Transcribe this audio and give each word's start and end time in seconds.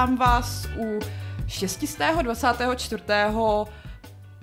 vítám 0.00 0.16
vás 0.16 0.68
u 0.78 0.98
624. 1.46 3.02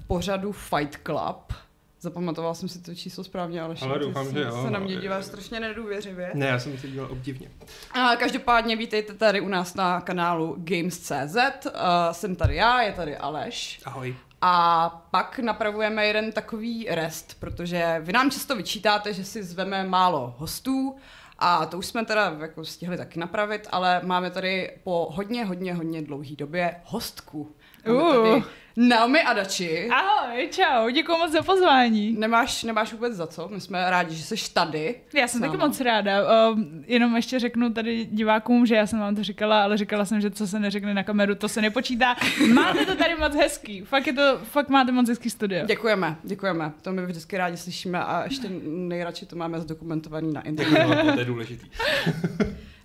pořadu 0.07 0.51
Fight 0.51 0.99
Club. 1.05 1.53
Zapamatoval 2.01 2.55
jsem 2.55 2.69
si 2.69 2.81
to 2.81 2.95
číslo 2.95 3.23
správně, 3.23 3.61
ale, 3.61 3.75
Ale 3.81 3.99
doufám, 3.99 4.33
že 4.33 4.41
jo. 4.41 4.63
se 4.63 4.71
na 4.71 4.79
mě 4.79 4.95
díváš 4.95 5.25
strašně 5.25 5.59
nedůvěřivě. 5.59 6.31
Ne, 6.33 6.45
já 6.45 6.59
jsem 6.59 6.77
se 6.77 6.87
díval 6.87 7.11
obdivně. 7.11 7.49
A 7.91 8.15
každopádně 8.15 8.75
vítejte 8.75 9.13
tady 9.13 9.41
u 9.41 9.47
nás 9.47 9.75
na 9.75 10.01
kanálu 10.01 10.55
Games.cz. 10.57 11.65
Uh, 11.65 11.71
jsem 12.11 12.35
tady 12.35 12.55
já, 12.55 12.81
je 12.81 12.91
tady 12.91 13.17
Aleš. 13.17 13.81
Ahoj. 13.85 14.15
A 14.41 14.89
pak 15.11 15.39
napravujeme 15.39 16.05
jeden 16.05 16.31
takový 16.31 16.87
rest, 16.89 17.37
protože 17.39 17.97
vy 18.01 18.13
nám 18.13 18.31
často 18.31 18.55
vyčítáte, 18.55 19.13
že 19.13 19.25
si 19.25 19.43
zveme 19.43 19.83
málo 19.83 20.35
hostů 20.37 20.95
a 21.39 21.65
to 21.65 21.77
už 21.77 21.85
jsme 21.85 22.05
teda 22.05 22.37
jako 22.39 22.65
stihli 22.65 22.97
taky 22.97 23.19
napravit, 23.19 23.67
ale 23.71 24.01
máme 24.03 24.31
tady 24.31 24.77
po 24.83 25.07
hodně, 25.11 25.45
hodně, 25.45 25.73
hodně 25.73 26.01
dlouhý 26.01 26.35
době 26.35 26.75
hostku. 26.83 27.55
Máme 27.87 28.17
Uh. 28.17 28.35
tady 28.35 28.43
Naomi 28.79 29.21
Adači. 29.23 29.89
Ahoj, 29.91 30.49
čau, 30.51 30.89
děkuji 30.89 31.17
moc 31.17 31.31
za 31.31 31.41
pozvání. 31.41 32.15
Nemáš, 32.19 32.63
nemáš 32.63 32.93
vůbec 32.93 33.13
za 33.13 33.27
co, 33.27 33.47
my 33.47 33.61
jsme 33.61 33.89
rádi, 33.89 34.15
že 34.15 34.23
jsi 34.23 34.53
tady. 34.53 34.95
Já 35.13 35.27
jsem 35.27 35.41
taky 35.41 35.57
moc 35.57 35.81
ráda. 35.81 36.11
Um, 36.51 36.83
jenom 36.87 37.15
ještě 37.15 37.39
řeknu 37.39 37.73
tady 37.73 38.05
divákům, 38.05 38.65
že 38.65 38.75
já 38.75 38.87
jsem 38.87 38.99
vám 38.99 39.15
to 39.15 39.23
říkala, 39.23 39.63
ale 39.63 39.77
říkala 39.77 40.05
jsem, 40.05 40.21
že 40.21 40.31
co 40.31 40.47
se 40.47 40.59
neřekne 40.59 40.93
na 40.93 41.03
kameru, 41.03 41.35
to 41.35 41.49
se 41.49 41.61
nepočítá. 41.61 42.15
Máte 42.53 42.85
to 42.85 42.95
tady 42.95 43.15
moc 43.15 43.35
hezký. 43.35 43.81
Fakt, 43.81 44.07
je 44.07 44.13
to, 44.13 44.39
fakt 44.43 44.69
máte 44.69 44.91
moc 44.91 45.09
hezký 45.09 45.29
studio. 45.29 45.65
Děkujeme, 45.65 46.15
děkujeme. 46.23 46.71
To 46.81 46.91
my 46.91 47.05
vždycky 47.05 47.37
rádi 47.37 47.57
slyšíme 47.57 47.99
a 48.03 48.23
ještě 48.23 48.47
nejradši 48.65 49.25
to 49.25 49.35
máme 49.35 49.61
zdokumentovaný 49.61 50.33
na 50.33 50.41
internetu. 50.41 51.05
No, 51.05 51.13
to 51.13 51.19
je 51.19 51.25
důležitý. 51.25 51.65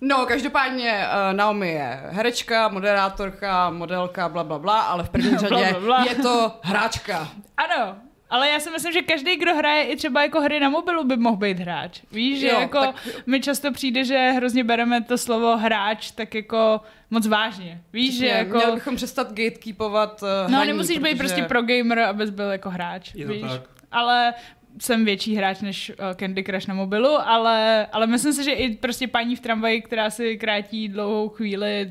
No, 0.05 0.27
každopádně 0.27 1.07
uh, 1.07 1.37
Naomi 1.37 1.73
je 1.73 2.01
herečka, 2.05 2.69
moderátorka, 2.69 3.71
modelka, 3.71 4.29
bla, 4.29 4.45
bla, 4.45 4.59
bla, 4.59 4.81
ale 4.81 5.05
v 5.05 5.09
první 5.11 5.37
řadě 5.39 5.77
bla, 5.85 6.05
je 6.09 6.15
to 6.15 6.59
hráčka. 6.63 7.33
Ano, 7.57 7.97
ale 8.31 8.49
já 8.49 8.61
si 8.61 8.71
myslím, 8.71 8.93
že 8.93 9.03
každý, 9.03 9.37
kdo 9.37 9.55
hraje 9.55 9.83
i 9.85 9.97
třeba 9.97 10.23
jako 10.23 10.41
hry 10.41 10.61
na 10.61 10.69
mobilu, 10.69 11.05
by 11.05 11.17
mohl 11.17 11.37
být 11.37 11.59
hráč. 11.59 12.01
Víš, 12.13 12.41
že 12.41 12.49
Jo, 12.49 12.61
jako 12.61 12.79
tak- 12.81 12.97
mi 13.27 13.41
často 13.41 13.73
přijde, 13.73 14.05
že 14.05 14.31
hrozně 14.37 14.65
bereme 14.65 15.01
to 15.03 15.19
slovo 15.19 15.57
hráč 15.57 16.11
tak 16.11 16.35
jako 16.35 16.81
moc 17.11 17.27
vážně. 17.27 17.81
Víš, 17.93 18.19
že 18.19 18.27
Přesně, 18.27 18.39
jako... 18.39 18.57
Měli 18.57 18.73
bychom 18.75 18.97
přestat 18.97 19.29
gatekeepovat 19.33 20.23
uh, 20.23 20.29
No, 20.51 20.57
hraní, 20.57 20.69
nemusíš 20.69 20.99
být 20.99 21.03
protože- 21.05 21.19
prostě 21.19 21.43
pro 21.43 21.63
gamer, 21.63 21.99
abys 21.99 22.31
byl 22.31 22.51
jako 22.51 22.71
hráč. 22.71 23.15
Je 23.15 23.27
to 23.27 23.33
víš? 23.33 23.43
tak. 23.43 23.63
Ale 23.93 24.35
jsem 24.81 25.05
větší 25.05 25.35
hráč 25.37 25.61
než 25.61 25.91
uh, 25.91 25.97
Candy 26.15 26.45
Crush 26.45 26.67
na 26.67 26.75
mobilu, 26.75 27.11
ale, 27.29 27.87
ale 27.93 28.07
myslím 28.07 28.33
si, 28.33 28.45
že 28.45 28.53
i 28.53 28.77
prostě 28.77 29.09
paní 29.09 29.37
v 29.37 29.41
tramvaji, 29.41 29.83
která 29.83 30.11
si 30.11 30.39
krátí 30.39 30.89
dlouhou 30.89 31.29
chvíli 31.29 31.91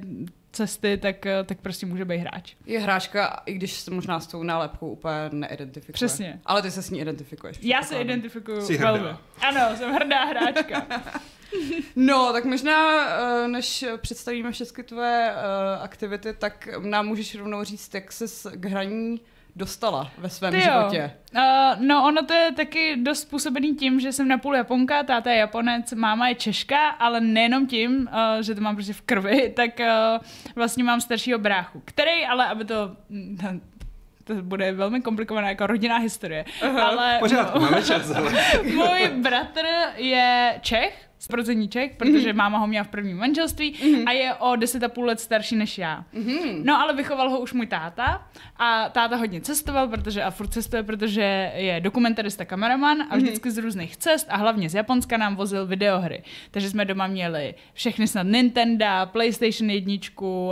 cesty, 0.52 0.97
tak, 0.97 1.16
uh, 1.25 1.45
tak 1.45 1.59
prostě 1.61 1.85
může 1.85 2.05
být 2.05 2.17
hráč. 2.17 2.53
Je 2.66 2.80
hráčka, 2.80 3.41
i 3.45 3.53
když 3.53 3.73
se 3.73 3.91
možná 3.91 4.19
s 4.19 4.27
tou 4.27 4.44
nálepkou 4.44 4.89
úplně 4.91 5.13
neidentifikuje. 5.31 5.94
Přesně. 5.94 6.39
Ale 6.45 6.61
ty 6.61 6.71
se 6.71 6.81
s 6.81 6.89
ní 6.89 6.99
identifikuješ. 6.99 7.57
Já 7.61 7.83
se 7.83 7.95
identifikuju 8.02 8.61
Jsi 8.61 8.77
hrdá. 8.77 8.91
velmi. 8.91 9.17
Ano, 9.47 9.77
jsem 9.77 9.94
hrdá 9.94 10.25
hráčka. 10.25 10.85
No, 11.95 12.33
tak 12.33 12.45
možná, 12.45 13.05
eh, 13.05 13.47
než 13.47 13.85
představíme 13.97 14.52
všechny 14.52 14.83
tvoje 14.83 15.31
eh, 15.31 15.79
aktivity, 15.81 16.33
tak 16.33 16.67
nám 16.83 17.07
můžeš 17.07 17.35
rovnou 17.35 17.63
říct, 17.63 17.94
jak 17.94 18.11
ses 18.11 18.47
k 18.53 18.66
hraní 18.66 19.22
dostala 19.55 20.11
ve 20.17 20.30
svém 20.30 20.52
Ty 20.52 20.57
jo. 20.57 20.63
životě. 20.63 21.11
Uh, 21.35 21.41
no, 21.80 22.07
ono 22.07 22.25
to 22.25 22.33
je 22.33 22.52
taky 22.52 22.95
dost 22.95 23.21
způsobený 23.21 23.75
tím, 23.75 23.99
že 23.99 24.11
jsem 24.11 24.27
napůl 24.27 24.55
Japonka, 24.55 25.03
táta 25.03 25.31
je 25.31 25.38
Japonec, 25.38 25.94
máma 25.94 26.28
je 26.28 26.35
Češka, 26.35 26.89
ale 26.89 27.22
nejenom 27.22 27.67
tím, 27.67 28.09
uh, 28.13 28.41
že 28.41 28.56
to 28.56 28.62
mám 28.62 28.75
prostě 28.75 28.94
v 28.94 29.01
krvi, 29.01 29.50
tak 29.56 29.79
uh, 29.79 29.85
vlastně 30.56 30.84
mám 30.84 31.01
staršího 31.01 31.39
bráchu, 31.39 31.81
který 31.85 32.25
ale, 32.25 32.47
aby 32.47 32.66
to... 32.66 32.91
mm, 33.09 33.62
To 34.23 34.34
bude 34.34 34.72
velmi 34.72 35.01
komplikovaná 35.01 35.50
jako 35.50 35.68
rodinná 35.68 35.97
historie. 35.97 36.45
Ale 36.81 37.16
V 37.18 37.19
pořádku, 37.19 37.59
máme 37.59 37.83
čas, 37.83 38.12
ale... 38.12 38.33
můj 38.63 39.12
bratr 39.22 39.66
je 39.95 40.59
Čech, 40.62 41.10
zrození 41.21 41.69
Čech, 41.69 41.91
protože 41.97 42.33
máma 42.33 42.57
ho 42.57 42.67
měla 42.67 42.83
v 42.83 42.87
prvním 42.87 43.17
manželství 43.17 43.75
a 44.05 44.11
je 44.11 44.33
o 44.33 44.51
10,5 44.51 45.03
let 45.05 45.19
starší 45.19 45.55
než 45.55 45.77
já. 45.77 46.05
No 46.63 46.79
ale 46.79 46.93
vychoval 46.95 47.29
ho 47.29 47.39
už 47.39 47.53
můj 47.53 47.67
táta 47.67 48.27
a 48.57 48.89
táta 48.89 49.15
hodně 49.15 49.41
cestoval, 49.41 49.87
protože 49.87 50.23
a 50.23 50.31
furt 50.31 50.47
cestuje, 50.47 50.83
protože 50.83 51.51
je 51.55 51.79
dokumentarista, 51.81 52.45
kameraman 52.45 52.97
a 53.09 53.15
vždycky 53.17 53.51
z 53.51 53.57
různých 53.57 53.97
cest 53.97 54.27
a 54.29 54.37
hlavně 54.37 54.69
z 54.69 54.75
Japonska 54.75 55.17
nám 55.17 55.35
vozil 55.35 55.67
videohry. 55.67 56.23
Takže 56.51 56.69
jsme 56.69 56.85
doma 56.85 57.07
měli 57.07 57.53
všechny 57.73 58.07
snad 58.07 58.23
Nintendo, 58.23 58.85
PlayStation 59.05 59.69
1 59.69 59.93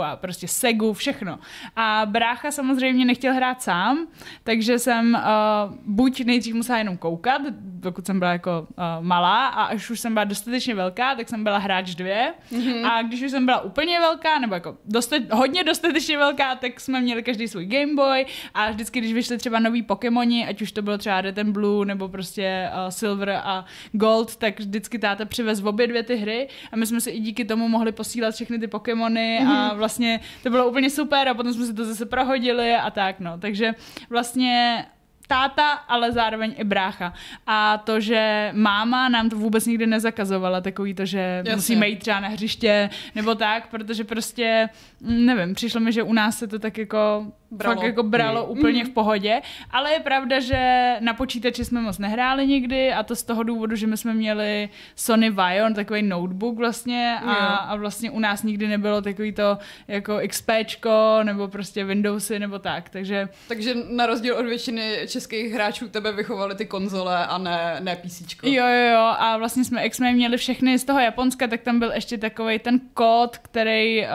a 0.04 0.16
prostě 0.16 0.48
Segu, 0.48 0.92
všechno. 0.92 1.38
A 1.76 2.02
brácha 2.04 2.50
samozřejmě 2.50 3.04
nechtěl 3.04 3.34
hrát 3.34 3.62
sám, 3.62 4.06
takže 4.44 4.78
jsem 4.78 5.14
uh, 5.14 5.74
buď 5.86 6.24
nejdřív 6.24 6.54
musela 6.54 6.78
jenom 6.78 6.96
koukat, 6.96 7.42
dokud 7.60 8.06
jsem 8.06 8.18
byla 8.18 8.32
jako 8.32 8.60
uh, 8.60 9.04
malá 9.06 9.46
a 9.46 9.64
až 9.64 9.90
už 9.90 10.00
jsem 10.00 10.14
byla 10.14 10.24
dostatečně 10.24 10.59
velká, 10.68 11.14
tak 11.14 11.28
jsem 11.28 11.44
byla 11.44 11.58
hráč 11.58 11.94
dvě. 11.94 12.34
Mm-hmm. 12.52 12.86
A 12.86 13.02
když 13.02 13.22
už 13.22 13.30
jsem 13.30 13.46
byla 13.46 13.60
úplně 13.60 14.00
velká, 14.00 14.38
nebo 14.38 14.54
jako 14.54 14.76
dostat, 14.84 15.22
hodně 15.32 15.64
dostatečně 15.64 16.18
velká, 16.18 16.54
tak 16.54 16.80
jsme 16.80 17.00
měli 17.00 17.22
každý 17.22 17.48
svůj 17.48 17.66
Game 17.66 17.94
Boy 17.94 18.26
a 18.54 18.70
vždycky, 18.70 19.00
když 19.00 19.12
vyšly 19.12 19.38
třeba 19.38 19.58
nový 19.58 19.82
Pokémoni, 19.82 20.46
ať 20.46 20.62
už 20.62 20.72
to 20.72 20.82
bylo 20.82 20.98
třeba 20.98 21.20
Red 21.20 21.38
and 21.38 21.52
Blue 21.52 21.86
nebo 21.86 22.08
prostě 22.08 22.70
uh, 22.72 22.90
Silver 22.90 23.30
a 23.30 23.64
Gold, 23.92 24.36
tak 24.36 24.60
vždycky 24.60 24.98
táta 24.98 25.24
přivez 25.24 25.62
obě 25.62 25.86
dvě 25.86 26.02
ty 26.02 26.16
hry 26.16 26.48
a 26.72 26.76
my 26.76 26.86
jsme 26.86 27.00
si 27.00 27.10
i 27.10 27.20
díky 27.20 27.44
tomu 27.44 27.68
mohli 27.68 27.92
posílat 27.92 28.34
všechny 28.34 28.58
ty 28.58 28.66
Pokémony 28.66 29.40
mm-hmm. 29.42 29.50
a 29.50 29.74
vlastně 29.74 30.20
to 30.42 30.50
bylo 30.50 30.68
úplně 30.68 30.90
super 30.90 31.28
a 31.28 31.34
potom 31.34 31.52
jsme 31.52 31.66
si 31.66 31.74
to 31.74 31.84
zase 31.84 32.06
prohodili 32.06 32.74
a 32.74 32.90
tak 32.90 33.20
no. 33.20 33.38
Takže 33.38 33.74
vlastně 34.10 34.84
táta, 35.30 35.72
ale 35.86 36.12
zároveň 36.12 36.54
i 36.58 36.64
brácha. 36.64 37.12
A 37.46 37.78
to, 37.78 38.00
že 38.00 38.50
máma 38.54 39.08
nám 39.08 39.30
to 39.30 39.36
vůbec 39.36 39.66
nikdy 39.66 39.86
nezakazovala, 39.86 40.60
takový 40.60 40.94
to, 40.94 41.06
že 41.06 41.18
Jasně. 41.18 41.56
Musíme 41.56 41.88
jít 41.88 41.98
třeba 41.98 42.20
na 42.20 42.28
hřiště 42.28 42.90
nebo 43.14 43.34
tak, 43.34 43.70
protože 43.70 44.04
prostě, 44.04 44.68
nevím, 45.00 45.54
přišlo 45.54 45.80
mi, 45.80 45.92
že 45.92 46.02
u 46.02 46.12
nás 46.12 46.38
se 46.38 46.46
to 46.46 46.58
tak 46.58 46.78
jako 46.78 47.26
Bralo. 47.50 47.76
fakt 47.76 47.84
jako 47.86 48.02
bralo 48.02 48.46
Mm. 48.46 48.58
úplně 48.58 48.84
v 48.84 48.88
pohodě, 48.90 49.40
ale 49.70 49.92
je 49.92 50.00
pravda, 50.00 50.40
že 50.40 50.94
na 51.00 51.14
počítači 51.14 51.64
jsme 51.64 51.80
moc 51.80 51.98
nehráli 51.98 52.46
nikdy 52.46 52.92
a 52.92 53.02
to 53.02 53.16
z 53.16 53.22
toho 53.22 53.42
důvodu, 53.42 53.76
že 53.76 53.86
my 53.86 53.96
jsme 53.96 54.14
měli 54.14 54.68
Sony 54.96 55.30
Vion, 55.30 55.74
takový 55.74 56.02
notebook 56.02 56.56
vlastně 56.56 57.16
a, 57.26 57.34
a 57.56 57.76
vlastně 57.76 58.10
u 58.10 58.18
nás 58.20 58.42
nikdy 58.42 58.68
nebylo 58.68 59.02
takový 59.02 59.32
to 59.32 59.58
jako 59.88 60.20
XPčko 60.28 61.18
nebo 61.22 61.48
prostě 61.48 61.84
Windowsy 61.84 62.38
nebo 62.38 62.58
tak, 62.58 62.88
takže 62.88 63.28
Takže 63.48 63.74
na 63.90 64.06
rozdíl 64.06 64.36
od 64.36 64.46
většiny 64.46 64.98
českých 65.08 65.52
hráčů 65.52 65.88
tebe 65.88 66.12
vychovaly 66.12 66.54
ty 66.54 66.66
konzole 66.66 67.26
a 67.26 67.38
ne, 67.38 67.76
ne 67.80 67.96
PC. 67.96 68.22
Jo, 68.42 68.52
jo, 68.66 68.92
jo, 68.92 69.14
a 69.18 69.36
vlastně 69.38 69.64
jsme, 69.64 69.82
jak 69.82 69.94
jsme 69.94 70.12
měli 70.12 70.36
všechny 70.36 70.78
z 70.78 70.84
toho 70.84 71.00
Japonska, 71.00 71.46
tak 71.46 71.60
tam 71.60 71.78
byl 71.78 71.92
ještě 71.92 72.18
takový 72.18 72.58
ten 72.58 72.80
kód, 72.94 73.38
který 73.38 74.00
uh, 74.02 74.06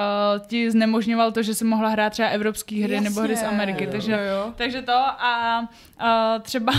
ti 0.48 0.72
znemožňoval 0.72 1.32
to, 1.32 1.42
že 1.44 1.54
si 1.54 1.66
mohla 1.66 1.90
hrát 1.90 2.10
třeba 2.10 2.28
evropské 2.28 2.84
hry 2.84 3.02
nebo 3.02 3.22
hry 3.26 3.36
z 3.36 3.44
Ameriky, 3.44 3.84
jo, 3.84 3.90
takže, 3.92 4.12
jo, 4.12 4.54
takže 4.56 4.82
to 4.82 4.94
a 4.96 5.60
uh, 6.02 6.42
třeba, 6.42 6.74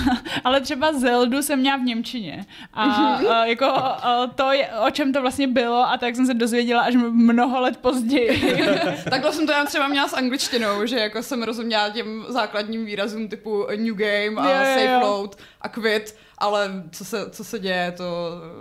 ale 0.44 0.60
třeba 0.60 0.92
Zeldu 0.92 1.42
jsem 1.42 1.58
měla 1.58 1.76
v 1.76 1.82
Němčině 1.82 2.46
a 2.74 2.86
uh, 2.86 3.32
jako 3.44 3.66
uh, 3.66 4.30
to, 4.34 4.52
je, 4.52 4.68
o 4.86 4.90
čem 4.90 5.12
to 5.12 5.20
vlastně 5.20 5.46
bylo 5.48 5.88
a 5.88 5.96
tak 5.96 6.16
jsem 6.16 6.26
se 6.26 6.34
dozvěděla 6.34 6.82
až 6.82 6.94
mnoho 7.10 7.60
let 7.60 7.76
později. 7.76 8.56
Takhle 9.10 9.32
jsem 9.32 9.46
to 9.46 9.52
já 9.52 9.64
třeba 9.64 9.88
měla 9.88 10.08
s 10.08 10.14
angličtinou, 10.14 10.86
že 10.86 10.96
jako 10.96 11.22
jsem 11.22 11.42
rozuměla 11.42 11.90
těm 11.90 12.24
základním 12.28 12.84
výrazům 12.84 13.28
typu 13.28 13.66
new 13.76 13.94
game 13.94 14.48
a 14.48 14.50
Jo, 14.50 14.64
safe 14.64 14.92
jo. 14.92 15.00
load 15.00 15.36
a 15.60 15.68
quit, 15.68 16.16
ale 16.38 16.70
co 16.92 17.04
se, 17.04 17.30
co 17.30 17.44
se 17.44 17.58
děje, 17.58 17.92
to 17.96 18.04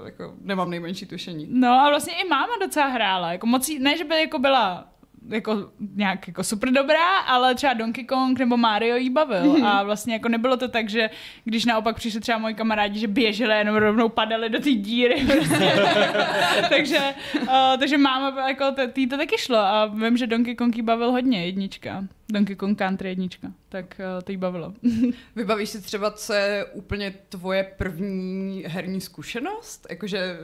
jako 0.05 0.33
nemám 0.41 0.69
nejmenší 0.69 1.05
tušení. 1.05 1.47
No 1.49 1.69
a 1.69 1.89
vlastně 1.89 2.13
i 2.13 2.27
máma 2.27 2.53
docela 2.61 2.85
hrála, 2.85 3.31
jako 3.31 3.47
moc, 3.47 3.69
ne, 3.79 3.97
že 3.97 4.03
by 4.03 4.19
jako 4.19 4.39
byla 4.39 4.87
jako 5.29 5.69
nějak 5.95 6.27
jako 6.27 6.43
super 6.43 6.71
dobrá, 6.71 7.17
ale 7.17 7.55
třeba 7.55 7.73
Donkey 7.73 8.05
Kong 8.05 8.39
nebo 8.39 8.57
Mario 8.57 8.95
jí 8.95 9.09
bavil 9.09 9.65
a 9.67 9.83
vlastně 9.83 10.13
jako 10.13 10.29
nebylo 10.29 10.57
to 10.57 10.67
tak, 10.67 10.89
že 10.89 11.09
když 11.43 11.65
naopak 11.65 11.95
přišli 11.95 12.19
třeba 12.19 12.37
moji 12.37 12.55
kamarádi, 12.55 12.99
že 12.99 13.07
běželi 13.07 13.53
a 13.53 13.57
jenom 13.57 13.75
rovnou 13.75 14.09
padali 14.09 14.49
do 14.49 14.59
té 14.59 14.71
díry 14.71 15.25
prostě. 15.25 15.73
takže, 16.69 16.99
uh, 17.41 17.47
takže 17.79 17.97
máma 17.97 18.47
jako, 18.47 18.65
tý 18.93 19.07
to 19.07 19.17
taky 19.17 19.37
šlo 19.37 19.57
a 19.57 19.85
vím, 19.85 20.17
že 20.17 20.27
Donkey 20.27 20.55
Kong 20.55 20.75
jí 20.75 20.81
bavil 20.81 21.11
hodně, 21.11 21.45
jednička. 21.45 22.03
Donkey 22.29 22.55
Kong 22.55 22.77
Country 22.77 23.09
jednička, 23.09 23.51
tak 23.69 23.85
uh, 23.99 24.21
to 24.23 24.31
jí 24.31 24.37
bavilo. 24.37 24.73
Vybavíš 25.35 25.69
si 25.69 25.81
třeba, 25.81 26.11
co 26.11 26.33
je 26.33 26.65
úplně 26.65 27.13
tvoje 27.29 27.63
první 27.77 28.63
herní 28.67 29.01
zkušenost? 29.01 29.87
Jakože 29.89 30.39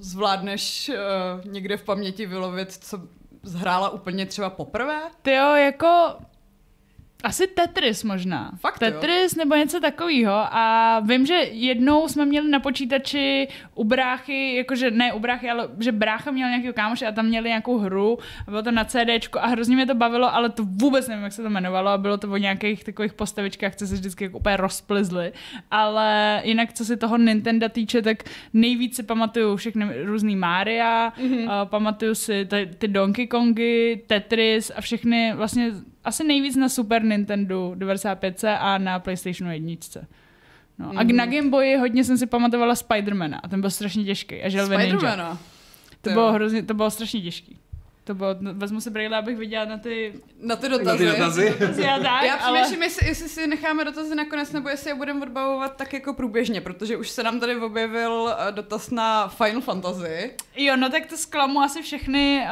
zvládneš 0.00 0.90
uh, 0.94 1.52
někde 1.52 1.76
v 1.76 1.84
paměti 1.84 2.26
vylovit, 2.26 2.72
co 2.72 3.00
zhrála 3.42 3.90
úplně 3.90 4.26
třeba 4.26 4.50
poprvé? 4.50 5.00
Ty 5.22 5.32
jo, 5.32 5.54
jako 5.54 6.16
Asi 7.22 7.46
Tetris 7.46 8.04
možná. 8.04 8.52
Fakt 8.60 8.82
jo? 8.82 8.90
Tetris 8.90 9.36
nebo 9.36 9.54
něco 9.54 9.80
takového. 9.80 10.32
A 10.34 11.00
vím, 11.00 11.26
že 11.26 11.34
jednou 11.50 12.08
jsme 12.08 12.24
měli 12.24 12.48
na 12.48 12.60
počítači 12.60 13.48
u 13.74 13.84
bráchy, 13.84 14.56
jakože 14.56 14.90
ne 14.90 15.12
u 15.12 15.18
bráchy, 15.18 15.50
ale 15.50 15.68
že 15.80 15.92
brácha 15.92 16.30
měl 16.30 16.48
nějakého 16.48 16.74
kámoše 16.74 17.06
a 17.06 17.12
tam 17.12 17.26
měli 17.26 17.48
nějakou 17.48 17.78
hru 17.78 18.18
a 18.46 18.50
bylo 18.50 18.62
to 18.62 18.70
na 18.70 18.84
CDčku 18.84 19.38
a 19.38 19.46
hrozně 19.46 19.76
mě 19.76 19.86
to 19.86 19.94
bavilo, 19.94 20.34
ale 20.34 20.48
to 20.48 20.64
vůbec 20.64 21.08
nevím, 21.08 21.24
jak 21.24 21.32
se 21.32 21.42
to 21.42 21.48
jmenovalo 21.48 21.90
a 21.90 21.98
bylo 21.98 22.18
to 22.18 22.30
o 22.30 22.36
nějakých 22.36 22.84
takových 22.84 23.12
postavičkách, 23.12 23.76
co 23.76 23.86
se 23.86 23.94
vždycky 23.94 24.24
jako 24.24 24.38
úplně 24.38 24.56
rozplizly. 24.56 25.32
Ale 25.70 26.40
jinak, 26.44 26.72
co 26.72 26.84
se 26.84 26.96
toho 26.96 27.18
Nintendo 27.18 27.68
týče, 27.68 28.02
tak 28.02 28.22
nejvíc 28.52 28.96
si 28.96 29.02
pamatuju 29.02 29.56
všechny 29.56 30.02
různý 30.04 30.36
Mária, 30.36 31.12
mm-hmm. 31.18 31.64
pamatuju 31.64 32.14
si 32.14 32.44
ty, 32.44 32.70
ty 32.78 32.88
Donkey 32.88 33.26
Kongy, 33.26 34.02
Tetris 34.06 34.72
a 34.76 34.80
všechny 34.80 35.32
vlastně 35.34 35.72
asi 36.04 36.24
nejvíc 36.24 36.56
na 36.56 36.68
Super 36.68 37.04
Nintendo 37.04 37.74
95 37.74 38.44
a 38.44 38.78
na 38.78 38.98
PlayStationu 38.98 39.52
1. 39.52 39.76
No. 40.78 40.92
Mm-hmm. 40.92 40.98
A 40.98 41.12
na 41.12 41.26
Game 41.26 41.50
Boyi 41.50 41.76
hodně 41.76 42.04
jsem 42.04 42.18
si 42.18 42.26
pamatovala 42.26 42.74
Spidermana 42.74 43.38
a 43.38 43.48
ten 43.48 43.60
byl 43.60 43.70
strašně 43.70 44.04
těžký 44.04 44.42
a. 44.42 44.50
Spidermana. 44.66 45.38
To 46.00 46.10
bylo, 46.10 46.32
hrozně, 46.32 46.62
to 46.62 46.74
bylo 46.74 46.90
strašně 46.90 47.20
těžký. 47.20 47.58
To 48.04 48.14
bylo, 48.14 48.36
no, 48.40 48.54
vezmu 48.54 48.80
si 48.80 48.90
brýle, 48.90 49.16
abych 49.18 49.36
viděla 49.36 49.64
na 49.64 49.78
ty 49.78 50.12
Na 50.40 50.56
ty 50.56 50.68
Na 50.68 50.78
dotazy. 50.78 51.04
ty 51.04 51.10
dotazy. 51.10 51.54
dotazy 51.60 51.84
a 51.84 51.98
tak, 51.98 52.22
Já 52.22 52.34
ale... 52.34 52.60
přemýšlím, 52.60 52.82
jestli, 52.82 53.08
jestli 53.08 53.28
si 53.28 53.46
necháme 53.46 53.84
dotazy 53.84 54.14
nakonec, 54.14 54.52
nebo 54.52 54.68
jestli 54.68 54.90
je 54.90 54.94
budeme 54.94 55.22
odbavovat 55.22 55.76
tak 55.76 55.92
jako 55.92 56.14
průběžně, 56.14 56.60
protože 56.60 56.96
už 56.96 57.08
se 57.10 57.22
nám 57.22 57.40
tady 57.40 57.56
objevil 57.56 58.34
eh, 58.48 58.52
dotaz 58.52 58.90
na 58.90 59.28
Final 59.28 59.60
Fantasy. 59.60 60.30
Jo, 60.56 60.76
no 60.76 60.90
tak 60.90 61.06
to 61.06 61.16
zklamu 61.16 61.60
asi 61.60 61.82
všechny, 61.82 62.46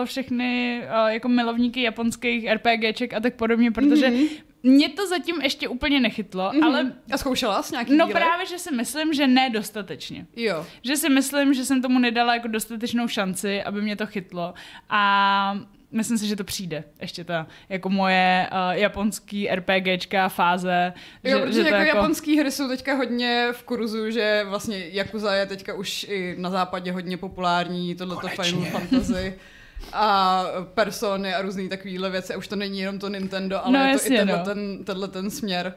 uh, 0.00 0.04
všechny 0.06 0.82
uh, 1.02 1.08
jako 1.08 1.28
milovníky 1.28 1.82
japonských 1.82 2.48
RPGček 2.52 3.14
a 3.14 3.20
tak 3.20 3.34
podobně, 3.34 3.70
protože 3.70 4.06
mm-hmm. 4.06 4.28
Mě 4.62 4.88
to 4.88 5.06
zatím 5.06 5.42
ještě 5.42 5.68
úplně 5.68 6.00
nechytlo, 6.00 6.50
mm-hmm. 6.50 6.64
ale 6.64 6.92
A 7.12 7.18
zkoušela 7.18 7.62
jsi 7.62 7.74
nějaký 7.74 7.96
no 7.96 8.06
díly? 8.06 8.20
právě, 8.20 8.46
že 8.46 8.58
si 8.58 8.74
myslím, 8.74 9.14
že 9.14 9.26
ne 9.26 9.50
dostatečně. 9.50 10.26
Jo. 10.36 10.66
Že 10.82 10.96
si 10.96 11.08
myslím, 11.08 11.54
že 11.54 11.64
jsem 11.64 11.82
tomu 11.82 11.98
nedala 11.98 12.34
jako 12.34 12.48
dostatečnou 12.48 13.08
šanci, 13.08 13.62
aby 13.62 13.82
mě 13.82 13.96
to 13.96 14.06
chytlo. 14.06 14.54
A 14.88 15.58
myslím 15.90 16.18
si, 16.18 16.26
že 16.26 16.36
to 16.36 16.44
přijde. 16.44 16.84
Ještě 17.00 17.24
ta 17.24 17.46
jako 17.68 17.88
moje 17.88 18.48
uh, 18.52 18.70
japonský 18.70 19.48
RPGčka 19.48 20.28
fáze. 20.28 20.92
Jo, 21.24 21.40
protože 21.40 21.64
to 21.64 21.68
jako, 21.68 21.96
japonský 21.96 22.38
hry 22.38 22.50
jsou 22.50 22.68
teďka 22.68 22.94
hodně 22.94 23.48
v 23.52 23.62
kurzu, 23.62 24.10
že 24.10 24.44
vlastně 24.48 24.88
Yakuza 24.88 25.34
je 25.34 25.46
teďka 25.46 25.74
už 25.74 26.06
i 26.08 26.36
na 26.38 26.50
západě 26.50 26.92
hodně 26.92 27.16
populární, 27.16 27.94
tohleto. 27.94 28.28
Final 28.28 28.64
Fantasy 28.64 29.38
a 29.92 30.44
persony 30.74 31.34
a 31.34 31.42
různý 31.42 31.68
takovýhle 31.68 32.10
věci. 32.10 32.34
A 32.34 32.36
už 32.36 32.48
to 32.48 32.56
není 32.56 32.78
jenom 32.78 32.98
to 32.98 33.08
Nintendo, 33.08 33.64
ale 33.64 33.72
No, 33.72 33.84
je 33.84 33.86
to 33.86 33.92
jasně, 33.92 34.16
i 34.16 34.18
tenhle, 34.18 34.38
no. 34.38 34.44
ten, 34.44 34.84
tenhle 34.84 35.08
ten 35.08 35.30
směr. 35.30 35.74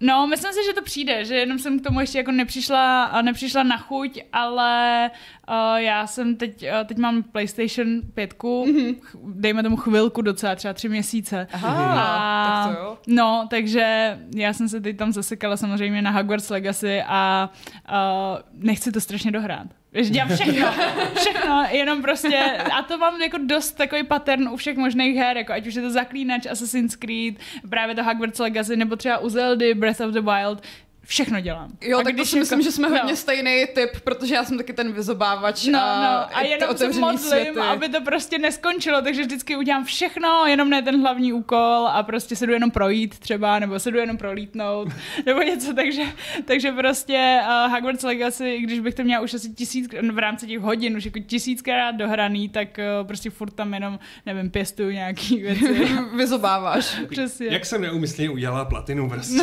No, 0.00 0.26
myslím 0.26 0.52
si, 0.52 0.58
že 0.66 0.72
to 0.72 0.82
přijde, 0.82 1.24
že 1.24 1.34
jenom 1.34 1.58
jsem 1.58 1.80
k 1.80 1.82
tomu 1.84 2.00
ještě 2.00 2.18
jako 2.18 2.32
nepřišla, 2.32 3.04
a 3.04 3.22
nepřišla 3.22 3.62
na 3.62 3.76
chuť, 3.78 4.20
ale 4.32 5.10
uh, 5.48 5.76
já 5.76 6.06
jsem 6.06 6.36
teď, 6.36 6.62
uh, 6.62 6.86
teď 6.86 6.98
mám 6.98 7.22
PlayStation 7.22 8.00
5, 8.14 8.34
mm-hmm. 8.34 8.96
dejme 9.24 9.62
tomu 9.62 9.76
chvilku 9.76 10.22
docela, 10.22 10.54
třeba 10.54 10.74
tři 10.74 10.88
měsíce. 10.88 11.46
Aha, 11.52 12.66
tak 12.66 12.76
to 12.76 12.82
jo. 12.82 12.98
No, 13.06 13.46
takže 13.50 14.18
já 14.36 14.52
jsem 14.52 14.68
se 14.68 14.80
teď 14.80 14.96
tam 14.96 15.12
zasekala 15.12 15.56
samozřejmě 15.56 16.02
na 16.02 16.10
Hogwarts 16.10 16.50
Legacy 16.50 17.02
a 17.06 17.50
uh, 17.88 18.38
nechci 18.52 18.92
to 18.92 19.00
strašně 19.00 19.30
dohrát. 19.30 19.66
Víš, 19.92 20.10
dělám 20.10 20.28
všechno, 20.28 20.72
všechno, 21.16 21.64
jenom 21.70 22.02
prostě, 22.02 22.58
a 22.78 22.82
to 22.82 22.98
mám 22.98 23.22
jako 23.22 23.38
dost 23.46 23.72
takový 23.72 24.02
pattern 24.02 24.48
u 24.48 24.56
všech 24.56 24.76
možných 24.76 25.16
her, 25.16 25.36
jako 25.36 25.52
ať 25.52 25.66
už 25.66 25.74
je 25.74 25.82
to 25.82 25.90
Zaklínač, 25.90 26.46
Assassin's 26.46 26.96
Creed, 26.96 27.34
právě 27.70 27.94
to 27.94 28.04
Hogwarts 28.04 28.38
Legacy, 28.38 28.76
nebo 28.76 28.96
třeba 28.96 29.18
u 29.18 29.28
Zeldy, 29.28 29.74
Breath 29.74 30.00
of 30.00 30.12
the 30.12 30.20
Wild, 30.20 30.62
všechno 31.08 31.40
dělám. 31.40 31.70
Jo, 31.80 31.98
a 31.98 32.02
tak 32.02 32.12
to 32.12 32.16
když 32.16 32.28
si 32.30 32.38
myslím, 32.38 32.62
že 32.62 32.72
jsme 32.72 32.88
no. 32.90 32.96
hodně 32.98 33.16
stejný 33.16 33.66
typ, 33.74 33.90
protože 34.04 34.34
já 34.34 34.44
jsem 34.44 34.56
taky 34.56 34.72
ten 34.72 34.92
vyzobávač 34.92 35.66
No, 35.66 35.78
a, 35.82 36.00
no, 36.30 36.36
a 36.36 36.40
jenom 36.42 36.76
se 36.76 36.88
modlím, 37.00 37.18
světy. 37.18 37.58
aby 37.60 37.88
to 37.88 38.00
prostě 38.00 38.38
neskončilo, 38.38 39.02
takže 39.02 39.22
vždycky 39.22 39.56
udělám 39.56 39.84
všechno, 39.84 40.44
jenom 40.46 40.70
ne 40.70 40.82
ten 40.82 41.00
hlavní 41.00 41.32
úkol 41.32 41.88
a 41.92 42.02
prostě 42.02 42.36
se 42.36 42.46
jdu 42.46 42.52
jenom 42.52 42.70
projít 42.70 43.18
třeba, 43.18 43.58
nebo 43.58 43.78
se 43.80 43.90
jdu 43.90 43.98
jenom 43.98 44.16
prolítnout, 44.16 44.88
nebo 45.26 45.42
něco, 45.42 45.74
takže, 45.74 46.02
takže 46.44 46.72
prostě 46.72 47.40
uh, 47.42 47.72
Hogwarts 47.72 48.02
Legacy, 48.02 48.48
i 48.48 48.60
když 48.60 48.80
bych 48.80 48.94
to 48.94 49.04
měla 49.04 49.22
už 49.22 49.34
asi 49.34 49.50
tisíc, 49.50 49.88
v 50.12 50.18
rámci 50.18 50.46
těch 50.46 50.60
hodin, 50.60 50.96
už 50.96 51.04
jako 51.04 51.18
tisíckrát 51.18 51.94
dohraný, 51.94 52.48
tak 52.48 52.68
uh, 53.00 53.06
prostě 53.06 53.30
furt 53.30 53.50
tam 53.50 53.74
jenom, 53.74 53.98
nevím, 54.26 54.50
pěstuju 54.50 54.90
nějaký 54.90 55.36
věci. 55.42 55.88
Vyzobáváš. 56.16 57.00
Přesně. 57.10 57.46
Jak 57.46 57.66
jsem 57.66 57.80
neumyslně 57.82 58.30
udělala 58.30 58.64
platinu 58.64 59.08
prostě. 59.10 59.38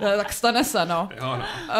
Tak 0.00 0.32
stane 0.32 0.64
se, 0.64 0.85
no. 0.86 1.08
Jo, 1.16 1.36
no. 1.36 1.44
Uh, 1.68 1.74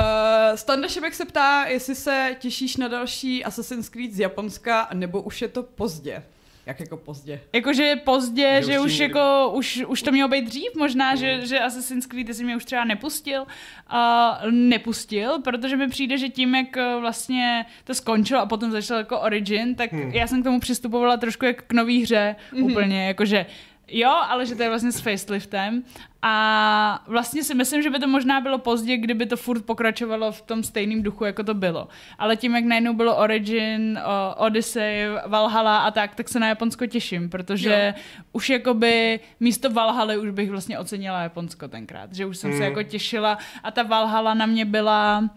Standa 0.54 0.88
Šebek 0.88 1.14
se 1.14 1.24
ptá, 1.24 1.64
jestli 1.64 1.94
se 1.94 2.36
těšíš 2.38 2.76
na 2.76 2.88
další 2.88 3.44
Assassin's 3.44 3.88
Creed 3.88 4.12
z 4.12 4.20
Japonska, 4.20 4.88
nebo 4.92 5.22
už 5.22 5.42
je 5.42 5.48
to 5.48 5.62
pozdě. 5.62 6.22
Jak 6.66 6.80
jako 6.80 6.96
pozdě? 6.96 7.40
Jakože 7.52 7.82
je 7.82 7.96
pozdě, 7.96 8.56
Že 8.60 8.72
že, 8.72 8.80
už 8.80 8.98
jako, 8.98 9.50
už, 9.54 9.84
už 9.86 10.02
to 10.02 10.12
mělo 10.12 10.28
být 10.28 10.44
dřív 10.44 10.74
možná, 10.78 11.14
že, 11.14 11.46
že 11.46 11.58
Assassin's 11.60 12.06
Creed 12.06 12.36
si 12.36 12.44
mě 12.44 12.56
už 12.56 12.64
třeba 12.64 12.84
nepustil. 12.84 13.42
Uh, 13.42 14.50
nepustil, 14.50 15.42
protože 15.42 15.76
mi 15.76 15.88
přijde, 15.88 16.18
že 16.18 16.28
tím, 16.28 16.54
jak 16.54 16.76
eh, 16.76 16.96
vlastně 17.00 17.66
to 17.84 17.94
skončilo 17.94 18.40
a 18.40 18.46
potom 18.46 18.70
začal 18.70 18.98
jako 18.98 19.20
Origin, 19.20 19.74
tak 19.74 19.92
Hmm. 19.92 20.10
já 20.10 20.26
jsem 20.26 20.40
k 20.40 20.44
tomu 20.44 20.60
přistupovala 20.60 21.16
trošku 21.16 21.44
jak 21.44 21.62
k 21.62 21.72
nový 21.72 22.02
hře, 22.02 22.36
mm-hmm. 22.52 22.70
úplně, 22.70 23.06
jakože 23.06 23.46
Jo, 23.88 24.10
ale 24.10 24.46
že 24.46 24.54
to 24.54 24.62
je 24.62 24.68
vlastně 24.68 24.92
s 24.92 25.00
faceliftem. 25.00 25.82
A 26.28 27.02
vlastně 27.06 27.44
si 27.44 27.54
myslím, 27.54 27.82
že 27.82 27.90
by 27.90 27.98
to 27.98 28.08
možná 28.08 28.40
bylo 28.40 28.58
pozdě, 28.58 28.96
kdyby 28.96 29.26
to 29.26 29.36
furt 29.36 29.64
pokračovalo 29.64 30.32
v 30.32 30.42
tom 30.42 30.62
stejném 30.62 31.02
duchu, 31.02 31.24
jako 31.24 31.42
to 31.42 31.54
bylo. 31.54 31.88
Ale 32.18 32.36
tím, 32.36 32.54
jak 32.54 32.64
najednou 32.64 32.94
bylo 32.94 33.16
Origin, 33.16 34.00
Odyssey, 34.36 35.08
Valhalla 35.26 35.78
a 35.78 35.90
tak, 35.90 36.14
tak 36.14 36.28
se 36.28 36.40
na 36.40 36.48
Japonsko 36.48 36.86
těším, 36.86 37.30
protože 37.30 37.94
jo. 37.96 38.02
už 38.32 38.50
jakoby 38.50 39.20
místo 39.40 39.70
Valhaly 39.70 40.18
už 40.18 40.30
bych 40.30 40.50
vlastně 40.50 40.78
ocenila 40.78 41.22
Japonsko 41.22 41.68
tenkrát. 41.68 42.14
Že 42.14 42.26
už 42.26 42.36
jsem 42.38 42.50
se 42.50 42.56
Hmm. 42.56 42.64
jako 42.64 42.82
těšila 42.82 43.38
a 43.62 43.70
ta 43.70 43.82
Valhalla 43.82 44.34
na 44.34 44.46
mě 44.46 44.64
byla... 44.64 45.30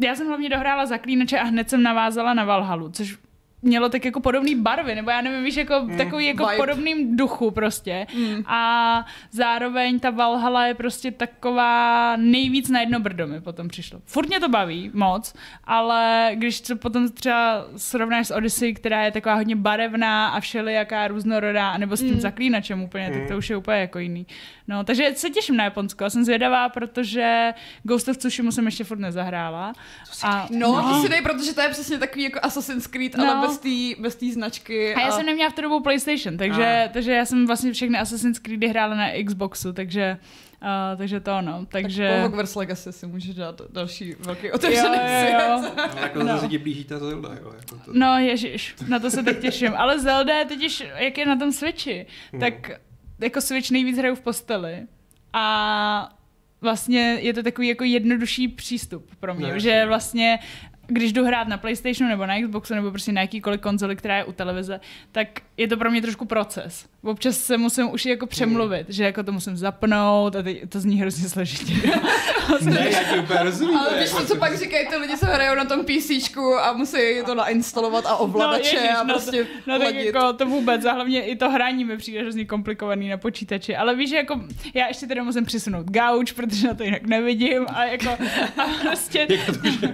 Já 0.00 0.14
jsem 0.14 0.26
hlavně 0.26 0.48
dohrála 0.48 0.86
Zaklínače 0.86 1.38
a 1.38 1.44
hned 1.44 1.70
jsem 1.70 1.82
navázala 1.82 2.34
na 2.34 2.44
Valhalu, 2.44 2.90
což 2.90 3.18
mělo 3.62 3.88
tak 3.88 4.04
jako 4.04 4.20
podobný 4.20 4.54
barvy, 4.54 4.94
nebo 4.94 5.10
já 5.10 5.20
nevím, 5.20 5.44
víš, 5.44 5.56
jako 5.56 5.80
mm, 5.82 5.96
takový 5.96 6.26
jako 6.26 6.44
vibe. 6.46 6.56
podobným 6.56 7.16
duchu 7.16 7.50
prostě. 7.50 8.06
Mm. 8.16 8.42
A 8.46 9.04
zároveň 9.30 10.00
ta 10.00 10.10
Valhalla 10.10 10.66
je 10.66 10.74
prostě 10.74 11.10
taková 11.10 12.16
nejvíc 12.16 12.68
na 12.70 12.80
jedno 12.80 13.00
brdo 13.00 13.26
mi 13.26 13.40
potom 13.40 13.68
přišlo. 13.68 14.00
Furt 14.06 14.28
mě 14.28 14.40
to 14.40 14.48
baví 14.48 14.90
moc, 14.94 15.34
ale 15.64 16.30
když 16.34 16.60
to 16.60 16.76
potom 16.76 17.08
třeba 17.10 17.64
srovnáš 17.76 18.26
s 18.26 18.34
Odyssey, 18.34 18.74
která 18.74 19.04
je 19.04 19.10
taková 19.12 19.34
hodně 19.34 19.56
barevná 19.56 20.28
a 20.28 20.40
všelijaká 20.40 21.08
různorodá, 21.08 21.78
nebo 21.78 21.96
s 21.96 22.00
tím 22.00 22.14
Mm. 22.14 22.20
zaklínačem 22.20 22.82
úplně, 22.82 23.10
tak 23.10 23.22
Mm. 23.22 23.28
to 23.28 23.36
už 23.36 23.50
je 23.50 23.56
úplně 23.56 23.78
jako 23.78 23.98
jiný. 23.98 24.26
No, 24.68 24.84
takže 24.84 25.12
se 25.14 25.30
těším 25.30 25.56
na 25.56 25.64
Japonsko, 25.64 26.10
jsem 26.10 26.24
zvědavá, 26.24 26.68
protože 26.68 27.54
Ghost 27.82 28.08
of 28.08 28.16
Tsushima 28.16 28.50
jsem 28.50 28.66
ještě 28.66 28.84
furt 28.84 28.98
nezahrála. 28.98 29.72
A, 30.22 30.46
No, 30.50 30.72
no. 30.72 30.82
to 30.94 31.02
si 31.02 31.08
dej, 31.08 31.22
protože 31.22 31.54
to 31.54 31.60
je 31.60 31.68
přesně 31.68 31.98
takový 31.98 32.22
jako 32.24 32.38
Assassin's 32.42 32.86
Creed, 32.86 33.16
No. 33.16 33.24
ale 33.30 33.46
bez 33.46 33.49
té 33.58 34.02
bez 34.02 34.16
tý 34.16 34.32
značky. 34.32 34.94
A 34.94 35.00
já 35.00 35.10
jsem 35.10 35.26
neměla 35.26 35.50
v 35.50 35.54
tu 35.54 35.62
dobu 35.62 35.80
PlayStation, 35.82 36.36
takže, 36.36 36.90
takže 36.92 37.12
já 37.12 37.24
jsem 37.24 37.46
vlastně 37.46 37.72
všechny 37.72 37.98
Assassin's 37.98 38.38
Creedy 38.38 38.68
hrála 38.68 38.94
na 38.94 39.08
Xboxu, 39.26 39.72
takže, 39.72 40.16
uh, 40.62 40.98
takže 40.98 41.20
to 41.20 41.40
no, 41.42 41.66
takže... 41.68 42.08
Tak 42.08 42.16
po 42.16 42.22
Hogwarts 42.22 42.54
Legacy 42.54 42.92
si 42.92 43.06
můžeš 43.06 43.34
dát 43.34 43.60
další 43.72 44.14
velký 44.20 44.52
otevřený 44.52 44.96
jo, 44.96 45.30
jo, 45.30 45.32
jo. 45.32 45.40
Ale 45.50 46.00
jako 46.02 46.18
No. 46.18 46.26
zase 46.26 46.48
ti 46.48 46.58
blíží 46.58 46.84
ta 46.84 46.98
Zelda, 46.98 47.28
jo. 47.42 47.52
Jako 47.56 47.76
to. 47.84 47.90
No 47.92 48.18
ježiš, 48.18 48.74
na 48.88 48.98
to 48.98 49.10
se 49.10 49.22
teď 49.22 49.38
těším. 49.40 49.72
Ale 49.76 50.00
Zelda 50.00 50.38
je 50.38 50.44
totiž, 50.44 50.84
jak 50.96 51.18
je 51.18 51.26
na 51.26 51.36
tom 51.36 51.52
Switchi, 51.52 52.06
Hmm. 52.32 52.40
tak 52.40 52.70
jako 53.18 53.40
Switch 53.40 53.70
nejvíc 53.70 53.98
hraju 53.98 54.14
v 54.14 54.20
posteli. 54.20 54.78
A 55.32 56.16
vlastně 56.60 57.00
je 57.20 57.34
to 57.34 57.42
takový 57.42 57.68
jako 57.68 57.84
jednodušší 57.84 58.48
přístup 58.48 59.10
pro 59.20 59.34
mě, 59.34 59.52
No, 59.52 59.58
že 59.58 59.86
vlastně 59.86 60.38
když 60.90 61.12
jdu 61.12 61.24
hrát 61.24 61.48
na 61.48 61.58
PlayStationu 61.58 62.10
nebo 62.10 62.26
na 62.26 62.42
Xboxu 62.42 62.74
nebo 62.74 62.90
prostě 62.90 63.12
na 63.12 63.20
jakýkoliv 63.20 63.60
konzoli, 63.60 63.96
která 63.96 64.16
je 64.16 64.24
u 64.24 64.32
televize, 64.32 64.80
tak 65.12 65.28
je 65.56 65.68
to 65.68 65.76
pro 65.76 65.90
mě 65.90 66.02
trošku 66.02 66.24
proces. 66.24 66.88
Občas 67.02 67.36
se 67.38 67.58
musím 67.58 67.90
už 67.92 68.06
jako 68.06 68.26
přemluvit, 68.26 68.86
že 68.88 69.04
jako 69.04 69.22
to 69.22 69.32
musím 69.32 69.56
zapnout 69.56 70.36
a 70.36 70.42
teď 70.42 70.62
to 70.68 70.80
zní 70.80 71.00
hrozně 71.00 71.28
složitě. 71.28 71.74
Ne, 72.64 72.88
já 72.92 73.02
ti 73.14 73.18
úplně 73.20 73.40
rozumím. 73.42 73.76
Ale 73.76 74.00
víš 74.00 74.10
to, 74.10 74.24
co 74.26 74.36
pak 74.36 74.58
říkají 74.58 74.86
ty 74.88 74.96
lidi, 74.96 75.16
co 75.18 75.26
hrajou 75.26 75.54
na 75.54 75.64
tom 75.64 75.84
PC 75.84 76.10
a 76.62 76.72
musí 76.72 76.96
to 77.26 77.34
nainstalovat 77.34 78.06
a 78.06 78.16
ovladače 78.16 78.76
ježiš, 78.76 78.90
a 78.90 79.02
no 79.02 79.14
prostě 79.14 79.46
No 79.66 79.78
tak 79.78 79.84
ladit. 79.86 80.06
jako 80.06 80.32
to 80.32 80.46
vůbec, 80.46 80.84
a 80.84 80.92
hlavně 80.92 81.22
i 81.26 81.36
to 81.36 81.50
hraní 81.50 81.84
mi 81.84 81.96
přijde 81.96 82.20
hrozně 82.20 82.44
komplikovaný 82.44 83.08
na 83.08 83.16
počítači, 83.16 83.76
ale 83.76 83.94
víš, 83.96 84.10
že 84.10 84.16
jako 84.16 84.40
já 84.74 84.86
ještě 84.88 85.06
teda 85.06 85.22
musím 85.22 85.44
přisunout 85.44 85.86
gauč, 85.90 86.32
protože 86.32 86.66
na 86.68 86.74
to 86.74 86.82
jinak 86.82 87.02
nevidím 87.02 87.66
a 87.74 87.84
jako 87.84 88.08
a 88.58 88.64
prostě 88.82 89.26
Jako 89.30 89.52
to 89.52 89.58
už 89.68 89.78
je. 89.82 89.88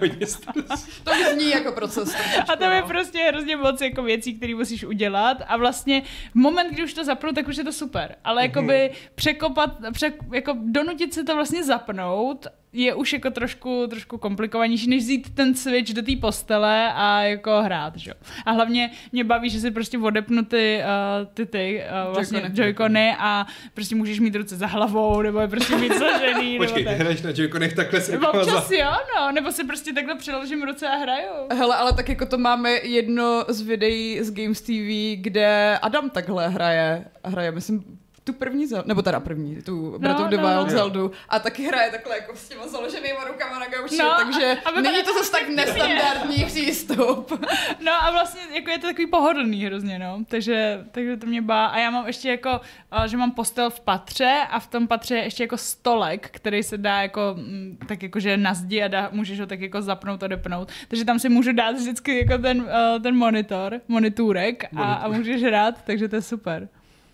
To 1.05 1.11
zní 1.35 1.51
jako 1.51 1.73
proces. 1.73 2.13
trošičku, 2.15 2.51
a 2.53 2.57
tam 2.57 2.73
je 2.73 2.81
no. 2.81 2.87
prostě 2.87 3.19
hrozně 3.29 3.57
moc 3.57 3.81
jako 3.81 4.03
věcí, 4.03 4.35
které 4.35 4.55
musíš 4.55 4.85
udělat 4.85 5.43
a 5.49 5.57
vlastně 5.57 6.03
v 6.33 6.35
moment, 6.35 6.71
kdy 6.73 6.85
už 6.85 6.95
to 6.97 7.05
zapnout, 7.05 7.35
tak 7.35 7.49
už 7.49 7.57
je 7.57 7.65
to 7.65 7.73
super. 7.73 8.17
Ale 8.25 8.43
jakoby 8.43 8.91
překopat, 9.15 9.71
pře, 9.93 10.13
jako 10.33 10.57
donutit 10.65 11.15
se 11.15 11.25
to 11.25 11.35
vlastně 11.35 11.65
zapnout 11.65 12.47
je 12.77 12.95
už 12.95 13.13
jako 13.13 13.31
trošku, 13.31 13.87
trošku 13.91 14.19
komplikovanější, 14.19 14.91
než 14.91 15.03
vzít 15.03 15.35
ten 15.35 15.55
switch 15.55 15.93
do 15.93 16.03
té 16.03 16.13
postele 16.21 16.93
a 16.95 17.23
jako 17.23 17.63
hrát, 17.63 17.97
že 17.97 18.11
jo. 18.11 18.17
A 18.47 18.51
hlavně 18.51 18.91
mě 19.13 19.25
baví, 19.25 19.51
že 19.51 19.61
si 19.61 19.71
prostě 19.71 19.99
odepnu 19.99 20.45
ty, 20.45 20.81
uh, 21.21 21.27
ty, 21.35 21.47
ty 21.47 21.83
uh, 22.09 22.15
vlastně 22.15 22.41
Joy-Cony. 22.41 23.17
a 23.19 23.47
prostě 23.75 23.95
můžeš 23.95 24.21
mít 24.21 24.35
ruce 24.35 24.57
za 24.57 24.67
hlavou, 24.67 25.23
nebo 25.23 25.41
je 25.41 25.49
prostě 25.49 25.77
mít 25.77 25.93
složený, 25.95 26.59
Počkej, 26.59 26.85
ty 26.85 26.91
hraješ 26.95 27.23
na 27.23 27.31
Joy-Conech 27.31 27.75
takhle 27.75 28.01
se 28.01 28.13
Nebo 28.13 28.31
občas 28.31 28.71
jo, 28.71 28.91
no, 29.17 29.33
nebo 29.33 29.53
si 29.53 29.65
prostě 29.65 29.93
takhle 29.93 30.15
přeložím 30.15 30.63
ruce 30.63 30.89
a 30.89 30.97
hraju. 30.97 31.33
Hele, 31.53 31.77
ale 31.77 31.93
tak 31.93 32.09
jako 32.09 32.27
to 32.27 32.39
máme 32.39 32.71
jedno 32.71 33.45
z 33.49 33.61
videí 33.61 34.23
z 34.23 34.31
Games 34.31 34.61
TV, 34.61 35.23
kde 35.23 35.79
Adam 35.83 36.11
takhle 36.11 36.49
hraje, 36.49 37.05
hraje, 37.25 37.53
myslím, 37.53 37.99
tu 38.27 38.33
první, 38.33 38.67
Zel- 38.67 38.83
nebo 38.87 39.03
teda 39.03 39.21
první, 39.21 39.63
tu 39.63 39.99
Breath 39.99 40.21
of 40.21 40.29
the 40.29 40.37
no, 40.37 40.49
Wild 40.49 40.67
no. 40.67 40.71
Zeldu 40.71 41.13
a 41.29 41.39
taky 41.39 41.63
hraje 41.63 41.91
takhle 41.91 42.17
jako 42.17 42.37
s 42.37 42.49
těma 42.49 42.69
založenýma 42.69 43.25
rukama 43.25 43.59
na 43.59 43.67
gauči, 43.69 43.97
No, 43.99 44.15
takže 44.17 44.57
a 44.65 44.71
vypadá 44.71 44.91
není 44.91 45.03
to 45.03 45.15
zase 45.15 45.33
tak 45.33 45.49
nestandardní 45.55 46.45
přístup. 46.45 47.45
No 47.85 47.93
a 47.93 48.11
vlastně 48.11 48.41
jako 48.55 48.71
je 48.71 48.79
to 48.79 48.87
takový 48.87 49.07
pohodlný 49.07 49.65
hrozně, 49.65 49.99
no. 49.99 50.25
Takže, 50.29 50.85
takže 50.91 51.17
to 51.17 51.27
mě 51.27 51.43
bá. 51.43 51.67
A 51.67 51.79
já 51.79 51.91
mám 51.91 52.07
ještě 52.07 52.29
jako, 52.31 52.61
a, 52.91 53.07
že 53.07 53.17
mám 53.17 53.31
postel 53.31 53.71
v 53.71 53.81
patře 53.81 54.39
a 54.51 54.61
v 54.61 54.67
tom 54.67 54.89
patře 54.89 55.15
je 55.15 55.23
ještě 55.25 55.43
jako 55.43 55.57
stolek, 55.57 56.31
který 56.31 56.63
se 56.63 56.79
dá 56.79 57.03
jako, 57.03 57.35
mm, 57.37 57.79
tak 57.89 58.03
jako, 58.03 58.21
že 58.21 58.37
na 58.37 58.55
zdi 58.55 58.83
a 58.83 58.89
dá, 58.89 59.09
můžeš 59.13 59.41
ho 59.41 59.47
tak 59.47 59.61
jako 59.61 59.83
zapnout 59.83 60.23
a 60.23 60.27
depnout. 60.27 60.73
Takže 60.89 61.05
tam 61.05 61.19
si 61.19 61.29
můžu 61.29 61.53
dát 61.53 61.77
vždycky 61.77 62.19
jako 62.19 62.43
ten, 62.43 62.61
uh, 62.61 63.03
ten 63.03 63.17
monitor, 63.17 63.81
monitůrek 63.89 64.65
a, 64.77 64.95
a 64.95 65.09
můžeš 65.09 65.43
hrát, 65.43 65.85
takže 65.85 66.09
to 66.09 66.17
je 66.17 66.23
super. 66.23 66.69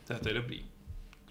To 0.06 0.12
je, 0.12 0.18
to 0.18 0.28
je 0.28 0.34
dobrý. 0.34 0.71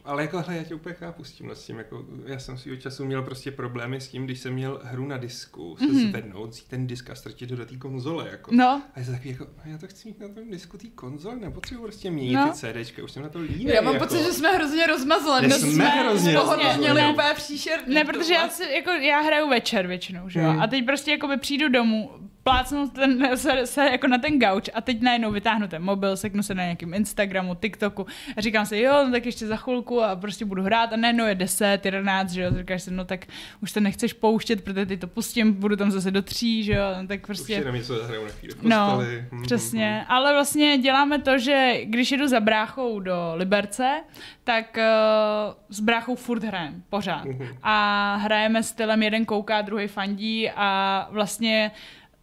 Ale 0.06 0.22
jako, 0.22 0.42
hele, 0.42 0.58
já 0.58 0.64
tě 0.64 0.76
úplně 0.76 0.96
chápu 0.96 1.24
s 1.24 1.32
tímhle, 1.32 1.56
s 1.56 1.66
tím, 1.66 1.78
jako, 1.78 2.06
já 2.26 2.40
jsem 2.40 2.58
svýho 2.58 2.78
času 2.78 3.06
měl 3.06 3.24
prostě 3.24 3.52
problémy 3.52 4.02
s 4.02 4.08
tím, 4.08 4.26
když 4.26 4.40
jsem 4.40 4.54
měl 4.54 4.82
hru 4.84 5.08
na 5.08 5.18
disku, 5.18 5.76
se 5.80 5.86
mm-hmm. 5.86 6.10
zvednout, 6.10 6.50
vzít 6.50 6.68
ten 6.68 6.88
disk 6.88 7.10
a 7.10 7.16
strčit 7.16 7.52
ho 7.52 7.58
do 7.58 7.66
té 7.66 7.78
konzole, 7.78 8.28
jako. 8.32 8.52
No, 8.56 8.82
A 8.96 9.00
je 9.00 9.06
to 9.06 9.12
takový 9.12 9.30
jako, 9.30 9.48
a 9.64 9.68
já 9.68 9.78
to 9.78 9.88
chci 9.88 10.08
mít 10.08 10.20
na 10.20 10.28
tom 10.28 10.52
disku 10.52 10.78
té 10.78 10.88
konzole, 10.88 11.36
nepotřebuji 11.36 11.84
prostě 11.84 12.12
měnit 12.12 12.34
No. 12.34 12.50
ty 12.52 12.54
CDčka, 12.54 13.04
už 13.04 13.12
jsem 13.12 13.24
na 13.24 13.30
to 13.30 13.40
líný. 13.40 13.66
Já 13.66 13.82
mám 13.82 13.94
jako. 13.94 14.06
pocit, 14.06 14.24
že 14.24 14.34
jsme 14.34 14.52
hrozně 14.52 14.88
rozmazleni. 14.88 15.52
Jsme 15.54 15.72
jsme 15.72 15.86
hrozně 15.86 16.34
rozmazleni. 16.36 16.80
měli 16.80 17.02
úplně 17.14 17.34
příšerný. 17.36 17.96
Ne, 17.96 18.06
protože 18.06 18.34
já, 18.34 18.50
si, 18.50 18.64
jako, 18.64 18.90
já 18.92 19.20
hraju 19.22 19.50
večer 19.50 19.88
většinou, 19.88 20.30
že 20.30 20.40
jo? 20.40 20.50
Hmm. 20.50 20.62
A 20.62 20.68
teď 20.68 20.86
prostě 20.86 21.12
jakoby 21.12 21.38
přijdu 21.38 21.70
domů, 21.70 22.12
plácnu 22.44 22.90
ten, 22.90 23.38
se, 23.38 23.66
se, 23.66 23.90
jako 23.92 24.08
na 24.08 24.18
ten 24.18 24.40
gauč 24.40 24.70
a 24.74 24.82
teď 24.82 25.02
najednou 25.02 25.32
vytáhnu 25.32 25.68
ten 25.68 25.84
mobil, 25.84 26.18
seknu 26.18 26.44
se 26.44 26.56
na 26.56 26.64
nějakým 26.64 26.94
Instagramu, 26.94 27.56
TikToku 27.56 28.06
a 28.38 28.42
říkám 28.42 28.66
si, 28.66 28.80
jo, 28.80 28.94
no 29.06 29.12
tak 29.12 29.26
ještě 29.26 29.48
za 29.48 29.56
chvilku 29.56 30.04
a 30.04 30.16
prostě 30.16 30.46
budu 30.46 30.64
hrát 30.64 30.94
a 30.94 30.96
najednou 30.96 31.26
je 31.26 31.36
10, 31.36 31.86
11, 31.86 32.32
že 32.32 32.42
jo, 32.42 32.52
říkáš 32.58 32.84
si, 32.84 32.92
no 32.92 33.06
tak 33.06 33.26
už 33.62 33.72
to 33.72 33.80
nechceš 33.80 34.14
pouštět, 34.14 34.64
protože 34.64 34.86
ty 34.86 34.98
to 34.98 35.08
pustím, 35.08 35.54
budu 35.54 35.76
tam 35.76 35.92
zase 35.92 36.12
do 36.12 36.22
tří, 36.22 36.64
že 36.64 36.74
jo, 36.74 36.84
no, 37.02 37.08
tak 37.08 37.28
Prostě... 37.28 37.54
Už 37.54 37.60
jenom 37.60 37.76
něco 37.76 37.98
zahraju 37.98 38.24
na 38.24 38.30
chvíli 38.32 38.56
No, 38.62 38.92
posteli. 38.96 39.26
Mhm, 39.32 39.44
Přesně, 39.44 40.06
ale 40.08 40.34
vlastně 40.34 40.78
děláme 40.78 41.20
to, 41.20 41.38
že 41.38 41.74
když 41.84 42.12
jedu 42.12 42.28
za 42.28 42.40
bráchou 42.40 43.00
do 43.00 43.32
Liberce, 43.36 44.04
tak 44.44 44.78
uh, 44.78 45.54
s 45.70 45.80
bráchou 45.80 46.16
furt 46.16 46.44
hrajeme, 46.44 46.76
pořád. 46.90 47.26
Mhm. 47.26 47.48
A 47.64 48.16
hrajeme 48.16 48.64
stylem 48.64 49.04
jeden 49.04 49.26
kouká, 49.26 49.62
druhý 49.62 49.88
fandí 49.88 50.50
a 50.56 51.08
vlastně 51.12 51.72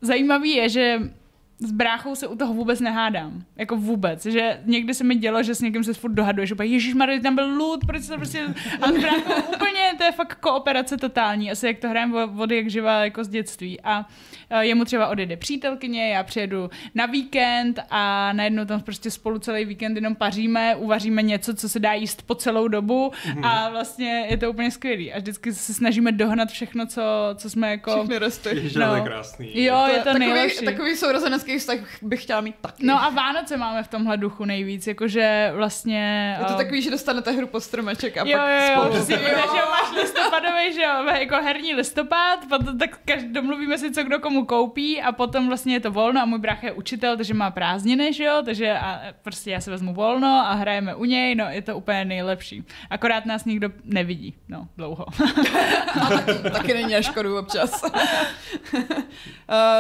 zajímavý 0.01 0.51
je, 0.51 0.69
že 0.69 1.01
s 1.59 1.73
bráchou 1.73 2.15
se 2.15 2.27
u 2.27 2.37
toho 2.37 2.55
vůbec 2.55 2.81
nehádám. 2.81 3.45
Jako 3.57 3.77
vůbec. 3.77 4.27
Že 4.27 4.61
někdy 4.65 4.95
se 4.95 5.05
mi 5.05 5.15
dělo, 5.15 5.43
že 5.43 5.55
s 5.55 5.61
někým 5.61 5.85
se 5.85 5.95
furt 5.95 6.13
dohaduje, 6.13 6.47
že 6.47 6.55
Ježíš 6.63 6.95
tam 7.23 7.35
byl 7.35 7.57
loot, 7.57 7.87
proč 7.87 8.03
se 8.03 8.13
to 8.13 8.17
prostě... 8.17 8.55
A 8.81 8.87
s 8.87 8.99
bráchou 8.99 9.43
úplně, 9.55 9.95
to 9.99 10.05
je 10.05 10.13
fakt 10.13 10.35
kooperace 10.35 10.97
totální. 10.97 11.51
Asi 11.51 11.67
jak 11.67 11.79
to 11.79 11.89
hrajeme 11.89 12.25
od, 12.25 12.41
od 12.41 12.51
jak 12.51 12.71
živa 12.71 13.05
jako 13.05 13.25
z 13.25 13.29
dětství. 13.29 13.81
A 13.81 14.01
eh, 14.01 14.38
jemu 14.61 14.85
třeba 14.85 15.09
odjede 15.09 15.37
přítelkyně, 15.37 16.09
já 16.09 16.23
přijedu 16.23 16.71
na 16.95 17.07
víkend 17.07 17.81
a 17.91 18.33
najednou 18.33 18.65
tam 18.65 18.81
prostě 18.81 19.11
spolu 19.11 19.39
celý 19.39 19.65
víkend 19.65 19.95
jenom 19.95 20.15
paříme, 20.15 20.77
uvaříme 20.77 21.23
něco, 21.23 21.55
co 21.55 21.69
se 21.69 21.79
dá 21.79 21.93
jíst 21.93 22.23
po 22.23 22.35
celou 22.35 22.69
dobu 22.69 23.13
a 23.43 23.69
vlastně 23.69 24.27
je 24.31 24.37
to 24.37 24.51
úplně 24.51 24.71
skvělý. 24.71 25.13
A 25.13 25.19
vždycky 25.19 25.53
se 25.53 25.75
snažíme 25.75 26.13
dohnat 26.13 26.49
všechno, 26.49 26.87
co, 26.87 27.03
co 27.35 27.51
jsme 27.51 27.71
jako... 27.71 27.91
Všechny. 27.91 28.19
Ježiš, 28.55 28.75
No. 28.75 28.89
to 28.89 28.95
je 28.95 29.01
krásný. 29.01 29.65
Jo, 29.65 29.85
je 29.87 29.99
to 29.99 30.05
takový, 30.05 30.19
nejlepší. 30.27 30.65
takový 30.65 30.97
sourozenecký 30.97 31.59
vztah 31.59 31.79
bych 32.03 32.23
chtěla 32.23 32.41
mít 32.41 32.55
taky. 32.61 32.87
No 32.87 33.03
a 33.03 33.11
Vánoce 33.11 33.57
máme 33.57 33.83
v 33.83 33.89
tomhle 33.89 34.17
duchu 34.17 34.45
nejvíc, 34.45 34.87
jakože 34.87 35.51
vlastně... 35.55 36.37
Je 36.39 36.45
to 36.45 36.53
eh, 36.53 36.57
takový, 36.57 36.83
že 36.83 36.91
dostanete 36.91 37.31
hru 37.33 37.47
pod 37.47 37.61
stromeček 37.61 38.17
a 38.17 38.25
Jo, 38.27 38.39
pak 38.39 38.49
jo, 38.49 38.57
jo, 38.67 38.73
spolu. 38.73 38.93
protože 38.93 39.19
že 39.19 39.59
jo, 39.59 39.65
máš 39.71 40.03
listopadový, 40.03 40.73
že 40.75 40.83
jo, 40.83 41.05
jako 41.21 41.37
herní 41.43 41.75
listopad, 41.75 42.39
potom 42.49 42.79
tak 42.79 42.99
každý, 43.05 43.33
domluvíme 43.33 43.79
si, 43.79 43.91
co 43.93 44.03
kdo 44.03 44.19
komu 44.19 44.38
koupí 44.45 45.03
a 45.03 45.13
potom 45.13 45.49
vlastně 45.49 45.75
je 45.75 45.81
to 45.81 45.91
volno 45.91 46.21
a 46.21 46.25
můj 46.25 46.39
brácha 46.39 46.67
je 46.67 46.73
učitel, 46.73 47.17
takže 47.17 47.35
má 47.35 47.51
prázdniny, 47.51 48.13
že 48.13 48.25
jo, 48.25 48.43
takže 48.45 48.79
a 48.79 49.01
prostě 49.23 49.51
já 49.51 49.61
se 49.61 49.71
vezmu 49.71 49.95
volno 49.95 50.29
a 50.29 50.53
hrajeme 50.53 50.95
u 50.95 51.05
něj, 51.05 51.35
no 51.35 51.45
je 51.51 51.63
to 51.63 51.77
úplně 51.77 52.05
nejlepší. 52.05 52.65
Akorát 52.91 53.27
nás 53.27 53.45
nikdo 53.45 53.71
nevidí, 53.85 54.35
no, 54.49 54.69
dlouho. 54.77 55.07
A 56.01 56.09
taky, 56.09 56.51
taky 56.51 56.75
není 56.75 56.93
na 56.93 57.03
škodu 57.03 57.39
občas. 57.39 57.83
uh, 57.83 57.91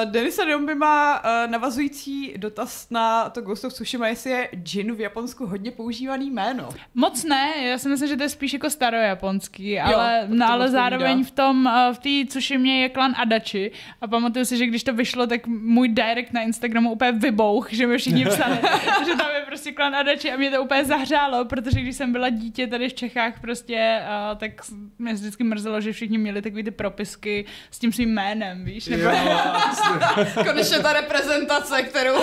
Denisa 0.04 0.44
Domby 0.44 0.74
má 0.74 1.18
uh, 1.18 1.50
navazující 1.50 2.34
dotaz 2.36 2.90
na 2.90 3.30
to 3.30 3.40
Ghost 3.40 3.64
of 3.64 3.72
Tsushima, 3.72 4.08
jestli 4.08 4.30
je 4.30 4.48
Jin 4.72 4.94
v 4.94 5.00
Japonsku 5.00 5.46
hodně 5.46 5.70
používaný 5.70 6.30
jméno. 6.30 6.68
Moc 6.94 7.24
ne, 7.24 7.52
já 7.62 7.78
si 7.78 7.88
myslím, 7.88 8.08
že 8.08 8.16
to 8.16 8.22
je 8.22 8.28
spíš 8.28 8.52
jako 8.52 8.70
starojaponský, 8.70 9.80
ale, 9.80 10.26
to 10.28 10.34
no, 10.34 10.46
ale 10.46 10.64
odpovídá. 10.64 10.82
zároveň 10.82 11.24
v 11.24 11.30
tom, 11.30 11.66
eh, 11.66 11.94
v 11.94 11.98
té, 11.98 12.32
což 12.32 12.50
je 12.50 12.58
mě 12.58 12.82
je 12.82 12.88
klan 12.88 13.14
Adachi 13.16 13.72
a 14.00 14.06
pamatuju 14.06 14.44
si, 14.48 14.56
že 14.56 14.66
když 14.66 14.84
to 14.84 14.92
vyšlo, 14.92 15.26
tak 15.26 15.46
můj 15.46 15.88
direct 15.88 16.32
na 16.32 16.42
Instagramu 16.42 16.90
úplně 16.90 17.12
vybouch, 17.12 17.72
že 17.72 17.86
mi 17.86 17.98
všichni 17.98 18.24
psali, 18.24 18.56
že 19.06 19.16
tam 19.16 19.30
je 19.34 19.42
prostě 19.46 19.72
klan 19.72 19.94
Adachi 19.94 20.32
a 20.32 20.36
mě 20.36 20.50
to 20.50 20.62
úplně 20.62 20.84
zahřálo, 20.84 21.44
protože 21.44 21.80
když 21.80 21.96
jsem 21.96 22.12
byla 22.12 22.28
dítě 22.28 22.66
tady 22.66 22.88
v 22.88 22.94
Čechách 22.94 23.40
prostě, 23.40 24.00
uh, 24.30 24.38
tak 24.38 24.50
mě 24.98 25.12
vždycky 25.12 25.44
mrzelo, 25.44 25.80
že 25.80 25.92
všichni 25.92 26.18
měli 26.18 26.42
takové 26.42 26.62
ty 26.62 26.70
propisky 26.70 27.44
s 27.70 27.78
tím 27.78 27.92
svým 27.92 28.10
jménem, 28.10 28.64
víš, 28.64 28.86
nebo 28.86 29.02
Jo, 29.02 29.12
Konečně 30.44 30.78
ta 30.78 30.92
reprezentace, 30.92 31.82
kterou... 31.82 32.14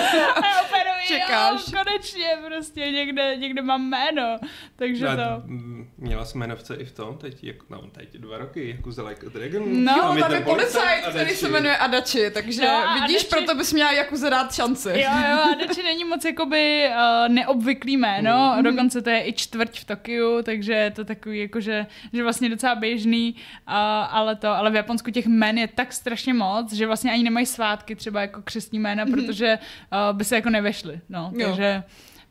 Čekáš. 1.06 1.72
Jo, 1.72 1.78
konečně 1.84 2.26
prostě 2.46 2.80
někde, 2.80 3.36
někde 3.36 3.62
mám 3.62 3.88
jméno, 3.88 4.38
takže 4.76 5.06
to... 5.06 5.42
Měla 5.98 6.24
jmenovce 6.34 6.74
i 6.74 6.84
v 6.84 6.92
tom, 6.92 7.18
teď, 7.18 7.44
jako, 7.44 7.66
no, 7.70 7.82
teď 7.92 8.16
dva 8.16 8.38
roky, 8.38 8.68
jako 8.76 8.90
a 9.26 9.28
Dragon. 9.28 9.84
No, 9.84 9.94
Tam 9.94 10.18
tam 10.20 10.34
je 10.34 10.40
policajt, 10.40 11.04
který 11.08 11.30
se 11.30 11.48
jmenuje 11.48 11.76
Adachi, 12.16 12.30
takže 12.34 12.62
No 12.62 12.88
a 12.88 12.94
vidíš, 12.94 13.22
Adachi- 13.22 13.28
proto 13.30 13.54
bys 13.54 13.72
měla 13.72 13.92
Jakuze 13.92 14.30
dát 14.30 14.54
šanci. 14.54 14.88
Jo, 14.88 15.10
jo, 15.30 15.38
Adachi 15.52 15.82
není 15.82 16.04
moc 16.04 16.24
jakoby 16.24 16.88
uh, 16.88 17.28
neobvyklý 17.28 17.96
jméno, 17.96 18.54
mm. 18.56 18.62
dokonce 18.62 19.02
to 19.02 19.10
je 19.10 19.28
i 19.28 19.32
čtvrť 19.32 19.80
v 19.80 19.84
Tokiu, 19.84 20.42
takže 20.42 20.72
je 20.72 20.90
to 20.90 21.04
takový 21.04 21.38
jakože, 21.38 21.86
že 22.12 22.22
vlastně 22.22 22.48
docela 22.48 22.74
běžný, 22.74 23.34
uh, 23.68 23.74
ale 24.10 24.36
to, 24.36 24.48
ale 24.48 24.70
v 24.70 24.74
Japonsku 24.74 25.10
těch 25.10 25.26
jmen 25.26 25.58
je 25.58 25.68
tak 25.68 25.92
strašně 25.92 26.34
moc, 26.34 26.72
že 26.72 26.86
vlastně 26.86 27.12
ani 27.12 27.22
nemají 27.22 27.46
svátky 27.46 27.96
třeba 27.96 28.20
jako 28.20 28.42
křestní 28.42 28.78
jména, 28.78 29.04
mm. 29.04 29.12
protože 29.12 29.58
uh, 29.92 30.16
by 30.16 30.24
se 30.24 30.34
jako 30.34 30.50
nevešly, 30.50 31.00
no, 31.08 31.30
Jo. 31.34 31.46
takže 31.48 31.82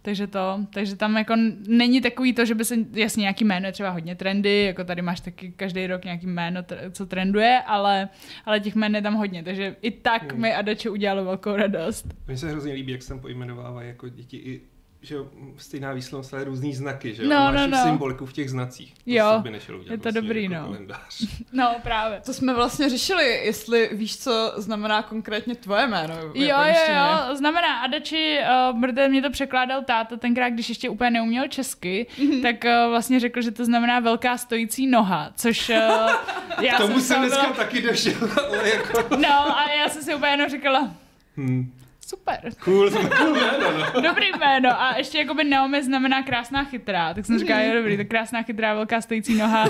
takže 0.06 0.28
to, 0.28 0.60
takže 0.74 0.96
tam 0.96 1.18
jako 1.18 1.34
není 1.68 2.02
takový 2.02 2.34
to, 2.34 2.46
že 2.46 2.56
by 2.56 2.66
se, 2.66 2.76
jasně 2.94 3.22
nějaký 3.22 3.46
jméno 3.46 3.66
je 3.66 3.72
třeba 3.72 3.90
hodně 3.90 4.16
trendy, 4.16 4.64
jako 4.64 4.84
tady 4.84 5.02
máš 5.02 5.20
taky 5.20 5.52
každý 5.56 5.88
rok 5.88 6.04
nějaký 6.06 6.28
jméno, 6.28 6.62
co 6.92 7.06
trenduje, 7.06 7.60
ale, 7.66 8.10
ale 8.46 8.60
těch 8.60 8.76
jmén 8.76 8.96
je 8.96 9.02
tam 9.02 9.14
hodně, 9.16 9.44
takže 9.44 9.76
i 9.82 9.92
tak 9.92 10.32
Hmm. 10.32 10.42
mi 10.42 10.54
Adače 10.54 10.90
udělalo 10.90 11.26
velkou 11.26 11.56
radost. 11.56 12.06
Mně 12.28 12.38
se 12.38 12.50
hrozně 12.52 12.74
líbí, 12.74 12.92
jak 12.92 13.02
se 13.02 13.10
tam 13.10 13.20
pojmenovávají 13.20 13.88
jako 13.88 14.10
děti 14.10 14.38
i 14.38 14.62
že 15.06 15.16
stejná 15.58 15.94
výslovnost, 15.94 16.34
ale 16.34 16.44
různý 16.44 16.74
znaky, 16.74 17.16
že 17.16 17.24
jo? 17.24 17.30
No, 17.30 17.36
Máš 17.36 17.56
no, 17.56 17.68
no. 17.68 17.84
symboliku 17.84 18.26
v 18.26 18.34
těch 18.34 18.50
znacích. 18.50 18.94
To 18.94 19.02
Jo, 19.06 19.32
se 19.36 19.42
by 19.42 19.50
nešlo 19.50 19.78
udělat 19.78 19.92
je 19.92 19.98
to 19.98 20.04
vlastně 20.04 20.22
dobrý, 20.22 20.44
jako 20.44 20.56
no. 20.56 20.64
kalendář. 20.66 21.26
No, 21.54 21.76
právě. 21.84 22.22
To 22.26 22.34
jsme 22.34 22.54
vlastně 22.54 22.90
řešili, 22.90 23.24
jestli 23.46 23.90
víš, 23.94 24.18
co 24.18 24.54
znamená 24.58 25.02
konkrétně 25.02 25.56
tvoje 25.56 25.88
jméno. 25.88 26.14
Jo, 26.20 26.32
jo, 26.36 26.74
jo, 26.96 27.36
znamená 27.36 27.80
Adači, 27.80 28.38
uh, 28.74 28.82
protože 28.82 29.08
mě 29.08 29.22
to 29.22 29.30
překládal 29.30 29.82
táta 29.84 30.18
tenkrát, 30.18 30.50
když 30.50 30.70
ještě 30.70 30.90
úplně 30.90 31.10
neuměl 31.12 31.48
česky, 31.48 32.08
Mhm. 32.20 32.42
tak 32.42 32.56
uh, 32.64 32.90
vlastně 32.90 33.20
řekl, 33.20 33.42
že 33.42 33.52
to 33.52 33.66
znamená 33.66 34.00
velká 34.00 34.38
stojící 34.38 34.88
noha, 34.88 35.32
což 35.36 35.70
uh, 35.70 35.76
já 36.62 36.76
K 36.76 36.78
tomu 36.78 37.00
jsem 37.00 37.16
toho 37.16 37.28
dneska 37.28 37.44
byla, 37.44 37.56
taky 37.56 37.82
došel, 37.82 38.30
ale 38.48 38.70
jako... 38.70 39.16
No, 39.16 39.58
a 39.58 39.72
já 39.72 39.90
jsem 39.90 40.04
si 40.04 40.16
úplně 40.16 40.32
jenom 40.32 40.50
říkala, 40.50 40.92
Hmm. 41.38 41.74
Super. 42.08 42.40
Cool, 42.64 42.90
cool 43.18 43.34
jméno, 43.36 43.72
no. 43.96 44.02
Dobrý 44.02 44.26
jméno. 44.40 44.82
A 44.82 44.98
ještě 44.98 45.18
jakoby 45.18 45.44
Naomi 45.44 45.84
znamená 45.84 46.24
krásná 46.24 46.64
chytrá. 46.64 47.14
Tak 47.14 47.26
jsem 47.26 47.40
říkala, 47.40 47.62
jo 47.62 47.74
dobrý, 47.74 47.98
tak 47.98 48.08
krásná 48.08 48.42
chytrá, 48.44 48.74
velká 48.74 49.02
stojící 49.02 49.36
noha. 49.36 49.66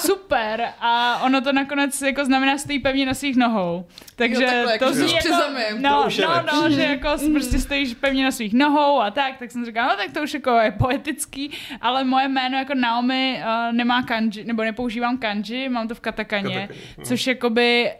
Super. 0.00 0.68
A 0.80 1.20
ono 1.22 1.40
to 1.40 1.52
nakonec 1.52 2.02
jako 2.02 2.24
znamená 2.24 2.58
stojí 2.58 2.78
pevně 2.78 3.06
na 3.06 3.14
svých 3.14 3.36
nohou. 3.36 3.86
Takže 4.16 4.44
Jo, 4.44 4.50
takhle, 4.50 4.64
to 4.78 4.84
jako 4.84 4.92
zní 4.94 5.14
jako, 5.14 5.28
zemi. 5.42 5.64
no, 5.78 6.00
To 6.02 6.06
už 6.06 6.16
je 6.16 6.26
no, 6.26 6.34
no, 6.52 6.62
lepší. 6.62 6.76
že 6.76 6.82
jako 6.82 7.08
prostě 7.32 7.58
stojíš 7.58 7.94
pevně 7.94 8.24
na 8.24 8.30
svých 8.30 8.52
nohou 8.54 9.00
a 9.00 9.10
tak, 9.10 9.36
tak 9.38 9.50
jsem 9.50 9.64
říkala, 9.64 9.88
no 9.88 9.96
tak 9.96 10.12
to 10.14 10.22
už 10.22 10.34
jako 10.34 10.50
je 10.50 10.70
poetický, 10.70 11.50
ale 11.80 12.04
moje 12.04 12.28
jméno 12.28 12.58
jako 12.58 12.74
Naomi 12.74 13.42
uh, 13.42 13.72
nemá 13.76 14.02
kanji, 14.02 14.44
nebo 14.44 14.62
nepoužívám 14.62 15.18
kanji, 15.18 15.68
mám 15.68 15.88
to 15.88 15.94
v 15.94 16.00
katakaně, 16.00 16.54
Katakani, 16.60 16.80
no. 16.98 17.04
což 17.04 17.26
jakoby 17.26 17.90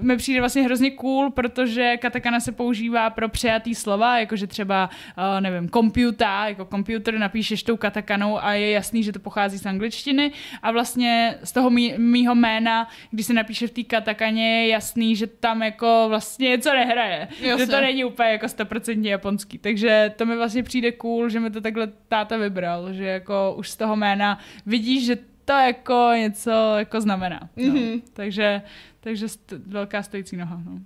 mi 0.00 0.16
přijde 0.16 0.40
vlastně 0.40 0.62
hrozně 0.62 0.90
cool, 0.90 1.30
protože 1.30 1.96
katakana 1.96 2.40
se 2.40 2.52
používá 2.52 3.10
pro 3.10 3.28
přejatý 3.28 3.74
slova, 3.74 4.18
jakože 4.18 4.46
třeba, 4.46 4.90
uh, 5.18 5.40
nevím, 5.40 5.70
computer, 5.70 6.28
jako 6.46 6.64
computer 6.64 7.18
napíšeš 7.18 7.62
tou 7.62 7.76
katakanou 7.76 8.44
a 8.44 8.52
je 8.52 8.70
jasný, 8.70 9.02
že 9.02 9.12
to 9.12 9.18
pochází 9.18 9.58
z 9.58 9.66
angličtiny 9.66 10.32
a 10.62 10.72
vlastně 10.72 11.38
z 11.44 11.52
toho 11.52 11.70
mý, 11.70 11.94
mýho 11.98 12.34
jména, 12.34 12.88
když 13.10 13.26
se 13.26 13.32
napíše 13.32 13.66
v 13.66 13.70
té 13.70 13.82
katakaně, 13.82 14.62
je 14.62 14.68
jasný, 14.68 15.16
že 15.16 15.26
tam 15.26 15.62
jako 15.62 16.06
vlastně 16.08 16.48
něco 16.48 16.72
nehraje. 16.74 17.28
Jasně. 17.40 17.66
Že 17.66 17.70
to 17.70 17.80
není 17.80 18.04
úplně 18.04 18.28
jako 18.28 18.46
100% 18.46 19.06
japonský. 19.06 19.58
Takže 19.58 20.12
to 20.16 20.26
mi 20.26 20.36
vlastně 20.36 20.62
přijde 20.62 20.92
cool, 20.92 21.28
že 21.28 21.40
mi 21.40 21.50
to 21.50 21.60
takhle 21.60 21.88
táta 22.08 22.36
vybral, 22.36 22.92
že 22.92 23.04
jako 23.04 23.54
už 23.58 23.70
z 23.70 23.76
toho 23.76 23.96
jména 23.96 24.38
vidíš, 24.66 25.06
že 25.06 25.16
to 25.44 25.52
jako 25.52 26.10
něco 26.16 26.50
jako 26.78 27.00
znamená. 27.00 27.40
No. 27.56 27.66
Mhm. 27.66 28.00
Takže, 28.12 28.62
takže 29.04 29.26
st- 29.26 29.62
velká 29.66 30.02
stojící 30.02 30.36
noha. 30.36 30.60
No. 30.64 30.78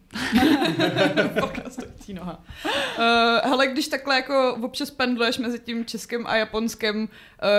Velká 1.32 1.70
stojící 1.70 2.14
noha. 2.14 2.44
Uh, 2.98 3.50
hele, 3.50 3.66
když 3.66 3.88
takhle 3.88 4.16
jako 4.16 4.56
občas 4.62 4.90
pendluješ 4.90 5.38
mezi 5.38 5.58
tím 5.58 5.84
českým 5.84 6.26
a 6.26 6.36
japonským, 6.36 7.02
uh, 7.02 7.08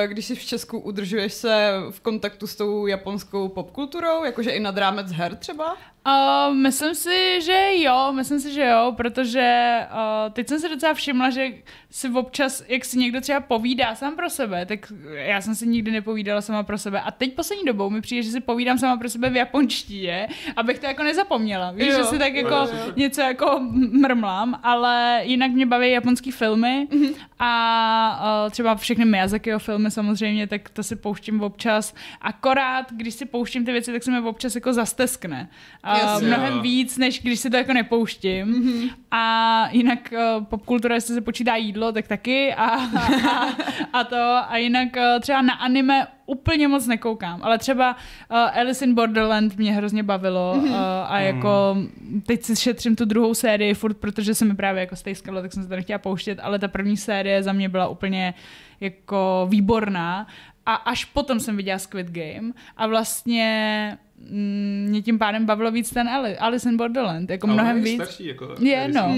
když 0.08 0.26
jsi 0.26 0.36
v 0.36 0.46
Česku, 0.46 0.80
udržuješ 0.80 1.34
se 1.34 1.74
v 1.90 2.00
kontaktu 2.00 2.48
s 2.48 2.56
tou 2.56 2.88
japonskou 2.88 3.48
popkulturou, 3.48 4.24
jakože 4.24 4.52
i 4.52 4.60
nad 4.60 4.78
rámec 4.78 5.12
her 5.12 5.36
třeba? 5.36 5.78
Uh, 6.08 6.56
myslím 6.56 6.96
si, 6.96 7.42
že 7.42 7.70
jo, 7.76 8.12
myslím 8.16 8.40
si, 8.40 8.54
že 8.54 8.66
jo, 8.66 8.94
protože 8.98 9.80
uh, 9.92 10.34
teď 10.34 10.48
jsem 10.48 10.60
si 10.60 10.70
docela 10.70 10.94
všimla, 10.94 11.30
že 11.30 11.48
si 11.92 12.10
občas, 12.10 12.64
jak 12.68 12.86
si 12.86 12.98
někdo 12.98 13.22
třeba 13.22 13.40
povídá 13.40 13.96
sám 13.96 14.16
pro 14.16 14.30
sebe, 14.30 14.66
tak 14.66 14.94
já 15.14 15.42
jsem 15.42 15.56
si 15.56 15.68
nikdy 15.68 15.92
nepovídala 15.92 16.42
sama 16.42 16.64
pro 16.64 16.78
sebe 16.78 17.02
a 17.02 17.12
teď 17.12 17.36
poslední 17.36 17.66
dobou 17.66 17.90
mi 17.90 18.02
přijde, 18.02 18.24
že 18.24 18.32
si 18.32 18.40
povídám 18.40 18.78
sama 18.78 18.98
pro 18.98 19.10
sebe 19.10 19.30
v 19.30 19.36
japonštině, 19.36 20.28
abych 20.56 20.80
to 20.80 20.86
jako 20.86 21.04
nezapomněla. 21.04 21.72
Víš, 21.72 21.88
Jo. 21.88 21.98
že 21.98 22.04
si 22.04 22.20
tak 22.20 22.34
jako 22.34 22.56
Jo, 22.56 22.68
jo. 22.86 22.94
něco 22.96 23.22
jako 23.22 23.60
mrmlám, 23.92 24.60
ale 24.64 25.20
jinak 25.24 25.52
mě 25.52 25.66
baví 25.66 25.92
japonský 25.92 26.32
filmy 26.32 26.88
Mhm. 26.92 27.08
a 27.40 28.44
uh, 28.46 28.52
třeba 28.52 28.76
všechny 28.76 29.06
Miyazakiho 29.06 29.60
filmy 29.60 29.92
samozřejmě, 29.92 30.48
tak 30.48 30.70
to 30.70 30.84
si 30.84 30.96
pouštím 30.96 31.42
občas. 31.42 31.96
Akorát, 32.22 32.92
když 32.92 33.14
si 33.14 33.26
pouštím 33.26 33.66
ty 33.66 33.72
věci, 33.72 33.92
tak 33.92 34.04
se 34.04 34.12
mi 34.12 34.20
občas 34.20 34.56
jako 34.56 34.74
zasteskne. 34.74 35.50
Uh, 35.92 35.98
Jasně. 36.00 36.28
mnohem 36.28 36.54
Jo. 36.56 36.62
víc, 36.62 36.98
než 36.98 37.22
když 37.22 37.40
si 37.40 37.50
to 37.50 37.58
jako 37.58 37.74
nepouštím. 37.74 38.46
Mhm. 38.48 38.90
A 39.12 39.68
jinak 39.72 40.14
uh, 40.38 40.44
popkultura, 40.44 40.96
jestli 40.96 41.14
se 41.16 41.22
počítá 41.22 41.56
jídlo, 41.56 41.92
tak 41.92 42.08
taky. 42.08 42.54
A, 42.54 42.66
a, 42.70 43.48
a 43.94 44.04
to. 44.04 44.22
A 44.50 44.58
jinak 44.58 44.90
uh, 44.98 45.20
třeba 45.22 45.42
na 45.42 45.54
anime 45.54 46.08
úplně 46.28 46.68
moc 46.68 46.88
nekoukám. 46.88 47.40
Ale 47.44 47.58
třeba 47.58 47.96
uh, 48.32 48.38
Alice 48.38 48.86
in 48.86 48.94
Borderland 48.96 49.58
mě 49.58 49.74
hrozně 49.74 50.04
bavilo 50.04 50.54
uh, 50.58 50.76
a 51.08 51.20
jako 51.20 51.78
teď 52.26 52.44
si 52.44 52.56
šetřím 52.56 52.96
tu 52.96 53.06
druhou 53.06 53.34
sérii 53.34 53.74
furt, 53.74 53.98
protože 53.98 54.36
se 54.36 54.46
mi 54.46 54.56
právě 54.56 54.80
jako 54.80 54.96
stejskalo, 54.96 55.42
tak 55.42 55.54
jsem 55.54 55.64
se 55.64 55.70
to 55.70 55.76
nechtěla 55.76 56.00
pouštět, 56.00 56.40
ale 56.42 56.60
ta 56.60 56.68
první 56.68 56.98
série 56.98 57.44
za 57.44 57.54
mě 57.54 57.70
byla 57.70 57.88
úplně 57.88 58.34
jako 58.80 59.48
výborná. 59.50 60.28
A 60.66 60.74
až 60.74 61.06
potom 61.06 61.40
jsem 61.40 61.58
viděla 61.58 61.80
Squid 61.80 62.08
Game 62.12 62.52
a 62.78 62.88
vlastně 62.88 63.98
mm, 64.32 64.86
mě 64.90 65.02
tím 65.02 65.20
pádem 65.20 65.46
bavilo 65.46 65.72
víc 65.72 65.90
ten 65.92 66.10
Ali- 66.10 66.38
Alice 66.38 66.70
in 66.70 66.78
Borderland, 66.78 67.30
jako 67.30 67.48
Ale 67.48 67.54
mnohem 67.54 67.78
je 67.78 67.84
víc. 67.84 67.96
Starší, 67.96 68.26
jako 68.28 68.56
Je, 68.60 68.84
Alice 68.84 69.00
no. 69.00 69.16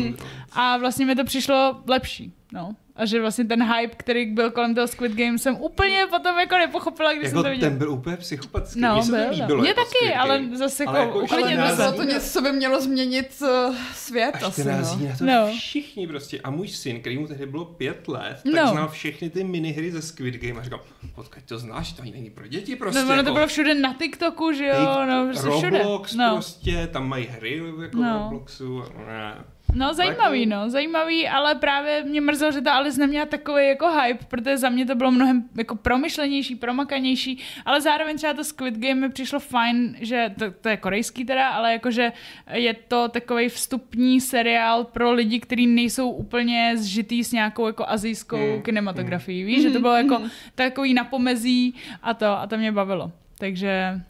A 0.52 0.78
vlastně 0.78 1.06
mi 1.06 1.16
to 1.16 1.24
přišlo 1.24 1.82
lepší, 1.88 2.34
no. 2.54 2.72
A 3.00 3.06
že 3.06 3.22
vlastně 3.22 3.46
ten 3.46 3.64
hype, 3.64 3.96
který 3.98 4.26
byl 4.26 4.52
kolem 4.52 4.76
toho 4.76 4.88
Squid 4.88 5.12
Game, 5.12 5.38
jsem 5.40 5.56
úplně 5.56 6.06
potom 6.10 6.40
jako 6.40 6.58
nepochopila, 6.58 7.14
když 7.14 7.24
Jako 7.24 7.36
jsem 7.38 7.44
to 7.44 7.50
viděla. 7.50 7.70
ten 7.70 7.78
byl 7.80 7.92
úplně 7.92 8.18
psychopatský. 8.18 8.80
No, 8.82 8.94
Mně 8.94 9.04
se 9.04 9.12
byl, 9.12 9.48
to 9.48 9.56
no. 9.56 9.62
Mně 9.62 9.70
jako 9.70 9.80
taky, 9.82 9.90
Squid 9.98 10.14
ale 10.16 10.40
Game. 10.40 10.58
zase 10.58 10.86
Ale 10.86 11.00
jako 11.00 11.22
jako 11.22 11.34
uklidněte 11.34 11.62
Ale 11.62 11.76
bylo 11.76 11.92
to 11.92 12.04
něco, 12.04 12.30
co 12.32 12.42
by 12.42 12.52
mělo 12.52 12.82
změnit 12.82 13.42
uh, 13.42 13.76
svět 13.94 14.32
Až 14.36 14.44
asi, 14.44 14.64
no. 14.66 14.72
na 14.72 15.16
to 15.18 15.26
No. 15.26 15.48
všichni 15.58 16.08
prostě. 16.08 16.40
A 16.44 16.50
můj 16.50 16.68
syn, 16.68 17.00
který 17.00 17.18
mu 17.18 17.28
tehdy 17.28 17.46
bylo 17.46 17.66
pět 17.66 18.08
let, 18.08 18.42
tak 18.44 18.54
No. 18.54 18.68
znal 18.72 18.88
všechny 18.90 19.30
ty 19.30 19.44
minihry 19.44 19.92
ze 19.92 20.02
Squid 20.02 20.36
Game 20.36 20.60
a 20.60 20.64
říkal, 20.64 20.82
odkud 21.16 21.44
to 21.46 21.58
znáš, 21.58 21.94
to 21.94 22.02
ani 22.02 22.12
není 22.12 22.30
pro 22.30 22.48
děti 22.48 22.76
prostě. 22.76 23.00
No, 23.00 23.06
ono 23.06 23.14
to 23.14 23.20
jako, 23.20 23.34
bylo 23.34 23.48
všude 23.48 23.74
na 23.76 23.94
TikToku, 23.94 24.52
že 24.54 24.66
jo, 24.68 25.06
no, 25.10 25.26
prostě 25.32 25.50
všude. 25.58 25.78
Roblox 25.78 26.14
No. 26.16 26.32
prostě, 26.34 26.88
tam 26.88 27.08
mají 27.08 27.26
hry 27.26 27.62
jako 27.82 27.98
No. 27.98 28.04
no. 28.04 28.20
Robloxu. 28.24 28.84
Ne. 29.08 29.34
No 29.74 29.94
zajímavý, 29.94 30.46
no, 30.46 30.70
zajímavý, 30.70 31.28
ale 31.28 31.56
právě 31.56 32.04
mě 32.04 32.22
mrzelo, 32.22 32.52
že 32.52 32.62
ta 32.62 32.74
Alice 32.74 33.00
neměla 33.00 33.26
takový 33.26 33.68
jako 33.68 33.92
hype, 33.92 34.26
protože 34.26 34.58
za 34.58 34.70
mě 34.70 34.86
to 34.86 34.96
bylo 34.96 35.12
mnohem 35.12 35.44
jako 35.58 35.76
promyšlenější, 35.76 36.56
promakanější, 36.56 37.40
ale 37.66 37.82
zároveň 37.82 38.18
třeba 38.18 38.34
to 38.34 38.44
Squid 38.44 38.78
Game 38.78 38.96
mi 38.96 39.10
přišlo 39.10 39.40
fajn, 39.40 39.96
že 40.00 40.34
to, 40.40 40.52
to 40.52 40.70
je 40.70 40.78
korejský 40.78 41.26
teda, 41.26 41.50
ale 41.50 41.74
jakože 41.74 42.12
je 42.54 42.74
to 42.74 43.10
takový 43.10 43.50
vstupní 43.50 44.22
seriál 44.22 44.84
pro 44.84 45.12
lidi, 45.12 45.40
kteří 45.40 45.68
nejsou 45.68 46.10
úplně 46.10 46.74
zžitý 46.76 47.24
s 47.24 47.32
nějakou 47.32 47.68
jako 47.68 47.86
azijskou 47.88 48.38
Hmm, 48.38 48.62
kinematografií, 48.62 49.44
víš, 49.44 49.62
že 49.62 49.70
to 49.70 49.80
bylo 49.80 49.96
jako 49.96 50.22
takový 50.56 50.94
napomezí 50.94 51.76
a 52.04 52.14
to, 52.14 52.26
a 52.26 52.48
to 52.48 52.58
mě 52.58 52.72
bavilo. 52.72 53.12
Takže 53.40 54.02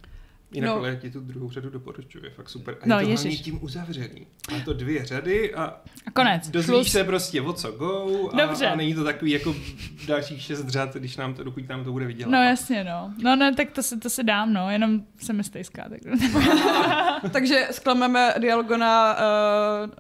Jinak 0.52 0.70
No. 0.70 0.76
ale 0.78 0.90
já 0.90 0.96
ti 0.96 1.12
tu 1.12 1.20
druhou 1.20 1.50
řadu 1.52 1.70
doporučuji, 1.70 2.24
je 2.24 2.30
fakt 2.30 2.50
super. 2.50 2.76
A 2.82 2.84
No, 2.86 3.00
je 3.00 3.06
to 3.06 3.12
hlavně 3.14 3.38
tím 3.38 3.64
uzavřený. 3.64 4.28
Má 4.52 4.60
to 4.66 4.74
dvě 4.74 5.06
řady 5.06 5.54
a 5.54 5.64
a 6.08 6.12
konec. 6.14 6.50
dozvíš 6.50 6.66
Šluz. 6.76 6.92
se 6.92 7.04
prostě 7.04 7.42
o 7.42 7.54
co 7.54 7.72
go 7.72 8.30
a, 8.34 8.38
Dobře. 8.38 8.68
a 8.68 8.76
není 8.76 8.94
to 8.94 9.04
takový 9.04 9.32
jako 9.32 9.56
dalších 10.08 10.42
šest 10.42 10.68
řad, 10.68 10.94
když 10.96 11.18
nám 11.18 11.34
to, 11.34 11.44
dokud 11.44 11.70
nám 11.70 11.84
to 11.84 11.92
bude 11.92 12.06
vydělat. 12.06 12.32
No 12.32 12.44
jasně, 12.44 12.84
no. 12.84 13.14
No 13.24 13.36
ne, 13.36 13.56
tak 13.56 13.72
to 13.72 13.84
si, 13.84 13.98
to 14.00 14.10
si 14.10 14.24
dám, 14.24 14.54
no, 14.54 14.70
jenom 14.72 15.02
se 15.18 15.34
mi 15.34 15.44
stejská. 15.44 15.86
Tak... 15.90 16.00
Takže 17.32 17.68
sklameme 17.72 18.34
Dialogona 18.40 19.14
uh, 19.14 19.20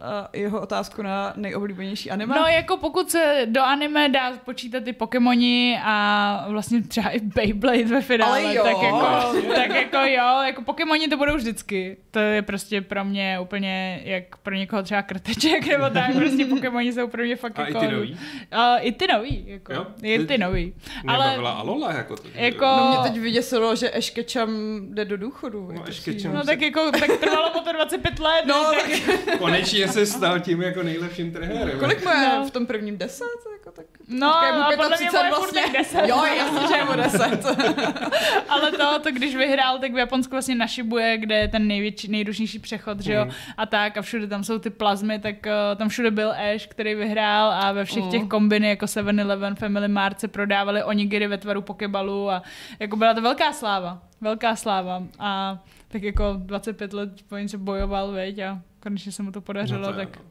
a 0.01 0.29
jeho 0.33 0.61
otázku 0.61 1.01
na 1.01 1.33
nejoblíbenější 1.35 2.11
anime. 2.11 2.35
No 2.35 2.45
jako 2.45 2.77
pokud 2.77 3.09
se 3.11 3.41
do 3.45 3.61
anime 3.61 4.09
dá 4.09 4.31
počítat 4.45 4.87
i 4.87 4.93
Pokémoni 4.93 5.79
a 5.83 6.45
vlastně 6.49 6.81
třeba 6.81 7.09
i 7.09 7.19
Beyblade 7.19 7.83
ve 7.83 8.01
finále, 8.01 8.39
Ale 8.43 8.55
jo. 8.55 8.63
tak 8.63 8.81
jako, 8.83 9.33
tak 9.55 9.69
jako 9.69 9.97
jo, 9.97 10.38
jako 10.43 10.61
Pokémoni 10.61 11.07
to 11.07 11.17
budou 11.17 11.35
vždycky. 11.35 11.97
To 12.11 12.19
je 12.19 12.41
prostě 12.41 12.81
pro 12.81 13.05
mě 13.05 13.39
úplně 13.41 14.01
jak 14.03 14.37
pro 14.37 14.55
někoho 14.55 14.83
třeba 14.83 15.01
krteček 15.01 15.67
nebo 15.67 15.89
tak, 15.89 16.15
prostě 16.15 16.45
Pokémoni 16.45 16.93
jsou 16.93 17.07
pro 17.07 17.23
mě 17.23 17.35
fakt 17.35 17.59
A 17.59 17.65
i 17.65 17.67
jako... 17.73 17.79
ty 17.79 17.87
nový? 17.91 18.11
Uh, 18.13 18.59
I 18.81 18.91
ty 18.91 19.07
nový, 19.13 19.43
jako. 19.47 19.73
Jo? 19.73 19.87
I 20.03 20.25
ty 20.25 20.37
nový. 20.37 20.73
Mě 21.03 21.13
Ale 21.13 21.25
bavila 21.27 21.51
Alola 21.51 21.93
jako 21.93 22.15
to. 22.15 22.23
jako- 22.33 22.65
No 22.65 22.87
mě 23.01 23.09
teď 23.11 23.21
vyděsilo, 23.21 23.75
že 23.75 23.89
Eškečam 23.93 24.49
jde 24.89 25.05
do 25.05 25.17
důchodu. 25.17 25.71
No, 25.71 25.87
Eškečam. 25.89 26.19
šílený. 26.19 26.37
No 26.39 26.43
tak 26.45 26.61
jako, 26.61 26.91
tak 26.91 27.17
trvalo 27.19 27.51
mu 27.55 27.59
to 27.59 27.71
25 27.71 28.19
let. 28.19 28.43
No, 28.45 28.71
tak, 28.73 29.37
Konečně 29.37 29.87
se 29.87 30.05
stal 30.05 30.39
tím 30.39 30.61
jako 30.61 30.83
nejlepším 30.83 31.31
trenérem. 31.31 31.79
Kolik 31.79 32.01
je 32.01 32.29
No. 32.39 32.45
v 32.45 32.51
tom 32.51 32.65
prvním 32.65 32.97
deset? 32.97 33.25
Jako 33.57 33.71
tak, 33.71 33.85
No, 34.07 34.27
mu 34.27 34.61
a 34.61 34.71
podle 34.75 34.87
mě 34.87 34.95
35 34.97 35.29
bude 35.29 35.35
furt 35.41 35.53
tak 35.53 35.71
10. 35.71 36.01
Jo, 36.07 36.23
jasně, 36.37 36.67
že 36.67 36.75
je 36.75 36.85
mu 36.85 36.93
deset. 36.93 37.45
Ale 38.49 38.71
to, 38.71 38.99
to, 38.99 39.11
když 39.11 39.35
vyhrál, 39.35 39.79
tak 39.79 39.93
v 39.93 39.97
Japonsku 39.97 40.28
vlastně 40.31 40.55
na 40.55 40.67
Shibuje, 40.67 41.17
kde 41.17 41.35
je 41.35 41.47
ten 41.47 41.67
největší, 41.67 42.07
nejrušnější 42.11 42.59
přechod, 42.59 42.99
že 42.99 43.13
jo, 43.13 43.25
Mhm. 43.25 43.33
a 43.57 43.65
tak, 43.65 43.97
a 43.97 44.01
všude 44.01 44.27
tam 44.27 44.43
jsou 44.43 44.59
ty 44.59 44.69
plazmy, 44.69 45.19
tak 45.19 45.35
uh, 45.45 45.77
tam 45.77 45.89
všude 45.89 46.11
byl 46.11 46.31
Ash, 46.31 46.67
který 46.67 46.95
vyhrál 46.95 47.51
a 47.51 47.71
ve 47.71 47.85
všech 47.85 48.03
Mm. 48.03 48.09
těch 48.11 48.23
kombiny 48.23 48.69
jako 48.69 48.85
7-Eleven, 48.85 49.55
Family 49.55 49.87
Mart 49.87 50.19
se 50.19 50.27
prodávali 50.27 50.83
onigiri 50.83 51.27
ve 51.27 51.37
tvaru 51.37 51.61
pokebalu 51.61 52.29
a 52.31 52.43
jako 52.79 52.95
byla 52.95 53.13
to 53.13 53.21
velká 53.21 53.53
sláva, 53.53 54.01
velká 54.21 54.55
sláva 54.55 55.03
a 55.19 55.59
tak 55.87 56.03
jako 56.03 56.35
25 56.37 56.93
let 56.93 57.09
po 57.29 57.37
něco 57.37 57.57
bojoval, 57.57 58.11
veď, 58.11 58.39
a 58.39 58.59
konečně 58.79 59.11
se 59.11 59.23
mu 59.23 59.31
to 59.31 59.41
podařilo, 59.41 59.81
No 59.81 59.93
to 59.93 59.99
je, 59.99 60.05
tak 60.05 60.15
no. 60.17 60.21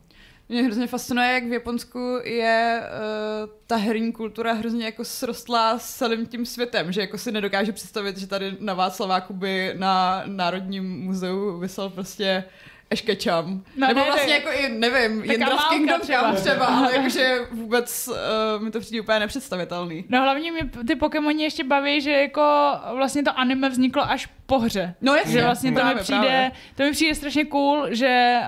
Mě 0.48 0.62
hrozně 0.62 0.86
fascinuje, 0.86 1.28
jak 1.32 1.44
v 1.44 1.52
Japonsku 1.52 2.18
je 2.24 2.80
uh, 2.82 3.50
ta 3.66 3.76
herní 3.76 4.12
kultura 4.12 4.52
hrozně 4.52 4.84
jako 4.84 5.04
srostlá 5.04 5.78
s 5.78 5.94
celým 5.94 6.26
tím 6.26 6.46
světem, 6.46 6.92
že 6.92 7.00
jako 7.00 7.18
si 7.18 7.32
nedokážu 7.32 7.72
představit, 7.72 8.16
že 8.16 8.26
tady 8.26 8.56
na 8.60 8.74
Václaváku 8.74 9.34
by 9.34 9.74
na 9.78 10.22
Národním 10.26 11.00
muzeu 11.00 11.58
vysel 11.58 11.90
prostě 11.90 12.44
Ash 12.44 12.77
Ketchum. 12.96 13.64
No, 13.76 13.86
Nebo 13.86 14.00
ne, 14.00 14.06
vlastně 14.06 14.26
ne. 14.32 14.34
jako 14.38 14.48
i, 14.52 14.68
nevím, 14.68 15.40
Málka 15.40 15.68
Kingdom 15.68 16.00
třeba. 16.00 16.32
Třeba, 16.32 16.66
ale 16.66 16.96
jakože 16.96 17.38
vůbec 17.50 18.08
uh, 18.08 18.62
mi 18.64 18.70
to 18.70 18.80
přijde 18.80 19.00
úplně 19.00 19.18
nepředstavitelný. 19.20 20.04
No 20.08 20.22
hlavně 20.22 20.52
mě 20.52 20.70
ty 20.86 20.96
Pokémoni 20.96 21.42
ještě 21.42 21.64
baví, 21.64 22.00
že 22.00 22.10
jako 22.10 22.72
vlastně 22.94 23.22
to 23.22 23.38
anime 23.38 23.68
vzniklo 23.68 24.02
až 24.10 24.28
po 24.46 24.58
hře. 24.58 24.94
No 25.00 25.14
jasně, 25.14 25.32
Že 25.32 25.42
vlastně 25.42 25.70
to 25.70 25.74
mi 25.74 25.80
právě, 25.80 26.02
přijde, 26.02 26.18
právě. 26.20 26.52
to 26.76 26.82
mi 26.82 26.90
přijde 26.92 27.14
strašně 27.14 27.44
cool, 27.44 27.86
že 27.90 28.38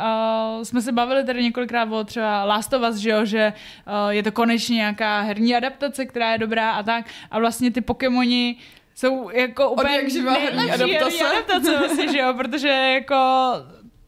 uh, 0.57 0.63
jsme 0.63 0.83
se 0.83 0.93
bavili 0.93 1.25
tady 1.25 1.43
několikrát 1.43 1.93
o 1.93 2.05
třeba 2.05 2.45
Last 2.45 2.73
of 2.73 2.83
Us, 2.91 2.97
že 2.97 3.11
jo, 3.11 3.25
že 3.25 3.53
uh, 3.87 4.09
je 4.11 4.23
to 4.23 4.33
konečně 4.33 4.77
nějaká 4.77 5.21
herní 5.21 5.57
adaptace, 5.57 6.07
která 6.07 6.33
je 6.33 6.39
dobrá 6.39 6.71
a 6.71 6.83
tak. 6.83 7.05
A 7.31 7.39
vlastně 7.39 7.71
ty 7.71 7.81
Pokémoni 7.81 8.57
jsou 8.95 9.31
jako 9.31 9.71
úplně 9.71 9.89
nejlepší 9.91 10.99
adaptace. 10.99 11.25
adaptace 11.31 11.79
vlastně, 11.79 12.09
že 12.13 12.19
jo, 12.19 12.35
protože 12.35 12.69
jako 12.69 13.17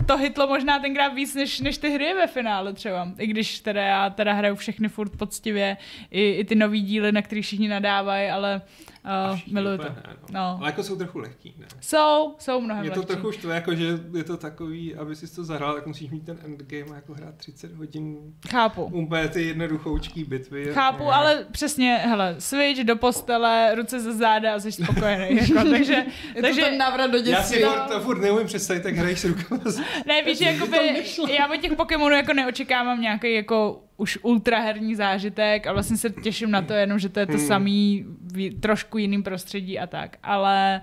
to 0.07 0.17
hitlo 0.17 0.47
možná 0.47 0.79
tenkrát 0.79 1.09
víc 1.09 1.35
než, 1.35 1.61
než 1.61 1.79
ty 1.79 1.91
hry 1.91 2.15
ve 2.15 2.27
finále 2.27 2.73
třeba. 2.73 3.09
I 3.19 3.27
když 3.27 3.61
teda 3.61 3.83
já 3.83 4.11
teda 4.11 4.33
hraju 4.33 4.55
všechny 4.55 4.89
furt 4.89 5.17
poctivě, 5.17 5.77
i, 6.11 6.31
i 6.31 6.45
ty 6.45 6.55
nový 6.55 6.83
díly, 6.83 7.13
na 7.13 7.23
který 7.23 7.43
všichni 7.43 7.69
nadávají, 7.69 8.31
ale 8.31 8.55
A 8.55 8.92
uh, 9.33 9.39
miluju 9.53 9.77
to. 9.79 9.83
ne, 9.85 10.03
No. 10.31 10.57
Ale 10.61 10.69
jako 10.69 10.83
jsou 10.83 10.97
trochu 10.97 11.19
lehký, 11.19 11.55
ne? 11.59 11.67
Jsou, 11.81 12.35
jsou 12.39 12.61
mnohem 12.61 12.83
Mě 12.83 12.91
to 12.91 13.01
lehčí. 13.01 13.13
trochu 13.13 13.33
štve, 13.33 13.55
jako, 13.55 13.75
že 13.75 13.99
je 14.17 14.25
to 14.25 14.37
takový, 14.37 14.95
aby 14.95 15.17
si 15.17 15.35
to 15.35 15.45
zahrál, 15.45 15.75
tak 15.75 15.87
musíš 15.87 16.11
mít 16.11 16.25
ten 16.27 16.39
endgame 16.45 16.93
a 16.93 16.95
jako 16.95 17.15
hrát 17.15 17.35
30 17.37 17.73
hodin 17.75 18.17
Chápu. 18.51 18.85
úplně 18.85 19.29
ty 19.29 19.43
jednoduchoučký 19.43 20.25
bitvy. 20.25 20.71
Chápu, 20.73 21.05
Ne. 21.05 21.11
ale 21.13 21.47
přesně, 21.53 21.95
hele, 21.97 22.35
switch 22.39 22.81
do 22.85 22.97
postele, 22.97 23.75
ruce 23.75 24.01
za 24.01 24.13
záda 24.13 24.55
a 24.55 24.61
jsi 24.61 24.73
spokojený. 24.73 25.37
Jako, 25.49 25.71
takže, 25.71 26.05
Je 26.35 26.43
takže 26.43 26.61
to 26.61 26.67
ten 26.67 26.79
návrat 26.79 27.07
do 27.11 27.19
Já 27.19 27.25
dětství. 27.25 27.57
si 27.57 27.63
furt, 27.65 27.81
to 27.89 28.01
furt 28.01 28.19
neumím 28.21 28.47
představit, 28.47 28.83
tak 28.83 28.95
hraješ 28.95 29.19
s 29.21 29.25
rukama. 29.25 29.63
ne, 30.07 30.23
víš, 30.23 30.41
jakoby, 30.41 31.05
já 31.39 31.49
od 31.53 31.57
těch 31.61 31.73
Pokémonů 31.73 32.15
jako 32.17 32.33
neočekávám 32.33 33.01
nějaký 33.01 33.35
jako 33.35 33.83
už 34.03 34.19
ultraherní 34.23 34.95
zážitek 34.95 35.67
a 35.67 35.73
vlastně 35.73 35.97
se 35.97 36.11
těším 36.11 36.51
na 36.51 36.63
to 36.63 36.73
jenom, 36.73 36.99
že 36.99 37.09
to 37.09 37.21
je 37.21 37.27
to 37.27 37.33
Hmm. 37.33 37.47
samý 37.47 38.05
v 38.21 38.61
trošku 38.61 38.99
jiným 38.99 39.23
prostředí 39.23 39.79
a 39.79 39.87
tak, 39.87 40.17
ale 40.23 40.81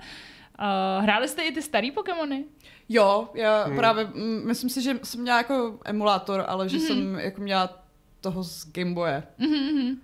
uh, 0.60 1.03
hráli 1.03 1.27
jste 1.27 1.43
i 1.43 1.51
ty 1.51 1.62
starý 1.62 1.91
Pokémony? 1.91 2.45
Jo, 2.89 3.29
já 3.34 3.63
Hmm. 3.63 3.75
právě, 3.75 4.08
myslím 4.45 4.69
si, 4.69 4.82
že 4.82 4.99
jsem 5.03 5.21
měla 5.21 5.38
jako 5.38 5.79
emulátor, 5.86 6.43
ale 6.47 6.69
že 6.69 6.79
jsem 6.79 7.15
jako 7.15 7.41
měla 7.41 7.84
toho 8.21 8.43
z 8.43 8.71
Gameboye. 8.71 9.23
Mhm. 9.38 9.95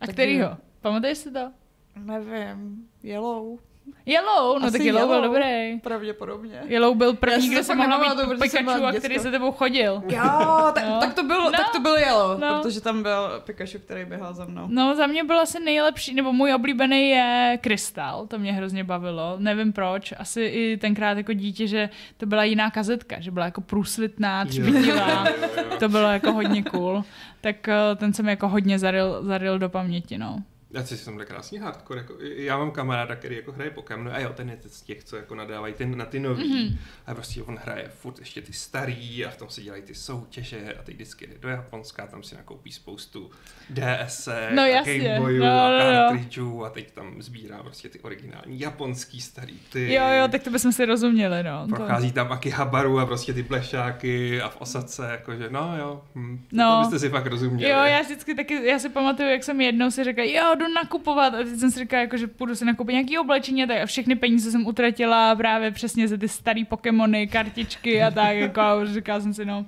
A 0.00 0.06
Takže- 0.06 0.12
kterýho? 0.12 0.56
Pamatuješ 0.80 1.18
si 1.18 1.30
to? 1.32 1.52
Nevím, 1.96 2.88
Yellow, 3.02 3.58
Yellow, 4.06 4.58
no 4.58 4.66
Asi 4.66 4.78
tak 4.78 4.86
Yellow 4.86 5.06
byl 5.06 5.16
Yellow. 5.16 5.34
dobrý. 5.34 5.80
pravděpodobně. 5.80 6.60
Yellow 6.66 6.94
byl 6.94 7.14
první, 7.14 7.48
kde 7.48 7.58
to 7.58 7.64
se 7.64 7.74
mohla 7.74 7.98
mít 7.98 8.18
jsem 8.18 8.38
Pikachu, 8.40 8.84
a 8.86 8.92
který 8.92 9.18
se 9.18 9.30
tebou 9.30 9.52
chodil. 9.52 10.02
Jo, 10.08 10.22
tak, 10.74 10.84
No. 10.88 11.00
tak, 11.00 11.14
to 11.14 11.22
byl, 11.22 11.44
No. 11.44 11.50
tak 11.50 11.70
to 11.72 11.80
byl 11.80 11.96
Yellow, 11.96 12.40
No. 12.40 12.58
protože 12.62 12.80
tam 12.80 13.02
byl 13.02 13.42
Pikachu, 13.46 13.78
který 13.78 14.04
běhal 14.04 14.34
za 14.34 14.44
mnou. 14.44 14.66
No, 14.70 14.94
za 14.96 15.06
mě 15.06 15.24
byl 15.24 15.40
asi 15.40 15.60
nejlepší, 15.60 16.14
nebo 16.14 16.32
můj 16.32 16.54
oblíbený 16.54 17.08
je 17.10 17.58
Krystal, 17.60 18.26
to 18.26 18.38
mě 18.38 18.52
hrozně 18.52 18.84
bavilo, 18.84 19.34
nevím 19.38 19.72
proč, 19.72 20.12
asi 20.18 20.42
i 20.42 20.76
tenkrát 20.76 21.16
jako 21.18 21.32
dítě, 21.32 21.66
že 21.66 21.90
to 22.16 22.26
byla 22.26 22.44
jiná 22.44 22.70
kazetka, 22.70 23.20
že 23.20 23.30
byla 23.30 23.44
jako 23.44 23.60
průsvitná, 23.60 24.44
třpitivá, 24.44 25.24
to 25.78 25.88
bylo 25.88 26.08
jako 26.12 26.32
hodně 26.32 26.62
cool, 26.62 27.04
tak 27.40 27.68
eh, 27.68 27.74
ten 27.96 28.12
jsem 28.12 28.28
jako 28.28 28.48
hodně 28.48 28.78
zaril, 28.78 29.18
zaril 29.22 29.58
do 29.58 29.68
paměti, 29.68 30.18
no. 30.18 30.38
Já 30.70 30.84
si 30.84 30.96
jsem 30.96 31.18
krásně 31.18 31.60
hardcore. 31.60 32.00
Jako, 32.00 32.14
já 32.20 32.58
mám 32.58 32.70
kamaráda, 32.70 33.16
který 33.16 33.36
jako 33.36 33.52
hraje 33.52 33.70
Pokémon 33.70 34.08
a 34.12 34.20
jo, 34.20 34.32
ten 34.32 34.50
je 34.50 34.58
z 34.66 34.82
těch, 34.82 35.04
co 35.04 35.16
jako 35.16 35.34
nadávají 35.34 35.74
ty, 35.74 35.86
na 35.86 36.04
ty 36.04 36.20
nový. 36.20 36.48
Mhm. 36.48 36.58
Mm-hmm. 36.58 36.78
A 37.06 37.14
prostě 37.14 37.42
on 37.42 37.58
hraje 37.62 37.88
furt 37.88 38.18
ještě 38.18 38.42
ty 38.42 38.52
starý 38.52 39.24
a 39.26 39.30
v 39.30 39.36
tom 39.36 39.48
se 39.50 39.62
dělají 39.62 39.82
ty 39.82 39.94
soutěže 39.94 40.74
a 40.80 40.82
teď 40.82 40.94
vždycky 40.94 41.26
jde 41.26 41.34
do 41.38 41.48
Japonska, 41.48 42.06
tam 42.06 42.22
si 42.22 42.34
nakoupí 42.34 42.72
spoustu 42.72 43.30
DS, 43.70 44.28
No 44.54 44.62
a 44.62 44.66
jasně, 44.66 44.98
Game 44.98 45.20
Boyů 45.20 45.44
no, 45.44 45.60
a 45.60 45.70
no, 45.70 45.78
no. 45.78 46.08
cartridgeů 46.08 46.64
a 46.64 46.70
teď 46.70 46.90
tam 46.90 47.22
sbírá 47.22 47.62
prostě 47.62 47.88
ty 47.88 48.00
originální 48.00 48.60
japonský 48.60 49.20
starý 49.20 49.58
ty. 49.72 49.94
Jo, 49.94 50.04
jo, 50.20 50.28
tak 50.28 50.42
to 50.42 50.50
bychom 50.50 50.72
si 50.72 50.84
rozuměli, 50.84 51.42
no. 51.42 51.66
To... 51.68 51.74
Prochází 51.76 52.12
tam 52.12 52.32
Akihabaru 52.32 52.98
a 53.00 53.06
prostě 53.06 53.32
ty 53.34 53.42
plešáky 53.42 54.42
a 54.42 54.48
v 54.48 54.60
osadce, 54.60 55.08
jakože 55.10 55.50
no 55.50 55.78
jo, 55.78 56.02
hm, 56.14 56.44
No. 56.52 56.64
no. 56.64 56.76
to 56.76 56.80
byste 56.90 56.98
si 56.98 57.08
fakt 57.08 57.26
rozuměli. 57.26 57.72
Jo, 57.72 57.78
já 57.78 58.02
vždycky 58.02 58.34
taky, 58.34 58.66
já 58.66 58.78
si 58.78 58.88
pamatuju, 58.88 59.28
jak 59.28 59.44
jsem 59.44 59.60
jednou 59.60 59.90
si 59.90 60.04
řekla, 60.04 60.24
jo, 60.24 60.54
jdu 60.58 60.74
nakupovat. 60.74 61.34
A 61.34 61.36
teď 61.36 61.58
jsem 61.58 61.70
si 61.70 61.78
říkala, 61.78 62.02
jako, 62.02 62.16
že 62.16 62.26
půjdu 62.26 62.54
si 62.54 62.64
nakoupit 62.64 62.92
nějaký 62.92 63.18
oblečení 63.18 63.64
a 63.64 63.66
tak. 63.66 63.82
A 63.82 63.86
všechny 63.86 64.16
peníze 64.16 64.50
jsem 64.50 64.66
utratila 64.66 65.36
právě 65.36 65.70
přesně 65.70 66.08
za 66.08 66.16
ty 66.16 66.28
starý 66.28 66.64
Pokémony, 66.64 67.26
kartičky 67.26 68.02
a 68.02 68.10
tak. 68.10 68.36
Jako, 68.36 68.60
a 68.60 68.84
říkala 68.84 69.20
jsem 69.20 69.34
si, 69.34 69.44
no, 69.44 69.66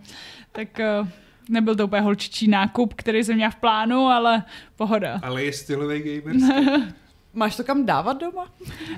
tak 0.53 0.69
uh, 1.01 1.09
nebyl 1.49 1.77
to 1.77 1.85
úplně 1.85 2.03
holčičí 2.03 2.49
nákup, 2.49 2.95
který 2.95 3.25
jsem 3.25 3.35
měla 3.35 3.51
v 3.51 3.57
plánu, 3.57 4.07
ale 4.07 4.43
pohoda. 4.77 5.21
Ale 5.23 5.45
je 5.45 5.53
stylový 5.53 6.03
gamer. 6.03 6.37
Máš 7.35 7.57
to 7.57 7.65
kam 7.65 7.87
dávat 7.87 8.13
doma? 8.13 8.47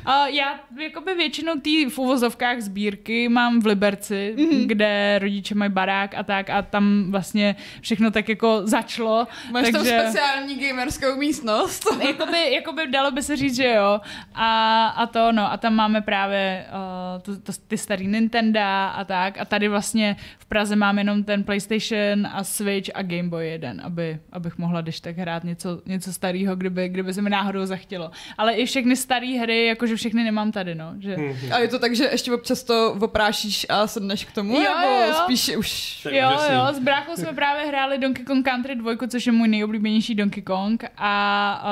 A 0.04 0.26
já 0.26 0.60
jakoby 0.80 1.14
většinou 1.14 1.60
ty 1.60 1.86
v 1.90 1.98
uvozovkách 1.98 2.60
sbírky 2.60 3.28
mám 3.28 3.60
v 3.60 3.66
Liberci, 3.66 4.34
mm-hmm. 4.36 4.66
kde 4.66 5.18
rodiče 5.18 5.54
mají 5.54 5.70
barák 5.70 6.14
a 6.14 6.22
tak 6.22 6.50
a 6.50 6.62
tam 6.62 7.10
vlastně 7.10 7.56
všechno 7.80 8.10
tak 8.10 8.28
jako 8.28 8.60
začalo. 8.64 9.26
Máš 9.50 9.70
takže... 9.70 9.90
tam 9.90 10.00
speciální 10.00 10.68
gamerskou 10.68 11.16
místnost? 11.16 11.86
jakoby, 12.06 12.52
jakoby 12.52 12.86
dalo 12.86 13.10
by 13.10 13.22
se 13.22 13.36
říct, 13.36 13.56
že 13.56 13.68
jo. 13.68 14.00
A, 14.34 14.86
a 14.86 15.06
to, 15.06 15.32
no, 15.32 15.52
a 15.52 15.56
tam 15.56 15.74
máme 15.74 16.00
právě 16.00 16.66
uh, 16.68 17.22
to, 17.22 17.40
to, 17.40 17.52
ty 17.68 17.78
starý 17.78 18.06
Nintendo 18.06 18.60
a 18.62 19.04
tak. 19.06 19.38
A 19.40 19.44
tady 19.44 19.68
vlastně 19.68 20.16
v 20.38 20.46
Praze 20.46 20.76
mám 20.76 20.98
jenom 20.98 21.24
ten 21.24 21.44
PlayStation 21.44 22.26
a 22.32 22.44
Switch 22.44 22.90
a 22.94 23.02
Game 23.02 23.28
Boy 23.28 23.48
jeden, 23.48 23.80
aby, 23.84 24.18
abych 24.32 24.58
mohla 24.58 24.80
když 24.80 25.00
tak 25.00 25.16
hrát 25.16 25.44
něco, 25.44 25.82
něco 25.86 26.12
starého, 26.12 26.56
kdyby, 26.56 26.88
kdyby 26.88 27.14
se 27.14 27.22
mi 27.22 27.30
náhodou 27.30 27.66
zachtělo. 27.66 28.10
Ale 28.38 28.52
i 28.52 28.66
všechny 28.66 28.96
staré 28.96 29.26
hry, 29.26 29.66
jakože 29.66 29.96
všechny 29.96 30.24
nemám 30.24 30.52
tady, 30.52 30.74
no. 30.74 30.94
Že... 30.98 31.16
Mhm. 31.16 31.52
A 31.52 31.58
je 31.58 31.68
to 31.68 31.78
tak, 31.78 31.94
že 31.96 32.04
ještě 32.12 32.32
občas 32.32 32.62
to 32.62 32.96
oprášíš 33.00 33.66
a 33.68 33.86
sedneš 33.86 34.24
k 34.24 34.32
tomu? 34.32 34.60
Jo, 34.60 34.74
nebo 34.80 34.92
jo, 34.92 35.14
spíš 35.24 35.56
už... 35.56 36.00
Tak 36.02 36.12
Jo, 36.12 36.28
úžasný. 36.28 36.54
jo, 36.54 36.66
s 36.72 36.78
bráchou 36.78 37.16
jsme 37.16 37.32
právě 37.32 37.66
hráli 37.66 37.98
Donkey 37.98 38.24
Kong 38.24 38.48
Country 38.48 38.74
2, 38.74 38.92
což 39.08 39.26
je 39.26 39.32
můj 39.32 39.48
nejoblíbenější 39.48 40.14
Donkey 40.14 40.42
Kong 40.42 40.84
a 40.96 41.64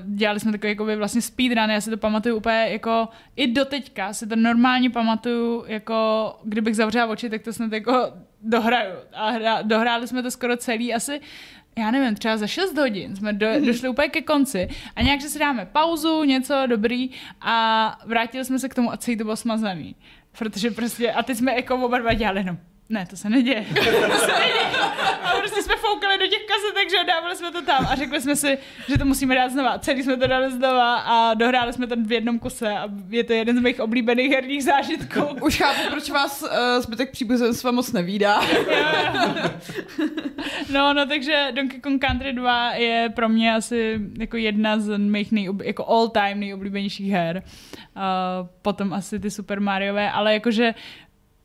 uh, 0.00 0.14
dělali 0.16 0.40
jsme 0.40 0.52
takový 0.52 0.72
jakoby 0.72 0.96
vlastně 0.96 1.22
speedrun, 1.22 1.70
já 1.70 1.80
si 1.80 1.90
to 1.90 1.96
pamatuju 1.96 2.36
úplně 2.36 2.66
jako 2.68 3.08
i 3.36 3.46
do 3.46 3.64
teďka 3.64 4.12
si 4.12 4.26
to 4.26 4.36
normálně 4.36 4.90
pamatuju 4.90 5.64
jako 5.66 6.34
kdybych 6.44 6.76
zavřela 6.76 7.06
oči, 7.06 7.30
tak 7.30 7.42
to 7.42 7.52
snad 7.52 7.72
jako 7.72 8.12
dohraju 8.42 8.94
a 9.12 9.30
hra, 9.30 9.62
dohráli 9.62 10.08
jsme 10.08 10.22
to 10.22 10.30
skoro 10.30 10.56
celý 10.56 10.94
asi 10.94 11.20
já 11.78 11.90
nevím, 11.90 12.14
třeba 12.14 12.36
za 12.36 12.46
6 12.46 12.78
hodin 12.78 13.16
jsme 13.16 13.32
do, 13.32 13.46
došli 13.66 13.88
úplně 13.88 14.08
ke 14.08 14.22
konci 14.22 14.68
a 14.96 15.02
nějak, 15.02 15.20
že 15.20 15.28
si 15.28 15.38
dáme 15.38 15.66
pauzu, 15.66 16.24
něco 16.24 16.62
dobrý 16.66 17.10
a 17.40 17.98
vrátili 18.06 18.44
jsme 18.44 18.58
se 18.58 18.68
k 18.68 18.74
tomu 18.74 18.92
a 18.92 18.96
celý 18.96 19.16
to 19.16 19.24
bylo 19.24 19.36
smazaný. 19.36 19.96
Protože 20.38 20.70
prostě, 20.70 21.12
a 21.12 21.22
teď 21.22 21.38
jsme 21.38 21.54
jako 21.54 21.76
oba 21.76 21.98
dva 21.98 22.14
dělali 22.14 22.40
jenom, 22.40 22.58
ne, 22.88 23.06
to 23.06 23.16
se 23.16 23.30
neděje. 23.30 23.64
To 23.74 24.18
se 24.18 24.32
neděje. 24.32 24.66
A 25.22 25.36
prostě 25.38 25.62
jsme 25.62 25.74
foukali 25.76 26.18
do 26.18 26.26
těch 26.26 26.42
kasetek, 26.42 26.90
že 26.90 26.96
jo, 26.96 27.02
dávali 27.06 27.36
jsme 27.36 27.52
to 27.52 27.62
tam 27.62 27.86
a 27.90 27.94
řekli 27.94 28.20
jsme 28.20 28.36
si, 28.36 28.58
že 28.88 28.98
to 28.98 29.04
musíme 29.04 29.34
dát 29.34 29.52
znova. 29.52 29.78
Celý 29.78 30.02
jsme 30.02 30.16
to 30.16 30.26
dali 30.26 30.52
znova 30.52 30.96
a 30.96 31.34
dohráli 31.34 31.72
jsme 31.72 31.86
to 31.86 31.94
v 31.96 32.12
jednom 32.12 32.38
kuse 32.38 32.72
a 32.72 32.88
je 33.08 33.24
to 33.24 33.32
jeden 33.32 33.56
z 33.56 33.60
mých 33.60 33.80
oblíbených 33.80 34.30
herních 34.30 34.64
zážitků. 34.64 35.20
Už 35.42 35.58
chápu, 35.58 35.90
proč 35.90 36.10
vás 36.10 36.42
uh, 36.42 36.48
zbytek 36.82 37.10
příbuzenstva 37.10 37.70
moc 37.70 37.92
nevídá. 37.92 38.40
No, 40.72 40.94
no, 40.94 41.06
takže 41.06 41.48
Donkey 41.54 41.80
Kong 41.80 42.04
Country 42.06 42.32
2 42.32 42.72
je 42.72 43.12
pro 43.16 43.28
mě 43.28 43.54
asi 43.54 44.00
jako 44.18 44.36
jedna 44.36 44.78
z 44.78 44.98
mých 44.98 45.32
nejob, 45.32 45.62
jako 45.62 45.86
all 45.86 46.08
time 46.08 46.40
nejoblíbenějších 46.40 47.12
her. 47.12 47.42
Uh, 47.96 48.02
potom 48.62 48.92
asi 48.92 49.20
ty 49.20 49.30
Super 49.30 49.60
Mariové, 49.60 50.10
ale 50.10 50.32
jakože 50.32 50.74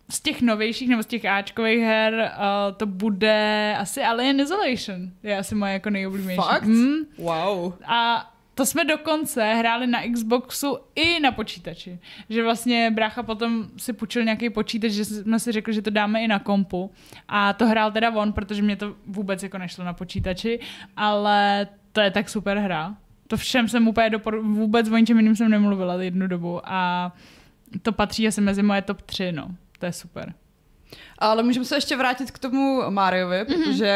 z 0.09 0.21
těch 0.21 0.41
novějších 0.41 0.89
nebo 0.89 1.03
z 1.03 1.05
těch 1.05 1.25
Ačkových 1.25 1.79
her 1.79 2.13
uh, 2.13 2.77
to 2.77 2.85
bude 2.85 3.75
asi 3.79 4.03
Alien 4.03 4.39
Isolation. 4.39 5.11
Je 5.23 5.37
asi 5.37 5.55
moje 5.55 5.73
jako 5.73 5.89
nejoblíbenější. 5.89 6.41
Fakt? 6.41 6.63
Mm. 6.63 6.95
Wow. 7.17 7.73
A 7.85 8.29
to 8.55 8.65
jsme 8.65 8.85
dokonce 8.85 9.53
hráli 9.53 9.87
na 9.87 9.99
Xboxu 10.13 10.77
i 10.95 11.19
na 11.19 11.31
počítači. 11.31 11.99
Že 12.29 12.43
vlastně 12.43 12.91
brácha 12.91 13.23
potom 13.23 13.67
si 13.77 13.93
půjčil 13.93 14.23
nějaký 14.23 14.49
počítač, 14.49 14.91
že 14.91 15.05
jsme 15.05 15.39
si 15.39 15.51
řekli, 15.51 15.73
že 15.73 15.81
to 15.81 15.89
dáme 15.89 16.23
i 16.23 16.27
na 16.27 16.39
kompu. 16.39 16.91
A 17.27 17.53
to 17.53 17.67
hrál 17.67 17.91
teda 17.91 18.11
on, 18.11 18.33
protože 18.33 18.61
mě 18.61 18.75
to 18.75 18.95
vůbec 19.05 19.43
jako 19.43 19.57
nešlo 19.57 19.83
na 19.83 19.93
počítači, 19.93 20.59
ale 20.97 21.67
to 21.91 22.01
je 22.01 22.11
tak 22.11 22.29
super 22.29 22.57
hra. 22.57 22.95
To 23.27 23.37
všem 23.37 23.67
jsem 23.67 23.87
úplně 23.87 24.09
dopor... 24.09 24.39
vůbec 24.39 24.89
o 24.89 24.97
ničem 24.97 25.17
jiným 25.17 25.35
jsem 25.35 25.51
nemluvila 25.51 26.01
jednu 26.01 26.27
dobu 26.27 26.61
a 26.63 27.11
to 27.81 27.91
patří 27.91 28.27
asi 28.27 28.41
mezi 28.41 28.63
moje 28.63 28.81
top 28.81 29.01
3, 29.01 29.31
no. 29.31 29.55
To 29.83 29.87
je 29.87 29.93
super. 29.93 30.33
Ale 31.19 31.43
můžeme 31.43 31.65
se 31.65 31.75
ještě 31.75 31.95
vrátit 31.97 32.31
k 32.31 32.39
tomu 32.39 32.81
Mariovi, 32.89 33.37
Mhm. 33.37 33.45
protože 33.63 33.87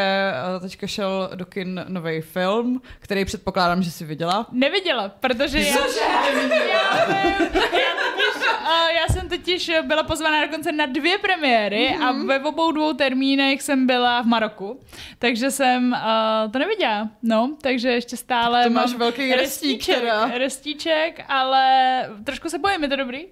eh, 0.56 0.60
teďka 0.60 0.86
šel 0.86 1.30
do 1.34 1.44
kin 1.46 1.84
nový 1.88 2.20
film, 2.20 2.82
který 2.98 3.24
předpokládám, 3.24 3.82
že 3.82 3.90
si 3.90 4.04
viděla. 4.04 4.46
Neviděla, 4.52 5.08
protože 5.08 5.58
já... 5.58 5.66
Já, 5.66 6.40
vím, 6.40 6.50
já 6.52 6.88
totiž, 8.04 8.48
a 8.68 8.90
já 8.90 9.06
jsem 9.12 9.28
totiž 9.28 9.70
byla 9.82 10.02
pozvaná 10.02 10.46
dokonce 10.46 10.72
na 10.72 10.86
dvě 10.86 11.18
premiéry 11.18 11.88
mm-hmm. 11.98 12.04
a 12.08 12.12
Mhm. 12.12 12.26
ve 12.26 12.40
obou 12.40 12.72
dvou 12.72 12.92
termínech 12.92 13.62
jsem 13.62 13.86
byla 13.86 14.22
v 14.22 14.26
Maroku, 14.26 14.80
takže 15.18 15.50
jsem 15.50 15.92
uh, 15.92 16.52
to 16.52 16.58
neviděla, 16.58 17.08
no, 17.22 17.56
takže 17.62 17.88
ještě 17.88 18.16
stále 18.16 18.64
To 18.64 18.70
máš 18.70 18.94
velký 18.94 19.34
restík 19.34 19.86
teda. 19.86 20.28
restíček, 20.38 21.24
ale 21.28 21.62
trošku 22.24 22.48
se 22.50 22.58
bojím, 22.58 22.82
je 22.82 22.88
to 22.88 22.96
dobrý? 22.96 23.26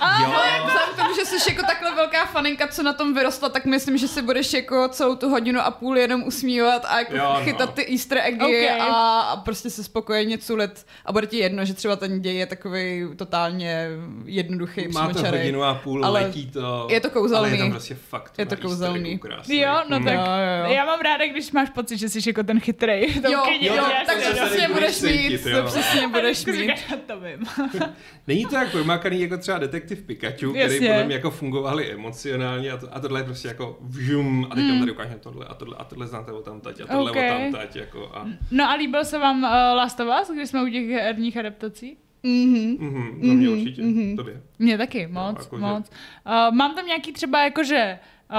A 0.00 0.20
Jo. 0.22 0.26
no, 0.28 0.66
vzhledem 0.66 0.94
k 0.94 0.96
tomu, 0.96 1.14
že 1.14 1.24
jsi 1.24 1.50
jako 1.52 1.62
takhle 1.66 1.94
velká 1.94 2.26
faninka, 2.26 2.68
co 2.68 2.82
na 2.82 2.92
tom 2.92 3.14
vyrostla, 3.14 3.48
tak 3.48 3.64
myslím, 3.64 3.98
že 3.98 4.08
si 4.08 4.22
budeš 4.22 4.52
jako 4.52 4.88
celou 4.88 5.14
tu 5.14 5.28
hodinu 5.28 5.60
a 5.60 5.70
půl 5.70 5.98
jenom 5.98 6.22
usmívat 6.22 6.84
a 6.88 6.98
jako 6.98 7.16
Jo, 7.16 7.32
no. 7.38 7.44
chytat 7.44 7.74
ty 7.74 7.86
easter 7.92 8.18
eggy 8.24 8.68
Ok. 8.70 8.80
a, 8.80 9.20
a 9.20 9.36
prostě 9.36 9.70
se 9.70 9.84
spokojeně 9.84 10.38
culit 10.38 10.86
a 11.06 11.12
bude 11.12 11.26
ti 11.26 11.36
jedno, 11.36 11.64
že 11.64 11.74
třeba 11.74 11.96
ten 11.96 12.20
děj 12.20 12.36
je 12.36 12.46
takový 12.46 13.06
totálně 13.16 13.86
jednoduchý, 14.24 14.88
Má 14.88 15.08
to 15.08 15.22
hodinu 15.26 15.62
a 15.62 15.74
půl, 15.74 16.04
Ale 16.04 16.20
letí 16.20 16.46
to. 16.50 16.86
je 16.90 17.00
to 17.00 17.10
kouzelný. 17.10 17.48
Ale 17.48 17.56
je 17.56 17.62
tam 17.62 17.70
prostě 17.70 17.94
fakt. 17.94 18.32
Je 18.38 18.46
to 18.46 18.56
kouzelný. 18.56 19.20
Jo, 19.48 19.82
no 19.88 19.98
Mm. 20.00 20.04
tak 20.04 20.14
Jo, 20.14 20.20
jo, 20.20 20.64
jo. 20.68 20.72
já 20.74 20.84
mám 20.84 21.00
ráda, 21.00 21.26
když 21.26 21.52
máš 21.52 21.70
pocit, 21.70 21.96
že 21.98 22.08
jsi 22.08 22.18
jako 22.26 22.42
ten 22.42 22.60
chytrej. 22.60 23.20
Jo, 23.30 23.42
jo, 23.60 23.74
jo, 23.74 23.84
tak 24.06 24.16
to 24.16 24.32
přesně 24.32 24.68
budeš 24.68 25.00
mít, 25.00 25.42
to 25.42 25.48
jo. 25.48 25.62
přesně 25.66 26.08
budeš 26.08 26.44
mít. 26.46 26.54
Říkáš, 26.56 26.84
to 27.06 27.20
vím. 27.20 27.46
Není 28.26 28.44
to 28.44 28.50
tak 28.50 28.70
promakaný 28.70 29.20
jako 29.20 29.38
třeba 29.38 29.58
detektiv 29.58 29.89
Pikachu, 29.96 30.50
který 30.50 30.58
Jasně. 30.74 30.88
podle 30.88 31.04
mě 31.04 31.14
jako 31.14 31.30
fungovali 31.30 31.92
emocionálně 31.92 32.70
a, 32.72 32.76
to, 32.76 32.94
a 32.96 33.00
tohle 33.00 33.20
je 33.20 33.24
prostě 33.24 33.48
jako 33.48 33.78
vžum 33.80 34.46
a 34.50 34.54
teď 34.54 34.68
tam 34.68 34.78
tady 34.78 34.92
ukážeme 34.92 35.18
tohle 35.18 35.46
a 35.46 35.54
tohle 35.54 35.76
a 35.76 35.84
tohle 35.84 36.06
znáte 36.06 36.32
o 36.32 36.42
tam 36.42 36.60
tať 36.60 36.80
a 36.80 36.86
tohle 36.86 37.10
Ok. 37.10 37.16
o 37.16 37.20
tam 37.20 37.52
tať 37.52 37.76
jako 37.76 38.10
a 38.14 38.26
No 38.50 38.70
a 38.70 38.74
líbil 38.74 39.04
se 39.04 39.18
vám 39.18 39.42
uh, 39.42 39.48
Last 39.76 40.00
of 40.00 40.08
Us, 40.22 40.30
když 40.36 40.48
jsme 40.48 40.62
u 40.62 40.68
těch 40.68 40.88
herních 40.88 41.36
adaptací? 41.36 41.96
Mhm. 42.22 42.76
mhm, 42.80 43.20
za 43.28 43.32
mě 43.34 43.48
Mhm, 43.48 43.58
určitě, 43.60 43.82
mhm. 43.82 44.16
tobě. 44.16 44.42
Mně 44.58 44.78
taky, 44.78 45.06
moc, 45.06 45.38
jakože- 45.38 45.62
moc. 45.62 45.90
Uh, 46.26 46.54
mám 46.56 46.74
tam 46.74 46.86
nějaký 46.86 47.12
třeba 47.12 47.44
jakože 47.44 47.98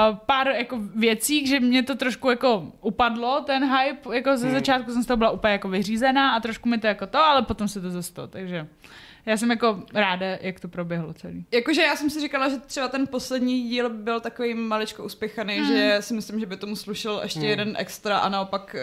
uh, 0.09 0.15
pár 0.25 0.47
jako 0.47 0.79
věcí, 0.95 1.47
že 1.47 1.59
mě 1.59 1.83
to 1.83 1.95
trošku 1.95 2.29
jako 2.29 2.71
upadlo, 2.81 3.43
ten 3.45 3.63
hype, 3.77 4.15
jako 4.15 4.37
ze 4.37 4.45
Hmm. 4.47 4.55
začátku 4.55 4.91
jsem 4.91 5.03
z 5.03 5.05
toho 5.05 5.17
byla 5.17 5.31
úplně 5.31 5.51
jako 5.53 5.69
vyřízená 5.69 6.31
a 6.31 6.39
trošku 6.39 6.69
mi 6.69 6.77
to 6.77 6.87
jako 6.87 7.07
to, 7.07 7.17
ale 7.19 7.41
potom 7.41 7.67
se 7.67 7.81
to 7.81 7.89
zase 7.89 8.13
to, 8.13 8.27
takže 8.27 8.67
já 9.25 9.37
jsem 9.37 9.49
jako 9.51 9.83
ráda, 9.93 10.25
jak 10.41 10.59
to 10.59 10.67
proběhlo 10.67 11.13
celý. 11.13 11.45
Jakože 11.51 11.81
já 11.81 11.95
jsem 11.95 12.09
si 12.09 12.19
říkala, 12.21 12.49
že 12.49 12.57
třeba 12.57 12.87
ten 12.87 13.07
poslední 13.07 13.69
díl 13.69 13.89
byl 13.89 14.19
takový 14.19 14.53
maličko 14.53 15.03
uspěchaný, 15.03 15.59
Mm. 15.59 15.67
že 15.67 15.97
si 15.99 16.13
myslím, 16.13 16.39
že 16.39 16.45
by 16.45 16.57
tomu 16.57 16.75
slušel 16.75 17.19
ještě 17.23 17.39
Mm. 17.39 17.45
jeden 17.45 17.75
extra 17.77 18.17
a 18.17 18.29
naopak 18.29 18.75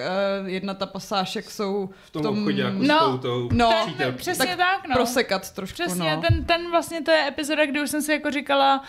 uh, 0.42 0.48
jedna 0.48 0.74
ta 0.74 0.86
pasáž, 0.86 1.36
jak 1.36 1.50
jsou 1.50 1.90
V 2.06 2.10
tom, 2.10 2.22
tom- 2.22 2.38
obchodě 2.38 2.62
jako 2.62 2.78
No, 2.78 3.18
s 3.18 3.22
tou, 3.22 3.48
no, 3.52 3.72
přesně 4.16 4.46
tak, 4.46 4.58
tak 4.82 4.88
no. 4.88 4.94
prosekat 4.94 5.50
trošku, 5.52 5.74
Přesně, 5.74 6.16
no. 6.16 6.22
ten, 6.22 6.44
ten 6.44 6.70
vlastně 6.70 7.02
to 7.02 7.10
je 7.10 7.28
epizoda, 7.28 7.66
kdy 7.66 7.80
už 7.82 7.90
jsem 7.90 8.02
si 8.02 8.12
jako 8.12 8.30
říkala, 8.30 8.84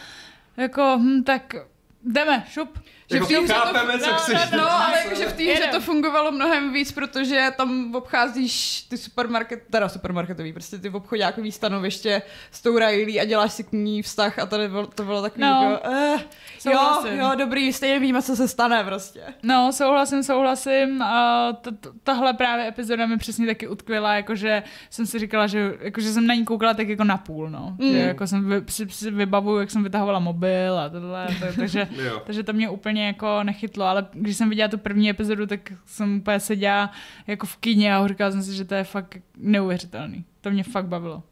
jako, 0.58 0.98
hm, 1.02 1.24
tak 1.24 1.56
jdeme, 2.04 2.44
šup. 2.50 2.80
Že 3.10 3.16
Jako 3.16 3.26
v 3.26 3.30
té 3.30 3.38
hře 3.40 3.48
to- 3.54 3.60
chápeme, 3.60 4.00
co 4.00 4.08
no, 4.12 4.18
chceš 4.18 4.52
no, 4.52 4.58
No, 4.58 4.72
ale 4.72 4.98
jakože 5.04 5.26
v 5.26 5.34
té 5.34 5.44
hře 5.44 5.68
to 5.72 5.80
fungovalo 5.82 6.32
mnohem 6.32 6.74
víc, 6.74 6.92
protože 6.92 7.48
tam 7.58 7.96
obcházíš 7.96 8.82
ty 8.82 8.98
supermarket, 8.98 9.64
teda 9.70 9.90
supermarketový, 9.90 10.54
prostě 10.54 10.78
ty 10.78 10.90
obchodákový 10.90 11.52
stanoviště 11.52 12.22
s 12.52 12.62
tou 12.62 12.78
Riley 12.80 13.22
a 13.22 13.26
děláš 13.26 13.54
si 13.54 13.64
k 13.64 13.72
ní 13.72 14.02
vztah 14.02 14.40
a 14.40 14.46
tady 14.46 14.68
bylo, 14.68 14.88
to 14.88 15.04
bylo 15.04 15.22
takový 15.22 15.42
No. 15.42 15.48
jako, 15.72 15.88
eh, 15.94 16.12
jo, 16.14 16.20
Souhlasím. 16.60 17.20
jo, 17.20 17.32
dobrý, 17.38 17.74
stejně 17.74 18.00
víme, 18.00 18.22
co 18.22 18.36
se 18.36 18.48
stane 18.48 18.84
prostě. 18.84 19.22
No, 19.44 19.72
souhlasím, 19.74 20.24
souhlasím. 20.24 21.02
A 21.02 21.48
t- 21.54 21.72
t- 21.72 21.90
tahle 22.04 22.34
právě 22.34 22.68
epizoda 22.68 23.06
mi 23.06 23.18
přesně 23.18 23.46
taky 23.48 23.68
utkvěla, 23.68 24.14
jakože 24.16 24.64
jsem 24.90 25.06
si 25.06 25.20
říkala, 25.20 25.48
že 25.48 25.74
jakože 25.82 26.12
jsem 26.12 26.28
na 26.28 26.34
ní 26.34 26.46
koukala 26.46 26.74
tak 26.74 26.90
jako 26.90 27.04
na 27.04 27.18
půl, 27.18 27.50
no. 27.50 27.76
Mm. 27.80 27.92
Že 27.92 27.98
jako 28.00 28.28
jsem 28.28 28.50
vy, 28.50 28.62
si, 28.68 28.90
si 28.90 29.12
vybavuju, 29.12 29.60
jak 29.60 29.72
jsem 29.72 29.84
vytahovala 29.84 30.20
mobil 30.20 30.80
a 30.80 30.90
tohle, 30.90 31.28
tak, 31.40 31.56
takže, 31.56 31.88
takže 32.26 32.44
to 32.44 32.54
mě 32.54 32.70
úplně 32.70 32.99
jako 33.08 33.44
nechytlo, 33.44 33.86
ale 33.86 34.08
když 34.14 34.38
jsem 34.38 34.50
viděla 34.50 34.68
tu 34.70 34.78
první 34.78 35.10
epizodu, 35.10 35.46
tak 35.48 35.74
jsem 35.86 36.18
úplně 36.18 36.40
seděla 36.40 36.92
jako 37.28 37.46
v 37.46 37.56
kině 37.58 37.96
a 37.96 38.08
říkala 38.08 38.32
jsem 38.32 38.44
si, 38.44 38.54
že 38.56 38.66
to 38.66 38.76
je 38.76 38.84
fakt 38.84 39.18
neuvěřitelný. 39.38 40.26
To 40.42 40.52
mě 40.52 40.64
fakt 40.64 40.86
bavilo. 40.88 41.24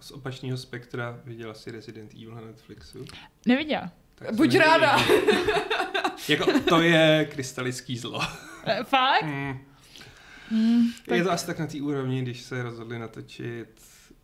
Z 0.00 0.10
opačného 0.10 0.58
spektra 0.58 1.20
viděla 1.24 1.54
si 1.54 1.70
Resident 1.70 2.14
Evil 2.14 2.34
na 2.34 2.40
Netflixu. 2.40 3.04
Neviděla. 3.46 3.90
Tak 4.14 4.34
Buď 4.34 4.52
se 4.52 4.58
nevěděli. 4.58 4.80
ráda. 4.80 4.98
jako, 6.28 6.60
to 6.68 6.80
je 6.80 7.28
krystalický 7.32 7.98
zlo. 7.98 8.20
E, 8.64 8.84
Fakt? 8.84 9.22
Mm. 9.22 9.58
Mm, 10.50 10.86
tak, 11.06 11.18
Je 11.18 11.24
to 11.24 11.30
asi 11.32 11.46
tak 11.46 11.58
na 11.58 11.66
té 11.66 11.80
úrovni, 11.82 12.22
když 12.22 12.40
se 12.40 12.62
rozhodli 12.62 12.98
natočit 12.98 13.68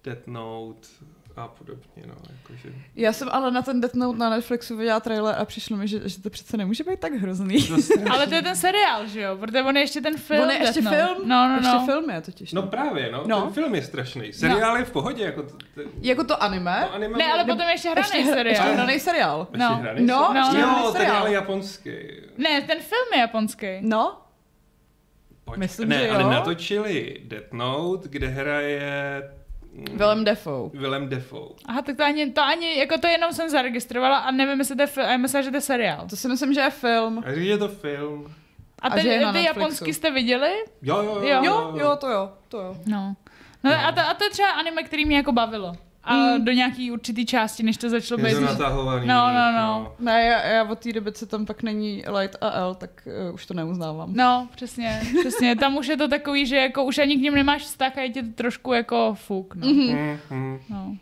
Death 0.05 0.27
Note 0.27 0.88
a 1.37 1.49
podobně, 1.49 2.03
no, 2.07 2.14
jakože. 2.42 2.68
Já 2.97 3.12
jsem 3.12 3.29
ale 3.33 3.51
na 3.51 3.62
ten 3.62 3.81
Death 3.81 3.95
Note 3.95 4.18
na 4.18 4.31
Netflixu 4.31 4.77
viděla 4.77 5.01
trailer 5.01 5.35
a 5.38 5.45
přišlo 5.45 5.77
mi, 5.77 5.88
že, 5.88 6.09
že 6.09 6.23
to 6.23 6.31
přece 6.31 6.57
nemůže 6.57 6.85
být 6.85 7.01
tak 7.01 7.12
hrozný. 7.12 7.62
To 7.68 7.75
ale 8.12 8.27
to 8.27 8.35
je 8.35 8.42
ten 8.42 8.57
seriál, 8.57 9.07
že 9.07 9.21
jo? 9.21 9.37
Protože 9.37 9.62
on 9.62 9.77
je 9.77 9.83
ještě 9.83 10.01
ten 10.01 10.16
film. 10.16 10.42
On 10.42 10.51
je 10.51 10.59
ještě 10.62 10.83
Death 10.83 10.97
film? 10.97 11.29
No, 11.29 11.49
no, 11.49 11.55
Ještě 11.55 11.73
no. 11.73 11.87
film 11.87 12.11
je 12.11 12.21
totiž. 12.21 12.53
No 12.53 12.62
právě, 12.62 13.12
no, 13.12 13.25
No. 13.27 13.42
ten 13.42 13.51
film 13.53 13.75
je 13.75 13.83
strašný. 13.83 14.33
Seriál 14.33 14.77
je 14.77 14.85
v 14.85 14.90
pohodě, 14.90 15.25
jako 15.25 15.42
t- 15.42 15.53
t- 15.75 15.83
Jako 16.01 16.25
to 16.25 16.42
anime? 16.42 16.85
to 16.88 16.95
anime. 16.95 17.18
Ne, 17.18 17.33
ale 17.33 17.45
bylo- 17.45 17.57
potom 17.57 17.68
ještě 17.71 17.90
hraný 17.90 18.09
ještě, 18.14 18.33
seriál. 18.33 18.66
Ještě 18.66 18.77
hraný 18.77 19.01
seriál. 19.01 19.47
Ještě 19.53 19.59
no. 19.68 19.77
hraný 19.77 20.07
No, 20.07 20.27
seriál? 20.27 20.37
ještě 20.47 20.59
hraný 20.59 20.81
jo, 20.85 20.90
ten 20.92 21.01
seriál. 21.01 21.16
ale 21.16 21.33
japonský. 21.33 21.90
Ne, 22.38 22.61
ten 22.61 22.79
film 22.79 23.09
je 23.14 23.21
japonský. 23.21 23.66
No, 23.81 24.18
Pojď. 25.45 25.59
Myslím, 25.59 25.88
ne, 25.88 25.99
že 25.99 26.07
jo. 26.07 26.14
ale 26.14 26.25
natočili 26.35 27.21
Death 27.25 27.53
Note, 27.53 28.09
kde 28.09 28.27
hraje 28.29 28.83
Willem 29.93 30.25
Dafoe. 30.25 30.71
Willem 30.75 31.09
Dafoe. 31.09 31.49
Aha, 31.67 31.83
tak 31.83 31.97
to 31.97 32.05
ani, 32.05 32.31
to 32.31 32.43
ani, 32.43 32.79
jako 32.79 32.99
to 32.99 33.07
jenom 33.07 33.33
jsem 33.33 33.49
zaregistrovala 33.49 34.19
a 34.19 34.31
nevím, 34.31 34.59
jestli 34.59 34.77
to 34.77 34.83
je 34.83 34.87
film, 34.87 35.07
a 35.07 35.11
já 35.11 35.17
myslím, 35.17 35.43
že 35.43 35.51
to 35.51 35.57
je 35.57 35.61
seriál. 35.61 36.07
To 36.11 36.17
si 36.17 36.29
myslím, 36.29 36.55
že 36.55 36.61
je 36.61 36.71
film. 36.71 37.23
A 37.27 37.35
říct, 37.35 37.45
je 37.47 37.59
to 37.59 37.69
film. 37.69 38.35
A, 38.83 38.87
A 38.87 38.91
ten, 38.91 39.01
že 39.03 39.09
ty 39.11 39.19
Netflixu. 39.19 39.47
japonský 39.47 39.93
jste 39.95 40.11
viděli? 40.11 40.51
Jo, 40.83 41.03
jo, 41.03 41.15
jo. 41.23 41.29
Jo. 41.29 41.43
Jo, 41.45 41.73
jo, 41.77 41.97
to 41.97 42.09
jo, 42.09 42.31
to 42.49 42.59
jo. 42.61 42.77
No. 42.87 43.15
No 43.65 43.71
a 43.87 43.93
to, 43.93 44.01
a 44.01 44.15
to 44.15 44.25
je 44.25 44.31
třeba 44.31 44.49
anime, 44.51 44.83
který 44.83 45.05
mě 45.05 45.17
jako 45.17 45.33
bavilo. 45.33 45.73
A 46.05 46.15
Mm. 46.17 46.45
do 46.45 46.53
nějaký 46.53 46.91
určitý 46.91 47.27
části, 47.27 47.62
než 47.62 47.77
to 47.77 47.91
začalo 47.91 48.21
Je 48.21 48.27
být. 48.27 48.35
to 48.35 48.41
natahovaný. 48.41 49.07
No, 49.07 49.27
no, 49.35 49.53
no. 49.53 49.93
Ne, 49.99 50.23
já, 50.25 50.47
já 50.47 50.65
od 50.65 50.79
té 50.79 50.93
doby, 50.93 51.12
co 51.12 51.27
tam 51.27 51.47
pak 51.47 51.62
není 51.62 52.05
Light 52.19 52.37
a 52.41 52.51
L, 52.51 52.75
tak 52.75 52.91
uh, 53.29 53.35
už 53.35 53.47
to 53.47 53.55
neuznávám. 53.55 54.15
No, 54.15 54.49
přesně, 54.55 55.01
přesně. 55.21 55.57
Tam 55.57 55.77
už 55.77 55.87
je 55.87 55.97
to 55.97 56.09
takový, 56.09 56.47
že 56.47 56.57
jako 56.57 56.85
už 56.85 56.99
ani 56.99 57.17
k 57.17 57.21
ním 57.21 57.35
nemáš 57.35 57.62
vztah 57.62 57.99
a 57.99 58.01
je 58.01 58.11
ti 58.11 58.23
to 58.23 58.29
trošku 58.35 58.73
jako 58.73 59.15
fuk, 59.15 59.55
no. 59.55 59.67
Mhm. 59.69 59.97
Mm, 59.97 60.19
mm. 60.38 60.59
no. 60.71 60.97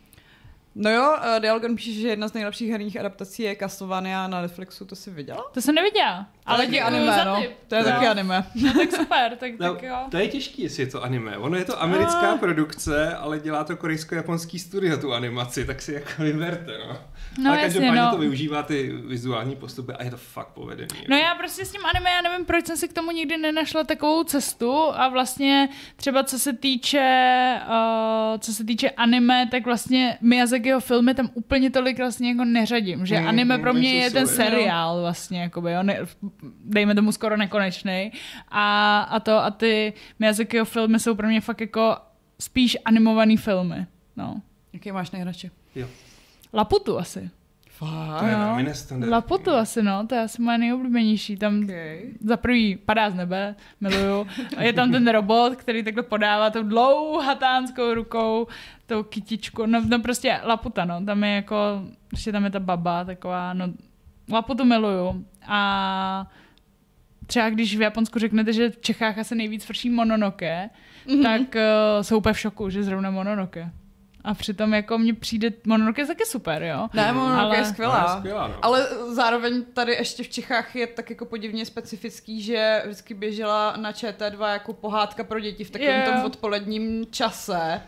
No 0.74 0.90
jo, 0.90 1.16
uh, 1.18 1.40
Dialgon 1.40 1.76
píše, 1.76 1.92
že 2.00 2.08
jedna 2.08 2.28
z 2.28 2.32
nejlepších 2.32 2.70
herních 2.70 3.00
adaptací 3.00 3.42
je 3.42 3.56
Castlevania 3.56 4.26
na 4.28 4.40
Netflixu, 4.42 4.84
to 4.84 4.96
si 4.96 5.10
viděla? 5.10 5.44
To 5.54 5.60
jsem 5.60 5.74
neviděla. 5.74 6.26
Ale 6.46 6.64
taky 6.66 6.80
anime, 6.80 7.24
no. 7.24 7.42
To 7.68 7.74
je 7.74 7.82
No. 7.82 7.88
taky 7.90 8.06
anime. 8.06 8.44
No 8.54 8.72
tak 8.72 8.92
super, 8.92 9.36
tak, 9.36 9.52
No, 9.58 9.74
tak 9.74 9.82
jo. 9.82 9.96
to 10.10 10.16
je 10.16 10.28
těžký, 10.28 10.62
jestli 10.62 10.82
je 10.82 10.86
to 10.86 11.02
anime. 11.02 11.36
Ono 11.38 11.56
je 11.56 11.64
to 11.64 11.82
americká 11.82 12.30
A. 12.32 12.36
produkce, 12.36 13.14
ale 13.16 13.38
dělá 13.38 13.64
to 13.64 13.76
korejsko-japonský 13.76 14.58
studio, 14.58 14.96
tu 14.96 15.12
animaci, 15.14 15.64
tak 15.64 15.82
si 15.82 15.92
jako 15.92 16.10
vyberte, 16.22 16.78
no. 16.88 16.96
No 17.38 17.50
ale 17.50 17.62
jasně, 17.62 17.80
každopádně 17.80 18.00
no. 18.00 18.10
to 18.10 18.18
využívá 18.18 18.62
ty 18.62 18.92
vizuální 19.06 19.56
postupy 19.56 19.92
a 19.92 20.04
je 20.04 20.10
to 20.10 20.16
fakt 20.16 20.48
povedený. 20.48 20.88
No 21.08 21.16
jako. 21.16 21.26
já 21.26 21.34
prostě 21.34 21.64
s 21.64 21.72
tím 21.72 21.80
anime, 21.94 22.10
já 22.10 22.30
nevím, 22.30 22.46
proč 22.46 22.66
jsem 22.66 22.76
si 22.76 22.88
k 22.88 22.92
tomu 22.92 23.10
nikdy 23.10 23.36
nenašla 23.36 23.84
takovou 23.84 24.24
cestu 24.24 24.72
a 24.94 25.08
vlastně 25.08 25.68
třeba 25.96 26.22
co 26.24 26.38
se 26.38 26.52
týče, 26.52 27.60
uh, 27.66 28.38
co 28.38 28.54
se 28.54 28.64
týče 28.64 28.90
anime, 28.90 29.48
tak 29.50 29.64
vlastně 29.64 30.18
Miyazakiho 30.20 30.80
filmy 30.80 31.14
tam 31.14 31.30
úplně 31.34 31.70
tolik 31.70 31.98
vlastně 31.98 32.28
jako 32.28 32.44
neřadím, 32.44 33.06
že 33.06 33.20
Mm, 33.20 33.28
anime 33.28 33.56
mm, 33.56 33.62
pro 33.62 33.74
mě 33.74 33.94
je 33.94 34.10
ten 34.10 34.26
seriál 34.26 35.00
vlastně, 35.00 35.42
jakoby, 35.42 35.72
jo, 35.72 35.82
ne, 35.82 35.98
dejme 36.64 36.94
tomu 36.94 37.12
skoro 37.12 37.36
nekonečný 37.36 38.12
a, 38.48 39.00
a 39.00 39.20
to 39.20 39.38
a 39.38 39.50
ty 39.50 39.92
Miyazakiho 40.18 40.64
filmy 40.64 40.98
jsou 41.00 41.14
pro 41.14 41.28
mě 41.28 41.40
fakt 41.40 41.60
jako 41.60 41.96
spíš 42.40 42.76
animovaný 42.84 43.36
filmy, 43.36 43.86
no. 44.16 44.42
Jaký 44.72 44.92
máš 44.92 45.10
nejradši? 45.10 45.50
Laputu 46.52 46.98
asi. 46.98 47.30
Fakt? 47.70 48.18
To 48.20 48.26
je 48.26 48.32
jo. 48.32 48.38
velmi 48.38 48.62
nestandardní. 48.62 49.12
Laputu 49.12 49.50
asi, 49.50 49.82
no, 49.82 50.06
to 50.06 50.14
je 50.14 50.20
asi 50.20 50.42
moje 50.42 50.58
nejoblíbenější. 50.58 51.36
Tam 51.36 51.64
Okay. 51.64 52.02
za 52.20 52.36
prvý 52.36 52.76
padá 52.76 53.10
z 53.10 53.14
nebe, 53.14 53.54
miluju. 53.80 54.26
A 54.56 54.62
je 54.62 54.72
tam 54.72 54.92
ten 54.92 55.08
robot, 55.08 55.56
který 55.56 55.82
takhle 55.82 56.02
podává 56.02 56.50
tou 56.50 56.62
dlouhatánskou 56.62 57.94
rukou, 57.94 58.46
tou 58.86 59.02
kytičku. 59.02 59.66
No, 59.66 59.82
no 59.86 59.98
prostě 59.98 60.40
Laputa, 60.44 60.84
no. 60.84 61.04
Tam 61.04 61.24
je 61.24 61.30
jako, 61.30 61.56
ještě 62.12 62.32
tam 62.32 62.44
je 62.44 62.50
ta 62.50 62.60
baba 62.60 63.04
taková, 63.04 63.54
no. 63.54 63.66
Laputu 64.32 64.64
miluju. 64.64 65.24
A 65.46 66.30
třeba 67.26 67.50
když 67.50 67.76
v 67.76 67.80
Japonsku 67.80 68.18
řeknete, 68.18 68.52
že 68.52 68.70
v 68.70 68.80
Čechách 68.80 69.18
asi 69.18 69.34
nejvíc 69.34 69.64
frší 69.64 69.90
Mononoke, 69.90 70.70
mm-hmm. 71.06 71.22
tak 71.22 71.40
uh, 71.40 72.02
jsou 72.02 72.18
úplně 72.18 72.32
v 72.32 72.38
šoku, 72.38 72.70
že 72.70 72.82
zrovna 72.82 73.10
Mononoke. 73.10 73.70
A 74.24 74.34
přitom 74.34 74.74
jako 74.74 74.98
mně 74.98 75.14
přijde, 75.14 75.50
Mononoke 75.66 76.02
je 76.02 76.06
taky 76.06 76.24
super, 76.26 76.62
jo. 76.62 76.88
Ne, 76.94 77.12
Mononoke 77.12 77.40
Ale- 77.42 77.56
je 77.56 77.64
skvělá. 77.64 78.06
je 78.14 78.18
skvělá, 78.18 78.48
no. 78.48 78.54
Ale 78.62 78.88
zároveň 79.14 79.64
tady 79.64 79.92
ještě 79.92 80.22
v 80.22 80.28
Čechách 80.28 80.76
je 80.76 80.86
tak 80.86 81.10
jako 81.10 81.24
podivně 81.24 81.66
specifický, 81.66 82.42
že 82.42 82.82
vždycky 82.84 83.14
běžela 83.14 83.74
na 83.76 83.92
ČT2 83.92 84.52
jako 84.52 84.72
pohádka 84.72 85.24
pro 85.24 85.40
děti 85.40 85.64
v 85.64 85.70
takovém 85.70 86.00
Jo. 86.06 86.12
tom 86.12 86.24
odpoledním 86.24 87.06
čase. 87.10 87.80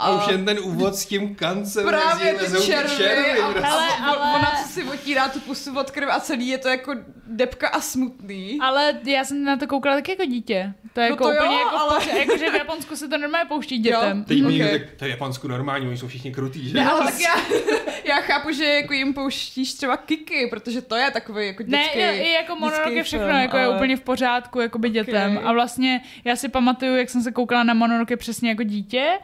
A 0.00 0.10
už 0.24 0.30
jen 0.32 0.44
ten 0.44 0.58
úvod 0.62 0.94
s 0.94 1.06
tím 1.06 1.34
kancem. 1.34 1.86
Právě 1.88 2.34
ty 2.34 2.44
červy. 2.66 2.96
červy 2.96 3.40
a, 3.40 3.50
prostě. 3.52 3.68
Ale- 3.68 3.88
a 3.88 4.04
ale- 4.04 4.34
ona 4.38 4.52
co 4.62 4.68
si 4.72 4.82
otírá 4.84 5.28
tu 5.28 5.40
pusu 5.40 5.78
od 5.78 5.90
krve 5.90 6.12
a 6.12 6.20
celý 6.20 6.48
je 6.48 6.58
to 6.58 6.68
jako 6.68 6.92
depka 7.26 7.68
a 7.68 7.80
smutný. 7.80 8.58
Ale 8.60 8.94
já 9.04 9.24
jsem 9.24 9.44
na 9.44 9.56
to 9.56 9.66
koukala 9.66 9.96
tak 9.96 10.08
jako 10.08 10.24
dítě. 10.24 10.72
To 10.92 11.00
je 11.00 11.08
No 11.08 11.12
jako 11.14 11.24
to 11.24 11.30
jo, 11.32 11.36
úplně 11.44 11.58
jako, 11.58 11.76
ale- 11.76 11.96
ale... 12.10 12.18
jako, 12.18 12.36
že 12.38 12.50
v 12.50 12.54
Japonsku 12.54 12.96
se 12.96 13.08
to 13.08 13.18
normálně 13.18 13.48
pouští 13.48 13.78
dětem. 13.78 14.24
Teď 14.24 14.38
mi 14.38 14.44
Ok. 14.46 14.52
někdo 14.52 14.68
řekl, 14.68 14.84
to 14.96 15.04
je 15.04 15.10
Japonsku 15.10 15.48
normální, 15.48 15.88
oni 15.88 15.96
jsou 15.98 16.08
všichni 16.08 16.32
krutý, 16.32 16.68
že? 16.68 16.74
Ne, 16.74 16.90
ale 16.90 17.04
tak 17.12 17.20
já, 17.20 17.34
já 18.04 18.20
chápu, 18.20 18.52
že 18.52 18.64
jako 18.64 18.92
jim 18.92 19.14
pouštíš 19.14 19.74
třeba 19.74 19.96
kiky, 19.96 20.46
protože 20.50 20.82
to 20.82 20.96
je 20.96 21.10
takový 21.10 21.46
jako 21.46 21.62
Ne, 21.66 21.78
dětský, 21.78 21.98
i, 21.98 22.02
i 22.22 22.32
jako 22.32 22.56
monolog 22.56 22.92
je 22.92 23.02
všechno, 23.02 23.26
film, 23.26 23.38
jako 23.40 23.56
je 23.56 23.64
ale- 23.64 23.76
úplně 23.76 23.96
v 23.96 24.00
pořádku, 24.00 24.60
jako 24.60 24.78
by 24.78 24.90
dětem. 24.90 25.36
Ok. 25.36 25.42
A 25.46 25.52
vlastně 25.52 26.00
já 26.24 26.36
si 26.36 26.48
pamatuju, 26.48 26.96
jak 26.96 27.10
jsem 27.10 27.22
se 27.22 27.32
koukala 27.32 27.62
na 27.62 27.74
monolog 27.74 28.10
je 28.10 28.16
přesně 28.16 28.48
jako 28.48 28.62
dítě 28.62 29.18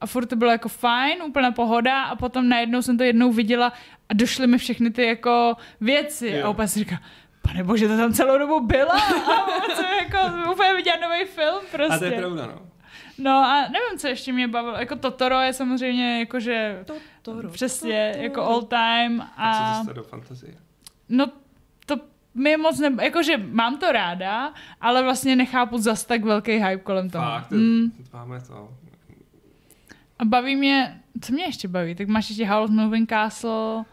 a 0.00 0.06
furt 0.06 0.26
to 0.26 0.36
bylo 0.36 0.50
jako 0.50 0.68
fajn, 0.68 1.22
úplná 1.22 1.52
pohoda 1.52 2.02
a 2.02 2.16
potom 2.16 2.48
najednou 2.48 2.82
jsem 2.82 2.98
to 2.98 3.04
jednou 3.04 3.32
viděla 3.32 3.72
a 4.08 4.14
došly 4.14 4.46
mi 4.46 4.58
všechny 4.58 4.90
ty 4.90 5.04
jako 5.06 5.56
věci 5.80 6.28
Jo. 6.28 6.46
a 6.46 6.48
úplně 6.48 6.68
si 6.68 6.78
říká, 6.78 7.00
pane 7.42 7.64
bože, 7.64 7.88
to 7.88 7.96
tam 7.96 8.12
celou 8.12 8.38
dobu 8.38 8.60
byla 8.60 8.92
a 8.94 9.74
jsem 9.74 9.84
jako 10.02 10.50
úplně 10.52 10.74
viděla 10.74 10.96
nový 11.02 11.24
film 11.24 11.60
prostě. 11.72 11.94
A 11.94 11.98
to 11.98 12.04
je 12.04 12.12
pravda, 12.12 12.46
no. 12.46 12.54
No 13.18 13.30
a 13.30 13.60
nevím, 13.62 13.98
co 13.98 14.08
ještě 14.08 14.32
mě 14.32 14.48
bavilo. 14.48 14.74
Jako 14.76 14.96
Totoro 14.96 15.40
je 15.40 15.52
samozřejmě 15.52 16.18
jakože 16.20 16.84
Totoro, 17.22 17.48
přesně 17.50 18.08
Totoro. 18.12 18.24
jako 18.24 18.42
all 18.42 18.62
time 18.62 19.22
A 19.36 19.52
co 19.52 19.62
a 19.64 19.78
dostat 19.78 19.92
do 19.96 20.02
fantazie? 20.02 20.54
no 21.08 21.26
to 21.86 21.96
mi 22.34 22.56
moc 22.56 22.78
ne... 22.78 22.92
Jakože 23.04 23.36
mám 23.36 23.76
to 23.78 23.92
ráda, 23.92 24.52
ale 24.80 25.02
vlastně 25.02 25.36
nechápu 25.36 25.78
zas 25.78 26.04
tak 26.04 26.24
velký 26.24 26.52
hype 26.52 26.76
kolem 26.82 27.10
toho. 27.10 27.24
Fakt, 27.24 27.50
Mm, 27.50 27.92
máme 28.12 28.40
to. 28.40 28.68
A 30.20 30.24
baví 30.24 30.56
mě... 30.56 31.00
Co 31.20 31.32
mě 31.32 31.44
ještě 31.44 31.68
baví? 31.68 31.94
Tak 31.94 32.08
máš 32.08 32.28
ještě 32.30 32.46
House 32.46 32.72
Moving 32.72 33.08
Castle, 33.08 33.84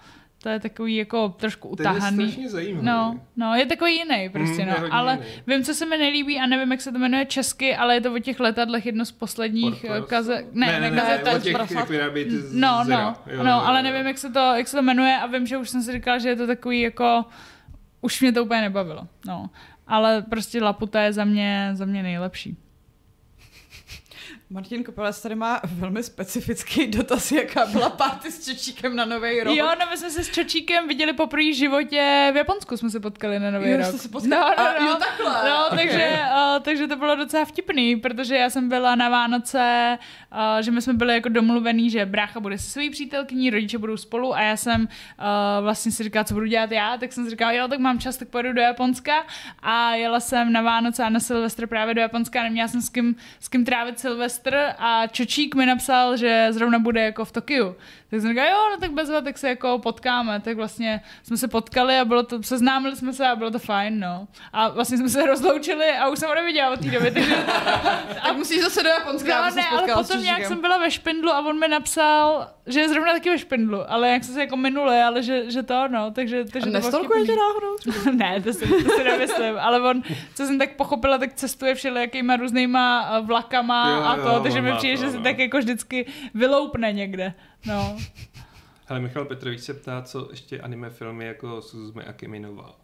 to 0.44 0.50
je 0.50 0.60
takový 0.60 0.96
jako 0.96 1.30
trošku 1.30 1.76
Ten 1.76 1.86
je 1.86 1.92
utahaný. 1.92 2.18
strašně 2.32 2.50
zajímavý. 2.50 2.86
No, 2.86 3.20
no, 3.36 3.54
je 3.56 3.66
takový 3.66 3.96
jiný 3.98 4.30
prostě, 4.30 4.62
Mm, 4.64 4.70
je 4.70 4.76
no. 4.82 4.88
Ale 4.94 5.14
jiný. 5.14 5.44
vím, 5.48 5.64
co 5.64 5.74
se 5.74 5.86
mi 5.86 5.98
nelíbí 5.98 6.40
a 6.40 6.46
nevím, 6.48 6.72
jak 6.72 6.82
se 6.82 6.92
to 6.92 7.00
jmenuje 7.00 7.26
česky, 7.26 7.76
ale 7.76 7.94
je 7.96 8.02
to 8.02 8.14
o 8.14 8.20
těch 8.20 8.40
letadlech 8.40 8.86
jedno 8.86 9.06
z 9.06 9.12
posledních 9.12 9.84
eh, 9.84 10.02
kaze... 10.08 10.46
ne, 10.54 10.80
ne, 10.80 10.92
ne, 10.92 11.02
kaze- 11.02 11.36
o 11.36 11.40
těch, 11.40 11.54
jak 11.54 12.30
z 12.32 12.54
No, 12.54 12.84
no, 12.84 13.16
Jo, 13.28 13.44
no, 13.44 13.50
jo, 13.52 13.58
ale 13.58 13.84
nevím, 13.84 14.08
jak 14.08 14.18
se, 14.18 14.30
to, 14.30 14.40
jak 14.40 14.68
se 14.68 14.78
to 14.78 14.84
jmenuje 14.84 15.18
a 15.18 15.26
vím, 15.26 15.48
že 15.48 15.58
už 15.58 15.70
jsem 15.70 15.82
si 15.82 15.92
říkala, 15.92 16.18
že 16.18 16.30
je 16.30 16.36
to 16.36 16.48
takový 16.48 16.82
jako, 16.82 17.26
už 18.02 18.22
mě 18.22 18.32
to 18.32 18.44
úplně 18.44 18.62
nebavilo, 18.62 19.08
no. 19.26 19.50
Ale 19.88 20.22
prostě 20.22 20.64
Laputa 20.64 21.02
je 21.02 21.14
za 21.14 21.24
mě, 21.24 21.70
za 21.74 21.86
mě 21.86 22.04
nejlepší. 22.04 22.58
Martin 24.50 24.84
Kopelec 24.84 25.22
tady 25.22 25.36
má 25.36 25.62
velmi 25.74 26.04
specifický 26.04 26.88
dotaz, 26.88 27.32
jaká 27.32 27.66
byla 27.66 27.90
party 27.90 28.32
s 28.32 28.46
Čečíkem 28.46 28.96
na 28.96 29.06
Nový 29.06 29.44
rok. 29.44 29.56
Jo, 29.56 29.66
no 29.80 29.86
my 29.92 29.98
jsme 29.98 30.10
se 30.10 30.24
s 30.24 30.30
Čočíkem 30.30 30.88
viděli 30.88 31.14
poprvé 31.14 31.44
v 31.52 31.56
životě 31.56 32.30
v 32.34 32.38
Japonsku, 32.38 32.78
jsme 32.78 32.90
se 32.90 33.00
potkali 33.00 33.40
na 33.40 33.52
Nový 33.52 33.70
Jo, 33.70 33.78
rok. 33.78 33.86
jste 33.86 33.98
se 33.98 34.10
potkali- 34.10 34.30
No, 34.30 34.38
no, 34.58 34.70
a, 34.70 34.80
no. 34.80 34.88
jo, 34.88 34.96
takhle. 35.00 35.50
No, 35.50 35.68
Ok. 35.72 35.76
takže, 35.78 36.20
uh, 36.34 36.64
takže 36.64 36.88
to 36.88 36.96
bylo 36.96 37.16
docela 37.16 37.46
vtipný, 37.46 37.96
protože 37.96 38.36
já 38.36 38.50
jsem 38.50 38.70
byla 38.70 38.96
na 38.96 39.10
Vánoce, 39.10 39.98
uh, 40.32 40.62
že 40.62 40.72
my 40.72 40.82
jsme 40.82 40.94
byli 40.94 41.14
jako 41.14 41.30
domluvený, 41.30 41.90
že 41.90 42.06
brácha 42.06 42.40
bude 42.40 42.58
se 42.58 42.70
svojí 42.70 42.90
přítelkyní, 42.90 43.50
rodiče 43.50 43.78
budou 43.78 43.98
spolu 43.98 44.36
a 44.36 44.42
já 44.42 44.58
jsem 44.58 44.82
uh, 44.82 44.88
vlastně 45.64 45.92
si 45.92 46.04
říkala, 46.04 46.24
co 46.24 46.34
budu 46.34 46.46
dělat 46.46 46.72
já, 46.72 46.98
tak 46.98 47.14
jsem 47.14 47.24
si 47.24 47.30
říkala, 47.30 47.52
jo, 47.52 47.68
tak 47.68 47.80
mám 47.80 48.00
čas, 48.00 48.18
tak 48.18 48.28
pojedu 48.28 48.54
do 48.54 48.62
Japonska 48.62 49.26
a 49.62 49.94
jela 49.96 50.20
jsem 50.20 50.54
na 50.54 50.62
Vánoce 50.62 51.04
a 51.04 51.10
na 51.10 51.20
Silvestr 51.20 51.68
právě 51.68 51.94
do 51.94 52.02
Japonska 52.02 52.40
a 52.40 52.44
neměla 52.44 52.68
jsem 52.68 52.82
s 52.82 52.90
kým, 52.90 53.16
s 53.40 53.48
kým 53.48 53.66
trávit 53.66 54.00
Silvestr 54.00 54.37
a 54.78 55.08
Čočík 55.08 55.56
mi 55.56 55.66
napsal, 55.66 56.18
že 56.18 56.48
zrovna 56.52 56.80
bude 56.80 57.02
jako 57.02 57.26
v 57.26 57.32
Tokiu. 57.32 57.76
Tak 58.10 58.22
jsem 58.22 58.30
říkala, 58.30 58.48
jo, 58.50 58.58
no 58.72 58.78
tak 58.80 58.92
bez 58.92 59.10
tak 59.24 59.38
se 59.38 59.50
jako 59.50 59.80
potkáme. 59.80 60.40
Tak 60.40 60.58
vlastně 60.58 61.02
jsme 61.24 61.38
se 61.38 61.48
potkali 61.48 62.00
a 62.00 62.06
bylo 62.06 62.24
to, 62.24 62.44
seznámili 62.44 62.96
jsme 62.96 63.14
se 63.14 63.28
a 63.28 63.36
bylo 63.36 63.52
to 63.52 63.60
fajn, 63.60 64.00
no. 64.00 64.28
A 64.54 64.70
vlastně 64.70 64.98
jsme 64.98 65.10
se 65.10 65.26
rozloučili 65.26 65.90
a 65.92 66.10
už 66.10 66.20
jsem 66.20 66.30
ho 66.30 66.36
neviděla 66.36 66.70
od 66.70 66.80
té 66.80 66.88
doby, 66.88 67.12
takže 67.12 67.36
Tak 68.24 68.38
musíš 68.38 68.62
zase 68.62 68.84
do 68.84 68.90
Japonska, 68.90 69.50
No, 69.50 69.56
ne, 69.56 69.68
ale 69.68 69.94
potom 69.94 70.22
nějak 70.22 70.46
jsem 70.46 70.62
byla 70.62 70.78
ve 70.78 70.92
Špindlu 70.92 71.32
a 71.32 71.40
on 71.40 71.60
mi 71.60 71.68
napsal, 71.68 72.48
že 72.66 72.80
je 72.80 72.90
zrovna 72.90 73.14
taky 73.14 73.30
ve 73.30 73.38
Špindlu, 73.38 73.92
ale 73.92 74.10
jak 74.10 74.24
jsem 74.24 74.34
se 74.34 74.40
jako 74.42 74.58
minule, 74.58 75.04
ale 75.04 75.24
že, 75.24 75.52
že 75.52 75.64
to, 75.64 75.88
no, 75.88 76.12
takže, 76.12 76.46
takže 76.46 76.70
A 76.70 76.74
nestalkuje 76.74 77.26
tě 77.26 77.36
náhodou? 77.36 77.76
ne, 78.18 78.42
to 78.42 78.54
si, 78.54 78.68
to 78.68 78.90
si 78.90 79.04
nemyslím, 79.04 79.56
ale 79.60 79.82
on, 79.82 80.04
co 80.36 80.46
jsem 80.46 80.60
tak 80.60 80.76
pochopila, 80.76 81.18
tak 81.18 81.34
cestuje 81.34 81.76
všelijakýma 81.76 82.36
různýma 82.36 83.10
eh, 83.12 83.22
vlakama 83.22 83.90
Jo, 83.90 84.04
a 84.04 84.16
jo, 84.16 84.24
to, 84.24 84.44
takže 84.44 84.62
mi 84.62 84.74
přijde, 84.74 84.98
to, 84.98 85.06
že 85.06 85.12
se 85.12 85.18
no. 85.18 85.24
tak 85.24 85.40
jako 85.40 85.58
vždycky 85.58 86.06
vyloupne 86.34 86.94
někde, 86.94 87.34
no. 87.66 87.98
Hele, 88.86 89.00
Michal 89.02 89.26
Petrovič 89.26 89.60
se 89.62 89.74
ptá, 89.74 90.02
co 90.02 90.28
ještě 90.32 90.62
anime 90.62 90.90
filmy 90.90 91.26
jako 91.26 91.62
Suzume 91.62 92.04
a 92.04 92.14
Kiminova. 92.14 92.76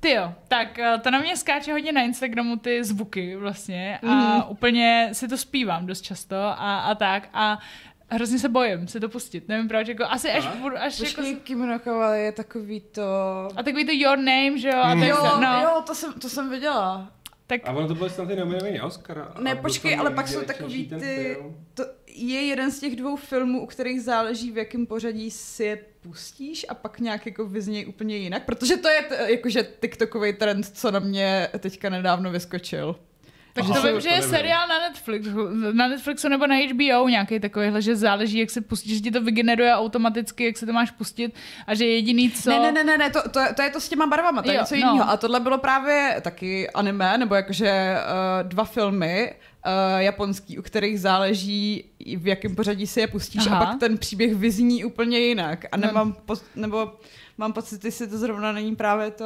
Ty 0.00 0.10
jo, 0.10 0.34
tak 0.48 0.78
eh, 0.78 0.98
to 0.98 1.10
na 1.10 1.18
mě 1.20 1.36
skáče 1.36 1.72
hodně 1.72 1.92
na 1.92 2.02
Instagramu 2.02 2.56
ty 2.56 2.84
zvuky 2.84 3.36
vlastně 3.36 3.98
a 4.02 4.06
Mhm. 4.06 4.42
úplně 4.48 5.08
si 5.12 5.28
to 5.28 5.36
zpívám 5.36 5.86
dost 5.86 6.00
často 6.00 6.36
a, 6.36 6.80
a 6.80 6.94
tak 6.94 7.28
a 7.32 7.58
hrozně 8.10 8.38
se 8.38 8.48
bojím 8.48 8.88
si 8.88 9.00
to 9.00 9.08
pustit, 9.08 9.48
nevím 9.48 9.68
proč, 9.68 9.88
jako 9.88 10.04
asi 10.04 10.30
až 10.30 10.46
A? 10.46 10.54
budu, 10.56 10.76
až 10.78 11.00
jako... 11.00 11.14
Počkej, 11.14 11.36
Kimonokawa 11.36 12.14
je 12.14 12.32
takový 12.32 12.80
to... 12.80 13.02
A 13.56 13.62
takový 13.62 13.86
to 13.86 13.92
your 13.92 14.16
name, 14.18 14.58
že 14.58 14.68
jo, 14.68 14.78
a 14.82 14.94
Mm. 14.94 15.00
tak 15.00 15.08
Jo, 15.08 15.16
se, 15.16 15.40
no, 15.40 15.60
jo, 15.62 15.82
to 15.86 15.94
jsem, 15.94 16.12
to 16.12 16.28
jsem 16.28 16.50
viděla. 16.50 17.12
tak 17.46 17.60
A 17.68 17.72
ono 17.72 17.88
to 17.88 17.94
bylo 17.94 18.08
snad 18.10 18.30
i 18.30 18.36
nominovaný 18.36 18.78
na 18.78 18.84
Oscara. 18.84 19.24
a 19.24 19.40
Ne, 19.40 19.54
počkej, 19.56 19.94
to 19.94 20.00
ale 20.00 20.10
pak 20.10 20.28
jsou 20.28 20.42
takový 20.42 20.88
ty-. 20.88 21.36
To 21.74 21.84
je 22.14 22.46
jeden 22.46 22.70
z 22.70 22.80
těch 22.80 22.96
dvou 22.96 23.16
filmů, 23.16 23.62
u 23.62 23.66
kterých 23.66 24.02
záleží, 24.02 24.50
v 24.50 24.56
jakém 24.58 24.86
pořadí 24.86 25.30
si 25.30 25.64
je 25.64 25.78
pustíš 26.00 26.66
a 26.68 26.74
pak 26.74 27.00
nějak 27.00 27.26
jako 27.26 27.46
vyznějí 27.46 27.86
úplně 27.86 28.16
jinak, 28.16 28.44
protože 28.44 28.76
to 28.76 28.88
je 28.88 29.02
t- 29.02 29.32
jakože 29.32 29.68
TikTokový 29.80 30.32
trend, 30.32 30.66
co 30.66 30.90
na 30.90 30.98
mě 30.98 31.48
teďka 31.58 31.90
nedávno 31.90 32.30
vyskočil. 32.30 32.96
Tak 33.52 33.64
Aha, 33.64 33.80
to 33.80 33.86
vím, 33.92 34.00
že 34.00 34.08
je 34.08 34.22
seriál 34.22 34.68
na 34.68 34.78
Netflixu, 34.88 35.48
na 35.72 35.88
Netflixu 35.88 36.28
nebo 36.28 36.46
na 36.46 36.54
HBO 36.56 37.08
nějaký 37.08 37.40
takovýhle, 37.40 37.82
že 37.82 37.96
záleží, 37.96 38.38
jak 38.38 38.50
se 38.50 38.60
pustíš, 38.60 38.94
že 38.96 39.00
ti 39.00 39.10
to 39.10 39.20
vygeneruje 39.22 39.74
automaticky, 39.74 40.44
jak 40.44 40.56
se 40.58 40.66
to 40.66 40.72
máš 40.72 40.90
pustit 40.90 41.34
a 41.66 41.74
že 41.74 41.86
jediný 41.86 42.30
co... 42.30 42.50
Ne, 42.50 42.58
ne, 42.60 42.72
ne, 42.72 42.84
ne, 42.84 42.98
ne 42.98 43.10
to, 43.10 43.28
to, 43.28 43.40
je- 43.40 43.52
to 43.54 43.62
je 43.62 43.70
to 43.70 43.80
s 43.80 43.88
těma 43.88 44.06
barvama, 44.06 44.42
to 44.42 44.50
je 44.50 44.58
něco 44.58 44.74
no. 44.74 44.78
jiného. 44.78 45.10
A 45.10 45.16
tohle 45.16 45.40
bylo 45.40 45.58
právě 45.58 46.16
taky 46.22 46.70
anime, 46.70 47.18
nebo 47.18 47.34
jakože 47.34 47.94
uh, 48.42 48.48
dva 48.48 48.64
filmy 48.64 49.34
uh, 49.66 50.00
japonský, 50.00 50.58
u 50.58 50.62
kterých 50.62 51.00
záleží, 51.00 51.84
v 52.16 52.26
jakém 52.26 52.54
pořadí 52.54 52.86
si 52.86 53.00
je 53.00 53.06
pustíš 53.06 53.46
Aha. 53.46 53.58
a 53.58 53.66
pak 53.66 53.80
ten 53.80 53.98
příběh 53.98 54.34
vyzní 54.34 54.84
úplně 54.84 55.18
jinak. 55.18 55.64
A 55.72 55.76
No. 55.76 55.86
nemám, 55.86 56.12
po, 56.26 56.34
nebo 56.56 56.92
mám 57.38 57.52
pocit, 57.52 57.84
jestli 57.84 58.06
to 58.06 58.18
zrovna 58.18 58.52
není 58.52 58.76
právě 58.76 59.10
to 59.10 59.24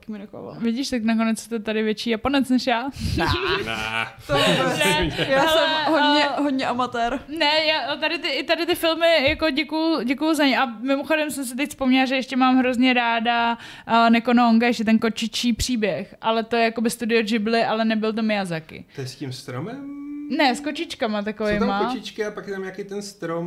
Kiminokova. 0.00 0.56
Vidíš, 0.58 0.90
tak 0.90 1.02
nakonec 1.04 1.40
jste 1.40 1.58
tady 1.58 1.82
větší 1.82 2.10
Japonec 2.10 2.48
než 2.48 2.66
já. 2.66 2.88
Ne. 3.16 3.26
To 4.26 4.32
vůbec. 4.32 4.78
Ne, 4.78 5.10
Já 5.28 5.40
ale, 5.42 5.52
jsem 5.52 5.92
hodně, 5.92 6.24
eh, 6.24 6.42
hodně 6.42 6.66
amatér. 6.66 7.20
Ne, 7.38 7.64
já 7.64 7.96
tady 7.96 8.18
ty, 8.18 8.28
i 8.28 8.44
tady 8.44 8.66
ty 8.66 8.74
filmy, 8.74 9.28
jako 9.28 9.50
děkuju, 9.50 10.02
děkuju 10.02 10.34
za 10.34 10.44
ně. 10.46 10.58
A 10.58 10.66
mimochodem 10.66 11.30
jsem 11.30 11.44
si 11.44 11.56
teď 11.56 11.68
vzpomněla, 11.70 12.06
že 12.06 12.14
ještě 12.14 12.36
mám 12.36 12.58
hrozně 12.58 12.92
ráda 12.94 13.58
uh, 13.88 14.10
Nekono 14.10 14.48
Onga, 14.48 14.66
ještě 14.66 14.84
ten 14.84 14.98
kočičí 14.98 15.52
příběh. 15.52 16.14
Ale 16.20 16.42
to 16.44 16.56
je 16.56 16.64
jakoby 16.64 16.90
studio 16.90 17.22
Ghibli, 17.22 17.64
ale 17.64 17.84
nebyl 17.84 18.12
to 18.12 18.22
Miyazaki. 18.22 18.84
To 18.94 19.00
je 19.00 19.06
s 19.08 19.14
tím 19.14 19.32
stromem? 19.32 19.94
Ne, 20.38 20.54
s 20.54 20.60
kočičkama 20.60 21.18
Jsou 21.18 21.24
tam 21.24 21.34
takovýma. 21.34 21.84
kočičky 21.84 22.24
a 22.24 22.30
pak 22.30 22.46
je 22.46 22.52
tam 22.52 22.62
nějaký 22.62 22.84
ten 22.84 23.02
strom, 23.02 23.46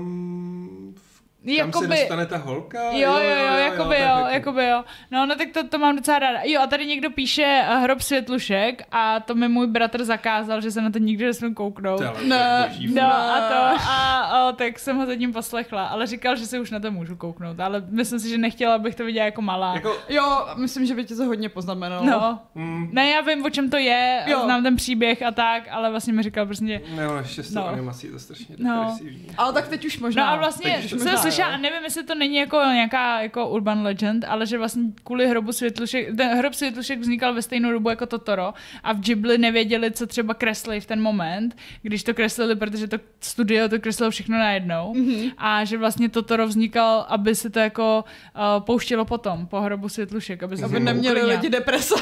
kam 0.95 1.10
Jakoby- 1.43 1.87
se 1.87 2.01
dostane 2.01 2.25
ta 2.25 2.37
holka? 2.37 2.83
Jo, 2.91 3.13
jo, 3.13 3.29
jo, 3.29 3.53
jakoby 3.55 3.95
tak 3.95 3.99
jo, 3.99 4.05
jako- 4.17 4.27
jakoby 4.29 4.65
jo. 4.67 4.83
No, 5.11 5.25
no 5.25 5.35
tak 5.35 5.47
to, 5.53 5.67
to 5.67 5.77
mám 5.79 5.95
docela 5.95 6.19
ráda. 6.19 6.39
Jo, 6.43 6.61
a 6.61 6.67
tady 6.67 6.85
někdo 6.85 7.09
píše 7.09 7.63
uh, 7.69 7.83
Hrob 7.83 8.01
světlušek 8.01 8.81
a 8.91 9.19
to 9.19 9.35
mi 9.35 9.47
můj 9.47 9.67
bratr 9.67 10.03
zakázal, 10.03 10.61
že 10.61 10.71
se 10.71 10.81
na 10.81 10.89
to 10.91 10.99
nikdy 10.99 11.25
nesmím 11.25 11.53
kouknout. 11.55 12.01
No 12.01 12.37
film. 12.77 12.99
a 12.99 13.39
to, 13.49 13.79
a 13.89 14.49
o, 14.49 14.53
tak 14.53 14.79
jsem 14.79 14.97
ho 14.97 15.05
zatím 15.05 15.33
poslechla, 15.33 15.85
ale 15.87 16.07
říkal, 16.07 16.35
že 16.35 16.45
se 16.45 16.59
už 16.59 16.71
na 16.71 16.79
to 16.79 16.91
můžu 16.91 17.15
kouknout, 17.15 17.59
ale 17.59 17.83
myslím 17.89 18.19
si, 18.19 18.29
že 18.29 18.37
nechtěla, 18.37 18.75
abych 18.75 18.95
to 18.95 19.05
viděla 19.05 19.25
jako 19.25 19.41
malá. 19.41 19.73
Jako, 19.73 19.97
Jo, 20.09 20.47
myslím, 20.55 20.85
že 20.85 20.95
by 20.95 21.05
tě 21.05 21.15
to 21.15 21.23
hodně 21.25 21.49
poznamenalo. 21.49 22.05
No, 22.05 22.39
mm, 22.55 22.89
ne, 22.91 23.09
já 23.09 23.21
vím, 23.21 23.45
o 23.45 23.49
čem 23.49 23.69
to 23.69 23.77
je, 23.77 24.23
Jo. 24.27 24.41
znám 24.43 24.63
ten 24.63 24.75
příběh 24.75 25.21
a 25.23 25.31
tak, 25.31 25.63
ale 25.71 25.89
vlastně 25.89 26.13
mi 26.13 26.23
říkal 26.23 26.45
prostě, 26.45 26.81
ne, 26.95 27.05
ale 27.05 27.21
ještě 27.21 27.41
No. 27.53 27.67
animací 27.67 28.07
je 28.07 28.13
to 28.13 28.19
strašně 28.19 28.55
No. 28.59 28.97
Ale 29.37 29.53
tak 29.53 29.67
teď 29.67 29.85
už 29.85 29.99
možná. 29.99 30.25
No 30.25 30.31
a 30.31 30.35
vlastně 30.35 30.81
jsem 30.87 31.17
jo. 31.39 31.45
a 31.47 31.57
nevím, 31.57 31.83
jestli 31.83 32.03
to 32.03 32.15
není 32.15 32.35
jako 32.35 32.57
nějaká 32.57 33.21
jako 33.21 33.49
urban 33.49 33.83
legend, 33.83 34.25
ale 34.27 34.45
že 34.45 34.57
vlastně 34.57 34.83
kvůli 35.03 35.27
hrobu 35.27 35.51
světlušek, 35.51 36.15
ten 36.17 36.37
hrob 36.37 36.53
světlušek 36.53 36.99
vznikal 36.99 37.33
ve 37.33 37.41
stejnou 37.41 37.71
dobu 37.71 37.89
jako 37.89 38.05
Totoro 38.05 38.53
a 38.83 38.93
v 38.93 38.99
Ghibli 38.99 39.37
nevěděli, 39.37 39.91
co 39.91 40.07
třeba 40.07 40.33
kreslí 40.33 40.79
v 40.79 40.85
ten 40.85 41.01
moment, 41.01 41.57
když 41.81 42.03
to 42.03 42.13
kreslili, 42.13 42.55
protože 42.55 42.87
to 42.87 42.97
studio 43.19 43.69
to 43.69 43.79
kreslilo 43.79 44.11
všechno 44.11 44.37
najednou 44.37 44.93
Mhm. 44.95 45.29
a 45.37 45.63
že 45.63 45.77
vlastně 45.77 46.09
Totoro 46.09 46.47
vznikal, 46.47 47.05
aby 47.09 47.35
se 47.35 47.49
to 47.49 47.59
jako 47.59 48.05
uh, 48.35 48.63
pouštělo 48.63 49.05
potom, 49.05 49.47
po 49.47 49.61
hrobu 49.61 49.89
světlušek, 49.89 50.43
aby 50.43 50.57
se 50.57 50.65
Aby 50.65 50.73
to 50.73 50.79
neměli 50.79 51.21
lidi 51.25 51.49
deprese. 51.49 51.95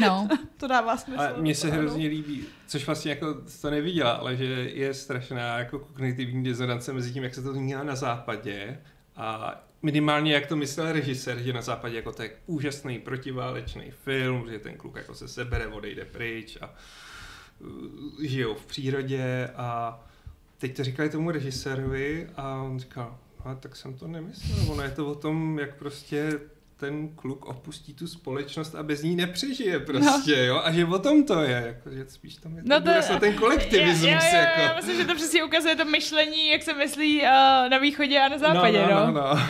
No. 0.00 0.28
To 0.56 0.66
dává 0.66 0.96
smysl. 0.96 1.20
A 1.20 1.40
mně 1.40 1.54
se 1.54 1.70
hrozně 1.70 2.08
líbí, 2.08 2.44
což 2.66 2.86
vlastně 2.86 3.10
jako 3.10 3.34
to 3.60 3.70
neviděla, 3.70 4.10
ale 4.12 4.36
že 4.36 4.44
je 4.74 4.94
strašná 4.94 5.58
jako 5.58 5.78
kognitivní 5.78 6.44
dizonance 6.44 6.92
mezi 6.92 7.12
tím, 7.12 7.24
jak 7.24 7.34
se 7.34 7.42
to 7.42 7.52
měla 7.52 7.82
na 7.82 7.96
západě 7.96 8.78
a 9.16 9.54
minimálně 9.82 10.32
jak 10.32 10.46
to 10.46 10.56
myslel 10.56 10.92
režisér, 10.92 11.38
že 11.38 11.52
na 11.52 11.62
západě 11.62 11.96
jako 11.96 12.12
to 12.12 12.22
je 12.22 12.30
úžasný 12.46 12.98
protiválečný 12.98 13.90
film, 13.90 14.50
že 14.50 14.58
ten 14.58 14.76
kluk 14.76 14.96
jako 14.96 15.14
se 15.14 15.28
sebere, 15.28 15.66
odejde 15.66 16.04
pryč 16.04 16.58
a 16.60 16.66
uh, 16.66 18.24
žijou 18.24 18.54
v 18.54 18.66
přírodě 18.66 19.50
a 19.56 20.00
teď 20.58 20.76
to 20.76 20.84
říkali 20.84 21.10
tomu 21.10 21.30
režisérovi 21.30 22.30
a 22.36 22.62
on 22.62 22.78
říkal, 22.78 23.18
a 23.44 23.54
tak 23.54 23.76
jsem 23.76 23.94
to 23.94 24.08
nemyslel, 24.08 24.72
ono 24.72 24.82
je 24.82 24.90
to 24.90 25.06
o 25.06 25.14
tom, 25.14 25.58
jak 25.58 25.74
prostě 25.74 26.40
ten 26.80 27.08
kluk 27.08 27.46
opustí 27.46 27.94
tu 27.94 28.06
společnost 28.06 28.74
a 28.74 28.82
bez 28.82 29.02
ní 29.02 29.16
nepřežije 29.16 29.80
prostě, 29.80 30.36
no. 30.36 30.42
jo, 30.44 30.60
a 30.64 30.72
že 30.72 30.84
o 30.84 30.98
tom 30.98 31.24
to 31.24 31.40
je, 31.42 31.62
jako, 31.66 31.90
že 31.90 32.04
spíš 32.08 32.34
tam 32.36 32.56
je 32.56 32.62
No 32.66 32.80
no 32.80 32.84
to- 32.94 33.00
to, 33.08 33.12
to 33.14 33.20
ten 33.20 33.34
kolektivismus, 33.34 34.02
já, 34.10 34.24
já, 34.24 34.34
já, 34.34 34.40
jako. 34.40 34.60
já 34.60 34.74
myslím, 34.76 34.96
že 34.96 35.04
to 35.04 35.14
přesně 35.14 35.44
ukazuje 35.44 35.76
to 35.76 35.84
myšlení, 35.84 36.48
jak 36.48 36.62
se 36.62 36.74
myslí 36.74 37.20
uh, 37.22 37.28
na 37.68 37.78
východě 37.78 38.20
a 38.20 38.28
na 38.28 38.38
západě, 38.38 38.82
no, 38.82 38.88
no. 38.88 39.06
no, 39.06 39.12
no, 39.12 39.34
no. 39.34 39.40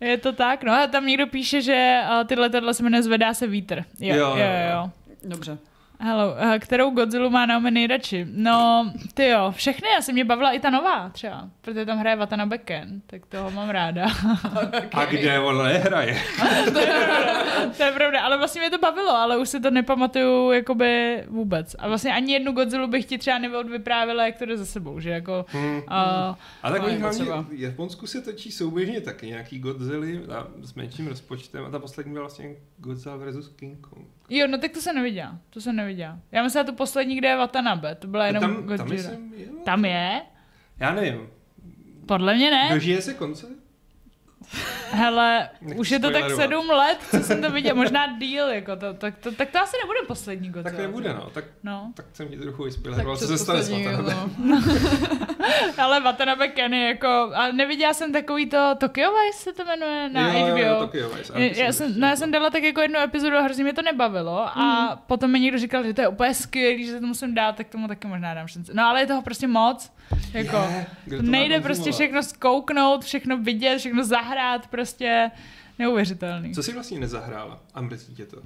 Je 0.00 0.18
to 0.18 0.32
tak, 0.32 0.64
no 0.64 0.72
a 0.72 0.86
tam 0.86 1.06
někdo 1.06 1.26
píše, 1.26 1.62
že 1.62 2.00
uh, 2.20 2.26
ty 2.26 2.34
letadla 2.34 2.72
se 2.72 2.82
jmenuje 2.82 3.02
Zvedá 3.02 3.34
se 3.34 3.46
vítr. 3.46 3.84
Jo, 4.00 4.14
Jo, 4.16 4.26
jo. 4.28 4.36
jo, 4.36 4.70
jo. 4.72 4.90
Dobře. 5.24 5.58
Hello, 6.02 6.32
uh, 6.32 6.58
kterou 6.58 6.90
Godzilla 6.90 7.28
má 7.28 7.46
Naomi 7.46 7.70
nejradši? 7.70 8.26
No, 8.30 8.92
ty 9.14 9.28
jo, 9.28 9.52
všechny, 9.56 9.88
asi 9.98 10.12
mě 10.12 10.24
bavila 10.24 10.50
i 10.50 10.60
ta 10.60 10.70
nová 10.70 11.08
třeba, 11.08 11.50
protože 11.60 11.86
tam 11.86 11.98
hraje 11.98 12.16
Watanabe 12.16 12.58
Ken, 12.58 13.02
tak 13.06 13.26
toho 13.26 13.50
mám 13.50 13.70
ráda. 13.70 14.06
A 14.92 15.04
kde 15.04 15.40
on 15.40 15.58
nehraje? 15.64 16.18
to 17.76 17.82
je 17.82 17.92
pravda, 17.92 18.20
ale 18.20 18.38
vlastně 18.38 18.60
mě 18.60 18.70
to 18.70 18.78
bavilo, 18.78 19.10
ale 19.10 19.38
už 19.38 19.48
si 19.48 19.60
to 19.60 19.70
nepamatuju 19.70 20.52
jakoby 20.52 21.24
vůbec. 21.28 21.76
A 21.78 21.88
vlastně 21.88 22.14
ani 22.14 22.32
jednu 22.32 22.52
Godzilla 22.52 22.86
bych 22.86 23.04
ti 23.04 23.18
třeba 23.18 23.38
neodvyprávila, 23.38 24.26
jak 24.26 24.36
to 24.36 24.44
jde 24.46 24.56
za 24.56 24.66
sebou, 24.66 25.00
že 25.00 25.10
jako... 25.10 25.44
Hmm. 25.48 25.76
Uh, 25.76 25.82
A 26.62 26.70
tak 26.70 26.82
oni 26.82 26.94
je 26.94 27.00
hlavně, 27.00 27.24
v 27.24 27.60
Japonsku 27.60 28.06
se 28.06 28.20
točí 28.20 28.52
souběžně 28.52 29.00
taky 29.00 29.26
nějaký 29.26 29.58
Godzilla 29.58 30.46
s 30.62 30.74
menším 30.74 31.06
rozpočtem 31.06 31.64
a 31.64 31.70
ta 31.70 31.78
poslední 31.78 32.12
byla 32.12 32.22
vlastně 32.22 32.56
Godzilla 32.78 33.16
vs. 33.16 33.48
King 33.48 33.86
Kong. 33.86 34.19
Jo, 34.30 34.46
no 34.46 34.58
tak 34.58 34.72
to 34.72 34.80
jsem 34.80 34.96
neviděla, 34.96 35.38
to 35.50 35.60
jsem 35.60 35.76
neviděla. 35.76 36.18
Já 36.32 36.42
myslím, 36.42 36.60
že 36.60 36.64
tu 36.64 36.72
poslední, 36.74 37.16
kde 37.16 37.28
je 37.28 37.36
Watanabe, 37.36 37.94
to 37.94 38.06
byla 38.06 38.26
jenom 38.26 38.40
tam, 38.40 38.54
tam, 38.54 38.64
Godzilla. 38.64 39.02
jsem, 39.02 39.32
jo, 39.36 39.52
tam 39.64 39.84
je? 39.84 40.22
Já 40.78 40.94
nevím. 40.94 41.28
Podle 42.06 42.34
mě 42.34 42.50
ne. 42.50 42.68
Dožije 42.74 43.02
se 43.02 43.14
konce? 43.14 43.46
Hele, 44.92 45.48
už 45.76 45.90
je 45.90 45.98
to 45.98 46.10
tak 46.10 46.30
sedm 46.30 46.70
let, 46.70 46.98
co 47.10 47.16
jsem 47.20 47.42
to 47.42 47.50
viděla, 47.50 47.74
možná 47.74 48.18
díl, 48.18 48.48
jako 48.48 48.76
to, 48.76 48.94
tak, 48.94 49.18
to, 49.18 49.32
tak 49.32 49.50
to 49.50 49.58
asi 49.60 49.76
nebude 49.82 49.98
poslední 50.06 50.48
Godzilla. 50.48 50.70
Tak 50.76 50.80
nebude, 50.86 51.14
no. 51.14 51.30
Tak, 51.34 51.44
No, 51.62 51.92
tak 51.94 52.06
jsem 52.12 52.28
ti 52.28 52.36
trochu 52.36 52.64
vyspoileroval, 52.64 53.16
co 53.16 53.26
se 53.26 53.38
stane 53.38 53.62
s 53.62 53.70
Watanabe. 53.70 54.14
no. 54.38 54.62
ale 55.78 56.00
Watanabe 56.00 56.48
Ken 56.48 56.74
je 56.74 56.86
jako, 56.88 57.30
a 57.34 57.52
neviděla 57.52 57.94
jsem 57.94 58.12
takový 58.12 58.46
to, 58.46 58.74
Tokyo 58.78 59.10
Vice 59.12 59.38
se 59.38 59.52
to 59.52 59.64
jmenuje 59.64 60.08
na 60.08 60.32
jo, 60.32 60.46
HBO. 60.46 60.58
Jo, 60.58 60.76
Tokyo 60.80 61.08
Vice. 61.08 61.32
Já, 61.36 61.64
já, 61.64 61.72
jsem, 61.72 62.00
no, 62.00 62.06
já 62.06 62.16
jsem 62.16 62.30
dala 62.30 62.50
tak 62.50 62.62
jako 62.62 62.80
jednu 62.80 62.98
epizodu 63.00 63.36
a 63.36 63.40
hrozně 63.40 63.64
mě 63.64 63.72
to 63.72 63.82
nebavilo 63.82 64.58
a 64.58 64.96
potom 65.06 65.30
mi 65.30 65.40
někdo 65.40 65.58
říkal, 65.58 65.84
že 65.84 65.94
to 65.94 66.00
je 66.00 66.08
úplně 66.08 66.34
skvělý, 66.34 66.86
že 66.86 66.92
se 66.92 67.00
to 67.00 67.06
musím 67.06 67.34
dát, 67.34 67.56
tak 67.56 67.68
tomu 67.68 67.88
taky 67.88 68.06
možná 68.06 68.34
dám 68.34 68.48
šanci. 68.48 68.72
No 68.74 68.84
ale 68.84 69.00
je 69.00 69.06
toho 69.06 69.22
prostě 69.22 69.46
moc, 69.46 69.92
jako 70.32 70.56
Je, 71.06 71.16
to 71.16 71.22
nejde 71.22 71.60
prostě 71.60 71.92
všechno 71.92 72.22
zkouknout, 72.22 73.04
všechno 73.04 73.38
vidět, 73.38 73.78
všechno 73.78 74.04
zahrát, 74.04 74.66
prostě 74.66 75.30
neuvěřitelný. 75.78 76.54
Co 76.54 76.62
jsi 76.62 76.72
vlastně 76.72 77.00
nezahrála? 77.00 77.60
A 77.74 77.80
mrzí 77.80 78.14
tě 78.14 78.26
to? 78.26 78.36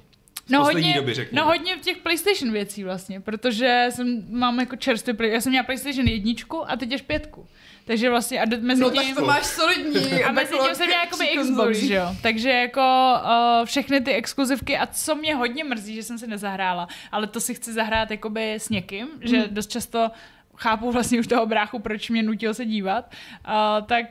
Z 0.47 0.49
No 0.51 0.63
hodně, 0.63 0.93
doby 0.93 1.27
no 1.31 1.45
hodně 1.45 1.77
v 1.77 1.79
těch 1.81 1.97
PlayStation 1.97 2.53
věcí 2.53 2.83
vlastně, 2.83 3.21
protože 3.21 3.87
jsem, 3.89 4.23
mám 4.29 4.59
jako 4.59 4.75
čerstvý, 4.75 5.13
já 5.21 5.41
jsem 5.41 5.49
měla 5.51 5.63
PlayStation 5.65 6.07
jedničku 6.07 6.71
a 6.71 6.75
teď 6.75 6.93
až 6.93 7.01
pětku. 7.01 7.47
Takže 7.85 8.09
vlastně 8.09 8.41
a 8.41 8.45
do, 8.45 8.57
mezi 8.61 8.81
No 8.81 8.89
tím... 8.89 9.01
tak 9.01 9.15
to 9.15 9.25
máš 9.25 9.45
solidní. 9.45 10.23
A 10.23 10.31
mezi 10.31 10.53
tím 10.65 10.75
jsem 10.75 10.87
měla 10.87 11.03
jakoby 11.03 11.27
Xbox, 11.41 11.77
že 11.77 11.93
jo. 11.93 12.15
Takže 12.21 12.49
jako 12.49 13.13
uh, 13.23 13.65
všechny 13.65 14.01
ty 14.01 14.13
exkluzivky 14.13 14.77
a 14.77 14.85
co 14.87 15.15
mě 15.15 15.35
hodně 15.35 15.63
mrzí, 15.63 15.95
že 15.95 16.03
jsem 16.03 16.17
se 16.17 16.27
nezahrála, 16.27 16.87
ale 17.11 17.27
to 17.27 17.39
si 17.39 17.53
chci 17.53 17.73
zahrát 17.73 18.11
jakoby 18.11 18.53
s 18.53 18.69
někým, 18.69 19.07
že 19.21 19.37
Mhm. 19.37 19.47
dost 19.49 19.71
často 19.71 20.11
chápu 20.55 20.91
vlastně 20.91 21.19
už 21.19 21.27
toho 21.27 21.45
bráchu, 21.45 21.79
proč 21.79 22.09
mě 22.09 22.23
nutil 22.23 22.53
se 22.53 22.65
dívat, 22.65 23.13
uh, 23.47 23.85
tak 23.85 24.05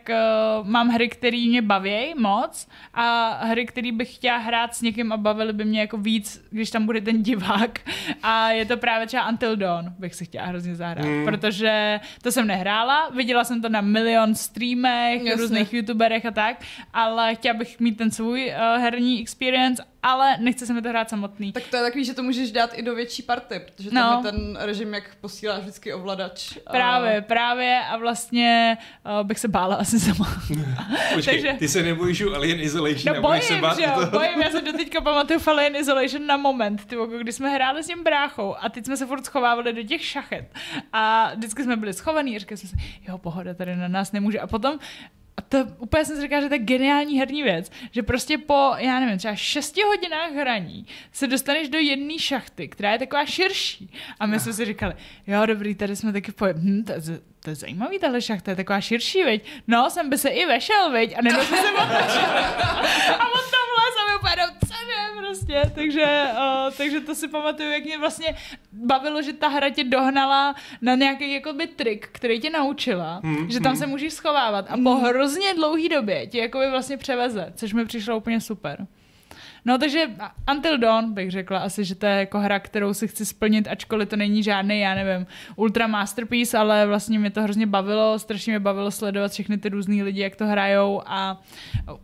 uh, 0.61 0.67
mám 0.69 0.89
hry, 0.89 1.09
které 1.09 1.47
mě 1.49 1.63
baví 1.63 2.15
moc 2.19 2.69
a 2.95 3.31
hry, 3.45 3.67
které 3.67 3.93
bych 3.93 4.15
chtěla 4.15 4.37
hrát 4.37 4.75
s 4.75 4.83
někým 4.83 5.13
a 5.13 5.17
bavily 5.17 5.53
by 5.53 5.65
mě 5.65 5.81
jako 5.81 5.99
víc, 5.99 6.45
když 6.51 6.71
tam 6.71 6.87
bude 6.87 7.01
ten 7.01 7.23
divák 7.23 7.81
a 8.23 8.51
je 8.51 8.65
to 8.65 8.77
právě 8.77 9.07
třeba 9.07 9.29
Until 9.29 9.57
Dawn, 9.57 9.85
bych 9.99 10.15
si 10.15 10.25
chtěla 10.25 10.47
hrozně 10.47 10.75
zahrát, 10.75 11.05
Mm. 11.07 11.25
protože 11.25 12.01
to 12.23 12.33
jsem 12.33 12.47
nehrála, 12.47 13.11
viděla 13.11 13.45
jsem 13.45 13.63
to 13.63 13.69
na 13.69 13.81
milion 13.81 14.35
streamech, 14.35 15.23
Jasně. 15.23 15.43
různých 15.43 15.73
youtuberech 15.75 16.27
a 16.27 16.31
tak, 16.31 16.57
ale 16.93 17.35
chtěla 17.35 17.55
bych 17.59 17.81
mít 17.81 17.97
ten 17.97 18.11
svůj 18.11 18.47
uh, 18.77 18.83
herní 18.83 19.21
experience, 19.21 19.85
ale 20.05 20.37
nechce 20.41 20.67
se 20.67 20.73
mi 20.73 20.83
to 20.83 20.89
hrát 20.89 21.11
samotný. 21.11 21.53
Tak 21.53 21.63
to 21.71 21.77
je 21.77 21.83
takový, 21.83 22.05
že 22.05 22.15
to 22.15 22.23
můžeš 22.23 22.53
dát 22.53 22.71
i 22.79 22.83
do 22.83 22.95
větší 22.95 23.23
party, 23.23 23.61
protože 23.65 23.91
No. 23.93 24.01
tam 24.01 24.27
je 24.27 24.33
ten 24.33 24.57
režim, 24.61 24.95
jak 24.95 25.15
posíláš 25.21 25.61
vždycky 25.61 25.93
ovladač. 25.95 26.57
a- 26.67 26.73
Právě, 26.73 27.21
právě 27.21 27.81
a 27.91 27.97
vlastně 27.97 28.79
uh, 29.21 29.27
bych 29.27 29.39
se 29.39 29.49
bála 29.49 29.77
asi 29.77 30.01
sama. 30.01 30.43
Počkej, 31.15 31.35
takže- 31.43 31.57
ty 31.59 31.69
se 31.69 31.83
nebojíš 31.83 32.21
u 32.23 32.35
Alien 32.35 32.61
Isolation 32.61 33.17
No 33.17 33.23
budeš 33.23 33.45
se 33.45 33.49
bojím, 33.53 33.63
bát 33.63 33.77
že 33.79 33.83
jo, 33.85 34.07
bojím, 34.11 34.43
já 34.43 34.51
se 34.51 34.61
doteďka 34.73 35.01
pamatuju 35.01 35.39
v 35.41 35.49
Alien 35.49 35.77
Isolation 35.77 36.27
na 36.27 36.37
moment, 36.37 36.85
ty, 36.85 36.97
kdy 37.19 37.33
jsme 37.33 37.49
hráli 37.51 37.83
s 37.83 37.87
tím 37.87 38.05
bráchou 38.05 38.55
a 38.61 38.69
teď 38.69 38.85
jsme 38.87 38.97
se 38.97 39.07
furt 39.07 39.25
schovávali 39.25 39.73
do 39.73 39.83
těch 39.83 40.05
šachet 40.05 40.55
a 40.93 41.33
vždycky 41.35 41.65
jsme 41.65 41.77
byli 41.77 41.93
schovaní 41.93 42.37
a 42.37 42.39
říkali 42.39 42.57
jsme 42.59 42.69
si, 42.69 42.77
jo, 43.09 43.19
pohoda, 43.19 43.55
tady 43.55 43.77
na 43.77 43.89
nás 43.89 44.13
nemůže 44.13 44.41
a 44.41 44.47
potom 44.47 44.79
a 45.37 45.43
to 45.43 45.59
úplně 45.79 46.05
jsem 46.05 46.17
si 46.17 46.23
říkala, 46.23 46.43
že 46.43 46.49
to 46.49 46.55
je 46.55 46.59
geniální 46.59 47.19
herní 47.19 47.43
věc, 47.43 47.71
že 47.91 48.03
prostě 48.03 48.39
po, 48.39 48.73
já 48.79 49.01
nevím, 49.01 49.19
třeba 49.19 49.35
6 49.35 49.77
hodinách 49.87 50.33
hraní 50.33 50.87
se 51.13 51.27
dostaneš 51.27 51.69
do 51.69 51.79
jedné 51.79 52.19
šachty, 52.19 52.69
která 52.69 52.93
je 52.93 52.99
taková 52.99 53.27
širší. 53.27 53.91
A 54.21 54.27
my 54.27 54.41
jsme 54.41 54.53
si 54.53 54.65
říkali, 54.65 54.95
jo, 55.27 55.47
dobrý, 55.47 55.75
tady 55.75 55.97
jsme 55.97 56.13
taky 56.13 56.33
po, 56.33 56.47
hm, 56.55 56.85
to, 56.85 56.93
to 57.45 57.51
je 57.51 57.57
zajímavý, 57.57 57.99
tahle 57.99 58.23
šachta 58.23 58.51
je 58.51 58.57
taková 58.57 58.81
širší, 58.81 59.25
veď. 59.25 59.45
No, 59.67 59.91
jsem 59.91 60.11
by 60.11 60.19
se 60.19 60.29
i 60.29 60.47
vešel, 60.47 60.91
veď, 60.91 61.15
a 61.19 61.23
jsem 61.23 61.59
se 61.59 61.71
otočil. 61.73 62.23
A 63.21 63.25
on 63.37 63.45
tam 63.55 63.67
les 63.79 63.95
a 64.01 64.05
my 64.09 64.17
úplně, 64.19 64.47
co 64.69 64.75
je 64.75 65.23
prostě. 65.23 65.73
Takže, 65.75 66.25
uh, 66.33 66.73
takže 66.77 67.01
to 67.01 67.15
si 67.15 67.29
pamatuju, 67.29 67.71
jak 67.71 67.85
mě 67.85 67.99
vlastně 67.99 68.37
bavilo, 68.73 69.23
že 69.23 69.33
ta 69.33 69.49
hra 69.49 69.71
tě 69.71 69.85
dohnala 69.85 70.55
na 70.83 70.95
nějaký 70.95 71.33
jakoby 71.33 71.67
trik, 71.67 72.09
který 72.13 72.41
tě 72.41 72.51
naučila, 72.51 73.21
Hmm, 73.25 73.51
že 73.51 73.61
tam 73.61 73.73
hmm. 73.73 73.79
se 73.79 73.87
můžeš 73.87 74.13
schovávat 74.13 74.67
a 74.69 74.77
po 74.77 74.95
hrozně 74.95 75.55
dlouhý 75.55 75.89
době 75.89 76.27
tě 76.27 76.39
jakoby 76.39 76.71
vlastně 76.71 76.97
převeze, 76.97 77.53
což 77.57 77.73
mi 77.73 77.87
přišlo 77.87 78.17
úplně 78.17 78.41
super. 78.41 78.87
No 79.65 79.79
takže 79.79 80.07
Until 80.53 80.79
Dawn 80.79 81.13
bych 81.15 81.31
řekla 81.31 81.59
asi, 81.59 81.85
že 81.85 81.95
to 81.95 82.07
je 82.07 82.13
jako 82.13 82.39
hra, 82.41 82.59
kterou 82.59 82.95
si 82.95 83.09
chci 83.09 83.27
splnit, 83.27 83.69
ačkoliv 83.71 84.09
to 84.09 84.17
není 84.17 84.43
žádný, 84.43 84.81
já 84.81 84.95
nevím, 84.95 85.27
ultra 85.57 85.87
masterpiece, 85.87 86.59
ale 86.59 86.87
vlastně 86.87 87.19
mě 87.19 87.31
to 87.31 87.43
hrozně 87.43 87.67
bavilo, 87.67 88.19
strašně 88.19 88.53
mě 88.53 88.61
bavilo 88.61 88.91
sledovat 88.91 89.33
všechny 89.33 89.59
ty 89.59 89.69
různý 89.69 90.03
lidi, 90.03 90.21
jak 90.21 90.37
to 90.37 90.47
hrajou 90.47 91.03
a 91.07 91.41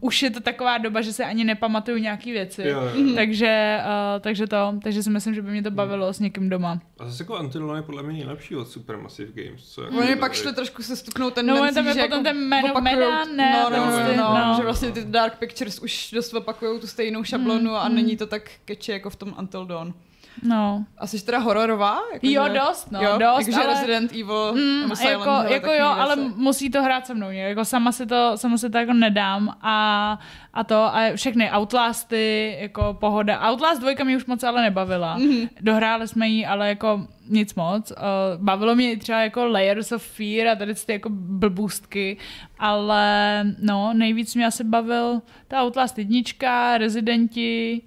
už 0.00 0.22
je 0.22 0.30
to 0.30 0.40
taková 0.40 0.78
doba, 0.78 1.00
že 1.00 1.12
se 1.12 1.24
ani 1.24 1.44
nepamatuju 1.44 1.96
nějaký 1.98 2.32
věci. 2.32 2.62
Jo, 2.68 2.80
jo. 2.94 3.14
Takže, 3.14 3.78
uh, 3.84 4.20
takže 4.20 4.46
to, 4.46 4.74
takže 4.82 5.02
si 5.02 5.11
myslím, 5.11 5.34
že 5.34 5.42
by 5.42 5.50
mě 5.50 5.62
to 5.62 5.70
bavilo 5.70 6.12
s 6.12 6.20
někým 6.20 6.48
doma. 6.48 6.80
A 6.98 7.04
zase 7.04 7.22
jako 7.22 7.38
Until 7.38 7.61
Dawn 7.66 7.76
je 7.76 7.82
podle 7.82 8.02
mě 8.02 8.12
nejlepší 8.12 8.56
od 8.56 8.68
Supermassive 8.68 9.30
Games. 9.44 9.64
Co 9.64 9.82
jako 9.82 9.96
Oni 9.96 10.16
pak 10.16 10.34
šli 10.34 10.52
trošku 10.52 10.82
se 10.82 10.96
stuknou 10.96 11.24
No, 11.26 11.30
tendencí, 11.30 11.74
tam 11.74 11.86
je 11.86 11.94
že 11.94 12.00
potom 12.02 12.18
jako 12.18 12.22
ten 12.24 12.54
opakujou- 12.70 12.82
Medan, 12.82 13.36
ne, 13.36 13.52
no, 13.52 13.70
no, 13.70 13.70
ten 13.70 13.80
no, 13.86 13.92
styl, 13.92 14.16
no, 14.16 14.46
no. 14.48 14.54
že 14.56 14.62
vlastně 14.62 14.90
ty 14.92 15.04
Dark 15.04 15.38
Pictures 15.38 15.78
už 15.78 16.11
dost 16.14 16.34
opakují 16.34 16.80
tu 16.80 16.86
stejnou 16.86 17.24
šablonu 17.53 17.76
a 17.76 17.88
není 17.88 18.16
to 18.16 18.26
tak 18.26 18.51
keče 18.64 18.92
jako 18.92 19.11
v 19.11 19.16
tom 19.16 19.34
Until 19.38 19.66
Dawn. 19.66 19.94
No. 20.43 20.85
A 20.99 21.07
jsi 21.07 21.24
teda 21.26 21.39
hororová? 21.39 21.99
Jako, 22.12 22.26
Jo, 22.26 22.45
že- 22.49 22.59
dost, 22.59 22.91
no, 22.93 23.03
jo? 23.03 23.18
dost, 23.18 23.39
Jakože 23.49 23.57
ale- 23.66 23.66
Resident 23.74 24.12
Evil 24.12 24.53
Mm, 24.55 24.81
nebo 24.83 24.97
Silent 24.97 25.20
jako, 25.20 25.41
Hill, 25.41 25.53
jako 25.53 25.72
jo, 25.72 25.87
ale 25.87 26.16
věci. 26.16 26.33
musí 26.37 26.70
to 26.70 26.83
hrát 26.83 27.07
se 27.07 27.14
mnou, 27.14 27.31
jako 27.31 27.64
sama 27.64 27.93
si 27.93 28.07
to, 28.07 28.33
sama 28.37 28.59
si 28.59 28.70
to 28.70 28.78
jako 28.78 28.93
nedám 28.93 29.57
a, 29.62 30.18
a 30.55 30.64
to 30.64 30.74
a 30.76 31.01
všechny 31.14 31.51
Outlasty, 31.53 32.57
jako 32.61 32.97
pohoda. 33.01 33.51
Outlast 33.51 33.81
2 33.81 34.05
mě 34.05 34.16
už 34.16 34.26
moc 34.26 34.43
ale 34.43 34.62
nebavila. 34.62 35.16
Mhm. 35.16 35.49
Dohráli 35.61 36.09
jsme 36.09 36.28
ji, 36.28 36.47
ale 36.47 36.68
jako 36.68 37.07
nic 37.28 37.55
moc. 37.55 37.91
Uh, 37.91 37.97
bavilo 38.45 38.74
mě 38.74 38.93
i 38.93 38.97
třeba 38.97 39.20
jako 39.22 39.47
Layers 39.47 39.93
of 39.93 40.03
Fear 40.03 40.49
a 40.49 40.55
tady 40.57 40.74
ty 40.74 40.93
jako 40.93 41.09
blbůstky, 41.12 42.16
ale 42.59 43.45
no, 43.62 43.91
nejvíc 43.93 44.35
mě 44.35 44.47
asi 44.47 44.64
bavil 44.64 45.22
ta 45.49 45.62
Outlast 45.62 45.99
jednička, 45.99 46.78
Residenti, 46.78 47.83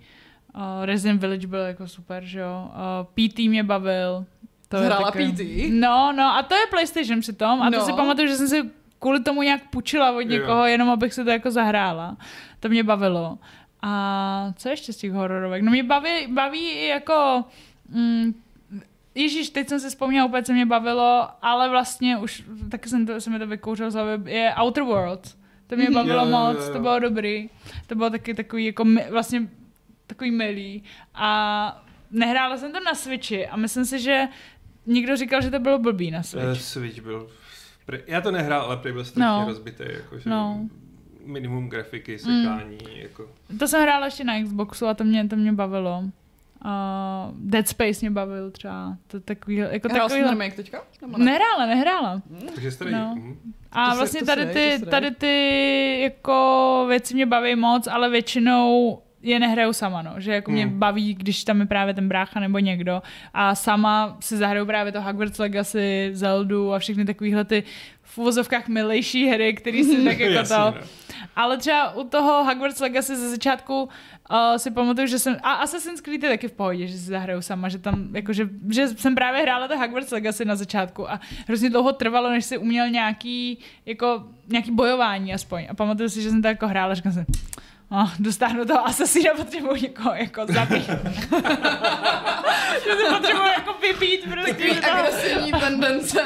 uh, 0.55 0.85
Resident 0.85 1.21
Village 1.21 1.47
byl 1.47 1.59
jako 1.59 1.87
super, 1.87 2.23
že 2.25 2.39
jo. 2.39 2.71
Uh, 2.73 3.27
PT 3.29 3.39
mě 3.39 3.63
bavil. 3.63 4.25
To 4.69 4.77
je 4.77 4.85
Hrála 4.85 5.11
taky- 5.11 5.31
PT? 5.31 5.39
No, 5.73 6.13
no, 6.17 6.23
a 6.37 6.43
to 6.43 6.55
je 6.55 6.61
PlayStation 6.69 7.19
přitom. 7.19 7.61
A 7.61 7.71
to 7.71 7.77
No. 7.77 7.85
si 7.85 7.93
pamatuju, 7.93 8.27
že 8.27 8.35
jsem 8.35 8.47
si 8.47 8.63
kvůli 8.99 9.19
tomu 9.23 9.41
nějak 9.41 9.61
půjčila 9.69 10.11
od 10.11 10.21
někoho, 10.21 10.65
jenom 10.65 10.89
abych 10.89 11.13
si 11.13 11.23
to 11.23 11.29
jako 11.29 11.51
zahrála. 11.51 12.17
To 12.59 12.69
mě 12.69 12.83
bavilo. 12.83 13.37
A 13.81 14.53
co 14.57 14.69
ještě 14.69 14.93
z 14.93 14.97
těch 14.97 15.11
hororovek? 15.11 15.61
No 15.63 15.71
mě 15.71 15.83
baví, 15.83 16.09
baví 16.27 16.69
i 16.69 16.87
jako... 16.87 17.43
Mm, 17.89 18.33
Ježíš, 19.15 19.49
teď 19.49 19.69
jsem 19.69 19.79
si 19.79 19.89
vzpomněla 19.89 20.25
úplně, 20.27 20.43
co 20.43 20.53
mě 20.53 20.65
bavilo, 20.65 21.27
ale 21.41 21.69
vlastně 21.69 22.17
už 22.17 22.43
taky 22.71 22.89
jsem 22.89 23.05
to, 23.05 23.21
se 23.21 23.29
mi 23.29 23.39
to 23.39 23.47
vykouřil 23.47 23.91
z 23.91 23.93
hlavy, 23.93 24.31
je 24.31 24.53
Outer 24.63 24.83
Worlds. 24.83 25.35
To 25.67 25.75
mě 25.75 25.89
bavilo 25.91 26.19
Jo, 26.19 26.25
jo, 26.25 26.31
moc, 26.31 26.57
jo, 26.57 26.63
jo. 26.67 26.73
to 26.73 26.79
bylo 26.79 26.99
dobrý. 26.99 27.49
To 27.87 27.95
bylo 27.95 28.09
taky 28.09 28.33
takový 28.33 28.65
jako 28.65 28.85
vlastně 29.11 29.47
takový 30.13 30.31
milý. 30.31 30.83
A 31.15 31.83
nehrála 32.11 32.57
jsem 32.57 32.71
to 32.71 32.79
na 32.79 32.95
Switchi 32.95 33.47
a 33.47 33.55
myslím 33.55 33.85
si, 33.85 33.99
že 33.99 34.27
někdo 34.85 35.15
říkal, 35.15 35.41
že 35.41 35.51
to 35.51 35.59
bylo 35.59 35.79
blbý 35.79 36.11
na 36.11 36.23
Switch. 36.23 36.45
Uh, 36.45 36.53
Switch 36.53 36.99
byl... 37.01 37.27
Já 38.07 38.21
to 38.21 38.31
nehrál, 38.31 38.61
ale 38.61 38.77
prý 38.77 38.91
byl 38.91 39.05
strašně 39.05 39.25
No. 39.25 39.45
rozbitý, 39.47 39.83
jakože 39.93 40.29
No. 40.29 40.59
minimum 41.25 41.69
grafiky, 41.69 42.19
sekání, 42.19 42.77
jako... 42.95 43.29
To 43.59 43.67
jsem 43.67 43.81
hrála 43.81 44.05
ještě 44.05 44.23
na 44.23 44.43
Xboxu 44.43 44.87
a 44.87 44.93
to 44.93 45.03
mě, 45.03 45.27
to 45.27 45.35
mě 45.35 45.53
bavilo. 45.53 45.99
Uh, 46.65 46.71
Dead 47.37 47.67
Space 47.67 47.99
mě 48.01 48.11
bavil 48.11 48.51
třeba. 48.51 48.97
To 49.07 49.19
takový, 49.19 49.55
jako 49.55 49.87
Hrál 49.89 50.09
jsi 50.09 50.15
takový, 50.15 50.29
remake 50.29 50.55
teďka? 50.55 50.83
Nebo 51.01 51.17
ne? 51.17 51.25
Nehrála, 51.25 51.65
nehrála. 51.65 52.21
Takže 52.55 52.71
starý. 52.71 52.91
No. 52.91 53.15
hm. 53.17 53.53
A 53.71 53.85
To 53.85 53.91
se- 53.91 53.97
vlastně 53.97 54.19
to 54.19 54.25
tady 54.25 54.41
se 54.41 54.53
dej, 54.53 54.71
ty, 54.73 54.79
se 54.79 54.85
tady 54.85 55.11
ty 55.11 55.99
jako 56.01 56.85
věci 56.89 57.13
mě 57.13 57.25
baví 57.25 57.55
moc, 57.55 57.87
ale 57.87 58.09
většinou 58.09 58.99
je 59.23 59.39
nehraju 59.39 59.73
sama, 59.73 60.01
no. 60.01 60.13
Že 60.17 60.33
jako 60.33 60.51
mě 60.51 60.65
Hmm. 60.65 60.79
baví, 60.79 61.13
když 61.13 61.43
tam 61.43 61.59
je 61.59 61.65
právě 61.65 61.93
ten 61.93 62.07
brácha 62.07 62.39
nebo 62.39 62.59
někdo 62.59 63.01
a 63.33 63.55
sama 63.55 64.17
si 64.19 64.37
zahraju 64.37 64.65
právě 64.65 64.91
to 64.91 65.01
Hogwarts 65.01 65.39
Legacy, 65.39 66.09
Zeldu 66.13 66.73
a 66.73 66.79
všechny 66.79 67.05
takovýhle 67.05 67.45
ty 67.45 67.63
v 68.03 68.17
uvozovkách 68.17 68.67
milejší 68.67 69.27
hry, 69.27 69.53
který 69.53 69.83
si 69.83 70.03
tak 70.05 70.19
jako 70.19 70.47
to... 70.47 70.55
no. 70.57 70.73
Ale 71.35 71.57
třeba 71.57 71.91
u 71.95 72.03
toho 72.03 72.43
Hogwarts 72.43 72.79
Legacy 72.79 73.15
ze 73.15 73.29
začátku 73.29 73.83
uh, 73.83 74.37
si 74.57 74.71
pamatuju, 74.71 75.07
že 75.07 75.19
jsem... 75.19 75.37
A 75.43 75.51
Assassin's 75.53 76.01
Creed 76.01 76.23
je 76.23 76.29
taky 76.29 76.47
v 76.47 76.51
pohodě, 76.51 76.87
že 76.87 76.93
si 76.93 76.99
zahraju 77.05 77.41
sama, 77.41 77.69
že 77.69 77.77
tam, 77.79 78.15
jakože, 78.15 78.49
že 78.71 78.87
jsem 78.87 79.15
právě 79.15 79.41
hrála 79.41 79.67
to 79.67 79.77
Hogwarts 79.79 80.11
Legacy 80.11 80.45
na 80.45 80.55
začátku 80.55 81.11
a 81.11 81.19
hrozně 81.47 81.69
dlouho 81.69 81.93
trvalo, 81.93 82.29
než 82.29 82.45
si 82.45 82.57
uměl 82.57 82.89
nějaký, 82.89 83.57
jako, 83.85 84.23
nějaký 84.47 84.71
bojování 84.71 85.33
aspoň. 85.33 85.67
A 85.69 85.73
pamatuju 85.73 86.09
si, 86.09 86.21
že 86.21 86.29
jsem 86.29 86.41
to 86.41 86.47
jako 86.47 86.67
hrála, 86.67 86.93
říkám 86.93 87.11
si, 87.11 87.25
Oh, 87.95 88.09
dostáhnu 88.19 88.65
toho 88.65 88.87
asasína, 88.87 89.31
potřebuji 89.37 89.75
někoho 89.81 90.13
jako 90.15 90.45
zabít. 90.45 90.85
že 92.83 92.91
si 92.95 93.03
potřebuji 93.17 93.47
jako 93.57 93.73
vypít 93.81 94.21
prostě. 94.31 94.53
Takový 94.53 94.81
toho- 94.81 94.93
agresivní 94.93 95.51
tendence 95.51 96.23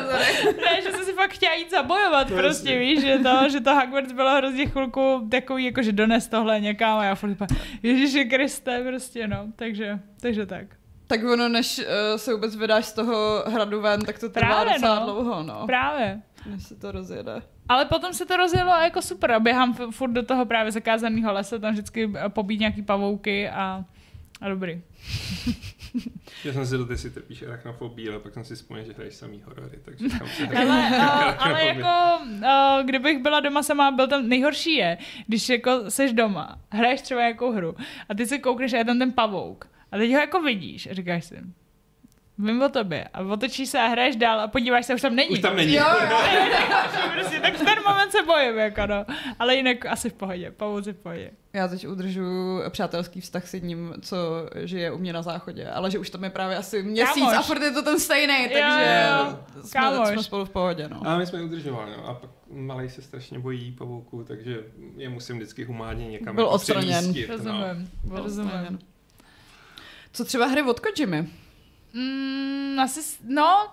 ne, 0.65 0.81
že 0.83 0.91
jsem 0.91 1.05
si 1.05 1.13
fakt 1.13 1.31
chtěla 1.31 1.53
jít 1.53 1.71
zabojovat, 1.71 2.27
To 2.27 2.33
prostě 2.35 2.69
jasně. 2.69 2.79
víš, 2.79 3.01
že 3.01 3.17
to, 3.17 3.49
že 3.49 3.59
to 3.61 3.75
Hogwarts 3.75 4.11
bylo 4.11 4.35
hrozně 4.35 4.65
chvilku 4.65 5.27
takový, 5.31 5.65
jako 5.65 5.81
že 5.81 5.91
dones 5.91 6.27
tohle 6.27 6.59
někam 6.59 6.97
a 6.99 7.03
já 7.03 7.15
furt 7.15 7.35
Ježíši 7.83 8.25
Kriste, 8.25 8.83
prostě 8.83 9.27
no, 9.27 9.45
takže, 9.55 9.99
takže 10.21 10.45
tak. 10.45 10.65
Tak 11.07 11.23
ono, 11.23 11.49
než 11.49 11.77
uh, 11.79 11.85
se 12.15 12.33
vůbec 12.33 12.55
vydáš 12.55 12.85
z 12.85 12.93
toho 12.93 13.43
hradu 13.47 13.81
ven, 13.81 14.01
tak 14.01 14.19
to 14.19 14.29
trvá 14.29 14.47
Právě, 14.47 14.73
docela 14.73 14.99
no. 14.99 15.05
dlouho, 15.05 15.43
no. 15.43 15.65
Právě. 15.65 16.21
Než 16.45 16.63
se 16.63 16.75
to 16.75 16.91
rozjede. 16.91 17.41
Ale 17.69 17.85
potom 17.85 18.13
se 18.13 18.25
to 18.25 18.37
rozjelo 18.37 18.71
a 18.71 18.83
jako 18.83 19.01
super. 19.01 19.31
A 19.31 19.39
běhám 19.39 19.73
furt 19.91 20.11
do 20.11 20.23
toho 20.23 20.45
právě 20.45 20.71
zakázaného 20.71 21.33
lesa, 21.33 21.59
tam 21.59 21.73
vždycky 21.73 22.11
eh, 22.15 22.29
pobít 22.29 22.59
nějaký 22.59 22.81
pavouky 22.81 23.49
a, 23.49 23.85
a 24.41 24.49
dobrý. 24.49 24.81
Já 26.43 26.53
jsem 26.53 26.65
si 26.65 26.77
do 26.77 26.85
ty 26.85 26.97
si 26.97 27.11
trpíš 27.11 27.41
arachnofobii, 27.41 28.09
ale 28.09 28.19
pak 28.19 28.33
jsem 28.33 28.43
si 28.43 28.55
vzpomněl, 28.55 28.85
že 28.85 28.93
hraješ 28.93 29.13
samý 29.13 29.41
horory, 29.45 29.79
takže 29.85 30.09
tam 30.19 30.27
se 30.27 30.47
Ale, 30.47 30.97
a, 30.99 31.31
ale 31.31 31.65
jako, 31.65 31.87
a, 32.47 32.81
kdybych 32.81 33.19
byla 33.21 33.39
doma 33.39 33.63
sama, 33.63 33.91
byl 33.91 34.07
tam 34.07 34.29
nejhorší 34.29 34.75
je, 34.75 34.97
když 35.27 35.49
jako 35.49 35.91
seš 35.91 36.13
doma, 36.13 36.59
hraješ 36.71 37.01
třeba 37.01 37.21
nějakou 37.21 37.51
hru 37.51 37.75
a 38.09 38.13
ty 38.13 38.25
se 38.25 38.37
koukneš 38.37 38.73
a 38.73 38.77
je 38.77 38.85
tam 38.85 38.99
ten 38.99 39.11
pavouk. 39.11 39.69
A 39.91 39.97
teď 39.97 40.11
ho 40.11 40.19
jako 40.19 40.41
vidíš 40.41 40.87
a 40.87 40.93
říkáš 40.93 41.25
si, 41.25 41.35
vím 42.39 42.61
o 42.61 42.69
tobě 42.69 43.03
a 43.13 43.19
otočíš 43.21 43.69
se 43.69 43.79
a 43.79 43.87
hraješ 43.87 44.15
dál 44.15 44.39
a 44.39 44.47
podíváš 44.47 44.85
se, 44.85 44.95
už 44.95 45.01
tam 45.01 45.15
není. 45.15 45.29
Už 45.29 45.39
tam 45.39 45.55
není. 45.55 45.73
Jo, 45.73 45.85
jo. 46.11 46.17
prostě, 47.13 47.39
tak 47.39 47.53
v 47.55 47.63
ten 47.65 47.75
moment 47.87 48.11
se 48.11 48.23
bojím, 48.23 48.57
jako 48.57 48.81
no. 48.87 49.05
Ale 49.39 49.55
jinak 49.55 49.85
asi 49.85 50.09
v 50.09 50.13
pohodě, 50.13 50.51
pavouci 50.51 50.93
v 50.93 50.97
pohodě. 50.97 51.31
Já 51.53 51.67
teď 51.67 51.87
udržuju 51.87 52.61
přátelský 52.69 53.21
vztah 53.21 53.47
s 53.47 53.53
jedním, 53.53 53.93
co 54.01 54.17
žije 54.55 54.91
u 54.91 54.97
mě 54.97 55.13
na 55.13 55.21
záchodě, 55.21 55.69
ale 55.69 55.91
že 55.91 55.99
už 55.99 56.09
tam 56.09 56.23
je 56.23 56.29
právě 56.29 56.57
asi 56.57 56.83
měsíc 56.83 57.13
Kámoš. 57.23 57.37
a 57.37 57.41
furt 57.41 57.61
je 57.61 57.71
to 57.71 57.81
ten 57.83 57.99
stejný, 57.99 58.43
takže 58.43 59.07
jo, 59.09 59.25
jo. 59.25 59.39
jsme, 59.61 59.81
Kámoš. 59.81 60.09
jsme 60.09 60.23
spolu 60.23 60.45
v 60.45 60.49
pohodě, 60.49 60.87
no. 60.87 61.01
A 61.07 61.17
my 61.17 61.25
jsme 61.25 61.43
udržovali, 61.43 61.91
no. 61.97 62.07
A 62.07 62.13
pak 62.13 62.29
malej 62.51 62.89
se 62.89 63.01
strašně 63.01 63.39
bojí 63.39 63.71
pavouků, 63.71 64.23
takže 64.23 64.57
je 64.97 65.09
musím 65.09 65.35
vždycky 65.37 65.63
humánně 65.63 66.07
někam 66.07 66.35
Byl 66.35 66.43
jako 66.45 66.55
odstraněn. 66.55 66.99
přemístit, 66.99 67.27
No. 67.29 67.35
Rozumím, 67.35 67.91
Byl 68.03 68.17
rozumím. 68.17 68.45
odstraněn. 68.51 68.79
Co 70.13 70.25
třeba 70.25 70.45
hry 70.45 70.61
od 70.61 70.79
Kojimy? 70.79 71.27
Mm, 71.97 72.79
asi, 72.79 73.17
no, 73.27 73.67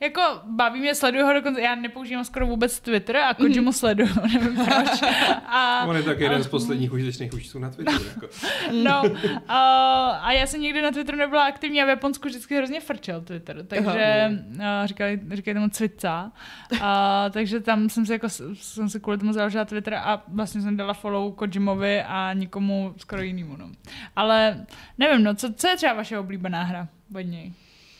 jako 0.00 0.22
baví 0.44 0.80
mě, 0.80 0.94
sleduju 0.94 1.26
ho 1.26 1.32
dokonce, 1.32 1.60
já 1.60 1.74
nepoužívám 1.74 2.24
skoro 2.24 2.46
vůbec 2.46 2.80
Twitter 2.80 3.16
a 3.16 3.34
Kojimu 3.34 3.72
sleduju, 3.72 4.08
nevím 4.32 4.54
proč. 4.54 5.02
A, 5.46 5.84
On 5.86 5.96
je 5.96 6.02
tak 6.02 6.20
jeden 6.20 6.42
z 6.42 6.48
posledních 6.48 6.92
užitečných 6.92 7.34
účtů 7.34 7.58
na 7.58 7.70
Twitteru. 7.70 8.04
Jako. 8.04 8.26
no, 8.72 9.02
a, 9.48 10.10
a 10.10 10.32
já 10.32 10.46
jsem 10.46 10.60
nikdy 10.60 10.82
na 10.82 10.90
Twitteru 10.90 11.18
nebyla 11.18 11.46
aktivní 11.46 11.82
a 11.82 11.84
v 11.84 11.88
Japonsku 11.88 12.28
vždycky 12.28 12.56
hrozně 12.56 12.80
frčel 12.80 13.20
Twitter, 13.20 13.66
takže 13.66 14.30
a, 14.64 14.86
říkali, 14.86 15.20
říkají 15.32 15.54
tomu 15.54 15.68
cvica, 15.68 16.32
a, 16.80 17.30
takže 17.30 17.60
tam 17.60 17.88
jsem 17.88 18.06
si 18.06 18.12
jako, 18.12 18.28
jsem 18.54 18.88
si 18.88 19.00
kvůli 19.00 19.18
tomu 19.18 19.32
založila 19.32 19.64
Twitter 19.64 19.94
a 19.94 20.22
vlastně 20.28 20.60
jsem 20.60 20.76
dala 20.76 20.94
follow 20.94 21.34
Kojimovi 21.34 22.02
a 22.02 22.32
nikomu 22.32 22.94
skoro 22.96 23.22
jinému, 23.22 23.56
no. 23.56 23.70
Ale 24.16 24.66
nevím, 24.98 25.24
no, 25.24 25.34
co, 25.34 25.52
co 25.52 25.68
je 25.68 25.76
třeba 25.76 25.92
vaše 25.92 26.18
oblíbená 26.18 26.62
hra 26.62 26.88
od 27.14 27.20
něj? 27.20 27.52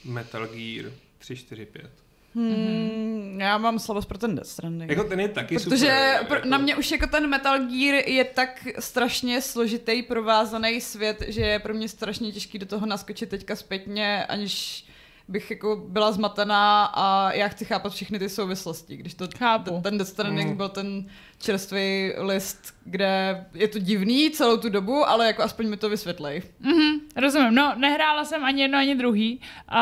Metal 0.05 0.46
Gear 0.46 0.92
3, 1.18 1.36
4, 1.36 1.66
5. 1.66 1.90
Hmm, 2.34 3.40
já 3.40 3.59
mám 3.59 3.78
slabost 3.78 4.09
pro 4.09 4.18
ten 4.18 4.34
Death 4.34 4.51
Stranding. 4.51 4.90
Jako 4.90 5.05
ten 5.05 5.20
je 5.20 5.28
taky 5.28 5.55
Protože 5.55 5.74
super. 5.76 6.26
pro, 6.26 6.36
jako, 6.36 6.49
na 6.49 6.59
mě 6.59 6.76
už 6.76 6.90
jako 6.90 7.07
ten 7.07 7.26
Metal 7.26 7.59
Gear 7.59 8.09
je 8.09 8.24
tak 8.24 8.66
strašně 8.78 9.42
složitý, 9.42 10.03
provázaný 10.03 10.80
svět, 10.80 11.22
že 11.28 11.40
je 11.40 11.59
pro 11.59 11.74
mě 11.74 11.88
strašně 11.88 12.32
těžký 12.32 12.59
do 12.59 12.66
toho 12.66 12.86
naskočit 12.86 13.28
teďka 13.28 13.57
zpětně, 13.57 14.24
aniž 14.24 14.84
bych 15.28 15.50
jako 15.50 15.82
byla 15.88 16.12
zmatená 16.12 16.84
a 16.84 17.32
já 17.32 17.48
chci 17.48 17.64
chápat 17.64 17.92
všechny 17.92 18.18
ty 18.18 18.28
souvislosti. 18.28 18.96
Když 18.96 19.14
to 19.14 19.28
Chápu. 19.38 19.80
ten, 19.82 19.98
Death 19.98 20.10
Stranding 20.10 20.50
Mm. 20.50 20.56
byl 20.56 20.68
ten 20.68 21.06
čerstvý 21.38 22.12
list, 22.18 22.74
kde 22.84 23.44
je 23.54 23.68
to 23.68 23.78
divný 23.78 24.30
celou 24.30 24.56
tu 24.56 24.68
dobu, 24.68 25.08
ale 25.08 25.26
jako 25.26 25.42
aspoň 25.42 25.68
mi 25.68 25.76
to 25.76 25.88
vysvětlej. 25.88 26.42
Mhm, 26.60 27.00
rozumím. 27.16 27.54
No, 27.54 27.74
nehrála 27.76 28.24
jsem 28.24 28.44
ani 28.44 28.62
jedno, 28.62 28.78
ani 28.78 28.94
druhý, 28.94 29.40
uh, 29.40 29.76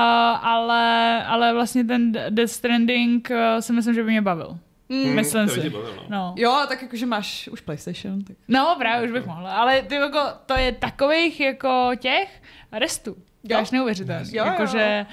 ale, 0.46 1.24
ale 1.24 1.52
vlastně 1.52 1.84
ten 1.84 2.12
Death 2.30 2.52
Stranding 2.52 3.28
uh, 3.30 3.60
si 3.60 3.72
myslím, 3.72 3.94
že 3.94 4.02
by 4.02 4.10
mě 4.10 4.22
bavil. 4.22 4.58
Mm. 4.88 5.14
myslím 5.14 5.48
to 5.48 5.54
si. 5.54 5.70
no. 5.70 5.82
No. 6.08 6.34
Jo, 6.36 6.64
tak 6.68 6.82
jakože 6.82 7.06
máš 7.06 7.48
už 7.52 7.60
PlayStation. 7.60 8.24
Tak... 8.24 8.36
no, 8.48 8.74
právě 8.78 9.06
už 9.08 9.12
bych 9.12 9.26
mohla. 9.26 9.56
Ale 9.56 9.82
ty 9.82 9.94
jako, 9.94 10.20
to 10.46 10.54
je 10.58 10.72
takových 10.72 11.40
jako 11.40 11.90
těch 11.98 12.42
restů. 12.72 13.14
To 13.14 13.52
je 13.52 13.54
Jo. 13.54 13.60
až 13.60 13.70
neuvěřitelný. 13.70 14.28
Jo, 14.32 14.44
jo. 14.44 14.50
Jakože 14.52 15.06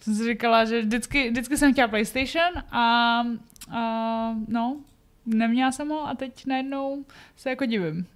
jsem 0.00 0.14
si 0.14 0.24
říkala, 0.24 0.64
že 0.64 0.82
vždycky, 0.82 1.30
vždycky 1.30 1.56
jsem 1.56 1.72
chtěla 1.72 1.88
PlayStation 1.88 2.62
a, 2.70 3.22
a 3.70 4.34
no, 4.48 4.76
neměla 5.26 5.72
jsem 5.72 5.88
ho 5.88 6.08
a 6.08 6.14
teď 6.14 6.46
najednou 6.46 7.04
se 7.36 7.50
jako 7.50 7.64
divím. 7.64 8.06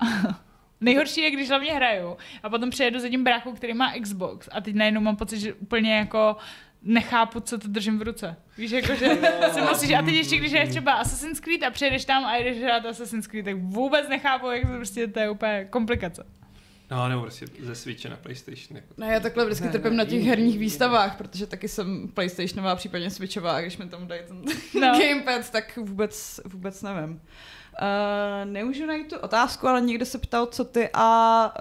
Nejhorší 0.80 1.20
je, 1.20 1.30
když 1.30 1.48
hlavně 1.48 1.74
hraju 1.74 2.16
a 2.42 2.50
potom 2.50 2.70
přejedu 2.70 2.98
za 2.98 3.08
tím 3.08 3.24
bráchou, 3.24 3.52
který 3.52 3.74
má 3.74 3.92
Xbox 4.00 4.48
a 4.52 4.60
teď 4.60 4.74
najednou 4.74 5.00
mám 5.00 5.16
pocit, 5.16 5.38
že 5.38 5.54
úplně 5.54 5.96
jako 5.96 6.36
nechápu, 6.82 7.40
co 7.40 7.58
to 7.58 7.68
držím 7.68 7.98
v 7.98 8.02
ruce. 8.02 8.36
Víš, 8.58 8.70
jako, 8.70 8.94
že 8.94 9.08
si 9.52 9.60
musíš, 9.60 9.92
a 9.92 10.02
teď 10.02 10.14
ještě, 10.14 10.36
když 10.36 10.52
hraješ 10.52 10.70
třeba 10.70 10.92
Assassin's 10.92 11.40
Creed 11.40 11.62
a 11.62 11.70
přejdeš 11.70 12.04
tam 12.04 12.24
a 12.24 12.36
jdeš 12.36 12.62
hrát 12.62 12.86
Assassin's 12.86 13.26
Creed, 13.26 13.44
tak 13.44 13.56
vůbec 13.56 14.08
nechápu, 14.08 14.50
jak 14.50 14.62
to 14.62 14.68
prostě, 14.76 15.06
to 15.06 15.20
je 15.20 15.30
úplně 15.30 15.66
komplikace. 15.70 16.26
No, 16.90 17.08
nebo 17.08 17.22
prostě 17.22 17.46
ze 17.60 17.74
Switche 17.74 18.08
na 18.08 18.16
PlayStation. 18.16 18.76
Jako. 18.76 18.94
Ne, 18.96 19.06
já 19.12 19.20
takhle 19.20 19.44
vždycky 19.44 19.64
Ne, 19.66 19.72
trpím 19.72 19.90
ne, 19.90 19.96
na 19.96 20.04
těch 20.04 20.12
jiný, 20.12 20.26
herních 20.28 20.54
jiný. 20.54 20.58
výstavách, 20.58 21.16
protože 21.16 21.46
taky 21.46 21.68
jsem 21.68 22.08
PlayStationová, 22.14 22.76
případně 22.76 23.10
Switchová, 23.10 23.56
a 23.56 23.60
když 23.60 23.76
mi 23.78 23.88
tam 23.88 24.06
dají 24.06 24.20
ten 24.28 24.42
No. 24.80 24.98
gamepad, 24.98 25.50
tak 25.50 25.76
vůbec, 25.76 26.40
vůbec 26.44 26.82
nevím. 26.82 27.20
Uh, 27.82 28.50
nemůžu 28.52 28.86
najít 28.86 29.08
tu 29.08 29.16
otázku, 29.16 29.68
ale 29.68 29.80
někdo 29.80 30.06
se 30.06 30.18
ptal, 30.18 30.46
co 30.46 30.64
ty 30.64 30.88
a 30.94 31.54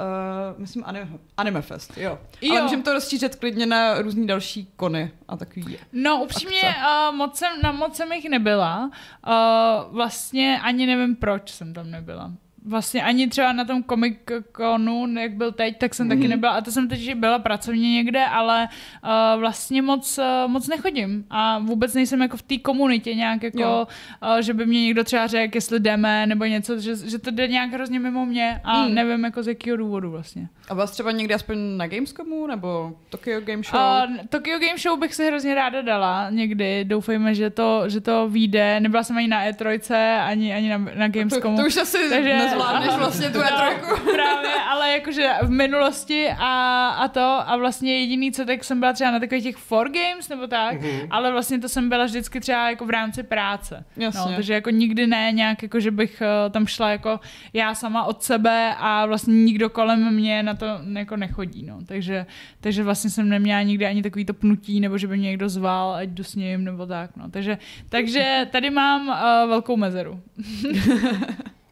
uh, 0.53 0.59
myslím 0.61 0.84
anime, 0.86 1.07
anime 1.38 1.61
Fest, 1.61 1.97
jo. 1.97 2.19
jo. 2.41 2.51
Ale 2.51 2.61
můžeme 2.61 2.84
to 2.84 2.93
rozšířit 2.93 3.36
klidně 3.36 3.65
na 3.65 4.01
různý 4.01 4.28
další 4.28 4.65
kony 4.76 5.11
a 5.28 5.38
takový. 5.38 5.78
No 5.93 6.23
upřímně, 6.23 6.61
uh, 7.09 7.15
moc 7.15 7.38
jsem, 7.38 7.51
na 7.63 7.71
moc 7.71 7.95
jsem 7.95 8.11
jich 8.13 8.30
nebyla. 8.30 8.91
Uh, 9.28 9.95
vlastně 9.95 10.59
ani 10.63 10.86
nevím, 10.86 11.15
proč 11.15 11.51
jsem 11.51 11.73
tam 11.73 11.91
nebyla. 11.91 12.32
Vlastně 12.66 13.03
ani 13.03 13.28
třeba 13.28 13.53
na 13.53 13.66
tom 13.66 13.84
Comic 13.84 14.18
Conu, 14.57 15.20
jak 15.20 15.34
byl 15.34 15.51
teď, 15.51 15.78
tak 15.78 15.93
jsem 15.93 16.05
mm. 16.05 16.09
taky 16.09 16.28
nebyla. 16.28 16.51
A 16.51 16.61
to 16.61 16.72
jsem 16.72 16.88
teď 16.88 17.16
byla 17.16 17.39
pracovně 17.39 17.93
někde, 17.93 18.26
ale 18.26 18.68
uh, 19.03 19.39
vlastně 19.39 19.82
moc, 19.82 20.18
uh, 20.18 20.51
moc 20.51 20.68
nechodím. 20.68 21.26
A 21.30 21.59
vůbec 21.59 21.93
nejsem 21.93 22.22
jako 22.22 22.38
v 22.38 22.41
té 22.41 22.57
komunitě 22.57 23.16
nějak 23.16 23.43
jako, 23.43 23.88
uh, 23.88 24.38
že 24.38 24.53
by 24.53 24.66
mě 24.66 24.84
někdo 24.84 25.03
třeba 25.03 25.28
řekl, 25.28 25.57
jestli 25.57 25.80
jdeme, 25.80 26.28
nebo 26.28 26.45
něco, 26.45 26.80
že, 26.80 26.95
že 26.95 27.20
to 27.20 27.32
jde 27.32 27.47
nějak 27.47 27.72
hrozně 27.72 27.99
mimo 27.99 28.26
mě 28.26 28.61
a 28.63 28.88
mm. 28.88 28.93
nevím 28.93 29.24
jako 29.24 29.43
z 29.43 29.47
jakého 29.47 29.78
důvodu 29.78 30.11
vlastně. 30.11 30.47
A 30.70 30.74
vás 30.74 30.91
třeba 30.91 31.11
někdy 31.11 31.34
aspoň 31.34 31.57
na 31.78 31.88
Gamescomu, 31.88 32.47
nebo 32.47 32.93
Tokyo 33.09 33.41
Game 33.41 33.63
Show? 33.63 33.82
Uh, 33.82 34.18
Tokyo 34.30 34.59
Game 34.59 34.78
Show 34.78 34.99
bych 34.99 35.13
si 35.13 35.26
hrozně 35.28 35.55
ráda 35.55 35.82
dala 35.82 36.30
někdy. 36.30 36.86
Doufejme, 36.86 37.36
že 37.36 37.49
to, 37.49 37.89
že 37.89 38.01
to 38.01 38.30
vyjde. 38.30 38.80
Nebyla 38.80 39.03
jsem 39.03 39.18
ani 39.18 39.28
na 39.28 39.45
E3, 39.45 39.95
ani, 40.26 40.53
ani 40.53 40.70
na, 40.70 40.78
na 40.78 41.07
Gamescomu. 41.16 41.55
To, 41.55 41.61
to 41.61 41.68
už 41.68 41.78
asi 41.78 42.09
Takže, 42.09 42.55
nezvládneš 42.56 42.95
vlastně 42.95 43.30
tu 43.30 43.39
E3. 43.39 43.74
No, 43.89 44.14
právě, 44.14 44.53
ale 44.70 44.91
jakože 44.91 45.34
v 45.41 45.49
minulosti 45.49 46.30
a, 46.38 46.88
a 46.89 47.08
to 47.08 47.22
a 47.22 47.58
vlastně 47.58 47.99
jediný, 47.99 48.32
co 48.32 48.45
tak 48.45 48.64
jsem 48.64 48.80
byla 48.80 48.93
třeba 48.93 49.12
na 49.12 49.20
takových 49.20 49.43
těch 49.43 49.56
for 49.56 49.89
games 49.89 50.30
nebo 50.30 50.47
tak, 50.47 50.82
mm-hmm. 50.82 51.08
ale 51.10 51.32
vlastně 51.32 51.60
to 51.60 51.70
jsem 51.70 51.89
byla 51.89 52.06
vždycky 52.06 52.39
třeba 52.39 52.70
jako 52.70 52.86
v 52.86 52.89
rámci 52.89 53.24
práce. 53.24 53.86
Jasně. 53.97 54.32
No, 54.32 54.36
takže 54.36 54.53
jako 54.53 54.70
nikdy 54.70 55.08
ne 55.08 55.32
nějak, 55.32 55.64
jako 55.64 55.80
že 55.80 55.91
bych 55.91 56.22
uh, 56.22 56.51
tam 56.51 56.68
šla 56.68 56.89
jako 56.89 57.20
já 57.53 57.76
sama 57.76 58.03
od 58.03 58.24
sebe 58.24 58.76
a 58.78 59.06
vlastně 59.06 59.34
nikdo 59.34 59.70
kolem 59.70 60.14
mě 60.14 60.43
na 60.43 60.53
to 60.53 60.66
jako 60.93 61.18
nechodí, 61.18 61.64
no. 61.66 61.80
Takže, 61.86 62.26
takže 62.62 62.84
vlastně 62.84 63.10
jsem 63.10 63.30
neměla 63.30 63.62
nikdy 63.62 63.86
ani 63.86 64.03
takový 64.03 64.26
to 64.26 64.34
pnutí, 64.34 64.80
nebo 64.80 64.97
že 64.97 65.08
by 65.08 65.18
mě 65.18 65.30
někdo 65.30 65.49
zval, 65.49 65.93
ať 65.93 66.10
jdu 66.10 66.24
s 66.24 66.36
ním, 66.36 66.64
nebo 66.64 66.86
tak, 66.86 67.10
no. 67.16 67.30
Takže, 67.30 67.58
takže 67.89 68.47
tady 68.51 68.70
mám 68.70 69.08
uh, 69.08 69.49
velkou 69.49 69.78
mezeru. 69.78 70.20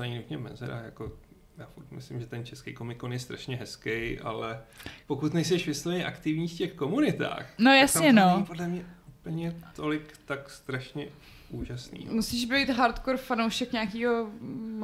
Není 0.00 0.16
nutně 0.16 0.38
mezera, 0.38 0.80
jako 0.80 1.12
já 1.58 1.66
furt 1.66 1.92
myslím, 1.92 2.20
že 2.20 2.26
ten 2.26 2.44
český 2.44 2.74
komikon 2.74 3.12
je 3.12 3.18
strašně 3.18 3.56
hezký, 3.56 4.18
ale 4.18 4.60
pokud 5.06 5.34
nejseš 5.34 5.66
vysloveně 5.66 6.04
aktivní 6.04 6.48
v 6.48 6.52
těch 6.52 6.72
komunitách, 6.72 7.46
no 7.58 7.72
jasně, 7.72 8.14
tak 8.14 8.24
tam 8.24 8.38
no. 8.40 8.46
podle 8.46 8.68
mě 8.68 8.84
úplně 9.08 9.54
tolik 9.76 10.16
tak 10.24 10.50
strašně 10.50 11.06
úžasný. 11.50 12.04
Jo. 12.06 12.12
Musíš 12.12 12.44
být 12.44 12.70
hardcore 12.70 13.16
fanoušek 13.16 13.72
nějakého 13.72 14.26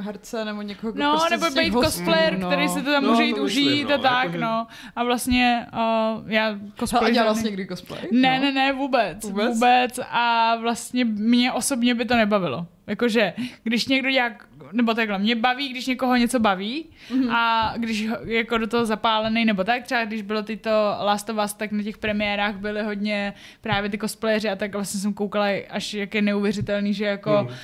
herce 0.00 0.44
nebo 0.44 0.62
někoho, 0.62 0.92
No, 0.96 1.10
prostě 1.12 1.36
nebo 1.36 1.50
být 1.50 1.72
cosplayer, 1.84 2.38
no. 2.38 2.48
který 2.48 2.68
si 2.68 2.82
to 2.82 2.90
tam 2.90 3.04
no, 3.04 3.10
může 3.10 3.24
jít 3.24 3.38
užít 3.38 3.88
no, 3.88 3.94
a 3.94 3.98
tak, 3.98 4.24
jako, 4.24 4.38
no. 4.38 4.66
A 4.96 5.04
vlastně 5.04 5.66
uh, 5.72 6.30
já 6.30 6.58
cosplay... 6.78 7.10
A 7.10 7.14
dělala 7.14 7.34
jsi 7.34 7.44
někdy 7.44 7.66
cosplay? 7.66 8.00
Ne, 8.12 8.38
no. 8.38 8.44
ne, 8.44 8.52
ne, 8.52 8.72
vůbec, 8.72 9.24
vůbec. 9.24 9.54
Vůbec 9.54 10.00
a 10.10 10.56
vlastně 10.56 11.04
mě 11.04 11.52
osobně 11.52 11.94
by 11.94 12.04
to 12.04 12.16
nebavilo. 12.16 12.66
Jakože, 12.86 13.32
když 13.62 13.86
někdo 13.86 14.10
dělá, 14.10 14.30
nebo 14.76 14.94
takhle, 14.94 15.18
mě 15.18 15.36
baví, 15.36 15.68
když 15.68 15.86
někoho 15.86 16.16
něco 16.16 16.40
baví 16.40 16.86
mm-hmm. 17.10 17.32
a 17.32 17.74
když 17.76 18.08
jako 18.24 18.58
do 18.58 18.66
toho 18.66 18.86
zapálený, 18.86 19.44
nebo 19.44 19.64
tak, 19.64 19.82
třeba 19.82 20.04
když 20.04 20.22
bylo 20.22 20.42
tyto 20.42 20.70
Last 21.00 21.30
of 21.30 21.36
Us, 21.44 21.52
tak 21.52 21.72
na 21.72 21.82
těch 21.82 21.98
premiérách 21.98 22.56
byly 22.56 22.82
hodně 22.82 23.34
právě 23.60 23.90
ty 23.90 23.98
cosplayři 23.98 24.48
a 24.48 24.56
tak 24.56 24.72
vlastně 24.72 25.00
jsem 25.00 25.14
koukala 25.14 25.46
až 25.70 25.94
jak 25.94 26.14
je 26.14 26.22
neuvěřitelný, 26.22 26.94
že 26.94 27.04
jako 27.04 27.46
mm. 27.48 27.56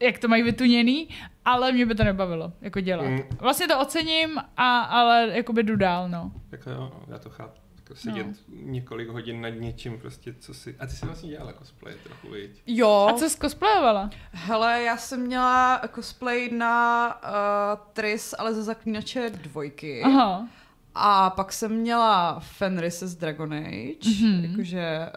jak 0.00 0.18
to 0.18 0.28
mají 0.28 0.42
vytuněný, 0.42 1.08
ale 1.44 1.72
mě 1.72 1.86
by 1.86 1.94
to 1.94 2.04
nebavilo, 2.04 2.52
jako 2.60 2.80
dělat. 2.80 3.06
Mm. 3.06 3.20
Vlastně 3.40 3.68
to 3.68 3.80
ocením, 3.80 4.38
a, 4.56 4.80
ale 4.80 5.28
jako 5.32 5.52
by 5.52 5.62
jdu 5.62 5.76
dál, 5.76 6.08
no. 6.08 6.32
Jako 6.52 6.70
jo, 6.70 6.92
já 7.08 7.18
to 7.18 7.30
chápu 7.30 7.65
jako 7.86 8.00
sedět 8.00 8.26
no. 8.26 8.34
několik 8.48 9.08
hodin 9.08 9.40
nad 9.40 9.48
něčím 9.48 9.98
prostě, 9.98 10.34
co 10.40 10.54
si... 10.54 10.76
A 10.78 10.86
ty 10.86 10.92
jsi 10.92 11.06
vlastně 11.06 11.30
dělala 11.30 11.52
cosplay 11.52 11.94
trochu, 12.04 12.30
viď? 12.30 12.62
Jo. 12.66 13.06
A 13.10 13.12
co 13.12 13.30
jsi 13.30 13.38
cosplayovala? 13.38 14.10
Hele, 14.32 14.82
já 14.82 14.96
jsem 14.96 15.20
měla 15.20 15.82
cosplay 15.94 16.50
na 16.50 17.14
uh, 17.22 17.80
Tris, 17.92 18.34
ale 18.38 18.54
ze 18.54 18.62
Zaklínače 18.62 19.30
dvojky. 19.30 20.02
Aha. 20.02 20.48
A 20.94 21.30
pak 21.30 21.52
jsem 21.52 21.72
měla 21.72 22.40
Fenrise 22.40 23.08
z 23.08 23.16
Dragon 23.16 23.54
Age, 23.54 23.92
mm-hmm. 24.00 24.50
jakože 24.50 25.10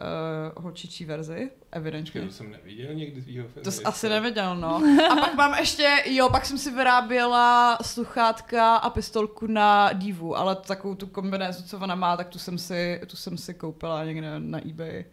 uh, 0.56 0.64
holčičí 0.64 1.06
verzi, 1.06 1.50
evidentně. 1.72 2.22
To 2.22 2.32
jsem 2.32 2.52
neviděl 2.52 2.94
někdy 2.94 3.22
tvýho. 3.22 3.48
To 3.64 3.72
jsi 3.72 3.84
asi 3.84 4.10
neviděl, 4.10 4.56
no. 4.56 4.82
A 5.12 5.16
pak 5.16 5.34
mám 5.34 5.54
ještě, 5.60 6.04
jo, 6.06 6.30
pak 6.30 6.46
jsem 6.46 6.58
si 6.58 6.72
vyráběla 6.72 7.78
sluchátka 7.82 8.76
a 8.76 8.90
pistolku 8.90 9.48
na 9.48 9.94
divu, 9.94 10.38
ale 10.38 10.56
takovou 10.56 10.96
tu 10.96 11.08
kombinézu, 11.08 11.64
co 11.64 11.78
ona 11.78 11.96
má, 11.96 12.18
tak 12.18 12.28
tu 12.28 12.40
jsem 12.40 12.58
si, 12.58 13.02
tu 13.08 13.18
jsem 13.18 13.38
si 13.38 13.54
koupila 13.54 14.06
někde 14.06 14.40
na 14.40 14.60
eBay. 14.70 15.06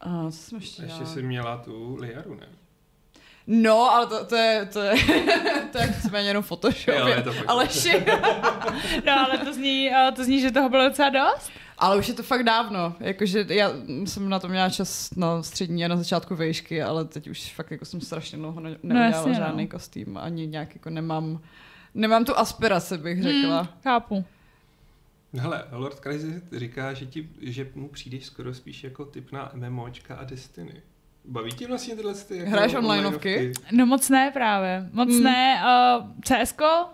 A 0.00 0.30
co 0.30 0.36
jsem 0.36 0.58
ještě 0.58 0.82
Ještě 0.82 1.06
jsi 1.06 1.22
měla 1.22 1.56
tu 1.56 1.96
Liaru, 2.00 2.34
ne? 2.34 2.46
No, 3.50 3.90
ale 3.90 4.06
to, 4.06 4.24
to 4.24 4.36
je, 4.36 4.66
to 4.72 4.80
je, 4.80 4.94
to 5.72 5.78
je 5.78 5.86
víceméně 5.86 6.28
jenom 6.28 6.42
Photoshop. 6.42 6.94
Jo, 6.98 7.06
je 7.06 7.22
to 7.22 7.32
ale 7.46 7.68
no, 9.06 9.12
ale 9.12 9.38
to 9.38 9.52
zní, 9.52 9.90
to 10.16 10.24
zní, 10.24 10.40
že 10.40 10.50
toho 10.50 10.68
bylo 10.68 10.88
docela 10.88 11.08
dost. 11.08 11.50
Ale 11.78 11.96
už 11.96 12.08
je 12.08 12.14
to 12.14 12.22
fakt 12.22 12.42
dávno, 12.42 12.94
jakože 13.00 13.46
já 13.48 13.72
jsem 14.04 14.28
na 14.28 14.38
to 14.38 14.48
měla 14.48 14.70
čas 14.70 15.14
na 15.14 15.42
střední 15.42 15.84
a 15.84 15.88
na 15.88 15.96
začátku 15.96 16.36
vejšky, 16.36 16.82
ale 16.82 17.04
teď 17.04 17.28
už 17.28 17.52
fakt 17.52 17.70
jako 17.70 17.84
jsem 17.84 18.00
strašně 18.00 18.38
dlouho 18.38 18.60
ne- 18.60 18.76
no, 18.82 18.94
neudělala 18.94 19.28
no, 19.28 19.34
žádný 19.34 19.64
no. 19.64 19.70
kostým, 19.70 20.16
ani 20.16 20.46
nějak 20.46 20.74
jako 20.74 20.90
nemám, 20.90 21.40
nemám 21.94 22.24
tu 22.24 22.38
aspiraci, 22.38 22.98
bych 22.98 23.22
řekla. 23.22 23.60
Hmm, 23.60 23.68
chápu. 23.82 24.24
Hele, 25.34 25.64
Lord 25.72 25.98
Crazy 25.98 26.42
říká, 26.52 26.94
že, 26.94 27.06
ti, 27.06 27.28
že 27.40 27.70
mu 27.74 27.88
přijdeš 27.88 28.26
skoro 28.26 28.54
spíš 28.54 28.84
jako 28.84 29.04
typ 29.04 29.32
na 29.32 29.52
MMOčka 29.54 30.16
a 30.16 30.24
Destiny. 30.24 30.82
Baví 31.24 31.50
tě 31.50 31.66
vlastně 31.66 31.96
tyhle 31.96 32.14
ty 32.14 32.36
jako 32.36 32.50
Hraješ 32.50 32.74
onlineovky? 32.74 33.52
No 33.72 33.86
moc 33.86 34.08
ne 34.08 34.30
právě. 34.30 34.88
Moc 34.92 35.08
hmm. 35.08 35.22
ne. 35.22 35.62
Uh, 35.98 36.06
CSko, 36.22 36.86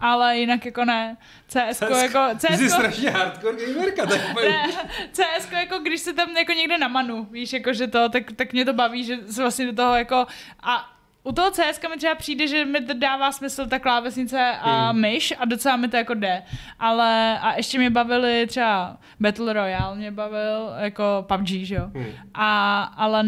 ale 0.00 0.38
jinak 0.38 0.66
jako 0.66 0.84
ne. 0.84 1.16
CSko 1.48 1.94
jako... 1.94 2.18
CSko, 2.38 2.56
jsi 2.56 2.70
strašně 2.70 3.10
hardcore 3.10 3.66
gamerka, 3.66 4.06
tak 4.06 4.20
ne, 4.48 4.72
CSko 5.12 5.54
jako 5.54 5.78
když 5.78 6.00
se 6.00 6.12
tam 6.12 6.36
jako 6.36 6.52
někde 6.52 6.78
na 6.78 6.88
manu, 6.88 7.24
víš, 7.24 7.52
jako 7.52 7.72
že 7.72 7.86
to, 7.86 8.08
tak, 8.08 8.32
tak 8.36 8.52
mě 8.52 8.64
to 8.64 8.72
baví, 8.72 9.04
že 9.04 9.16
se 9.30 9.42
vlastně 9.42 9.66
do 9.66 9.72
toho 9.72 9.94
jako... 9.94 10.26
A 10.62 10.95
u 11.26 11.32
toho 11.32 11.50
CS 11.50 11.80
mi 11.90 11.96
třeba 11.96 12.14
přijde, 12.14 12.46
že 12.46 12.64
mi 12.64 12.80
to 12.80 12.94
dává 12.94 13.32
smysl 13.32 13.66
ta 13.66 13.78
klávesnice 13.78 14.52
a 14.60 14.90
hmm. 14.90 15.00
myš 15.00 15.34
a 15.38 15.44
docela 15.44 15.76
mi 15.76 15.88
to 15.88 15.96
jako 15.96 16.14
jde. 16.14 16.42
Ale 16.78 17.38
a 17.38 17.56
ještě 17.56 17.78
mě 17.78 17.90
bavili 17.90 18.46
třeba 18.46 18.96
Battle 19.20 19.52
Royale 19.52 19.96
mě 19.96 20.10
bavil, 20.10 20.70
jako 20.78 21.26
PUBG, 21.28 21.48
že 21.48 21.74
jo. 21.74 21.90
Hmm. 21.94 22.06
A, 22.34 22.82
ale 22.82 23.24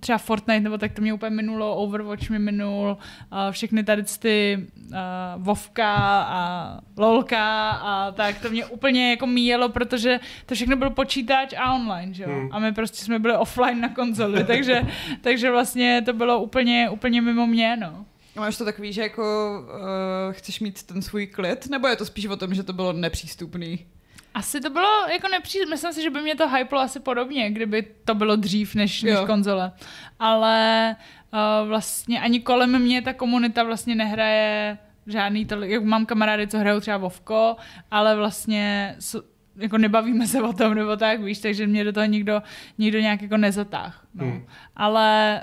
třeba 0.00 0.18
Fortnite 0.18 0.60
nebo 0.60 0.78
tak 0.78 0.92
to 0.92 1.02
mě 1.02 1.14
úplně 1.14 1.30
minulo, 1.30 1.76
Overwatch 1.76 2.30
mi 2.30 2.38
minul, 2.38 2.98
uh, 3.32 3.38
všechny 3.50 3.84
tady 3.84 4.02
ty 4.18 4.66
uh, 4.90 4.96
Vovka 5.36 5.96
a 6.28 6.80
Lolka 6.96 7.70
a 7.70 8.12
tak 8.12 8.40
to 8.40 8.50
mě 8.50 8.66
úplně 8.66 9.10
jako 9.10 9.26
míjelo, 9.26 9.68
protože 9.68 10.20
to 10.46 10.54
všechno 10.54 10.76
byl 10.76 10.90
počítač 10.90 11.54
a 11.58 11.74
online, 11.74 12.14
že 12.14 12.22
jo. 12.22 12.28
Hmm. 12.28 12.48
A 12.52 12.58
my 12.58 12.72
prostě 12.72 13.04
jsme 13.04 13.18
byli 13.18 13.36
offline 13.36 13.80
na 13.80 13.88
konzoli, 13.88 14.44
takže, 14.46 14.82
takže 15.20 15.50
vlastně 15.50 16.02
to 16.04 16.12
bylo 16.12 16.42
úplně, 16.42 16.90
úplně 16.90 17.20
mimo 17.20 17.41
mě, 17.46 17.76
no. 17.76 18.06
A 18.36 18.40
máš 18.40 18.56
to 18.56 18.64
takový, 18.64 18.92
že 18.92 19.02
jako 19.02 19.52
uh, 19.62 20.32
chceš 20.32 20.60
mít 20.60 20.82
ten 20.82 21.02
svůj 21.02 21.26
klid, 21.26 21.70
nebo 21.70 21.88
je 21.88 21.96
to 21.96 22.04
spíš 22.04 22.26
o 22.26 22.36
tom, 22.36 22.54
že 22.54 22.62
to 22.62 22.72
bylo 22.72 22.92
nepřístupný? 22.92 23.86
Asi 24.34 24.60
to 24.60 24.70
bylo 24.70 25.06
jako 25.12 25.28
nepříjemné. 25.28 25.70
Myslím 25.70 25.92
si, 25.92 26.02
že 26.02 26.10
by 26.10 26.20
mě 26.20 26.34
to 26.34 26.48
hyplo 26.48 26.80
asi 26.80 27.00
podobně, 27.00 27.50
kdyby 27.50 27.82
to 28.04 28.14
bylo 28.14 28.36
dřív 28.36 28.74
než, 28.74 29.02
než 29.02 29.18
konzole. 29.26 29.72
Ale 30.18 30.96
uh, 31.32 31.68
vlastně 31.68 32.20
ani 32.20 32.40
kolem 32.40 32.78
mě 32.78 33.02
ta 33.02 33.12
komunita 33.12 33.62
vlastně 33.62 33.94
nehraje 33.94 34.78
žádný 35.06 35.46
tolik, 35.46 35.70
jak 35.70 35.84
mám 35.84 36.06
kamarády, 36.06 36.48
co 36.48 36.58
hrajou 36.58 36.80
třeba 36.80 36.96
Vovko, 36.96 37.56
ale 37.90 38.16
vlastně 38.16 38.96
jako 39.56 39.78
nebavíme 39.78 40.26
se 40.26 40.42
o 40.42 40.52
tom, 40.52 40.74
nebo 40.74 40.96
tak, 40.96 41.20
víš, 41.20 41.38
takže 41.38 41.66
mě 41.66 41.84
do 41.84 41.92
toho 41.92 42.06
nikdo, 42.06 42.42
nikdo 42.78 42.98
nějak 42.98 43.22
jako 43.22 43.36
nezatáh. 43.36 44.06
No. 44.14 44.24
Hmm. 44.24 44.46
Ale 44.76 45.40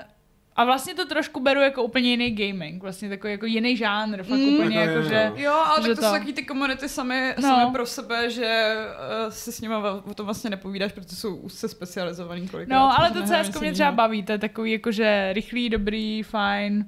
a 0.60 0.64
vlastně 0.64 0.94
to 0.94 1.06
trošku 1.06 1.40
beru 1.40 1.60
jako 1.60 1.82
úplně 1.82 2.10
jiný 2.10 2.30
gaming, 2.30 2.82
vlastně 2.82 3.08
takový 3.08 3.32
jako 3.32 3.46
jiný 3.46 3.76
žánr, 3.76 4.22
fakt 4.22 4.38
mm, 4.38 4.54
úplně 4.54 4.78
jako, 4.78 5.02
že... 5.02 5.32
Jo, 5.36 5.52
ale 5.52 5.82
že 5.82 5.88
tak 5.88 5.96
to, 5.96 6.02
to 6.02 6.06
jsou 6.06 6.12
taky 6.12 6.32
ty 6.32 6.42
komunity 6.42 6.88
sami, 6.88 7.34
no. 7.36 7.42
sami 7.42 7.72
pro 7.72 7.86
sebe, 7.86 8.30
že 8.30 8.76
uh, 9.24 9.30
si 9.30 9.52
s 9.52 9.60
nimi 9.60 9.74
o 10.04 10.14
tom 10.14 10.26
vlastně 10.26 10.50
nepovídáš, 10.50 10.92
protože 10.92 11.16
jsou 11.16 11.36
úzce 11.36 11.68
specializovaný 11.68 12.48
kolikrát. 12.48 12.78
No, 12.78 12.98
ale 12.98 13.10
to 13.10 13.22
CS 13.22 13.60
mě 13.60 13.72
třeba 13.72 13.92
baví, 13.92 14.22
to 14.22 14.32
je 14.32 14.38
takový 14.38 14.72
jako, 14.72 14.92
že 14.92 15.32
rychlý, 15.32 15.68
dobrý, 15.68 16.22
fajn. 16.22 16.86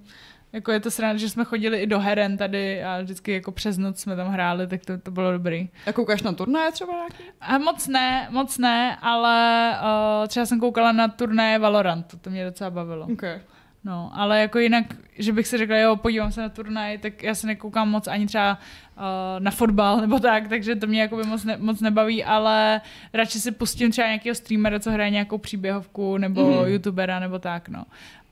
Jako 0.53 0.73
je 0.73 0.81
to 0.81 0.91
sranda, 0.91 1.19
že 1.19 1.31
jsme 1.31 1.45
chodili 1.45 1.79
i 1.79 1.87
do 1.87 2.01
heren 2.01 2.37
tady 2.37 2.85
a 2.85 3.03
vždycky 3.03 3.33
jako 3.33 3.53
přes 3.53 3.79
noc 3.79 4.01
jsme 4.01 4.17
tam 4.17 4.29
hráli, 4.29 4.67
tak 4.67 4.85
to, 4.85 4.99
to 4.99 5.11
bylo 5.11 5.33
dobrý. 5.33 5.69
A 5.87 5.93
koukáš 5.93 6.23
na 6.23 6.33
turnaje 6.33 6.73
třeba 6.73 6.93
nějaký? 6.93 7.25
A 7.41 7.59
moc 7.59 7.89
ne, 7.89 8.29
moc 8.31 8.59
ne, 8.59 8.97
ale 9.03 9.71
uh, 10.23 10.27
třeba 10.29 10.47
jsem 10.47 10.61
koukala 10.61 10.93
na 10.93 11.09
turnaje 11.09 11.59
Valorant, 11.59 12.21
to 12.21 12.31
mě 12.31 12.45
docela 12.45 12.71
bavilo. 12.71 13.07
Okay. 13.13 13.41
No, 13.85 14.11
ale 14.15 14.41
jako 14.41 14.59
jinak, 14.59 14.85
že 15.19 15.33
bych 15.33 15.47
si 15.47 15.59
řekla, 15.59 15.77
jo, 15.77 15.97
podívám 15.97 16.33
se 16.33 16.41
na 16.41 16.49
turnaj, 16.49 16.99
tak 16.99 17.23
já 17.23 17.35
se 17.35 17.47
nekoukám 17.47 17.91
moc 17.91 18.07
ani 18.07 18.27
třeba 18.27 18.59
uh, 18.97 19.03
na 19.39 19.51
fotbal 19.51 20.01
nebo 20.01 20.19
tak, 20.19 20.49
takže 20.49 20.77
to 20.77 20.87
mě 20.87 21.01
jako 21.01 21.17
by 21.17 21.23
moc, 21.23 21.45
ne, 21.45 21.57
moc 21.57 21.81
nebaví, 21.81 22.25
ale 22.25 22.81
radši 23.13 23.41
si 23.41 23.53
pustím 23.53 23.91
třeba 23.91 24.07
nějakého 24.07 24.35
streamera, 24.35 24.81
co 24.81 24.91
hraje 24.91 25.11
nějakou 25.11 25.39
příběhovku, 25.39 26.19
nebo 26.19 26.63
mm. 26.63 26.69
youtubera, 26.69 27.19
nebo 27.19 27.39
tak, 27.39 27.69
no. 27.69 27.85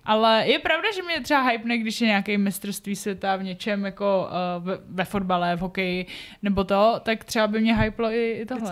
Ale 0.04 0.44
je 0.46 0.58
pravda, 0.58 0.88
že 0.94 1.02
mě 1.02 1.20
třeba 1.20 1.42
hype, 1.42 1.76
když 1.76 2.00
je 2.00 2.06
nějaký 2.06 2.38
mistrovství 2.38 2.96
světa 2.96 3.36
v 3.36 3.42
něčem, 3.42 3.84
jako 3.84 4.28
uh, 4.58 4.64
ve, 4.64 4.78
ve 4.88 5.04
fotbale, 5.04 5.56
v 5.56 5.60
hokeji, 5.60 6.06
nebo 6.42 6.64
to, 6.64 7.00
tak 7.02 7.24
třeba 7.24 7.46
by 7.46 7.60
mě 7.60 7.76
hyplo 7.76 8.10
i, 8.10 8.32
i 8.32 8.46
tohle. 8.46 8.70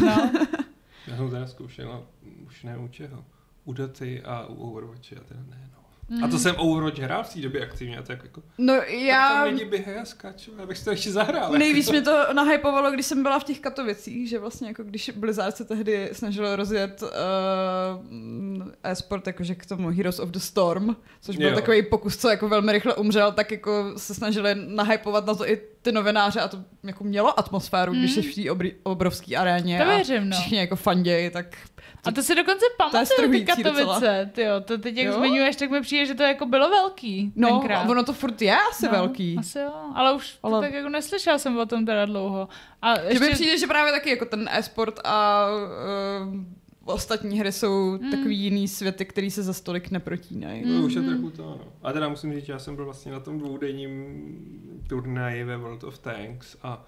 No. 0.00 0.30
Já 1.06 1.16
jsem 1.16 1.30
teda 1.30 1.46
zkoušel, 1.46 2.06
už 2.46 2.62
nevím 2.62 2.84
u 2.84 2.88
čeho. 2.88 3.24
U 3.64 3.72
Doty 3.72 4.22
a 4.22 4.46
u 4.46 4.54
Overwatche 4.54 5.16
a 5.16 5.24
teda 5.24 5.40
ne, 5.40 5.70
no. 5.72 5.75
Mm. 6.08 6.24
A 6.24 6.28
to 6.28 6.38
jsem 6.38 6.54
Overwatch 6.58 6.98
hrál 6.98 7.24
v 7.24 7.34
té 7.34 7.40
době 7.40 7.62
aktivně, 7.62 7.98
a 7.98 8.02
tak 8.02 8.22
jako... 8.22 8.42
No 8.58 8.74
Tak 8.76 8.90
já... 8.90 9.28
tam 9.28 9.44
lidi 9.44 9.64
běhají 9.64 9.96
a 9.98 10.04
skáčou, 10.04 10.52
já 10.58 10.66
bych 10.66 10.78
si 10.78 10.84
to 10.84 10.90
ještě 10.90 11.12
zahrál. 11.12 11.52
Nejvíc 11.52 11.86
jako. 11.86 11.92
mě 11.92 12.02
to 12.02 12.34
nahypovalo, 12.34 12.90
když 12.90 13.06
jsem 13.06 13.22
byla 13.22 13.38
v 13.38 13.44
těch 13.44 13.60
Katovicích, 13.60 14.28
že 14.28 14.38
vlastně 14.38 14.68
jako 14.68 14.82
když 14.84 15.10
Blizzard 15.16 15.56
se 15.56 15.64
tehdy 15.64 16.08
snažil 16.12 16.56
rozjet 16.56 17.02
uh, 17.02 17.08
e-sport 18.82 19.26
jakože 19.26 19.54
k 19.54 19.66
tomu 19.66 19.88
Heroes 19.88 20.18
of 20.18 20.28
the 20.28 20.38
Storm, 20.38 20.96
což 21.22 21.36
byl 21.36 21.48
Jo. 21.48 21.54
takový 21.54 21.82
pokus, 21.82 22.16
co 22.16 22.28
jako 22.28 22.48
velmi 22.48 22.72
rychle 22.72 22.94
umřel, 22.94 23.32
tak 23.32 23.50
jako 23.50 23.92
se 23.96 24.14
snažili 24.14 24.54
nahypovat 24.54 25.26
na 25.26 25.34
to 25.34 25.48
i 25.48 25.60
ty 25.86 25.92
novináře 25.92 26.40
a 26.40 26.48
to 26.48 26.58
jako 26.84 27.04
mělo 27.04 27.38
atmosféru, 27.38 27.92
mm. 27.92 27.98
když 27.98 28.12
jsi 28.12 28.22
v 28.22 28.34
té 28.34 28.40
obri- 28.40 28.74
obrovské 28.82 29.36
aréně 29.36 29.78
To 29.78 29.84
a 29.90 29.94
věřím, 29.94 30.28
no. 30.28 30.36
všichni 30.36 30.58
jako 30.58 30.76
fanději, 30.76 31.30
tak 31.30 31.46
A 32.04 32.12
to 32.12 32.22
si 32.22 32.34
dokonce 32.34 32.64
To 32.78 32.84
pamatuju, 32.90 33.30
ty. 33.30 33.44
Katovice, 33.44 34.30
tyjo, 34.34 34.60
to 34.60 34.78
teď 34.78 34.96
jak 34.96 35.06
Jo? 35.06 35.12
zmiňuješ, 35.12 35.56
tak 35.56 35.70
mi 35.70 35.80
přijde, 35.80 36.06
že 36.06 36.14
to 36.14 36.22
jako 36.22 36.46
bylo 36.46 36.70
velký 36.70 37.32
no, 37.36 37.48
tenkrát. 37.48 37.88
ono 37.90 38.04
to 38.04 38.12
furt 38.12 38.42
je 38.42 38.56
asi 38.70 38.86
no, 38.86 38.92
velký. 38.92 39.36
Asi 39.38 39.58
jo, 39.58 39.72
ale 39.94 40.12
už 40.12 40.38
ale... 40.42 40.52
To 40.58 40.60
tak 40.60 40.72
jako 40.72 40.88
neslyšela 40.88 41.38
jsem 41.38 41.58
o 41.58 41.66
tom 41.66 41.86
teda 41.86 42.04
dlouho. 42.06 42.48
A 42.82 42.94
Že 42.98 43.02
ještě... 43.08 43.24
mi 43.24 43.30
přijde, 43.30 43.58
že 43.58 43.66
právě 43.66 43.92
taky 43.92 44.10
jako 44.10 44.24
ten 44.24 44.48
e-sport 44.52 45.00
a 45.04 45.46
uh, 46.26 46.34
ostatní 46.86 47.38
hry 47.40 47.52
jsou 47.52 47.98
Mm. 48.02 48.10
takový 48.10 48.38
jiný 48.38 48.68
světy, 48.68 49.04
který 49.04 49.30
se 49.30 49.42
za 49.42 49.52
stolik 49.52 49.90
neprotínají. 49.90 50.62
To 50.62 50.68
už 50.86 50.94
je 50.94 51.02
trochu 51.02 51.30
to, 51.30 51.42
no. 51.42 51.60
A 51.82 51.92
teda 51.92 52.08
musím 52.08 52.34
říct, 52.34 52.44
že 52.46 52.52
já 52.52 52.58
jsem 52.58 52.76
byl 52.76 52.84
vlastně 52.84 53.12
na 53.12 53.20
tom 53.20 53.38
dvoudenním 53.38 54.82
turnaji 54.86 55.44
ve 55.44 55.56
World 55.56 55.84
of 55.84 55.98
Tanks 55.98 56.56
a 56.62 56.86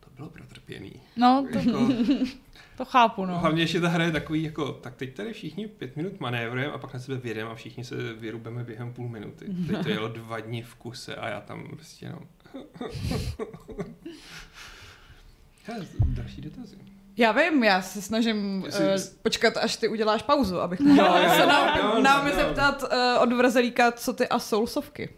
to 0.00 0.10
bylo 0.16 0.28
protrpěný. 0.28 0.92
No, 1.16 1.46
to, 1.52 1.58
Jako, 1.58 1.88
to 2.76 2.84
chápu, 2.84 3.24
no. 3.24 3.38
Hlavně, 3.38 3.66
že 3.66 3.80
ta 3.80 3.88
hra 3.88 4.04
je 4.04 4.12
takový, 4.12 4.42
jako, 4.42 4.72
tak 4.72 4.94
teď 4.96 5.14
tady 5.14 5.32
všichni 5.32 5.66
pět 5.68 5.96
minut 5.96 6.20
manévrujeme 6.20 6.72
a 6.72 6.78
pak 6.78 6.94
na 6.94 7.00
sebe 7.00 7.18
vyjedeme 7.18 7.50
a 7.50 7.54
všichni 7.54 7.84
se 7.84 8.12
vyrubeme 8.14 8.64
během 8.64 8.92
půl 8.92 9.08
minuty. 9.08 9.46
Teď 9.66 9.82
to 9.82 9.88
jelo 9.88 10.08
dva 10.08 10.40
dny 10.40 10.62
v 10.62 10.74
kuse 10.74 11.14
a 11.16 11.28
já 11.28 11.40
tam 11.40 11.68
prostě 11.70 12.08
no. 12.08 12.18
Hele, 15.64 15.86
další 16.06 16.40
dotazy. 16.40 16.76
Já 17.16 17.32
vím, 17.32 17.64
já 17.64 17.82
se 17.82 18.02
snažím 18.02 18.62
uh, 18.62 18.68
Jsi- 18.96 19.10
počkat, 19.22 19.56
až 19.56 19.76
ty 19.76 19.88
uděláš 19.88 20.22
pauzu, 20.22 20.60
abych 20.60 20.80
mohla 20.80 21.20
jo, 21.20 21.30
se 21.34 21.46
na, 21.46 21.78
jo, 21.78 22.02
Naomi 22.02 22.30
jo. 22.30 22.36
zeptat 22.36 22.82
uh, 22.82 22.88
od 23.22 23.32
Vrzelíka, 23.32 23.92
co 23.92 24.12
ty 24.12 24.28
a 24.28 24.38
Soulsovky. 24.38 25.08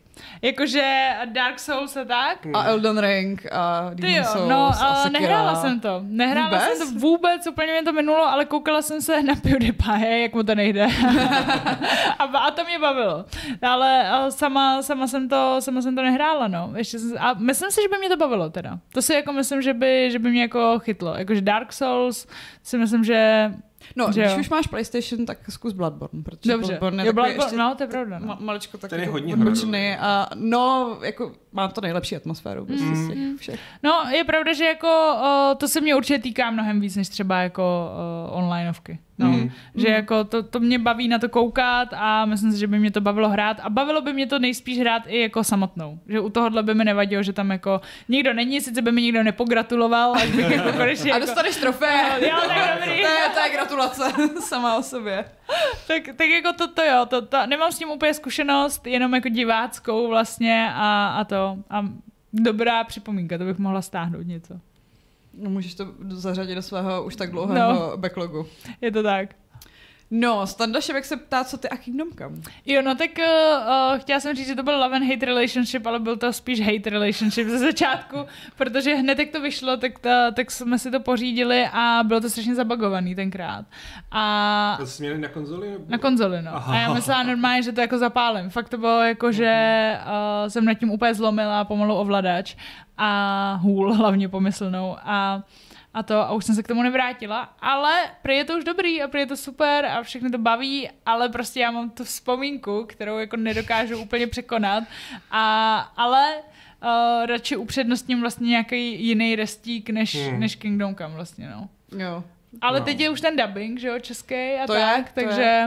Jakože 0.43 1.15
Dark 1.25 1.59
Souls 1.59 1.97
a 1.97 2.05
tak? 2.05 2.47
A 2.55 2.65
Elden 2.65 2.99
Ring 2.99 3.47
a 3.53 3.91
Ty 3.91 4.03
Demon 4.03 4.17
jo, 4.17 4.25
Souls 4.25 4.49
no, 4.49 4.71
a 4.81 5.09
nehrála 5.09 5.55
jsem 5.55 5.81
to. 5.81 6.01
Nehrála 6.03 6.49
Vůbec? 6.49 6.79
jsem 6.79 6.95
to 6.95 7.01
vůbec, 7.01 7.47
úplně 7.47 7.73
mě 7.73 7.83
to 7.83 7.93
minulo, 7.93 8.29
ale 8.29 8.45
koukala 8.45 8.83
jsem 8.83 9.01
se 9.01 9.23
na 9.23 9.35
PewDiePie, 9.35 10.21
jak 10.23 10.35
mu 10.35 10.43
to 10.43 10.55
nejde. 10.55 10.87
a, 12.19 12.25
a 12.25 12.51
to 12.51 12.65
mě 12.65 12.79
bavilo. 12.79 13.25
Ale, 13.63 14.09
ale 14.09 14.33
sama, 14.33 14.83
sama, 14.83 15.07
jsem 15.07 15.29
to, 15.29 15.57
sama 15.61 15.83
jsem 15.83 15.97
to 15.97 16.03
nehrála, 16.03 16.49
no. 16.49 16.73
Ještě 16.77 16.99
jsem, 16.99 17.17
a 17.19 17.35
myslím 17.35 17.71
si, 17.71 17.83
že 17.83 17.89
by 17.89 17.99
mě 17.99 18.09
to 18.09 18.17
bavilo 18.17 18.51
teda. 18.51 18.79
To 18.93 19.03
si 19.03 19.15
jako 19.15 19.33
myslím, 19.33 19.63
že 19.63 19.75
by, 19.75 20.11
že 20.11 20.19
by 20.19 20.31
mě 20.31 20.43
jako 20.43 20.79
chytlo. 20.79 21.15
Jakože 21.15 21.41
Dark 21.41 21.73
Souls 21.73 22.27
si 22.63 22.79
myslím, 22.79 23.05
že... 23.05 23.51
No, 23.97 24.13
že 24.13 24.21
když 24.21 24.33
jo. 24.33 24.41
už 24.41 24.49
máš 24.49 24.67
PlayStation, 24.67 25.27
tak 25.27 25.39
zkus 25.49 25.73
Bloodborne, 25.73 26.23
protože 26.23 26.53
Dobře. 26.53 26.67
Bloodborne 26.67 27.03
je 27.03 27.07
Jo, 27.07 27.13
takový 27.13 27.35
Bloodborne, 27.35 27.45
ještě 27.45 27.57
no, 27.57 27.75
to 27.75 27.83
je 27.83 27.87
pravda. 27.89 28.19
No. 28.19 28.27
ma- 28.27 28.41
maličko 28.41 28.79
tak 28.79 28.91
Ten 28.91 28.99
je 29.01 29.03
jako 29.03 29.13
hodně 29.13 29.35
odbočený 29.35 29.97
a 30.01 30.29
no, 30.35 30.99
jako 31.03 31.33
má 31.57 31.69
to 31.69 31.81
nejlepší 31.81 32.17
atmosféru 32.17 32.67
prostě 32.67 32.85
z 32.97 33.09
těch 33.09 33.17
Mm. 33.19 33.37
všech. 33.37 33.61
No, 33.83 33.93
je 34.11 34.25
pravda, 34.25 34.53
že 34.53 34.65
jako 34.65 34.89
o, 35.23 35.55
to 35.55 35.69
se 35.69 35.81
mě 35.81 35.95
určitě 35.95 36.19
týká 36.19 36.51
mnohem 36.51 36.81
víc, 36.81 36.97
než 36.97 37.09
třeba 37.09 37.39
jako 37.41 37.63
o, 37.63 38.31
onlineovky. 38.33 38.99
No, 39.19 39.27
Mhm. 39.27 39.51
že 39.75 39.89
jako 39.89 40.25
to, 40.25 40.43
to 40.43 40.61
mě 40.61 40.79
baví 40.79 41.09
na 41.09 41.19
to 41.19 41.29
koukat 41.29 41.89
a 41.97 42.25
myslím 42.25 42.53
si, 42.53 42.59
že 42.59 42.67
by 42.67 42.79
mě 42.79 42.91
to 42.91 43.01
bavilo 43.01 43.29
hrát 43.29 43.57
a 43.63 43.71
bavilo 43.71 44.01
by 44.01 44.13
mě 44.13 44.27
to 44.27 44.39
nejspíš 44.39 44.79
hrát 44.81 45.03
i 45.07 45.21
jako 45.21 45.45
samotnou. 45.45 45.99
Že 46.09 46.21
u 46.21 46.31
tohohle 46.31 46.63
by 46.63 46.75
mi 46.75 46.85
nevadilo, 46.85 47.23
že 47.23 47.33
tam 47.33 47.51
jako 47.51 47.81
nikdo 48.09 48.35
není, 48.35 48.61
sice 48.61 48.83
by 48.83 48.93
mi 48.93 49.03
nikdo 49.03 49.23
nepogratuloval, 49.23 50.15
až 50.15 50.27
bych 50.31 50.51
jako 50.51 50.73
konečně 50.77 51.13
A 51.13 51.15
jako, 51.15 51.27
dostaneš 51.27 51.57
trofé. 51.57 52.03
Jo, 52.21 52.37
tak 52.49 52.75
dobrý. 52.75 52.91
to, 53.03 53.09
je, 53.09 53.29
to 53.35 53.41
je 53.41 53.51
gratulace 53.53 54.03
sama 54.41 54.77
o 54.77 54.83
sobě. 54.83 55.25
tak, 55.89 56.03
tak 56.17 56.29
jako 56.29 56.53
to, 56.53 56.69
to 56.69 56.83
jo, 56.83 57.07
to, 57.07 57.23
to, 57.27 57.47
nemám 57.47 57.73
s 57.73 57.79
tím 57.79 57.91
úplně 57.91 58.15
zkušenost, 58.15 58.87
jenom 58.87 59.15
jako 59.15 59.29
diváckou 59.29 60.09
vlastně 60.09 60.71
a, 60.75 61.07
a 61.21 61.25
to. 61.25 61.46
A 61.71 61.89
dobrá 62.33 62.85
připomínka, 62.85 63.39
to 63.39 63.45
bych 63.45 63.59
mohla 63.59 63.83
stáhnout 63.83 64.27
něco. 64.27 64.55
No, 65.35 65.51
můžeš 65.51 65.75
to 65.75 65.87
zařadit 66.09 66.55
do 66.55 66.63
svého 66.63 67.05
už 67.05 67.17
tak 67.17 67.31
dlouhého 67.31 67.73
No. 67.91 67.97
backlogu. 67.97 68.47
Je 68.81 68.91
to 68.91 69.03
tak. 69.03 69.35
No, 70.11 70.47
Standa 70.47 70.81
Šebek 70.81 71.05
se 71.05 71.17
ptá, 71.17 71.45
co 71.45 71.59
ty 71.59 71.69
a 71.69 71.77
Kingdom 71.77 72.09
Come. 72.19 72.37
Jo, 72.67 72.83
no 72.83 72.95
tak 72.95 73.11
uh, 73.19 73.25
uh, 73.95 73.99
chtěla 73.99 74.21
jsem 74.21 74.37
říct, 74.37 74.47
že 74.47 74.55
to 74.55 74.63
byl 74.63 74.79
love 74.79 74.97
and 74.97 75.09
hate 75.09 75.27
relationship, 75.27 75.87
ale 75.87 75.99
byl 75.99 76.17
to 76.17 76.33
spíš 76.33 76.61
hate 76.61 76.91
relationship 76.91 77.49
ze 77.49 77.59
začátku, 77.59 78.17
protože 78.57 78.95
hned 78.95 79.19
jak 79.19 79.29
to 79.31 79.41
vyšlo, 79.41 79.77
tak, 79.77 79.99
ta, 79.99 80.31
tak 80.31 80.51
jsme 80.51 80.79
si 80.79 80.91
to 80.91 81.01
pořídili 81.01 81.69
a 81.73 82.01
bylo 82.05 82.21
to 82.21 82.31
strašně 82.31 82.55
zabagovaný 82.55 83.15
tenkrát. 83.15 83.65
A 84.13 84.77
To 84.81 84.87
jsi 84.87 85.03
měli 85.03 85.19
na 85.19 85.29
konzoli? 85.29 85.71
Nebo? 85.71 85.85
na 85.89 85.99
konzoli, 85.99 86.43
no. 86.43 86.51
Aha. 86.55 86.73
A 86.73 86.81
já 86.81 86.95
myslela 86.95 87.23
normálně, 87.23 87.63
že 87.63 87.73
to 87.73 87.81
jako 87.81 87.99
zapálím. 87.99 88.51
Fakt 88.51 88.69
to 88.69 88.79
bylo 88.79 89.03
jako, 89.03 89.33
že 89.33 89.93
uh, 90.07 90.49
jsem 90.49 90.65
nad 90.65 90.75
tím 90.75 90.91
úplně 90.91 91.15
zlomila 91.15 91.65
pomalu 91.65 91.95
ovladač 91.95 92.55
a 92.99 93.55
hůl 93.63 93.95
hlavně 93.95 94.29
pomyslnou. 94.29 94.97
A 95.05 95.43
a 95.97 96.03
to 96.03 96.21
a 96.21 96.33
už 96.33 96.45
jsem 96.45 96.55
se 96.55 96.63
k 96.63 96.69
tomu 96.69 96.83
nevrátila, 96.83 97.55
ale 97.61 98.05
prý 98.23 98.37
je 98.37 98.45
to 98.45 98.57
už 98.59 98.65
dobrý 98.65 99.03
a 99.03 99.09
prý 99.09 99.21
je 99.21 99.27
to 99.27 99.37
super 99.37 99.87
a 99.87 100.03
všechny 100.03 100.31
to 100.31 100.39
baví, 100.39 100.89
ale 101.07 101.29
prostě 101.29 101.61
já 101.61 101.71
mám 101.71 101.91
tu 101.91 102.05
vzpomínku, 102.05 102.85
kterou 102.89 103.19
jako 103.19 103.37
nedokážu 103.37 103.99
úplně 103.99 104.27
překonat, 104.27 104.85
a, 105.31 105.75
ale 105.97 106.35
uh, 106.37 107.27
radši 107.27 107.57
upřednostním 107.57 108.21
vlastně 108.21 108.49
nějaký 108.49 109.07
jiný 109.07 109.37
restík 109.37 109.91
než, 109.91 110.15
Hmm. 110.29 110.41
než 110.41 110.57
Kingdom 110.57 110.95
Come 110.95 111.15
vlastně, 111.15 111.51
no. 111.51 111.69
Jo. 111.99 112.25
Ale 112.61 112.79
No. 112.81 112.85
teď 112.85 113.01
je 113.01 113.11
už 113.11 113.21
ten 113.21 113.37
dubbing, 113.37 113.79
že 113.81 113.89
jo, 113.89 113.99
český 113.99 114.35
a 114.35 114.67
To 114.67 114.75
je, 114.75 114.81
tak, 114.81 115.13
to 115.13 115.21
takže, 115.21 115.67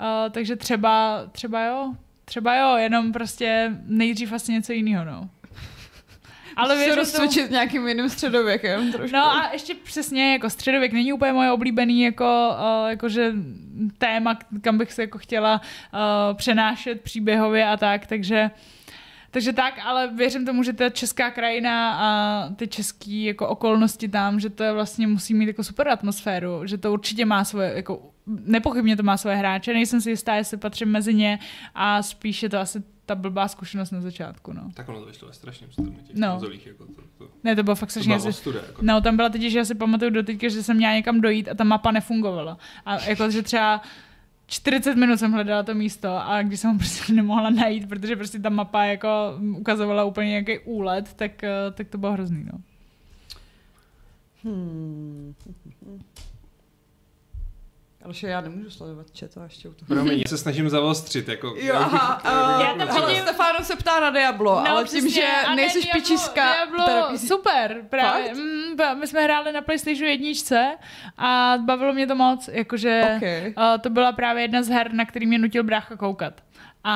uh, 0.00 0.30
takže 0.30 0.56
třeba, 0.56 1.22
třeba 1.32 1.64
jo, 1.64 1.94
třeba 2.24 2.56
jo, 2.56 2.76
jenom 2.76 3.12
prostě 3.12 3.72
nejdřív 3.86 4.32
asi 4.32 4.52
něco 4.52 4.72
jiného, 4.72 5.04
no. 5.04 5.28
Ale 6.56 6.76
věřím 6.76 6.94
tomu, 6.94 7.00
rozcvičit 7.00 7.50
nějakým 7.50 7.88
jiným 7.88 8.08
středověkem 8.08 8.92
trošku. 8.92 9.16
No 9.16 9.26
a 9.26 9.50
ještě 9.52 9.74
přesně, 9.74 10.32
jako 10.32 10.50
středověk 10.50 10.92
není 10.92 11.12
úplně 11.12 11.32
moje 11.32 11.50
oblíbený 11.50 12.02
jako, 12.02 12.56
uh, 12.58 12.90
jakože 12.90 13.32
téma, 13.98 14.38
kam 14.60 14.78
bych 14.78 14.92
se 14.92 15.02
jako 15.02 15.18
chtěla 15.18 15.60
uh, 15.60 16.36
přenášet 16.36 17.00
příběhově 17.00 17.66
a 17.66 17.76
tak, 17.76 18.06
takže 18.06 18.50
takže 19.30 19.52
tak, 19.52 19.74
ale 19.84 20.08
věřím 20.08 20.46
tomu, 20.46 20.62
že 20.62 20.72
ta 20.72 20.90
česká 20.90 21.30
krajina 21.30 21.94
a 21.98 22.48
ty 22.56 22.68
české 22.68 23.10
jako 23.10 23.48
okolnosti 23.48 24.08
tam, 24.08 24.40
že 24.40 24.50
to 24.50 24.62
je 24.62 24.72
vlastně 24.72 25.06
musí 25.06 25.34
mít 25.34 25.46
jako 25.46 25.64
super 25.64 25.88
atmosféru, 25.88 26.66
že 26.66 26.78
to 26.78 26.92
určitě 26.92 27.24
má 27.24 27.44
svoje, 27.44 27.72
jako 27.76 28.10
nepochybně 28.26 28.96
to 28.96 29.02
má 29.02 29.16
svoje 29.16 29.36
hráče, 29.36 29.72
nejsem 29.72 30.00
si 30.00 30.10
jistá, 30.10 30.34
jestli 30.34 30.56
patřím 30.56 30.88
mezi 30.88 31.14
ně 31.14 31.38
a 31.74 32.02
spíš 32.02 32.42
je 32.42 32.48
to 32.48 32.58
asi 32.58 32.82
ta 33.06 33.14
blbá 33.14 33.48
zkušenost 33.48 33.90
na 33.90 34.00
začátku, 34.00 34.52
no. 34.52 34.70
Tak 34.74 34.88
ono 34.88 35.00
to 35.00 35.06
vyšlo 35.06 35.28
ve 35.28 35.34
strašném 35.34 35.70
na 35.78 36.02
těch 36.02 36.16
No. 36.16 36.30
konzolích. 36.30 36.66
Jako 36.66 36.84
to, 36.86 36.92
to, 37.18 37.28
Ne, 37.44 37.56
to 37.56 37.62
bylo 37.62 37.76
fakt 37.76 37.90
strašně... 37.90 38.08
byla 38.08 38.16
asi- 38.18 38.28
ostuda. 38.28 38.60
Jako. 38.66 38.82
No, 38.84 39.00
tam 39.00 39.16
byla 39.16 39.28
totiž, 39.28 39.52
že 39.52 39.58
já 39.58 39.64
si 39.64 39.74
pamatuju 39.74 40.10
do 40.10 40.22
teďka, 40.22 40.48
že 40.48 40.62
jsem 40.62 40.76
měla 40.76 40.94
někam 40.94 41.20
dojít 41.20 41.48
a 41.48 41.54
ta 41.54 41.64
mapa 41.64 41.90
nefungovala. 41.90 42.58
A 42.86 42.98
jako, 43.04 43.30
že 43.30 43.42
třeba 43.42 43.82
40 44.46 44.94
minut 44.94 45.16
jsem 45.18 45.32
hledala 45.32 45.62
to 45.62 45.74
místo 45.74 46.28
a 46.28 46.42
když 46.42 46.60
jsem 46.60 46.70
ho 46.72 46.78
prostě 46.78 47.12
nemohla 47.12 47.50
najít, 47.50 47.88
protože 47.88 48.16
prostě 48.16 48.38
ta 48.38 48.48
mapa 48.48 48.84
jako 48.84 49.08
ukazovala 49.58 50.04
úplně 50.04 50.28
nějaký 50.28 50.58
úlet, 50.58 51.14
tak, 51.14 51.44
eh, 51.44 51.50
tak 51.74 51.88
to 51.88 51.98
bylo 51.98 52.12
hrozný, 52.12 52.44
no. 52.52 52.58
Hmm. 54.44 55.34
Ale 58.04 58.14
že 58.14 58.28
já 58.28 58.40
nemůžu 58.40 58.70
sledovat 58.70 59.06
chat 59.20 59.30
a 59.36 59.44
ještě 59.44 59.68
u 59.68 59.72
toho. 59.74 59.86
Promiň, 59.86 60.18
já 60.18 60.24
se 60.28 60.38
snažím 60.38 60.68
zavostřit. 60.70 61.28
Jako, 61.28 61.54
Jo, 61.58 61.74
aha, 61.76 62.20
uh, 62.56 62.62
Já 62.62 62.74
tam 62.86 62.88
hele, 62.96 63.14
Stefano 63.22 63.64
se 63.64 63.76
ptá 63.76 64.00
na 64.00 64.10
Diablo, 64.10 64.54
no, 64.60 64.70
ale 64.70 64.84
tím, 64.84 65.08
že 65.08 65.26
nejsi 65.56 65.78
Diablo- 65.80 65.88
špičiska, 65.88 66.52
Diablo, 66.52 66.86
teda 66.86 67.18
super, 67.18 67.76
právě. 67.90 68.24
Fakt? 68.28 68.36
Mm, 68.36 68.98
my 69.00 69.06
jsme 69.06 69.20
hráli 69.22 69.52
na 69.52 69.60
PlayStation 69.62 70.08
jedničce 70.08 70.76
a 71.18 71.54
bavilo 71.64 71.92
mě 71.92 72.06
to 72.06 72.14
moc, 72.14 72.48
jakože 72.52 73.02
Okay. 73.16 73.54
uh, 73.56 73.80
to 73.80 73.90
byla 73.90 74.12
právě 74.12 74.42
jedna 74.44 74.62
z 74.62 74.68
her, 74.68 74.92
na 74.92 75.04
který 75.04 75.26
mě 75.26 75.38
nutil 75.38 75.64
brácha 75.64 75.96
koukat. 75.96 76.40
A 76.84 76.94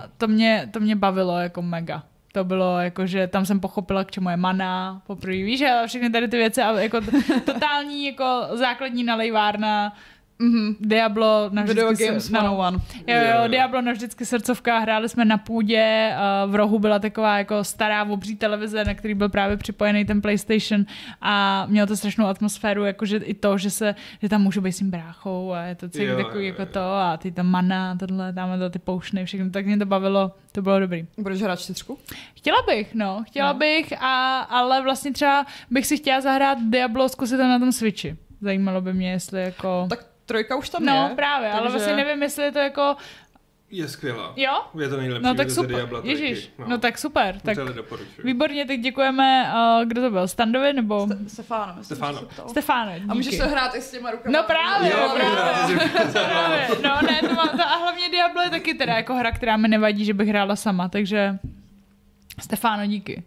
Mhm. 0.00 0.10
to, 0.18 0.28
mě, 0.28 0.68
to 0.72 0.80
mě 0.80 0.96
bavilo 0.96 1.38
jako 1.38 1.62
mega. 1.62 2.02
To 2.32 2.44
bylo 2.44 2.78
jako, 2.78 3.06
že 3.06 3.26
tam 3.26 3.46
jsem 3.46 3.60
pochopila, 3.60 4.04
k 4.04 4.10
čemu 4.10 4.30
je 4.30 4.36
mana, 4.36 5.02
poprvé, 5.06 5.32
víš, 5.32 5.62
a 5.62 5.86
všechny 5.86 6.10
tady 6.10 6.28
ty 6.28 6.36
věci 6.36 6.62
a 6.62 6.80
jako 6.80 7.00
t- 7.00 7.40
totální 7.40 8.06
jako 8.06 8.42
základní 8.52 9.04
nalejvárna, 9.04 9.92
Mhm, 10.40 10.76
Diablo 10.80 11.48
na 11.52 11.62
Video 11.62 11.86
vždycky 11.86 12.06
Games 12.06 12.30
no. 12.30 12.38
101. 12.40 12.80
Jo, 13.06 13.16
Jo. 13.42 13.48
Diablo 13.48 13.80
na 13.82 13.92
vždycky 13.92 14.26
srdcovka, 14.26 14.78
hráli 14.78 15.08
jsme 15.08 15.24
na 15.24 15.38
půdě, 15.38 16.12
uh, 16.44 16.52
v 16.52 16.54
rohu 16.54 16.78
byla 16.78 16.98
taková 16.98 17.38
jako 17.38 17.64
stará 17.64 18.04
obří 18.04 18.36
televize, 18.36 18.84
na 18.84 18.94
který 18.94 19.14
byl 19.14 19.28
právě 19.28 19.56
připojený 19.56 20.04
ten 20.04 20.22
PlayStation 20.22 20.84
a 21.20 21.66
mělo 21.66 21.86
to 21.86 21.96
strašnou 21.96 22.26
atmosféru, 22.26 22.84
jakože 22.84 23.16
i 23.16 23.34
to, 23.34 23.58
že 23.58 23.70
se, 23.70 23.94
že 24.22 24.28
tam 24.28 24.42
můžu 24.42 24.60
být 24.60 24.72
s 24.72 24.78
tím 24.78 24.90
bráchou 24.90 25.52
a 25.52 25.62
je 25.62 25.74
to 25.74 25.88
celý 25.88 26.24
takový 26.24 26.46
jako 26.46 26.66
to 26.66 26.80
a 26.80 27.16
ty 27.16 27.32
tam 27.32 27.46
mana, 27.46 27.96
tohle, 27.96 28.32
tam 28.32 28.58
to 28.58 28.70
ty 28.70 28.78
poušny, 28.78 29.24
všechno, 29.24 29.50
tak 29.50 29.66
mě 29.66 29.78
to 29.78 29.86
bavilo, 29.86 30.32
to 30.52 30.62
bylo 30.62 30.80
dobrý. 30.80 31.06
Budeš 31.18 31.42
hrát 31.42 31.60
čtyřku? 31.60 31.98
Chtěla 32.36 32.58
bych, 32.68 32.94
no, 32.94 33.24
chtěla 33.26 33.52
No. 33.52 33.58
bych, 33.58 33.92
a, 34.02 34.38
ale 34.40 34.82
vlastně 34.82 35.12
třeba 35.12 35.46
bych 35.70 35.86
si 35.86 35.96
chtěla 35.96 36.20
zahrát 36.20 36.58
Diablo, 36.62 37.08
zkusit 37.08 37.36
to 37.36 37.42
na 37.48 37.58
tom 37.58 37.72
Switchi. 37.72 38.16
Zajímalo 38.40 38.80
by 38.80 38.92
mě, 38.94 39.10
jestli 39.10 39.42
jako... 39.42 39.86
Tak 39.90 40.04
trojka 40.28 40.56
už 40.56 40.68
tam 40.68 40.84
no, 40.84 41.06
je. 41.10 41.14
právě, 41.16 41.50
ale 41.52 41.60
takže- 41.62 41.78
vlastně 41.78 41.96
nevím, 42.04 42.22
jestli 42.22 42.44
je 42.44 42.52
to 42.52 42.58
jako... 42.58 42.96
Je 43.70 43.88
skvělá. 43.88 44.32
Jo? 44.36 44.52
Je 44.80 44.88
to 44.88 44.96
nejlepší 44.96 45.24
No 45.24 45.34
tak 45.34 45.50
super, 45.50 45.74
Diabla 45.76 46.00
ježíš, 46.04 46.52
no. 46.66 46.78
tak 46.78 46.98
super, 46.98 47.40
tak 47.40 47.58
výborně, 48.24 48.66
tak 48.66 48.80
děkujeme, 48.80 49.52
uh, 49.54 49.84
kdo 49.88 50.00
to 50.02 50.10
byl, 50.10 50.28
Standovi 50.28 50.72
nebo 50.72 51.06
Ste- 51.06 51.28
Stefano. 51.28 51.74
myslím, 51.78 51.96
Stefano. 52.48 52.92
díky. 52.94 53.04
A 53.10 53.14
můžeš 53.14 53.36
se 53.36 53.46
hrát 53.46 53.74
i 53.74 53.80
s 53.80 53.90
těma 53.90 54.10
rukama. 54.10 54.38
No 54.38 54.44
právě, 54.46 54.90
Jo, 54.90 55.12
právě. 55.16 55.36
právě. 55.36 55.88
právě. 56.12 56.68
No 56.82 56.98
ne, 57.10 57.20
to 57.28 57.34
mám, 57.34 57.48
to, 57.48 57.62
a 57.62 57.76
hlavně 57.76 58.08
Diablo 58.10 58.42
je 58.42 58.50
taky 58.50 58.74
teda 58.74 58.92
jako 58.96 59.14
hra, 59.14 59.32
která 59.32 59.56
mi 59.56 59.68
nevadí, 59.68 60.04
že 60.04 60.14
bych 60.14 60.28
hrála 60.28 60.56
sama, 60.56 60.88
takže 60.88 61.38
Stefáno, 62.40 62.86
díky. 62.86 63.22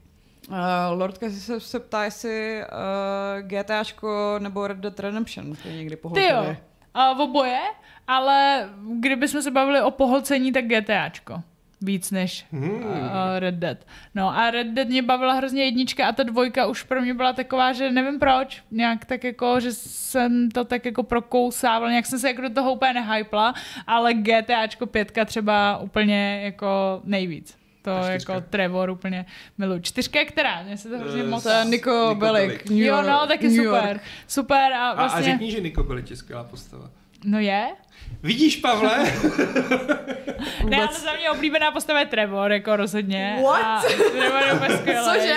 Uh, 0.49 0.55
Lordka 0.99 1.29
si 1.29 1.39
se, 1.39 1.59
se 1.59 1.79
ptá, 1.79 2.03
jestli 2.03 2.61
uh, 2.63 3.47
GTAčko 3.47 4.35
nebo 4.39 4.67
Red 4.67 4.77
Dead 4.77 4.99
Redemption 4.99 5.53
je 5.65 5.73
někdy 5.77 5.95
Ty 5.95 6.01
pohltili. 6.01 6.27
jo, 6.29 6.55
a 6.93 7.11
oboje, 7.11 7.59
ale 8.07 8.69
kdybychom 8.99 9.41
se 9.41 9.51
bavili 9.51 9.81
o 9.81 9.91
pohlcení, 9.91 10.51
tak 10.51 10.65
GTAčko. 10.65 11.41
Víc 11.83 12.11
než 12.11 12.45
Hmm. 12.51 12.71
uh, 12.71 12.81
Red 13.39 13.55
Dead. 13.55 13.77
No 14.15 14.37
a 14.37 14.51
Red 14.51 14.67
Dead 14.67 14.87
mě 14.87 15.01
bavila 15.01 15.33
hrozně 15.33 15.63
jednička 15.63 16.07
a 16.07 16.11
ta 16.11 16.23
dvojka 16.23 16.65
už 16.67 16.83
pro 16.83 17.01
mě 17.01 17.13
byla 17.13 17.33
taková, 17.33 17.73
že 17.73 17.91
nevím 17.91 18.19
proč, 18.19 18.63
nějak 18.71 19.05
tak 19.05 19.23
jako, 19.23 19.59
že 19.59 19.71
jsem 19.73 20.51
to 20.51 20.65
tak 20.65 20.85
jako 20.85 21.03
prokousával, 21.03 21.89
nějak 21.89 22.05
jsem 22.05 22.19
se 22.19 22.27
jako 22.27 22.41
do 22.41 22.49
toho 22.49 22.73
úplně 22.73 22.93
nehypla, 22.93 23.53
ale 23.87 24.13
GTAčko 24.13 24.85
pětka 24.85 25.25
třeba 25.25 25.77
úplně 25.77 26.41
jako 26.43 27.01
nejvíc. 27.03 27.60
To 27.81 27.91
A 27.95 28.09
jako? 28.09 28.41
Trevor 28.49 28.89
úplně 28.89 29.25
miluji. 29.57 29.81
Čtyřka 29.81 30.19
je 30.19 30.25
která? 30.25 30.63
Mně 30.63 30.77
se 30.77 30.89
to 30.89 30.99
hrozně 30.99 31.21
Eh, 31.23 31.27
moc... 31.27 31.45
Je 31.45 31.65
Nico 31.65 31.69
Nico 31.69 32.15
Bellic. 32.15 32.47
Bellic. 32.47 32.69
New 32.69 32.77
Jo, 32.79 32.95
York, 32.95 33.07
no, 33.07 33.27
taky 33.27 33.47
New 33.47 33.65
super. 33.65 33.87
York. 33.89 34.01
Super 34.27 34.73
a 34.73 34.87
A, 34.87 34.89
a 34.89 34.93
vlastně... 34.93 35.23
řekni, 35.31 35.51
že 35.51 35.59
Niko 35.61 35.83
byl 35.83 36.01
skvělá 36.15 36.43
postava. 36.43 36.89
No 37.25 37.39
je? 37.39 37.67
Vidíš, 38.23 38.55
Pavle? 38.55 39.05
Ne, 40.69 40.77
ale 40.77 40.87
za 40.87 41.13
mě 41.13 41.31
oblíbená 41.31 41.71
postava 41.71 41.99
je 41.99 42.05
Trevor, 42.05 42.51
jako 42.51 42.75
rozhodně. 42.75 43.39
What? 43.43 43.61
A 43.63 43.81
Trevor 44.11 44.43
je 44.43 44.53
úplně 44.53 44.77
skvělý. 44.77 45.05
Cože? 45.05 45.35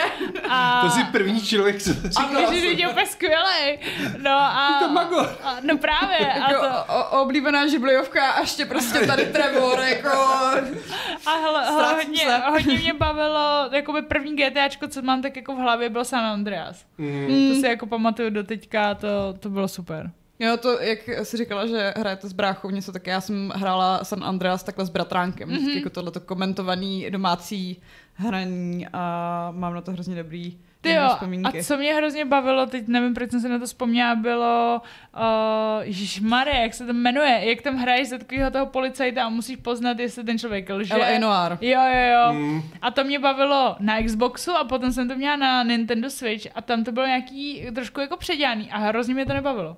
A... 0.48 0.80
To 0.84 0.90
jsi 0.90 1.04
první 1.04 1.40
člověk, 1.40 1.82
co 1.82 1.92
říká. 1.92 2.22
Ano, 2.22 2.40
Ježiš, 2.40 2.78
je 2.78 2.88
úplně 2.88 3.06
skvělý. 3.06 3.78
No 4.22 4.30
a... 4.30 4.78
to 4.82 4.88
Magor. 4.88 5.38
A, 5.42 5.56
no 5.62 5.78
právě. 5.78 6.18
A, 6.18 6.38
Jako 6.38 6.62
to, 6.66 6.94
o, 6.94 7.18
o, 7.18 7.22
oblíbená 7.22 7.66
živlijovka 7.66 8.30
a 8.30 8.40
ještě 8.40 8.64
prostě 8.64 9.06
tady 9.06 9.26
Trevor, 9.26 9.80
jako... 9.80 10.08
a 11.26 11.36
hele, 11.42 11.64
Ztrácím 11.66 11.96
hodně, 11.96 12.26
hodně 12.50 12.78
mě 12.78 12.92
bavilo, 12.94 13.68
jakoby 13.72 14.02
první 14.02 14.36
GTAčko, 14.36 14.88
co 14.88 15.02
mám 15.02 15.22
tak 15.22 15.36
jako 15.36 15.54
v 15.54 15.58
hlavě, 15.58 15.88
byl 15.88 16.04
San 16.04 16.24
Andreas. 16.24 16.84
Mm. 16.98 17.48
To 17.54 17.60
si 17.60 17.66
jako 17.66 17.86
pamatuju 17.86 18.30
do 18.30 18.44
teďka, 18.44 18.94
to, 18.94 19.34
to 19.40 19.50
bylo 19.50 19.68
super. 19.68 20.10
Jo, 20.38 20.56
to, 20.56 20.80
jak 20.80 21.08
jsi 21.22 21.36
říkala, 21.36 21.66
že 21.66 21.94
hrajete 21.96 22.28
s 22.28 22.32
bráchou 22.32 22.70
něco, 22.70 22.92
tak 22.92 23.06
já 23.06 23.20
jsem 23.20 23.52
hrála 23.54 24.04
San 24.04 24.24
Andreas 24.24 24.62
takhle 24.62 24.86
s 24.86 24.90
bratránkem. 24.90 25.48
Mhm. 25.48 25.58
Mm-hmm. 25.58 25.76
Jako 25.76 25.90
tohleto 25.90 26.20
komentovaný 26.20 27.10
domácí 27.10 27.82
hraní 28.14 28.86
a 28.92 29.52
mám 29.56 29.74
na 29.74 29.80
to 29.80 29.92
hrozně 29.92 30.16
dobrý 30.16 30.58
Ty 30.80 30.92
jo, 30.92 31.08
vzpomínky. 31.08 31.58
a 31.58 31.62
co 31.62 31.76
mě 31.76 31.94
hrozně 31.94 32.24
bavilo, 32.24 32.66
teď 32.66 32.88
nevím, 32.88 33.14
proč 33.14 33.30
jsem 33.30 33.40
se 33.40 33.48
na 33.48 33.58
to 33.58 33.66
vzpomněla, 33.66 34.14
bylo, 34.14 34.82
uh, 36.20 36.28
Marie, 36.28 36.62
jak 36.62 36.74
se 36.74 36.86
to 36.86 36.92
jmenuje, 36.92 37.40
jak 37.44 37.62
tam 37.62 37.76
hraješ 37.76 38.08
za 38.08 38.18
takového 38.18 38.50
toho 38.50 38.66
policajta 38.66 39.24
a 39.24 39.28
musíš 39.28 39.56
poznat, 39.56 39.98
jestli 39.98 40.24
ten 40.24 40.38
člověk 40.38 40.70
lže. 40.70 40.94
L.A. 40.94 41.18
Noir. 41.18 41.58
Jo, 41.60 41.80
jo, 41.80 42.12
jo. 42.12 42.32
Mm. 42.32 42.62
A 42.82 42.90
to 42.90 43.04
mě 43.04 43.18
bavilo 43.18 43.76
na 43.80 44.02
Xboxu 44.02 44.52
a 44.52 44.64
potom 44.64 44.92
jsem 44.92 45.08
to 45.08 45.16
měla 45.16 45.36
na 45.36 45.62
Nintendo 45.62 46.10
Switch 46.10 46.46
a 46.54 46.62
tam 46.62 46.84
to 46.84 46.92
bylo 46.92 47.06
nějaký 47.06 47.66
trošku 47.74 48.00
jako 48.00 48.16
předělaný 48.16 48.70
a 48.70 48.78
hrozně 48.78 49.14
mě 49.14 49.26
to 49.26 49.32
nebavilo. 49.32 49.76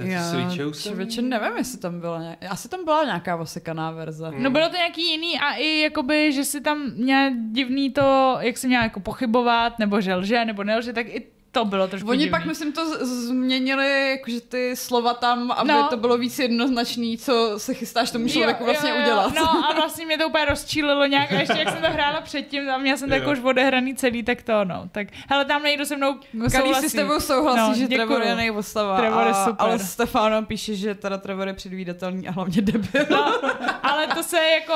To 0.00 0.06
je 0.06 0.12
Já 0.12 0.50
člověče 0.72 1.22
nevím, 1.22 1.56
jestli 1.56 1.78
tam 1.78 2.00
byla 2.00 2.20
nějaká, 2.22 2.48
asi 2.48 2.68
tam 2.68 2.84
byla 2.84 3.04
nějaká 3.04 3.36
osekaná 3.36 3.90
verze. 3.90 4.28
Hmm. 4.28 4.42
No 4.42 4.50
bylo 4.50 4.68
to 4.68 4.76
nějaký 4.76 5.10
jiný 5.10 5.40
a 5.40 5.52
i 5.52 5.80
jakoby, 5.80 6.32
že 6.32 6.44
si 6.44 6.60
tam 6.60 6.90
měla 6.90 7.30
divný 7.50 7.90
to, 7.90 8.36
jak 8.40 8.58
se 8.58 8.66
měla 8.66 8.82
jako 8.82 9.00
pochybovat, 9.00 9.78
nebo 9.78 10.00
že 10.00 10.14
lže, 10.14 10.44
nebo 10.44 10.64
nelže, 10.64 10.92
tak 10.92 11.06
i 11.06 11.26
to 11.52 11.64
bylo 11.64 11.88
trošku 11.88 12.08
Oni 12.08 12.18
divný. 12.18 12.30
pak, 12.30 12.44
myslím, 12.44 12.72
to 12.72 13.06
změnili, 13.06 14.10
jakože 14.10 14.40
ty 14.40 14.76
slova 14.76 15.14
tam, 15.14 15.50
aby 15.50 15.68
No. 15.68 15.86
to 15.90 15.96
bylo 15.96 16.18
víc 16.18 16.38
jednoznačný, 16.38 17.18
co 17.18 17.54
se 17.56 17.74
chystáš 17.74 18.10
tomu 18.10 18.28
člověku 18.28 18.62
Jo, 18.62 18.66
vlastně 18.66 18.90
jo, 18.90 18.96
jo. 18.96 19.02
udělat. 19.02 19.34
No 19.34 19.66
a 19.70 19.74
vlastně 19.74 20.06
mě 20.06 20.18
to 20.18 20.28
úplně 20.28 20.44
rozčílilo 20.44 21.06
nějak 21.06 21.32
a 21.32 21.34
ještě 21.34 21.58
jak 21.58 21.68
jsem 21.70 21.82
to 21.82 21.90
hrála 21.90 22.20
předtím 22.20 22.70
a 22.70 22.78
měla 22.78 22.96
jsem 22.96 23.08
Jo. 23.08 23.14
jako 23.14 23.30
už 23.30 23.38
odehraný 23.40 23.94
celý, 23.94 24.22
tak 24.22 24.42
to 24.42 24.64
no. 24.64 24.82
Tak 24.92 25.08
hele, 25.28 25.44
tam 25.44 25.62
někdo 25.62 25.86
se 25.86 25.96
mnou 25.96 26.14
Kalí 26.52 26.74
si 26.74 26.90
s 26.90 26.92
tebou 26.92 27.20
souhlasí, 27.20 27.60
No, 27.60 27.74
že 27.74 27.86
děkuju. 27.86 28.06
Trevor 28.08 28.22
je 28.26 28.34
nejpostava. 28.36 28.96
Trevor 28.98 29.26
je 29.26 29.32
a, 29.32 29.44
super. 29.44 29.56
Ale 29.66 29.78
Stefano 29.78 30.42
píše, 30.42 30.74
že 30.74 30.94
teda 30.94 31.18
Trevor 31.18 31.48
je 31.48 31.54
předvídatelný 31.54 32.28
a 32.28 32.30
hlavně 32.30 32.62
debil. 32.62 33.06
No, 33.10 33.34
ale 33.82 34.06
to 34.06 34.22
se 34.22 34.38
jako, 34.42 34.72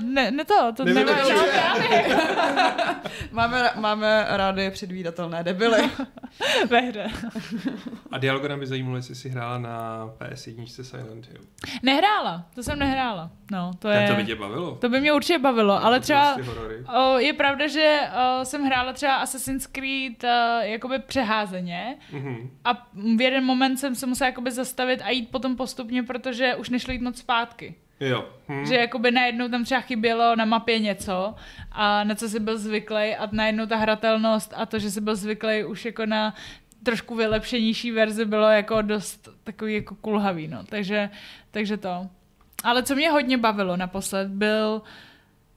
uh, 0.00 0.02
ne, 0.04 0.30
ne 0.30 0.44
to, 0.44 0.72
to 0.76 0.84
nevím, 0.84 1.06
no, 1.06 1.12
právě 1.52 2.16
máme, 3.32 3.70
máme 3.76 4.26
rádi 4.28 4.70
předvídatelné 4.70 5.44
debily. 5.44 5.87
ve 6.68 6.80
hře. 6.80 7.06
A 8.10 8.18
Dialogana 8.18 8.56
by 8.56 8.66
zajímalo, 8.66 8.96
jestli 8.96 9.14
jsi 9.14 9.28
hrála 9.28 9.58
na 9.58 10.06
PS1 10.18 10.82
Silent 10.82 11.26
Hill. 11.28 11.40
Nehrála, 11.82 12.44
to 12.54 12.62
jsem 12.62 12.78
nehrála. 12.78 13.30
No, 13.52 13.70
to 13.78 13.88
Tak 13.88 14.00
je... 14.02 14.08
to 14.08 14.14
by 14.14 14.24
tě 14.24 14.34
bavilo. 14.34 14.74
To 14.80 14.88
by 14.88 15.00
mě 15.00 15.12
určitě 15.12 15.38
bavilo, 15.38 15.84
ale 15.84 15.98
To 15.98 16.02
třeba 16.02 16.34
prostě 16.34 16.50
horory. 16.50 16.84
o, 16.96 17.18
je 17.18 17.32
pravda, 17.32 17.66
že 17.66 18.00
o, 18.40 18.44
jsem 18.44 18.64
hrála 18.64 18.92
třeba 18.92 19.14
Assassin's 19.16 19.66
Creed 19.66 20.24
o, 20.24 20.26
jakoby 20.60 20.98
přeházeně 20.98 21.96
Mhm. 22.12 22.50
a 22.64 22.86
v 23.16 23.20
jeden 23.20 23.44
moment 23.44 23.76
jsem 23.76 23.94
se 23.94 24.06
musela 24.06 24.28
jakoby 24.28 24.50
zastavit 24.50 25.00
a 25.04 25.10
jít 25.10 25.30
potom 25.30 25.56
postupně, 25.56 26.02
protože 26.02 26.54
už 26.54 26.68
nešlo 26.70 26.92
jít 26.92 27.02
moc 27.02 27.18
zpátky. 27.18 27.74
Jo. 28.00 28.28
Hm. 28.48 28.66
Že 28.66 28.74
jakoby 28.74 29.10
najednou 29.10 29.48
tam 29.48 29.64
třeba 29.64 29.80
chybělo 29.80 30.36
na 30.36 30.44
mapě 30.44 30.78
něco, 30.78 31.34
a 31.72 32.04
na 32.04 32.14
co 32.14 32.28
jsi 32.28 32.40
byl 32.40 32.58
zvyklý 32.58 33.14
a 33.16 33.28
najednou 33.32 33.66
ta 33.66 33.76
hratelnost 33.76 34.52
a 34.56 34.66
to, 34.66 34.78
že 34.78 34.90
jsi 34.90 35.00
byl 35.00 35.16
zvyklý 35.16 35.64
už 35.64 35.84
jako 35.84 36.06
na 36.06 36.34
trošku 36.82 37.14
vylepšenější 37.14 37.90
verzi 37.90 38.24
bylo 38.24 38.46
jako 38.50 38.82
dost 38.82 39.28
takový 39.44 39.74
jako 39.74 39.94
kulhavý, 39.94 40.48
no. 40.48 40.64
Takže, 40.64 41.10
takže 41.50 41.76
to. 41.76 42.06
Ale 42.64 42.82
co 42.82 42.94
mě 42.94 43.10
hodně 43.10 43.38
bavilo 43.38 43.76
naposled 43.76 44.28
byl 44.28 44.82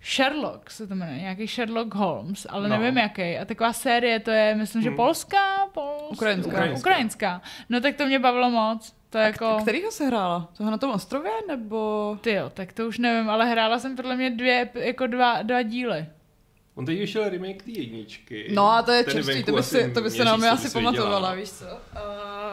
Sherlock, 0.03 0.69
se 0.71 0.87
to 0.87 0.95
jmenuje, 0.95 1.17
nějaký 1.19 1.47
Sherlock 1.47 1.95
Holmes, 1.95 2.47
ale 2.49 2.69
No. 2.69 2.77
nevím 2.77 2.97
jaký. 2.97 3.37
A 3.37 3.45
taková 3.45 3.73
série, 3.73 4.19
to 4.19 4.31
je, 4.31 4.55
myslím, 4.55 4.81
že 4.81 4.89
Hmm. 4.89 4.95
polská? 4.95 5.57
Polská? 5.73 6.07
Ukrajinská. 6.13 6.49
Ukrajinská. 6.51 6.79
Ukrajinská. 6.89 7.41
No 7.69 7.81
tak 7.81 7.95
to 7.95 8.05
mě 8.05 8.19
bavilo 8.19 8.49
moc. 8.49 8.95
To 9.11 9.17
je 9.17 9.23
jako... 9.23 9.57
Kterýho 9.61 9.91
se 9.91 10.05
hrála? 10.05 10.49
Toho 10.57 10.71
na 10.71 10.77
tom 10.77 10.91
ostrově, 10.91 11.31
nebo... 11.47 12.17
Ty 12.21 12.31
jo, 12.31 12.51
tak 12.53 12.73
to 12.73 12.87
už 12.87 12.97
nevím, 12.97 13.29
ale 13.29 13.45
hrála 13.45 13.79
jsem 13.79 13.95
podle 13.95 14.15
mě 14.15 14.29
dvě, 14.29 14.69
jako 14.73 15.07
dva, 15.07 15.41
dva 15.41 15.61
díly. 15.61 16.05
On 16.75 16.85
teď 16.85 16.99
vyšel 16.99 17.29
remake 17.29 17.63
té 17.63 17.71
jedničky. 17.71 18.51
No 18.53 18.71
a 18.71 18.81
to 18.81 18.91
je 18.91 19.03
čerstvý, 19.03 19.43
to 19.43 19.51
by 19.51 19.63
si, 19.63 19.91
to 19.93 20.01
by 20.01 20.09
se 20.09 20.15
měsíc, 20.15 20.25
na 20.25 20.37
mě 20.37 20.47
to 20.47 20.53
asi 20.53 20.69
pamatovala, 20.69 21.33
víš 21.33 21.51
co? 21.51 21.65
Uh, 21.65 21.71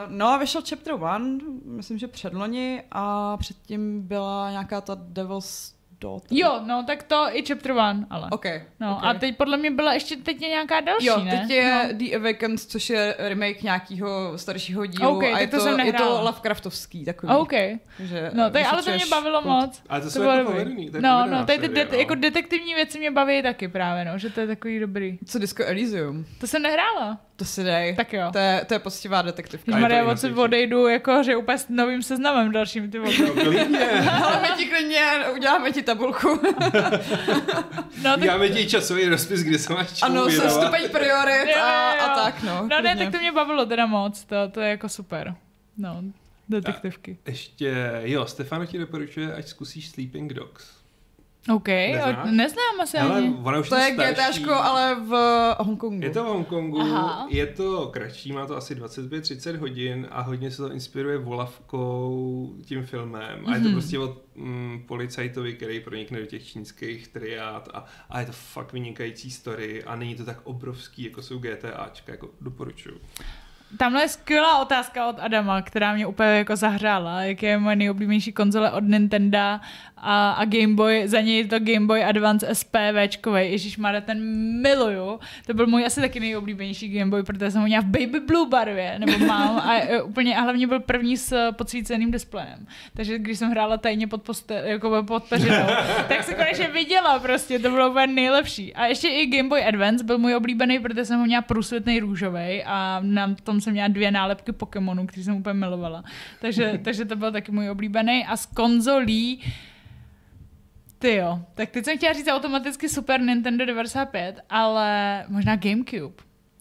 no 0.08 0.26
a 0.26 0.36
vyšel 0.36 0.62
chapter 0.68 0.92
one, 0.92 1.38
myslím, 1.64 1.98
že 1.98 2.08
předloni 2.08 2.82
a 2.92 3.36
předtím 3.36 4.02
byla 4.02 4.50
nějaká 4.50 4.80
ta 4.80 4.96
Devil's 5.00 5.74
Daughter. 6.00 6.38
Jo, 6.38 6.60
no 6.66 6.84
tak 6.86 7.02
to 7.02 7.26
i 7.32 7.42
chapter 7.46 7.72
one, 7.72 8.06
ale. 8.10 8.28
OK. 8.30 8.44
No 8.80 8.96
ok. 8.96 9.02
a 9.04 9.14
teď 9.14 9.36
podle 9.36 9.56
mě 9.56 9.70
byla 9.70 9.92
ještě 9.94 10.16
teď 10.16 10.42
je 10.42 10.48
nějaká 10.48 10.80
další, 10.80 11.06
Jo, 11.06 11.18
ne? 11.24 11.30
teď 11.30 11.50
je 11.50 11.88
No. 11.92 11.98
The 11.98 12.16
Awakens, 12.16 12.66
což 12.66 12.90
je 12.90 13.14
remake 13.18 13.62
nějakého 13.62 14.38
staršího 14.38 14.86
dílu 14.86 15.16
OK, 15.16 15.22
a 15.24 15.38
je 15.38 15.46
to 15.46 15.56
to, 15.56 15.62
jsem 15.62 15.80
je 15.80 15.92
to. 15.92 16.20
Lovecraftovský 16.22 17.04
takový. 17.04 17.32
OK. 17.34 17.52
Že 18.00 18.30
No, 18.34 18.50
tak, 18.50 18.66
ale 18.72 18.82
to 18.82 18.90
mě 18.90 19.06
bavilo 19.10 19.42
kult. 19.42 19.54
moc. 19.54 19.82
Ale 19.88 20.00
to 20.00 20.06
To 20.06 20.10
jsou 20.10 20.22
jako 20.22 20.36
dobrý. 20.38 20.52
povedený. 20.52 20.90
to 20.90 20.96
je 20.96 21.02
No, 21.02 21.16
povedená 21.18 21.40
no, 21.40 21.46
tady 21.46 21.58
ty 21.58 21.68
det- 21.68 21.88
no. 21.92 21.98
jako 21.98 22.14
detektivní 22.14 22.74
věci 22.74 22.98
mě 22.98 23.10
baví 23.10 23.42
taky 23.42 23.68
právě, 23.68 24.04
no, 24.04 24.18
že 24.18 24.30
to 24.30 24.40
je 24.40 24.46
takový 24.46 24.78
dobrý. 24.80 25.18
Co 25.26 25.38
Disco 25.38 25.62
Elysium? 25.66 26.26
To 26.40 26.46
jsem 26.46 26.62
nehrála. 26.62 27.18
To 27.38 27.44
si 27.44 27.64
dej. 27.64 27.96
Tak 27.96 28.12
jo. 28.12 28.28
To 28.32 28.38
je, 28.38 28.64
to 28.66 28.74
je 28.74 28.78
poctivá 28.78 29.22
detektivka. 29.22 29.72
to 29.72 29.78
Maria, 29.78 30.04
odsud 30.04 30.38
odejdu, 30.38 30.86
jako, 30.86 31.22
že 31.22 31.36
úplně 31.36 31.58
s 31.58 31.68
novým 31.68 32.02
seznamem 32.02 32.52
dalším, 32.52 32.90
ty 32.90 32.98
vole. 32.98 33.12
No, 34.20 34.40
my 34.42 34.48
ti 34.56 34.66
klidně 34.66 35.00
uděláme 35.34 35.72
ti 35.72 35.82
tabulku. 35.82 36.40
No, 38.02 38.16
tak, 38.16 38.24
Dáme 38.24 38.48
ti 38.48 38.68
časový 38.68 39.08
rozpis, 39.08 39.42
kde 39.42 39.58
se 39.58 39.72
máš 39.72 39.92
čemu 39.92 40.12
ano, 40.12 40.30
se 40.30 40.50
stupeň 40.50 40.88
priorit 40.88 41.56
a, 41.56 41.90
a 41.90 42.14
tak, 42.14 42.42
no. 42.42 42.68
no 42.70 42.80
ne, 42.82 42.96
tak 42.96 43.12
to 43.12 43.18
mě 43.18 43.32
bavilo 43.32 43.66
teda 43.66 43.86
moc, 43.86 44.24
to, 44.24 44.48
to 44.48 44.60
je 44.60 44.70
jako 44.70 44.88
super. 44.88 45.34
No, 45.76 46.02
detektivky. 46.48 47.18
Ještě, 47.26 48.00
jo, 48.02 48.26
Stefano 48.26 48.66
ti 48.66 48.78
doporučuje, 48.78 49.34
ať 49.34 49.46
zkusíš 49.46 49.88
Sleeping 49.88 50.32
Dogs. 50.32 50.77
OK, 51.54 51.68
Neznáš? 51.68 52.28
neznám 52.30 52.80
asi 52.82 52.98
Ale 52.98 53.16
ani. 53.18 53.34
ona 53.42 53.58
už 53.58 53.68
To 53.68 53.76
je 53.76 53.92
starší. 53.94 54.12
GTAčko, 54.12 54.54
ale 54.54 54.94
v 54.94 55.10
Hongkongu. 55.58 56.02
Je 56.04 56.10
to 56.10 56.24
v 56.24 56.26
Hongkongu, 56.26 56.80
Aha. 56.80 57.26
je 57.30 57.46
to 57.46 57.86
kratší, 57.86 58.32
má 58.32 58.46
to 58.46 58.56
asi 58.56 58.74
25-30 58.74 59.56
hodin 59.56 60.06
a 60.10 60.20
hodně 60.22 60.50
se 60.50 60.56
to 60.62 60.72
inspiruje 60.72 61.18
volavkou 61.18 62.52
tím 62.64 62.86
filmem. 62.86 63.42
A 63.46 63.54
je 63.54 63.60
to 63.60 63.64
Mhm. 63.68 63.72
prostě 63.72 63.98
o 63.98 64.16
mm, 64.34 64.84
policajtovi, 64.88 65.52
který 65.54 65.80
pronikne 65.80 66.20
do 66.20 66.26
těch 66.26 66.46
čínských 66.46 67.08
triád 67.08 67.68
a, 67.74 67.84
a 68.10 68.20
je 68.20 68.26
to 68.26 68.32
fakt 68.32 68.72
vynikající 68.72 69.30
story 69.30 69.84
a 69.84 69.96
není 69.96 70.14
to 70.14 70.24
tak 70.24 70.36
obrovský, 70.44 71.02
jako 71.04 71.22
jsou 71.22 71.38
GTAčka, 71.38 72.12
jako 72.12 72.28
doporučuju. 72.40 72.98
Tamhle 73.78 74.02
je 74.02 74.08
skvělá 74.08 74.62
otázka 74.62 75.08
od 75.08 75.16
Adama, 75.20 75.62
která 75.62 75.94
mě 75.94 76.06
úplně 76.06 76.28
jako 76.28 76.56
zahrála. 76.56 77.22
Jaké 77.22 77.46
je 77.46 77.58
moje 77.58 77.76
nejoblíbenější 77.76 78.32
konzole 78.32 78.70
od 78.72 78.80
Nintendo 78.84 79.58
a, 80.02 80.30
a 80.30 80.44
Game 80.44 80.74
Boy, 80.74 81.08
za 81.08 81.20
něj 81.20 81.48
to 81.48 81.58
Game 81.58 81.86
Boy 81.86 82.04
Advance 82.04 82.54
SP 82.60 82.74
Včkovej. 83.06 83.50
Ježíš 83.50 83.78
ten 84.00 84.18
miluju. 84.62 85.20
To 85.46 85.54
byl 85.54 85.66
můj 85.66 85.86
asi 85.86 86.00
taky 86.00 86.20
nejoblíbenější 86.20 86.98
Game 86.98 87.10
Boy, 87.10 87.22
protože 87.22 87.50
jsem 87.50 87.60
ho 87.60 87.66
měla 87.66 87.82
v 87.82 87.86
Baby 87.86 88.20
Blue 88.20 88.48
barvě, 88.48 88.98
nebo 88.98 89.18
mám. 89.18 89.58
A, 89.58 89.74
e, 89.78 90.02
úplně, 90.02 90.36
a 90.36 90.40
hlavně 90.40 90.66
byl 90.66 90.80
první 90.80 91.16
s 91.16 91.52
podsvíceným 91.52 92.10
displejem. 92.10 92.66
Takže 92.94 93.18
když 93.18 93.38
jsem 93.38 93.50
hrála 93.50 93.76
tajně 93.76 94.06
pod, 94.06 94.22
poste, 94.22 94.62
jako 94.64 95.02
pod 95.02 95.24
peřinou, 95.24 95.66
tak 96.08 96.22
se 96.22 96.34
konečně 96.34 96.68
viděla 96.68 97.18
prostě, 97.18 97.58
to 97.58 97.70
bylo 97.70 97.90
úplně 97.90 98.06
nejlepší. 98.06 98.74
A 98.74 98.86
ještě 98.86 99.08
i 99.08 99.26
Game 99.26 99.48
Boy 99.48 99.64
Advance 99.64 100.04
byl 100.04 100.18
můj 100.18 100.34
oblíbený, 100.34 100.78
protože 100.78 101.04
jsem 101.04 101.18
ho 101.18 101.26
měla 101.26 101.42
průsvětný 101.42 102.00
růžový 102.00 102.62
a 102.66 103.00
na 103.02 103.34
tom 103.44 103.60
jsem 103.60 103.72
měla 103.72 103.88
dvě 103.88 104.10
nálepky 104.10 104.52
Pokémonů, 104.52 105.06
který 105.06 105.24
jsem 105.24 105.36
úplně 105.36 105.54
milovala. 105.54 106.04
Takže, 106.40 106.80
takže 106.84 107.04
to 107.04 107.16
byl 107.16 107.32
taky 107.32 107.52
můj 107.52 107.70
oblíbený. 107.70 108.24
A 108.26 108.36
z 108.36 108.46
konzolí 108.46 109.40
ty 110.98 111.14
jo, 111.14 111.38
tak 111.54 111.70
teď 111.70 111.84
jsem 111.84 111.96
chtěla 111.96 112.12
říct 112.12 112.28
automaticky 112.28 112.88
Super 112.88 113.20
Nintendo 113.20 113.66
95, 113.66 114.40
ale 114.50 115.24
možná 115.28 115.56
Gamecube. 115.56 116.14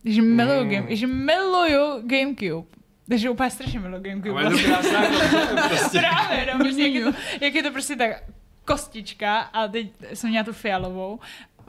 Že 0.06 0.22
miluju, 0.22 0.64
Mm. 0.64 0.70
game, 0.70 0.96
že 0.96 1.08
miluju 1.08 2.02
Gamecube. 2.08 2.68
Takže 3.10 3.30
úplně 3.30 3.50
strašně 3.50 3.80
miluju 3.80 4.02
Gamecube. 4.04 4.42
Ale 4.42 4.44
je 4.44 4.64
to 4.64 4.70
krásná 4.70 5.02
prostě. 5.70 6.00
Právě, 6.00 6.46
no, 6.54 6.60
prostě, 6.64 6.82
jak, 6.82 6.94
je 6.94 7.04
to, 7.04 7.12
jak 7.42 7.56
je 7.56 7.64
to 7.64 7.72
prostě 7.72 7.96
tak 7.96 8.24
kostička 8.66 9.38
a 9.40 9.68
teď 9.68 9.88
jsem 10.14 10.30
měla 10.30 10.44
tu 10.46 10.54
fialovou 10.54 11.20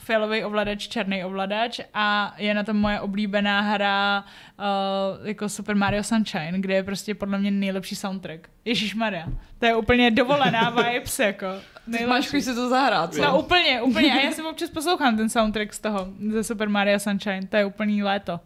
fialový 0.01 0.45
ovladač, 0.45 0.89
černý 0.89 1.25
ovladač 1.25 1.81
a 1.95 2.35
je 2.39 2.55
na 2.55 2.65
tom 2.65 2.77
moje 2.77 3.01
oblíbená 3.01 3.61
hra 3.61 4.25
uh, 4.59 5.27
jako 5.27 5.49
Super 5.49 5.77
Mario 5.77 6.03
Sunshine, 6.03 6.61
kde 6.61 6.75
je 6.75 6.83
prostě 6.83 7.15
podle 7.15 7.39
mě 7.39 7.51
nejlepší 7.51 7.97
soundtrack. 7.97 8.49
Ježíš 8.65 8.95
Maria, 8.95 9.27
to 9.59 9.67
je 9.67 9.77
úplně 9.77 10.11
dovolená 10.11 10.71
vibes, 10.83 11.19
jako. 11.19 11.47
Ty 11.99 12.07
máš 12.07 12.29
chuť 12.29 12.43
si 12.43 12.55
to 12.55 12.69
zahrát, 12.69 13.15
co? 13.15 13.23
No 13.23 13.41
úplně, 13.41 13.83
úplně. 13.83 14.13
A 14.13 14.25
já 14.25 14.33
si 14.33 14.43
občas 14.43 14.71
poslouchám 14.71 15.17
ten 15.17 15.29
soundtrack 15.29 15.75
z 15.75 15.81
toho, 15.81 16.09
ze 16.31 16.45
Super 16.45 16.69
Mario 16.69 16.99
Sunshine. 16.99 17.47
To 17.49 17.57
je 17.57 17.65
úplný 17.65 18.03
léto. 18.03 18.41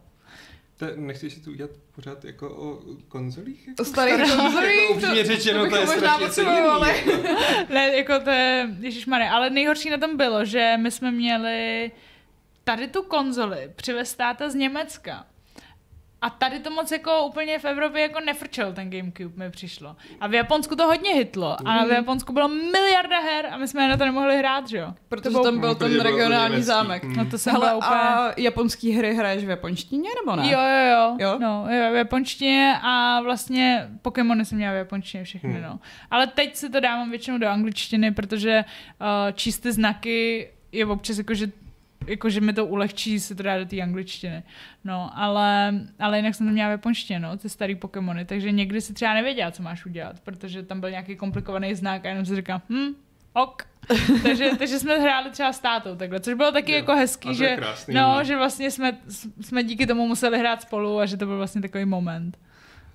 To, 0.77 0.85
nechceš 0.95 1.33
si 1.33 1.39
to 1.39 1.49
udělat 1.51 1.71
pořád 1.95 2.25
jako 2.25 2.49
o 2.49 2.79
konzolích? 3.07 3.67
Jako? 3.67 3.81
O 3.81 3.85
starých 3.85 4.15
konzolích, 4.15 4.81
Jako 4.81 4.93
upřímně 4.93 5.25
řečeno, 5.25 5.59
to 5.59 5.75
je 5.75 5.81
bychom 5.81 5.95
možná 5.95 6.15
strašně 6.15 6.29
ceněný. 6.33 6.57
jako. 6.57 7.11
Ne, 7.73 7.97
jako 7.97 8.19
to 8.19 8.29
je, 8.29 8.69
Maria, 9.07 9.33
ale 9.33 9.49
nejhorší 9.49 9.89
na 9.89 9.97
tom 9.97 10.17
bylo, 10.17 10.45
že 10.45 10.73
my 10.77 10.91
jsme 10.91 11.11
měli 11.11 11.91
tady 12.63 12.87
tu 12.87 13.03
konzoli 13.03 13.71
přivez 13.75 14.15
táta 14.15 14.49
z 14.49 14.55
Německa. 14.55 15.25
A 16.23 16.29
tady 16.29 16.59
to 16.59 16.69
moc 16.69 16.91
jako 16.91 17.25
úplně 17.25 17.59
v 17.59 17.65
Evropě 17.65 18.01
jako 18.01 18.19
nefrčel 18.19 18.73
ten 18.73 18.89
Gamecube 18.89 19.45
mi 19.45 19.51
přišlo. 19.51 19.95
A 20.21 20.27
v 20.27 20.33
Japonsku 20.33 20.75
to 20.75 20.85
hodně 20.85 21.13
hitlo. 21.13 21.57
A 21.65 21.85
v 21.85 21.89
Japonsku 21.89 22.33
bylo 22.33 22.47
miliarda 22.47 23.19
her 23.19 23.45
a 23.51 23.57
my 23.57 23.67
jsme 23.67 23.87
na 23.89 23.97
to 23.97 24.05
nemohli 24.05 24.37
hrát, 24.37 24.67
že 24.69 24.77
jo? 24.77 24.93
Protože 25.09 25.29
bylo- 25.29 25.43
tam 25.43 25.59
byl 25.59 25.75
ten 25.75 25.99
regionální 25.99 26.63
zámek. 26.63 27.03
Mm. 27.03 27.13
No 27.15 27.25
to 27.25 27.37
jsem 27.37 27.53
Hele, 27.53 27.75
úplně... 27.75 27.95
a 27.99 28.33
japonský 28.37 28.91
hry 28.91 29.15
hraješ 29.15 29.45
v 29.45 29.49
japonštině, 29.49 30.09
nebo 30.25 30.35
ne? 30.35 30.51
Jo, 30.51 30.59
jo, 30.59 30.91
jo. 30.91 31.17
Jo? 31.19 31.37
No, 31.39 31.65
jo, 31.69 31.91
v 31.91 31.95
japonštině 31.95 32.75
a 32.81 33.21
vlastně 33.21 33.89
Pokémony 34.01 34.45
jsem 34.45 34.57
měla 34.57 34.73
v 34.73 34.77
japonštině 34.77 35.23
všechny, 35.23 35.53
Hmm. 35.53 35.61
no. 35.61 35.79
Ale 36.11 36.27
teď 36.27 36.55
si 36.55 36.69
to 36.69 36.79
dávám 36.79 37.09
většinou 37.09 37.37
do 37.37 37.47
angličtiny, 37.47 38.11
protože 38.11 38.65
uh, 39.01 39.07
číst 39.33 39.59
ty 39.59 39.71
znaky 39.71 40.49
je 40.71 40.85
občas 40.85 41.17
jako, 41.17 41.33
že 41.33 41.47
jako, 42.07 42.29
že 42.29 42.41
mi 42.41 42.53
to 42.53 42.65
ulehčí 42.65 43.19
se 43.19 43.35
to 43.35 43.43
dát 43.43 43.57
do 43.57 43.65
té 43.65 43.81
angličtiny. 43.81 44.43
No, 44.83 45.11
ale, 45.15 45.73
ale 45.99 46.17
jinak 46.17 46.35
jsem 46.35 46.47
to 46.47 46.53
měla 46.53 46.69
v 46.69 46.71
japonštině, 46.71 47.19
no, 47.19 47.37
ty 47.37 47.49
starý 47.49 47.75
Pokémony, 47.75 48.25
takže 48.25 48.51
někdy 48.51 48.81
si 48.81 48.93
třeba 48.93 49.13
nevěděla, 49.13 49.51
co 49.51 49.63
máš 49.63 49.85
udělat, 49.85 50.19
protože 50.19 50.63
tam 50.63 50.79
byl 50.79 50.89
nějaký 50.89 51.15
komplikovaný 51.15 51.75
znak 51.75 52.05
a 52.05 52.09
jenom 52.09 52.25
si 52.25 52.35
říkám, 52.35 52.61
hm, 52.69 52.93
ok. 53.33 53.63
takže, 54.23 54.49
takže 54.57 54.79
jsme 54.79 54.99
hráli 54.99 55.29
třeba 55.29 55.53
s 55.53 55.59
tátou 55.59 55.95
takhle, 55.95 56.19
což 56.19 56.33
bylo 56.33 56.51
taky 56.51 56.71
Jo, 56.71 56.77
jako 56.77 56.95
hezký, 56.95 57.35
že, 57.35 57.55
krásný 57.55 57.95
no, 57.95 58.07
moment. 58.07 58.25
že 58.25 58.37
vlastně 58.37 58.71
jsme, 58.71 58.97
jsme 59.41 59.63
díky 59.63 59.87
tomu 59.87 60.07
museli 60.07 60.39
hrát 60.39 60.61
spolu 60.61 60.99
a 60.99 61.05
že 61.05 61.17
to 61.17 61.25
byl 61.25 61.37
vlastně 61.37 61.61
takový 61.61 61.85
moment. 61.85 62.37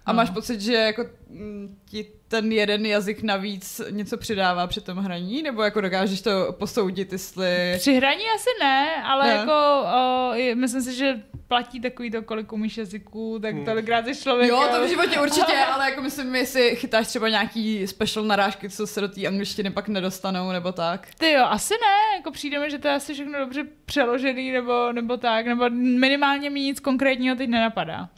A 0.09 0.13
No. 0.13 0.17
máš 0.17 0.31
pocit, 0.31 0.61
že 0.61 0.75
jako 0.75 1.05
mm, 1.29 1.79
ti 1.91 2.07
ten 2.29 2.53
jeden 2.53 2.87
jazyk 2.87 3.23
navíc 3.23 3.81
něco 3.91 4.17
přidává 4.17 4.67
při 4.67 4.81
tom 4.81 4.99
hraní? 4.99 5.43
Nebo 5.43 5.63
jako 5.63 5.81
dokážeš 5.81 6.21
to 6.21 6.53
posoudit, 6.53 7.13
jestli... 7.13 7.75
Při 7.79 7.95
hraní 7.95 8.23
asi 8.35 8.49
ne, 8.61 9.03
ale 9.05 9.27
Ne. 9.27 9.33
jako 9.35 9.53
o, 9.95 10.33
myslím 10.55 10.83
si, 10.83 10.95
že 10.95 11.21
platí 11.49 11.81
takový 11.81 12.11
to, 12.11 12.23
kolik 12.23 12.53
umíš 12.53 12.77
jazyků, 12.79 13.39
tak 13.43 13.55
Hmm. 13.55 13.65
tolikrát 13.65 14.05
jsi 14.07 14.23
člověk. 14.23 14.49
Jo, 14.49 14.69
to 14.73 14.85
v 14.85 14.89
životě 14.89 15.21
určitě, 15.21 15.53
ale 15.73 15.91
jako 15.91 16.03
myslím, 16.03 16.35
jestli 16.35 16.77
chytáš 16.77 17.07
třeba 17.07 17.29
nějaký 17.29 17.87
special 17.87 18.25
narážky, 18.25 18.71
co 18.71 18.87
se 18.87 19.01
do 19.01 19.09
té 19.09 19.27
angličtiny 19.27 19.71
pak 19.71 19.89
nedostanou, 19.89 20.53
nebo 20.53 20.73
tak. 20.73 21.09
Ty 21.19 21.31
jo, 21.33 21.45
asi 21.49 21.75
ne, 21.75 22.17
jako 22.17 22.31
přijde 22.31 22.59
mi, 22.59 22.71
že 22.71 22.79
to 22.79 22.89
je 22.89 22.95
asi 22.95 23.15
všechno 23.15 23.39
dobře 23.39 23.65
přeložený, 23.85 24.53
nebo, 24.53 24.93
nebo 24.93 25.17
tak, 25.17 25.47
nebo 25.47 25.65
minimálně 25.71 26.51
mi 26.51 26.61
nic 26.61 26.81
konkrétního 26.81 27.37
teď 27.37 27.49
nenapadá. 27.51 28.09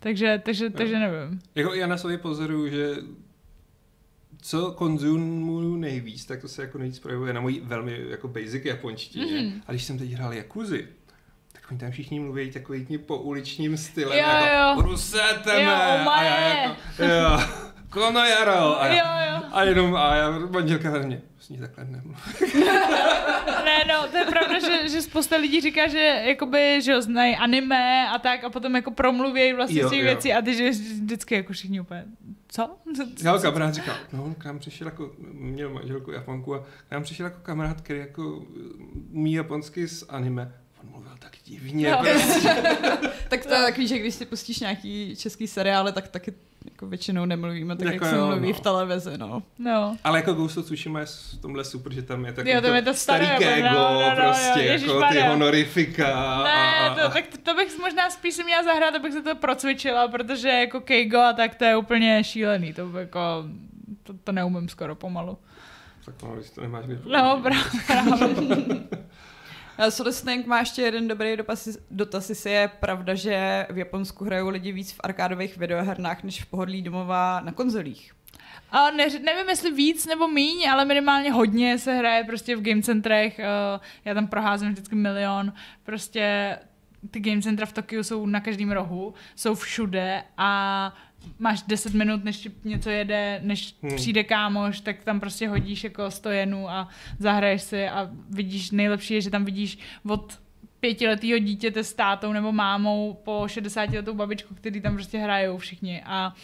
Takže, 0.00 0.42
takže, 0.44 0.70
takže 0.70 0.98
nevím. 0.98 1.40
Jako 1.54 1.74
já 1.74 1.86
na 1.86 1.96
sobě 1.96 2.18
pozoruju, 2.18 2.68
že 2.68 2.96
co 4.42 4.72
konzumuju 4.72 5.76
nejvíc, 5.76 6.24
tak 6.26 6.40
to 6.40 6.48
se 6.48 6.62
jako 6.62 6.78
nejvíc 6.78 6.98
projevuje 6.98 7.32
na 7.32 7.40
mojí 7.40 7.60
velmi 7.64 8.00
jako 8.08 8.28
basic 8.28 8.64
japonštině. 8.64 9.24
Mhm. 9.26 9.34
Mm-hmm. 9.34 9.62
A 9.66 9.72
když 9.72 9.84
jsem 9.84 9.98
teď 9.98 10.10
hrál 10.10 10.32
Jakuzy, 10.32 10.88
tak 11.52 11.62
oni 11.70 11.80
tam 11.80 11.90
všichni 11.90 12.20
mluví 12.20 12.50
takový 12.50 12.86
tím 12.86 13.00
pouličním 13.00 13.76
stylem, 13.76 14.18
Jo, 14.18 14.24
jako 14.24 14.80
jo. 14.80 14.86
Ruseteme! 14.90 15.62
Jo, 15.62 16.10
a 16.10 16.22
já 16.22 16.38
jako, 16.48 16.76
jo, 17.04 17.38
kono 17.90 18.20
jaro! 18.24 18.80
A, 18.80 18.86
Jo, 18.86 18.94
já, 18.96 19.34
jo. 19.36 19.42
a 19.52 19.64
jenom, 19.64 19.96
a 19.96 20.14
já, 20.16 20.30
manželka 20.38 20.90
ve 20.90 21.02
mně, 21.02 21.22
vlastně 21.34 21.58
takhle 21.58 21.84
nemluví. 21.84 22.18
Ne, 23.88 23.94
no, 23.94 24.08
to 24.08 24.16
je 24.16 24.24
pravda, 24.24 24.60
že, 24.60 24.88
že 24.88 25.02
spousta 25.02 25.36
lidí 25.36 25.60
říká, 25.60 25.88
že 25.88 26.22
jakoby, 26.26 26.82
že 26.82 26.92
jo, 26.92 27.02
znají 27.02 27.36
anime 27.36 28.08
a 28.08 28.18
tak 28.18 28.44
a 28.44 28.50
potom 28.50 28.76
jako 28.76 28.90
promluvějí 28.90 29.52
vlastně 29.52 29.80
Jo, 29.80 29.88
z 29.88 29.90
těch 29.90 30.02
věcí 30.02 30.32
a 30.32 30.42
ty, 30.42 30.54
že 30.54 30.70
vždycky 30.70 31.34
jako 31.34 31.52
všichni 31.52 31.80
úplně, 31.80 32.04
co? 32.48 32.76
Já 33.22 33.38
kamarád 33.38 33.74
říkal, 33.74 33.96
no 34.12 34.24
on 34.24 34.34
k 34.34 34.44
nám 34.44 34.58
přišel 34.58 34.86
jako, 34.86 35.12
měl 35.32 35.70
manželku 35.70 36.12
Japonku 36.12 36.54
a 36.54 36.58
k 36.88 36.90
nám 36.90 37.02
přišel 37.02 37.26
jako 37.26 37.40
kamarád, 37.42 37.80
který 37.80 37.98
jako 37.98 38.46
umí 39.12 39.32
japonsky 39.32 39.88
z 39.88 40.04
anime. 40.08 40.52
On 40.82 40.90
mluvil 40.90 41.12
tak 41.18 41.32
divně, 41.44 41.88
Jo. 41.88 41.98
prostě. 42.00 42.48
Tak 43.28 43.46
to 43.46 43.54
je 43.54 43.60
takový, 43.60 43.88
že 43.88 43.98
když 43.98 44.14
si 44.14 44.26
pustíš 44.26 44.60
nějaký 44.60 45.16
český 45.16 45.46
seriály, 45.46 45.92
tak 45.92 46.08
taky 46.08 46.32
jako 46.72 46.86
většinou 46.86 47.24
nemluvíme 47.24 47.76
tak, 47.76 47.86
Jako 47.92 48.04
jak 48.04 48.12
se 48.14 48.18
jo, 48.20 48.26
mluví 48.26 48.48
no. 48.48 48.54
v 48.54 48.60
televizi, 48.60 49.18
no. 49.18 49.42
No. 49.58 49.96
Ale 50.04 50.18
jako 50.18 50.32
Ghost 50.34 50.58
of 50.58 50.64
Tsushima 50.64 51.00
je 51.00 51.06
v 51.06 51.38
tomhle 51.42 51.64
super, 51.64 51.92
že 51.92 52.02
tam 52.02 52.24
je 52.24 52.32
takový 52.32 52.54
Jo, 52.54 52.60
tam 52.60 52.74
je 52.74 52.82
to 52.82 52.94
starý 52.94 53.26
staré, 53.26 53.38
kego, 53.44 53.68
no, 53.68 53.74
no, 53.74 54.00
no, 54.10 54.16
prostě, 54.16 54.48
jo, 54.48 54.54
jako 54.54 54.58
ty 54.58 54.64
ježišmarja. 54.64 55.28
honorifica. 55.30 56.06
a, 56.14 56.42
Ne, 56.44 56.78
a, 56.88 56.94
to, 56.94 57.12
tak 57.14 57.26
to, 57.26 57.38
to 57.38 57.54
bych 57.54 57.78
možná 57.78 58.10
spíš 58.10 58.34
si 58.34 58.44
měla 58.44 58.62
zahrát, 58.62 58.94
abych 58.94 59.12
se 59.12 59.22
to 59.22 59.34
procvičila, 59.34 60.08
protože 60.08 60.48
jako 60.48 60.80
Keigo 60.80 61.18
a 61.18 61.32
tak 61.32 61.54
to 61.54 61.64
je 61.64 61.76
úplně 61.76 62.24
šílený, 62.24 62.72
to 62.72 62.98
jako, 62.98 63.20
to, 64.02 64.12
to 64.24 64.32
neumím 64.32 64.68
skoro 64.68 64.94
pomalu. 64.94 65.38
tak 66.04 66.14
no, 66.22 66.34
když 66.36 66.50
to 66.50 66.60
nemáš 66.60 66.84
kde 66.86 66.98
No, 67.06 67.42
právě, 67.42 67.64
Solistink 69.88 70.46
má 70.46 70.58
ještě 70.58 70.82
jeden 70.82 71.08
dobrý 71.08 71.36
dotaz, 71.90 72.28
jestli 72.28 72.50
je 72.50 72.68
pravda, 72.80 73.14
že 73.14 73.66
v 73.70 73.78
Japonsku 73.78 74.24
hrajou 74.24 74.48
lidi 74.48 74.72
víc 74.72 74.92
v 74.92 75.00
arkádových 75.00 75.56
videohernách, 75.56 76.22
než 76.22 76.42
v 76.42 76.46
pohodlí 76.46 76.82
domova 76.82 77.40
na 77.40 77.52
konzolích. 77.52 78.12
A 78.70 78.90
ne, 78.90 79.06
nevím, 79.24 79.48
jestli 79.48 79.70
víc 79.70 80.06
nebo 80.06 80.28
míň, 80.28 80.68
ale 80.70 80.84
minimálně 80.84 81.32
hodně 81.32 81.78
se 81.78 81.94
hraje 81.94 82.24
prostě 82.24 82.56
v 82.56 82.62
game 82.62 82.82
centrech. 82.82 83.38
eh, 83.38 83.44
Já 84.04 84.14
tam 84.14 84.26
proházím 84.26 84.68
vždycky 84.72 84.94
milion. 84.94 85.52
Prostě 85.82 86.58
ty 87.10 87.20
game 87.20 87.42
centra 87.42 87.66
v 87.66 87.72
Tokiu 87.72 88.02
jsou 88.02 88.26
na 88.26 88.40
každém 88.40 88.70
rohu, 88.70 89.14
jsou 89.36 89.54
všude 89.54 90.22
a 90.36 90.94
máš 91.38 91.62
10 91.62 91.94
minut, 91.94 92.24
než 92.24 92.48
něco 92.64 92.90
jede, 92.90 93.40
než 93.42 93.74
Hmm. 93.82 93.96
přijde 93.96 94.24
kámoš, 94.24 94.80
tak 94.80 95.04
tam 95.04 95.20
prostě 95.20 95.48
hodíš 95.48 95.84
jako 95.84 96.10
100 96.10 96.30
jenů 96.30 96.70
a 96.70 96.88
zahraješ 97.18 97.62
si 97.62 97.88
a 97.88 98.10
vidíš, 98.30 98.70
nejlepší 98.70 99.14
je, 99.14 99.20
že 99.20 99.30
tam 99.30 99.44
vidíš 99.44 99.78
od 100.08 100.38
pětiletýho 100.80 101.38
dítěte 101.38 101.84
s 101.84 101.94
tátou 101.94 102.32
nebo 102.32 102.52
mámou 102.52 103.20
po 103.24 103.44
60 103.46 103.90
letou 103.90 104.14
babičku, 104.14 104.54
který 104.54 104.80
tam 104.80 104.94
prostě 104.94 105.18
hrajou 105.18 105.58
všichni. 105.58 106.02
A 106.06 106.34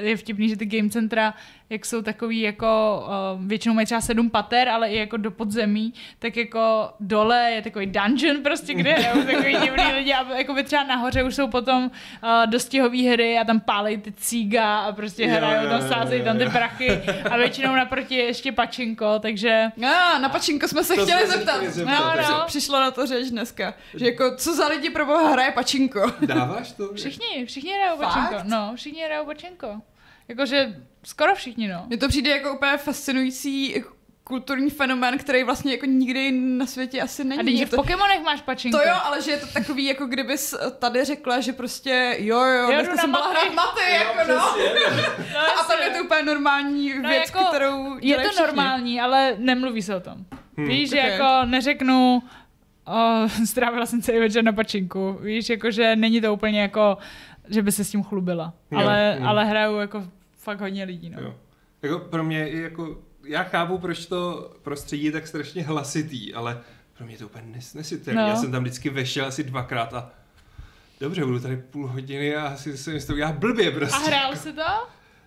je 0.00 0.16
vtipný, 0.16 0.48
že 0.48 0.56
ty 0.56 0.66
game 0.66 0.90
centra, 0.90 1.34
jak 1.70 1.86
jsou 1.86 2.02
takový 2.02 2.40
jako, 2.40 3.02
uh, 3.36 3.44
většinou 3.46 3.74
mají 3.74 3.84
třeba 3.84 4.00
sedm 4.00 4.30
pater, 4.30 4.68
ale 4.68 4.88
i 4.90 4.98
jako 4.98 5.16
do 5.16 5.30
podzemí, 5.30 5.94
tak 6.18 6.36
jako 6.36 6.90
dole 7.00 7.50
je 7.54 7.62
takový 7.62 7.86
dungeon 7.86 8.42
prostě, 8.42 8.74
kde 8.74 8.92
hrajou 8.98 9.22
takový 9.26 9.52
divný 9.56 9.92
lidi 9.94 10.12
a 10.14 10.34
jako 10.38 10.54
by 10.54 10.64
třeba 10.64 10.84
nahoře 10.84 11.22
už 11.22 11.34
jsou 11.34 11.48
potom 11.48 11.84
uh, 11.84 11.90
dostihový 12.46 13.08
hry 13.08 13.38
a 13.38 13.44
tam 13.44 13.60
pálej 13.60 13.98
ty 13.98 14.12
cíga 14.12 14.78
a 14.78 14.92
prostě 14.92 15.22
Jo, 15.24 15.30
hrajou, 15.30 15.64
jo, 15.64 15.70
tam 15.70 15.88
sázejí 15.88 16.22
tam 16.24 16.38
ty 16.38 16.46
prachy 16.46 17.00
a 17.30 17.36
většinou 17.36 17.74
naproti 17.76 18.14
je 18.14 18.24
ještě 18.24 18.52
pačinko, 18.52 19.18
takže 19.18 19.64
A, 19.86 20.18
na 20.18 20.28
pačinko 20.28 20.68
jsme 20.68 20.84
se 20.84 20.94
To 20.94 21.02
chtěli 21.02 21.26
zeptat. 21.26 21.56
chtěli 21.56 21.70
zeptat, 21.72 22.00
No, 22.00 22.10
takže 22.16 22.32
no. 22.32 22.44
Přišlo 22.46 22.80
na 22.80 22.90
to 22.90 23.06
řeč 23.06 23.28
dneska. 23.30 23.74
Že 23.94 24.06
jako, 24.06 24.36
co 24.36 24.54
za 24.54 24.68
lidi 24.68 24.90
pro 24.90 25.06
boha 25.06 25.30
hraje 25.30 25.50
pačinko? 25.52 26.12
Dáváš 26.26 26.72
to? 26.72 26.94
všichni, 26.94 27.46
všichni 27.46 27.72
hrajou 27.72 27.96
pačinko. 27.98 28.34
No, 28.44 28.72
všichni 28.76 29.02
hrajou 29.04 29.26
pačinko. 29.26 29.80
Jakože 30.28 30.76
skoro 31.08 31.34
všichni, 31.34 31.68
no. 31.68 31.84
Mně 31.86 31.96
to 31.96 32.08
přijde 32.08 32.30
jako 32.30 32.52
úplně 32.52 32.76
fascinující 32.76 33.84
kulturní 34.24 34.70
fenomén, 34.70 35.18
který 35.18 35.44
vlastně 35.44 35.72
jako 35.72 35.86
nikdy 35.86 36.30
na 36.32 36.66
světě 36.66 37.00
asi 37.02 37.24
není. 37.24 37.60
A 37.60 37.62
i 37.62 37.64
v 37.66 37.70
to, 37.70 37.76
Pokémonech 37.76 38.22
máš 38.22 38.40
pačinko. 38.42 38.78
to 38.78 38.84
jo, 38.88 38.94
ale 39.04 39.22
že 39.22 39.30
je 39.30 39.36
to 39.38 39.46
takový, 39.46 39.84
jako 39.84 40.06
kdybys 40.06 40.54
tady 40.78 41.04
řekla, 41.04 41.40
že 41.40 41.52
prostě 41.52 42.16
jo, 42.18 42.38
jo, 42.40 42.62
Jo, 42.62 42.68
dneska 42.70 42.96
jsem 42.96 43.10
byla 43.10 43.30
hrát 43.30 43.54
maty, 43.54 43.80
jako 43.92 44.28
no. 44.28 44.34
no, 45.34 45.40
A 45.60 45.64
tam 45.68 45.78
je 45.82 45.90
to 45.90 46.04
úplně 46.04 46.22
normální 46.22 46.94
No, 46.98 47.08
věc, 47.08 47.22
jako, 47.34 47.44
kterou 47.44 47.96
Je 48.00 48.16
to 48.16 48.22
všichni. 48.22 48.46
normální, 48.46 49.00
ale 49.00 49.34
nemluví 49.38 49.82
se 49.82 49.96
o 49.96 50.00
tom. 50.00 50.14
Hmm. 50.56 50.68
Víš, 50.68 50.90
že 50.90 51.00
Ok. 51.00 51.06
jako 51.06 51.24
neřeknu, 51.44 52.22
o, 52.86 53.28
strávila 53.46 53.86
jsem 53.86 54.02
celý 54.02 54.18
večer 54.18 54.44
na 54.44 54.52
pačinku. 54.52 55.18
Víš, 55.22 55.48
jako 55.50 55.70
že 55.70 55.96
není 55.96 56.20
to 56.20 56.34
úplně 56.34 56.60
jako, 56.62 56.98
že 57.48 57.62
by 57.62 57.72
se 57.72 57.84
s 57.84 57.90
tím 57.90 58.02
chlubila. 58.02 58.52
Jo, 58.70 58.78
Ale, 58.78 59.14
hmm. 59.18 59.28
ale 59.28 59.44
hrajou 59.44 59.76
jako 59.78 60.04
fakt 60.48 60.60
hodně 60.60 60.84
lidí, 60.84 61.10
no. 61.10 61.20
Jo. 61.20 61.34
Jako 61.82 61.98
pro 61.98 62.24
mě 62.24 62.48
jako, 62.48 62.98
já 63.24 63.42
chápu, 63.42 63.78
proč 63.78 64.06
to 64.06 64.50
prostředí 64.62 65.04
je 65.04 65.12
tak 65.12 65.26
strašně 65.26 65.62
hlasitý, 65.62 66.34
ale 66.34 66.60
pro 66.96 67.06
mě 67.06 67.14
je 67.14 67.18
to 67.18 67.26
úplně 67.26 67.44
nesnesitelné. 67.46 68.22
No. 68.22 68.28
Já 68.28 68.36
jsem 68.36 68.52
tam 68.52 68.62
vždycky 68.62 68.90
vešel 68.90 69.26
asi 69.26 69.44
dvakrát 69.44 69.94
a 69.94 70.10
dobře, 71.00 71.24
budu 71.24 71.40
tady 71.40 71.56
půl 71.56 71.86
hodiny 71.86 72.36
a 72.36 72.46
asi 72.46 72.78
se 72.78 72.90
mi 72.90 73.00
toho 73.00 73.14
udělá 73.14 73.32
blbě 73.32 73.70
prostě. 73.70 73.96
A 73.96 74.06
hrál 74.06 74.36
jsi 74.36 74.52
to? 74.52 74.62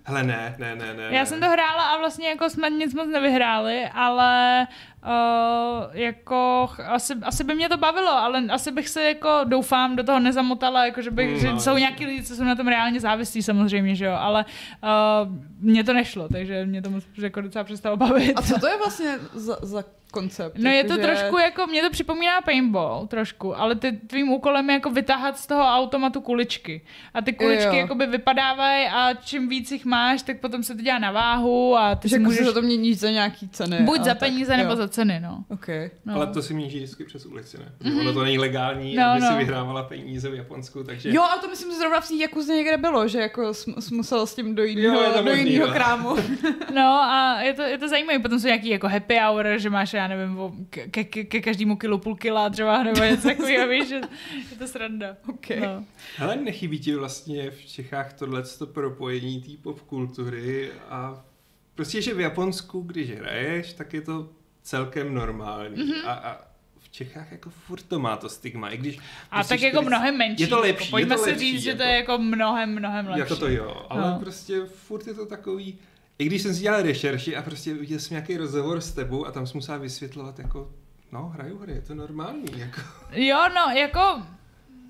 Hele, 0.04 0.24
ne, 0.24 0.56
ne, 0.58 0.76
ne, 0.76 0.94
ne. 0.94 1.04
Já 1.04 1.10
ne. 1.12 1.26
jsem 1.26 1.40
to 1.40 1.50
hrála 1.50 1.84
a 1.84 1.98
vlastně 1.98 2.30
jako 2.30 2.50
jsme 2.50 2.70
nic 2.70 2.94
moc 2.94 3.08
nevyhráli, 3.08 3.86
ale 3.94 4.68
uh, 5.06 5.84
jako 5.92 6.70
asi, 6.88 7.14
asi 7.24 7.44
by 7.44 7.56
mě 7.56 7.70
to 7.70 7.78
bavilo, 7.78 8.12
ale 8.12 8.44
asi 8.50 8.72
bych 8.72 8.90
se 8.90 9.04
jako 9.04 9.40
doufám 9.44 9.96
do 9.96 10.04
toho 10.04 10.20
nezamotala, 10.20 10.86
jako 10.86 11.02
že, 11.02 11.12
bych, 11.12 11.30
Mm, 11.34 11.40
že 11.40 11.48
no, 11.48 11.60
jsou 11.60 11.70
jasně. 11.70 11.80
nějaký 11.80 12.06
lidi, 12.06 12.24
co 12.24 12.36
jsou 12.36 12.44
na 12.44 12.56
tom 12.56 12.68
reálně 12.68 13.00
závislí 13.00 13.44
samozřejmě, 13.44 13.96
že 13.96 14.06
jo, 14.06 14.14
ale 14.20 14.46
uh, 14.84 14.90
mně 15.60 15.84
to 15.84 15.94
nešlo, 15.94 16.30
takže 16.30 16.66
mě 16.66 16.82
to 16.82 16.90
moc 16.90 17.04
jako 17.18 17.42
docela 17.42 17.64
přestalo 17.64 17.98
bavit. 17.98 18.34
A 18.36 18.42
co 18.42 18.60
to 18.60 18.68
je 18.68 18.78
vlastně 18.78 19.20
za, 19.34 19.58
za 19.62 19.84
koncept? 20.12 20.58
No 20.60 20.70
je 20.70 20.84
to 20.84 20.94
Jakože- 20.94 21.08
trošku 21.08 21.38
jako, 21.38 21.68
mě 21.68 21.82
to 21.82 21.90
připomíná 21.90 22.42
paintball 22.42 23.08
trošku, 23.08 23.60
ale 23.60 23.76
ty, 23.76 23.92
tvým 23.92 24.30
úkolem 24.30 24.70
je 24.70 24.74
jako 24.74 24.90
vytáhat 24.90 25.38
z 25.38 25.48
toho 25.48 25.64
automatu 25.64 26.22
kuličky. 26.22 26.82
A 27.14 27.22
ty 27.22 27.34
kuličky 27.34 27.66
Jo. 27.68 27.74
jakoby 27.76 28.06
vypadávají 28.08 28.88
a 28.88 29.14
čím 29.14 29.50
víc 29.50 29.72
jich 29.72 29.86
máš, 29.86 30.22
tak 30.22 30.40
potom 30.40 30.64
se 30.64 30.76
to 30.76 30.82
dělá 30.82 31.00
na 31.00 31.12
váhu 31.12 31.78
a 31.78 31.96
ty 31.96 32.08
Že 32.10 32.16
si 32.16 32.22
jako 32.22 32.30
můžeš... 32.32 32.54
to 32.54 32.62
mění 32.62 32.94
za 32.94 33.10
nějaký 33.12 33.50
ceny. 33.50 33.78
Buď 33.82 34.00
za 34.00 34.06
tak, 34.06 34.20
peníze, 34.20 34.52
jo. 34.54 34.58
nebo 34.58 34.76
za 34.76 34.88
ceny, 34.92 35.20
no. 35.20 35.46
OK. 35.50 35.68
no. 36.06 36.16
Ale 36.16 36.28
to 36.28 36.42
si 36.42 36.54
míří 36.54 36.78
vždycky 36.78 37.04
přes 37.04 37.26
ulici, 37.26 37.58
ne? 37.58 37.72
Mm-hmm. 37.82 38.00
Ono 38.00 38.14
to 38.14 38.24
není 38.24 38.38
legální, 38.40 38.96
No, 38.96 39.04
no, 39.04 39.10
aby 39.12 39.22
no. 39.22 39.28
si 39.28 39.34
vyhrávala 39.38 39.84
peníze 39.84 40.30
v 40.30 40.34
Japonsku, 40.36 40.84
takže... 40.84 41.10
Jo, 41.14 41.22
ale 41.22 41.42
to 41.42 41.48
myslím, 41.50 41.72
že 41.72 41.78
zrovna 41.78 42.02
v 42.02 42.08
té 42.08 42.16
Jakuze 42.16 42.56
někde 42.56 42.78
bylo, 42.78 43.08
že 43.08 43.20
jako 43.20 43.54
jsi, 43.54 43.72
musel 43.92 44.28
s 44.28 44.36
tím 44.36 44.56
do 44.56 44.64
Jo, 44.64 44.68
jiného, 44.68 45.14
to 45.14 45.22
do 45.24 45.32
jiného 45.34 45.68
no. 45.68 45.74
krámu. 45.74 46.16
No 46.74 46.82
a 47.04 47.42
je 47.42 47.54
to, 47.54 47.62
je 47.62 47.78
to 47.78 47.88
zajímavé, 47.88 48.20
potom 48.20 48.40
jsou 48.40 48.48
nějaký 48.48 48.70
jako 48.70 48.88
happy 48.88 49.18
hour, 49.28 49.46
že 49.58 49.70
máš, 49.70 49.94
já 49.94 50.08
nevím, 50.08 50.40
o- 50.40 50.54
ke, 50.70 51.04
ke, 51.04 51.24
ke 51.24 51.42
každému 51.42 51.76
kilu 51.78 51.98
půl 51.98 52.16
kila 52.16 52.50
třeba, 52.50 52.84
nebo 52.84 53.04
něco 53.04 53.28
takového, 53.28 53.68
víš, 53.70 53.88
že 53.88 53.96
je 54.52 54.58
to 54.60 54.68
sranda. 54.68 55.18
OK. 55.30 55.50
No. 55.50 55.84
Hele, 56.18 56.36
nechybí 56.36 56.80
ti 56.80 56.96
vlastně 56.96 57.52
v 57.52 57.66
Čechách 57.66 58.14
tohle 58.14 58.44
propojení 58.74 59.42
té 59.42 59.52
popkultury 59.64 60.70
a 60.90 61.26
prostě, 61.76 62.02
že 62.02 62.14
v 62.14 62.20
Japonsku, 62.20 62.82
když 62.82 63.12
hraješ, 63.12 63.74
tak 63.74 63.94
je 63.94 64.02
to 64.02 64.30
celkem 64.64 65.14
normální. 65.14 65.76
Mhm. 65.84 65.92
Mm-hmm. 65.92 66.08
A, 66.10 66.14
a 66.14 66.38
v 66.80 66.90
Čechách 66.90 67.32
jako 67.32 67.50
furt 67.50 67.84
to 67.84 68.00
má 68.00 68.18
to 68.18 68.30
stigma, 68.30 68.70
i 68.70 68.78
když... 68.78 68.98
A 69.32 69.36
prostě 69.36 69.54
tak 69.54 69.62
jako 69.62 69.78
40 69.78 69.88
mnohem 69.90 70.18
menší. 70.18 70.42
Je 70.44 70.48
to 70.48 70.60
lepší, 70.60 70.84
jako, 70.86 70.92
pojďme 70.92 71.14
je 71.14 71.18
to 71.18 71.24
si 71.24 71.30
lepší, 71.30 71.52
říct, 71.52 71.62
že 71.64 71.76
to 71.76 71.82
jako- 71.84 71.92
je 71.92 71.98
jako 71.98 72.18
mnohem, 72.18 72.76
mnohem 72.76 73.06
lepší. 73.08 73.20
Jako 73.20 73.36
to 73.36 73.48
jo, 73.50 73.86
ale 73.90 74.02
No. 74.12 74.20
prostě 74.20 74.62
furt 74.66 75.08
je 75.08 75.14
to 75.14 75.26
takový... 75.26 75.78
I 76.20 76.26
když 76.26 76.42
jsem 76.42 76.54
si 76.56 76.62
dělal 76.62 76.82
rešerši 76.82 77.36
a 77.36 77.42
prostě 77.42 77.74
viděl 77.74 78.00
jsem 78.00 78.16
nějaký 78.16 78.38
rozhovor 78.38 78.82
s 78.82 78.92
tebou 78.92 79.26
a 79.26 79.32
tam 79.32 79.48
jsem 79.48 79.58
musel 79.58 79.80
vysvětlovat 79.80 80.40
jako, 80.40 80.72
no 81.12 81.28
hraju 81.28 81.58
hry, 81.60 81.74
je 81.74 81.82
to 81.82 81.96
normální, 81.96 82.46
jako. 82.58 82.82
Jo, 83.12 83.40
no, 83.56 83.74
jako 83.80 84.22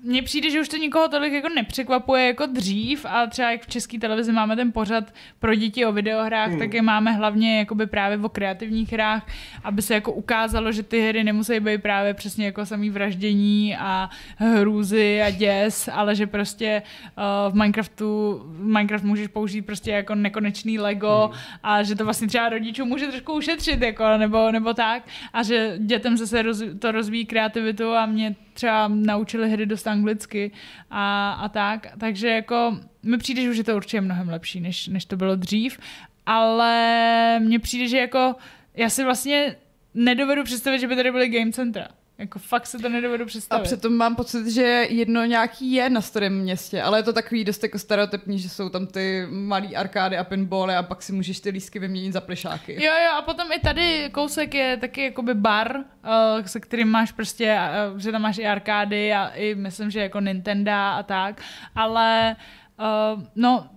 mně 0.02 0.22
přijde, 0.22 0.50
že 0.50 0.60
už 0.60 0.68
to 0.68 0.76
nikoho 0.76 1.08
tolik 1.08 1.32
jako 1.32 1.48
nepřekvapuje 1.48 2.26
jako 2.26 2.46
dřív 2.46 3.06
a 3.08 3.26
třeba 3.26 3.50
jak 3.50 3.62
v 3.62 3.66
české 3.66 3.98
televizi 3.98 4.32
máme 4.32 4.56
ten 4.56 4.72
pořad 4.72 5.14
pro 5.38 5.54
děti 5.54 5.86
o 5.86 5.92
videohrách, 5.92 6.48
hmm. 6.48 6.58
Tak 6.58 6.74
je 6.74 6.82
máme 6.82 7.12
hlavně 7.12 7.58
jakoby 7.58 7.86
právě 7.86 8.18
o 8.18 8.28
kreativních 8.28 8.92
hrách, 8.92 9.26
aby 9.64 9.82
se 9.82 9.94
jako 9.94 10.12
ukázalo, 10.12 10.72
že 10.72 10.82
ty 10.82 11.08
hry 11.08 11.24
nemusí 11.24 11.60
být 11.60 11.82
právě 11.82 12.14
přesně 12.14 12.46
jako 12.46 12.66
samý 12.66 12.90
vraždění 12.90 13.76
a 13.76 14.10
hrůzy 14.36 15.22
a 15.22 15.30
děs, 15.30 15.88
ale 15.92 16.14
že 16.14 16.26
prostě 16.26 16.82
uh, 17.16 17.52
v 17.52 17.54
Minecraftu 17.54 18.42
Minecraft 18.58 19.04
můžeš 19.04 19.28
použít 19.28 19.62
prostě 19.62 19.90
jako 19.90 20.14
nekonečný 20.14 20.78
Lego 20.78 21.30
hmm. 21.32 21.40
a 21.62 21.82
že 21.82 21.94
to 21.94 22.04
vlastně 22.04 22.28
třeba 22.28 22.48
rodičům 22.48 22.88
může 22.88 23.06
trošku 23.06 23.32
ušetřit 23.32 23.82
jako, 23.82 24.16
nebo, 24.16 24.52
nebo 24.52 24.74
tak 24.74 25.02
a 25.32 25.42
že 25.42 25.74
dětem 25.78 26.16
zase 26.16 26.42
roz, 26.42 26.62
to 26.78 26.92
rozvíjí 26.92 27.26
kreativitu 27.26 27.92
a 27.92 28.06
mě 28.06 28.34
třeba 28.52 28.88
naučili 28.88 29.50
hry 29.50 29.66
dost 29.66 29.86
anglicky 29.86 30.50
a, 30.90 31.32
a 31.32 31.48
tak, 31.48 31.86
takže 32.00 32.28
jako 32.28 32.78
mi 33.02 33.18
přijde, 33.18 33.42
že 33.42 33.50
už 33.50 33.56
je 33.56 33.64
to 33.64 33.76
určitě 33.76 34.00
mnohem 34.00 34.28
lepší, 34.28 34.60
než, 34.60 34.88
než 34.88 35.04
to 35.04 35.16
bylo 35.16 35.36
dřív, 35.36 35.78
ale 36.26 37.38
mně 37.40 37.58
přijde, 37.58 37.88
že 37.88 37.98
jako 37.98 38.34
já 38.74 38.88
si 38.88 39.04
vlastně 39.04 39.56
nedovedu 39.94 40.44
představit, 40.44 40.78
že 40.78 40.88
by 40.88 40.96
tady 40.96 41.12
byly 41.12 41.28
game 41.28 41.52
centra. 41.52 41.88
Jako 42.18 42.38
fakt 42.38 42.66
se 42.66 42.78
to 42.78 42.88
nedovedu 42.88 43.24
A 43.24 43.26
představit. 43.26 43.62
přitom 43.62 43.96
mám 43.96 44.16
pocit, 44.16 44.46
že 44.46 44.86
jedno 44.88 45.24
nějaký 45.24 45.72
je 45.72 45.90
na 45.90 46.00
starém 46.00 46.38
městě, 46.38 46.82
ale 46.82 46.98
je 46.98 47.02
to 47.02 47.12
takový 47.12 47.44
dost 47.44 47.62
jako 47.62 47.78
stereotypní, 47.78 48.38
že 48.38 48.48
jsou 48.48 48.68
tam 48.68 48.86
ty 48.86 49.26
malý 49.30 49.76
arkády 49.76 50.16
a 50.16 50.24
pinbally 50.24 50.74
a 50.74 50.82
pak 50.82 51.02
si 51.02 51.12
můžeš 51.12 51.40
ty 51.40 51.50
lísky 51.50 51.78
vyměnit 51.78 52.12
za 52.12 52.20
plišáky. 52.20 52.84
Jo, 52.84 52.92
jo, 53.04 53.10
a 53.18 53.22
potom 53.22 53.52
i 53.52 53.60
tady 53.60 54.10
kousek 54.12 54.54
je 54.54 54.76
taky 54.76 55.04
jakoby 55.04 55.34
bar, 55.34 55.76
uh, 55.76 56.44
se 56.46 56.60
kterým 56.60 56.88
máš 56.88 57.12
prostě, 57.12 57.58
uh, 57.92 57.98
že 57.98 58.12
tam 58.12 58.22
máš 58.22 58.38
i 58.38 58.46
arkády 58.46 59.12
a 59.12 59.28
i 59.28 59.54
myslím, 59.54 59.90
že 59.90 60.00
jako 60.00 60.20
Nintendo 60.20 60.72
a 60.72 61.02
tak, 61.02 61.42
ale 61.74 62.36
uh, 62.78 63.22
no, 63.34 63.70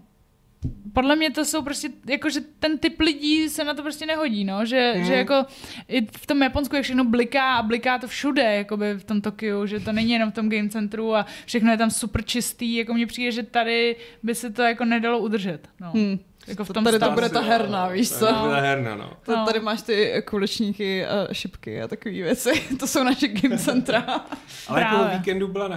podle 0.93 1.15
mě 1.15 1.31
to 1.31 1.45
jsou 1.45 1.61
prostě, 1.61 1.89
jako 2.09 2.29
že 2.29 2.39
ten 2.59 2.77
typ 2.77 2.99
lidí 2.99 3.49
se 3.49 3.63
na 3.63 3.73
to 3.73 3.81
prostě 3.81 4.05
nehodí, 4.05 4.43
no, 4.45 4.65
že, 4.65 4.93
Mhm. 4.95 5.05
že 5.05 5.13
jako 5.13 5.45
i 5.87 6.05
v 6.17 6.27
tom 6.27 6.41
Japonsku 6.41 6.75
je 6.75 6.81
všechno 6.81 7.03
bliká 7.03 7.55
a 7.55 7.61
bliká 7.63 7.97
to 7.97 8.07
všude, 8.07 8.55
jakoby 8.55 8.93
v 8.93 9.03
tom 9.03 9.21
Tokiu, 9.21 9.65
že 9.65 9.79
to 9.79 9.91
není 9.91 10.11
jenom 10.11 10.31
v 10.31 10.35
tom 10.35 10.49
game 10.49 10.69
centru 10.69 11.15
a 11.15 11.25
všechno 11.45 11.71
je 11.71 11.77
tam 11.77 11.91
super 11.91 12.23
čistý, 12.25 12.75
jako 12.75 12.93
mně 12.93 13.07
přijde, 13.07 13.31
že 13.31 13.43
tady 13.43 13.95
by 14.23 14.35
se 14.35 14.49
to 14.49 14.61
jako 14.61 14.85
nedalo 14.85 15.19
udržet, 15.19 15.59
no. 15.81 15.91
Hmm. 15.91 16.19
Jako 16.47 16.63
v 16.63 16.67
To 16.67 16.73
tom 16.73 16.83
tady 16.83 16.99
to 16.99 17.05
stavu. 17.05 17.13
bude 17.15 17.29
ta 17.29 17.41
herna, 17.41 17.87
víš 17.87 18.09
co? 18.11 18.25
To 18.27 18.33
bude 18.33 18.61
herna, 18.61 18.95
no. 18.95 19.09
To, 19.25 19.31
No. 19.35 19.45
Tady 19.45 19.59
máš 19.59 19.81
ty 19.81 20.23
kulečníky 20.29 21.05
a 21.05 21.33
šipky 21.33 21.81
a 21.81 21.87
takové 21.87 22.11
věci. 22.15 22.49
To 22.79 22.87
jsou 22.87 23.03
naše 23.03 23.27
game 23.27 23.57
centra. 23.57 24.25
Ale 24.67 24.81
jako 24.81 24.97
víkendu 25.17 25.47
byla 25.47 25.67
na 25.67 25.75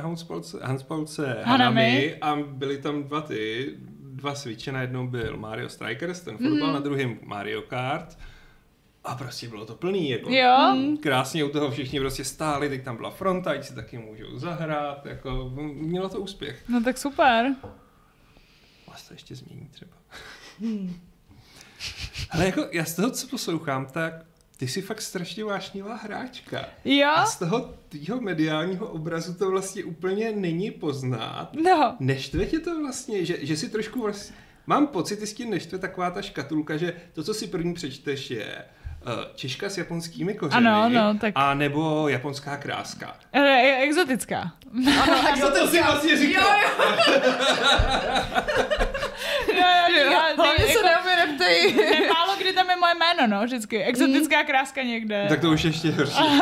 Hanspolce. 0.62 1.36
Hanami 1.44 2.14
a 2.20 2.36
byly 2.46 2.78
tam 2.78 3.02
dva 3.02 3.20
ty, 3.20 3.74
dva 4.18 4.34
switche, 4.34 4.72
na 4.72 4.80
jednom 4.80 5.08
byl 5.08 5.36
Mario 5.36 5.68
Strikers, 5.68 6.20
ten 6.20 6.36
fotbal, 6.38 6.52
Mhm. 6.56 6.66
mm. 6.66 6.72
na 6.74 6.80
druhém 6.80 7.18
Mario 7.22 7.62
Kart. 7.62 8.18
A 9.04 9.14
prostě 9.14 9.48
bylo 9.48 9.66
to 9.66 9.74
plný, 9.74 10.10
jako. 10.10 10.30
Jo, 10.32 10.76
Krásně 11.00 11.44
u 11.44 11.48
toho 11.48 11.70
všichni 11.70 12.00
prostě 12.00 12.24
stáli, 12.24 12.68
teď 12.68 12.84
tam 12.84 12.96
byla 12.96 13.10
fronta, 13.10 13.50
ať 13.50 13.64
si 13.64 13.74
taky 13.74 13.98
můžou 13.98 14.38
zahrát, 14.38 15.06
jako 15.06 15.50
mělo 15.74 16.08
to 16.08 16.20
úspěch. 16.20 16.62
no 16.68 16.82
tak 16.84 16.98
super. 16.98 17.54
Vás 18.88 19.08
to 19.08 19.14
ještě 19.14 19.34
změní 19.34 19.68
třeba. 19.72 19.92
Ale 22.30 22.46
jako 22.46 22.66
já 22.72 22.84
z 22.84 22.94
toho, 22.94 23.10
co 23.10 23.26
poslouchám, 23.28 23.86
tak 23.86 24.12
ty 24.58 24.68
jsi 24.68 24.82
fakt 24.82 25.00
strašně 25.02 25.44
vášnivá 25.44 25.96
hráčka. 25.96 26.64
Jo, 26.84 27.08
A 27.16 27.26
z 27.26 27.38
toho 27.38 27.74
tvýho 27.88 28.20
mediálního 28.20 28.86
obrazu 28.88 29.34
to 29.34 29.50
vlastně 29.50 29.84
úplně 29.84 30.32
není 30.32 30.70
poznat. 30.70 31.50
no. 31.64 31.96
Neštve 32.00 32.46
tě 32.46 32.58
to 32.58 32.80
vlastně, 32.80 33.24
že, 33.24 33.46
že 33.46 33.56
si 33.56 33.68
trošku 33.68 34.02
vlastně... 34.02 34.36
Mám 34.66 34.86
pocit, 34.86 35.20
že 35.20 35.26
s 35.26 35.34
tím 35.34 35.50
neštve 35.50 35.78
taková 35.78 36.10
ta 36.10 36.22
škatulka, 36.22 36.76
že 36.76 36.92
to, 37.12 37.22
co 37.24 37.34
si 37.34 37.46
první 37.46 37.74
přečteš, 37.74 38.30
je 38.30 38.64
Češka 39.34 39.68
s 39.68 39.78
japonskými 39.78 40.34
kořeny, 40.34 40.66
Ano, 40.68 40.88
no, 40.88 41.18
tak- 41.18 41.32
a 41.36 41.54
nebo 41.54 42.08
japonská 42.08 42.56
kráska. 42.56 43.16
Eh, 43.32 43.76
Exotická. 43.82 44.52
Ano, 45.02 45.16
Co 45.40 45.50
to 45.52 45.66
si 45.68 45.82
vlastně 45.82 46.16
říkal? 46.16 46.48
Jo, 46.60 46.68
Jo, 49.56 49.64
jo, 49.88 50.04
jo, 50.04 50.10
já- 50.12 50.34
hlavně 50.36 50.64
se 50.66 50.72
jako- 50.86 51.02
mě 51.08 51.16
neptej. 51.26 51.74
Ne, 51.74 52.08
málo 52.08 52.36
kdy 52.38 52.52
tam 52.52 52.70
je 52.70 52.76
moje 52.76 52.94
jméno, 52.94 53.36
no, 53.38 53.44
vždycky. 53.44 53.82
Exotická 53.84 54.44
kráska 54.44 54.82
někde. 54.82 55.26
Tak 55.28 55.40
to 55.40 55.50
už 55.50 55.62
ještě 55.64 55.90
horší. 55.90 56.22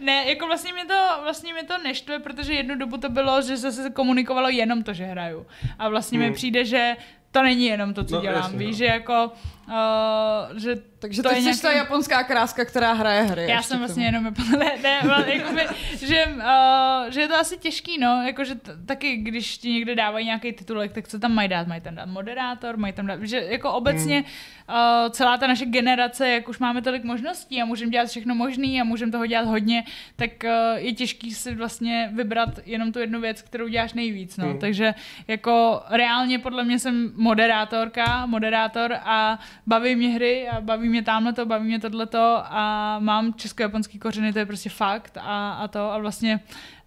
Ne, 0.00 0.24
jako 0.28 0.46
vlastně 0.46 0.72
mi 0.72 0.84
to, 0.84 0.94
vlastně 1.22 1.54
mi 1.54 1.62
to 1.62 1.78
neštve, 1.78 2.18
protože 2.18 2.52
jednu 2.52 2.74
dobu 2.76 2.96
to 2.96 3.08
bylo, 3.08 3.42
že 3.42 3.56
se 3.56 3.90
komunikovalo 3.90 4.48
jenom 4.48 4.82
to, 4.82 4.92
že 4.92 5.04
hraju. 5.04 5.46
A 5.78 5.88
vlastně 5.88 6.18
mi 6.18 6.24
Hmm. 6.24 6.34
přijde, 6.34 6.64
že 6.64 6.96
to 7.32 7.42
není 7.42 7.64
jenom 7.66 7.94
to, 7.94 8.04
co 8.04 8.14
No, 8.14 8.20
dělám. 8.20 8.36
jasně, 8.42 8.58
Víš, 8.58 8.70
no. 8.70 8.76
že 8.78 8.84
jako, 8.84 9.32
uh, 9.68 10.58
že 10.58 10.74
Takže 11.00 11.22
To 11.22 11.30
je 11.34 11.42
jsi 11.54 11.62
ta 11.62 11.68
nějaký- 11.68 11.78
japonská 11.78 12.22
kráska, 12.24 12.64
která 12.64 12.92
hraje 12.92 13.22
hry. 13.22 13.46
Já 13.50 13.62
jsem 13.62 13.78
vlastně 13.78 14.04
jenom, 14.04 14.24
ne, 14.58 14.72
ne, 14.82 15.00
jakoby, 15.26 15.62
že, 16.06 16.24
uh, 16.26 17.10
že 17.10 17.20
je 17.20 17.28
to 17.28 17.34
asi 17.34 17.56
těžký, 17.58 17.98
no, 17.98 18.22
jakože 18.26 18.54
t- 18.54 18.72
taky, 18.86 19.16
když 19.16 19.58
ti 19.58 19.70
někde 19.72 19.94
dávají 19.94 20.26
nějaký 20.26 20.52
titulek, 20.52 20.92
tak 20.92 21.08
co 21.08 21.18
tam 21.18 21.34
mají 21.34 21.48
dát? 21.48 21.66
Mají 21.66 21.80
tam 21.80 21.94
dát 21.94 22.06
moderátor, 22.08 22.76
mají 22.76 22.92
tam 22.92 23.06
dát, 23.06 23.22
že 23.22 23.36
jako 23.48 23.72
obecně 23.72 24.24
Hmm. 24.68 24.76
uh, 25.04 25.10
celá 25.10 25.36
ta 25.36 25.46
naše 25.46 25.64
generace, 25.66 26.28
jak 26.28 26.48
už 26.48 26.58
máme 26.58 26.82
tolik 26.82 27.04
možností 27.04 27.62
a 27.62 27.64
můžeme 27.64 27.90
dělat 27.90 28.08
všechno 28.08 28.34
možný 28.34 28.80
a 28.80 28.84
můžeme 28.84 29.12
toho 29.12 29.26
dělat 29.26 29.46
hodně, 29.46 29.84
tak 30.16 30.30
uh, 30.44 30.50
je 30.76 30.92
těžký 30.92 31.30
si 31.34 31.54
vlastně 31.54 32.10
vybrat 32.12 32.48
jenom 32.66 32.92
tu 32.92 32.98
jednu 32.98 33.20
věc, 33.20 33.42
kterou 33.42 33.68
děláš 33.68 33.92
nejvíc, 33.92 34.36
no, 34.36 34.44
Hmm. 34.48 34.58
takže 34.58 34.94
jako 35.28 35.82
reálně 35.90 36.38
podle 36.38 36.64
mě 36.64 36.78
jsem 36.78 37.12
moderátorka, 37.16 38.26
moderátor 38.26 38.96
a 39.04 39.38
baví 39.68 39.96
mě 39.96 40.08
hry 40.08 40.48
a 40.48 40.60
baví 40.60 40.88
mě 40.88 41.02
tamhle 41.02 41.32
to, 41.32 41.46
baví 41.46 41.64
mě 41.66 41.78
tohleto 41.80 42.42
a 42.44 42.96
mám 42.98 43.34
česko-japonský 43.34 43.98
kořeny, 43.98 44.32
to 44.32 44.38
je 44.38 44.46
prostě 44.46 44.70
fakt 44.70 45.18
a, 45.20 45.52
a 45.52 45.68
to 45.68 45.92
a 45.92 45.98
vlastně 45.98 46.40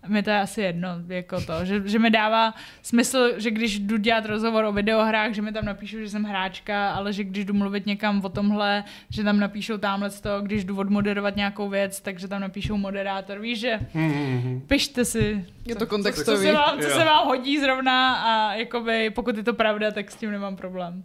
mi 0.08 0.24
to 0.24 0.30
je 0.30 0.40
asi 0.42 0.62
jedno, 0.62 0.90
jako 1.08 1.42
to, 1.42 1.66
že, 1.66 1.82
že 1.86 2.00
mi 2.00 2.10
dává 2.10 2.54
smysl, 2.82 3.40
že 3.40 3.52
když 3.52 3.80
jdu 3.80 3.98
dělat 3.98 4.26
rozhovor 4.26 4.64
o 4.66 4.72
videohrách, 4.72 5.34
že 5.34 5.42
mi 5.42 5.52
tam 5.52 5.66
napíšou, 5.66 5.98
že 5.98 6.10
jsem 6.10 6.24
hráčka, 6.24 6.92
ale 6.92 7.14
že 7.14 7.24
když 7.24 7.46
jdu 7.46 7.54
mluvit 7.54 7.86
někam 7.86 8.22
o 8.26 8.30
tomhle, 8.30 8.84
že 9.10 9.24
tam 9.24 9.40
napíšou 9.40 9.78
tamhle 9.78 10.10
to, 10.10 10.42
když 10.42 10.64
jdu 10.66 10.78
odmoderovat 10.78 11.36
nějakou 11.36 11.70
věc, 11.70 12.02
takže 12.02 12.28
tam 12.28 12.42
napíšou 12.42 12.78
moderátor, 12.78 13.40
víš, 13.40 13.60
že 13.60 13.80
Mhm. 13.94 14.62
pište 14.68 15.06
si, 15.06 15.46
Je 15.66 15.76
to 15.76 15.80
co 15.86 15.90
kontextový. 15.90 16.46
se, 16.48 16.54
vám, 16.54 16.80
co 16.80 16.90
se 16.90 17.04
vám 17.06 17.28
hodí 17.28 17.60
zrovna 17.60 18.16
a 18.16 18.54
jakoby, 18.54 19.10
pokud 19.10 19.38
je 19.38 19.44
to 19.44 19.54
pravda, 19.54 19.92
tak 19.92 20.12
s 20.12 20.16
tím 20.16 20.32
nemám 20.32 20.56
problém. 20.56 21.04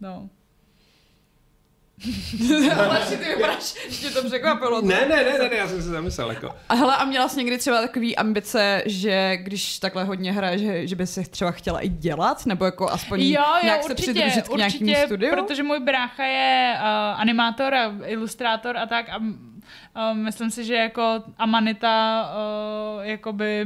No. 0.00 0.28
Ale 2.78 3.00
ty 3.00 3.16
vypadáš, 3.16 3.74
ještě 3.86 4.10
to 4.10 4.24
překvapilo. 4.24 4.80
Ne, 4.80 5.06
ne, 5.08 5.16
ne, 5.24 5.38
ne, 5.38 5.48
ne, 5.48 5.56
já 5.56 5.68
jsem 5.68 5.82
se 5.82 5.88
zamyslel, 5.88 6.30
jako. 6.30 6.54
A 6.68 6.74
hele, 6.74 6.96
a 6.96 7.04
měla 7.04 7.28
jsi 7.28 7.38
někdy 7.38 7.58
třeba 7.58 7.80
takový 7.80 8.16
ambice, 8.16 8.82
že 8.86 9.36
když 9.36 9.78
takhle 9.78 10.04
hodně 10.04 10.32
hraje, 10.32 10.58
že, 10.58 10.86
že 10.86 10.96
by 10.96 11.06
si 11.06 11.30
třeba 11.30 11.50
chtěla 11.50 11.80
i 11.80 11.88
dělat? 11.88 12.46
Nebo 12.46 12.64
jako 12.64 12.90
aspoň 12.90 13.20
Jo, 13.20 13.26
jo, 13.28 13.58
nějak 13.64 13.82
se 13.82 13.90
určitě, 13.90 14.12
přidružit 14.12 14.48
k 14.48 14.56
nějakému 14.56 14.80
určitě, 14.80 15.06
studiu? 15.06 15.30
protože 15.30 15.62
můj 15.62 15.80
brácha 15.80 16.24
je 16.24 16.74
uh, 16.76 17.20
animátor 17.20 17.74
a 17.74 17.92
ilustrátor 18.04 18.76
a 18.76 18.86
tak 18.86 19.08
a 19.08 19.16
uh, 19.16 20.16
myslím 20.16 20.50
si, 20.50 20.64
že 20.64 20.74
jako 20.74 21.22
Amanita 21.38 22.28
uh, 22.98 23.04
jakoby 23.04 23.64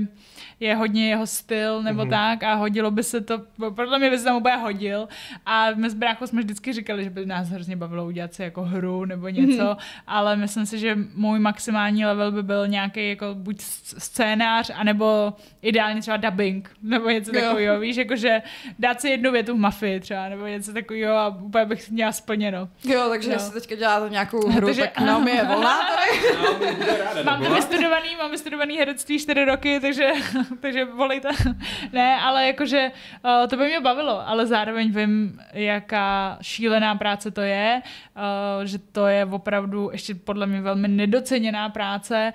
je 0.63 0.75
hodně 0.75 1.09
jeho 1.09 1.27
styl 1.27 1.83
nebo 1.83 2.03
Mhm. 2.05 2.09
mm-hmm. 2.11 2.31
tak 2.39 2.43
a 2.43 2.55
hodilo 2.55 2.91
by 2.91 3.03
se 3.03 3.21
to, 3.21 3.43
podle 3.75 3.99
mě 3.99 4.11
by 4.11 4.19
se 4.19 4.25
tam 4.25 4.37
úplně 4.37 4.57
hodil 4.57 5.09
a 5.47 5.67
my 5.75 5.91
s 5.91 5.95
bráchou 5.95 6.27
jsme 6.27 6.41
vždycky 6.43 6.73
říkali, 6.73 7.05
že 7.05 7.11
by 7.11 7.27
nás 7.27 7.49
hrozně 7.49 7.77
bavilo 7.77 8.05
udělat 8.07 8.35
si 8.35 8.43
jako 8.43 8.63
hru 8.63 9.05
nebo 9.05 9.29
něco, 9.29 9.63
mm-hmm. 9.63 9.77
ale 10.07 10.37
myslím 10.37 10.67
si, 10.67 10.79
že 10.79 10.99
můj 11.15 11.39
maximální 11.39 12.07
level 12.07 12.33
by 12.33 12.43
byl 12.43 12.69
nějaký 12.69 13.09
jako 13.09 13.27
buď 13.35 13.61
scénář, 13.99 14.71
anebo 14.75 15.33
ideálně 15.63 16.01
třeba 16.01 16.17
dubbing, 16.17 16.71
nebo 16.83 17.11
něco 17.11 17.31
Jo. 17.37 17.41
takového, 17.43 17.81
víš, 17.81 17.97
jakože 17.97 18.43
dát 18.79 19.01
si 19.01 19.09
jednu 19.09 19.33
větu 19.33 19.55
v 19.55 19.59
mafii 19.59 20.01
třeba, 20.01 20.29
nebo 20.29 20.47
něco 20.47 20.73
takového 20.73 21.17
a 21.17 21.29
úplně 21.29 21.65
bych 21.65 21.91
měla 21.91 22.13
splněno. 22.13 22.69
Jo, 22.85 23.07
takže 23.11 23.29
No. 23.29 23.35
jestli 23.35 23.61
teďka 23.61 23.75
děláte 23.75 24.11
nějakou 24.11 24.49
hru, 24.51 24.67
Takže- 24.67 24.83
tak 24.83 25.01
Naomi 25.01 25.31
je 25.31 25.45
volná 25.45 25.79
tady. 25.81 27.25
Mám 27.25 27.45
to 27.45 27.55
vystudovaný, 27.55 28.17
mám 28.19 28.31
vystudovaný 28.31 28.77
herectví 28.79 29.19
čtyři 29.19 29.45
roky, 29.45 29.81
takže, 29.81 30.11
takže 30.61 30.85
volejte. 30.85 31.29
ne, 31.93 32.21
ale 32.21 32.47
jakože 32.47 32.91
uh, 33.25 33.49
to 33.49 33.57
by 33.57 33.67
mě 33.67 33.81
bavilo, 33.81 34.29
ale 34.29 34.47
zároveň 34.47 34.93
vím, 34.93 35.41
jaká 35.53 36.39
šílená 36.43 36.95
práce 36.95 37.31
to 37.31 37.41
je, 37.41 37.83
uh, 38.17 38.65
že 38.65 38.79
to 38.79 39.07
je 39.07 39.25
opravdu 39.25 39.89
ještě 39.93 40.15
podle 40.15 40.47
mě 40.47 40.61
velmi 40.61 40.89
nedoceněná 40.89 41.69
práce. 41.69 42.33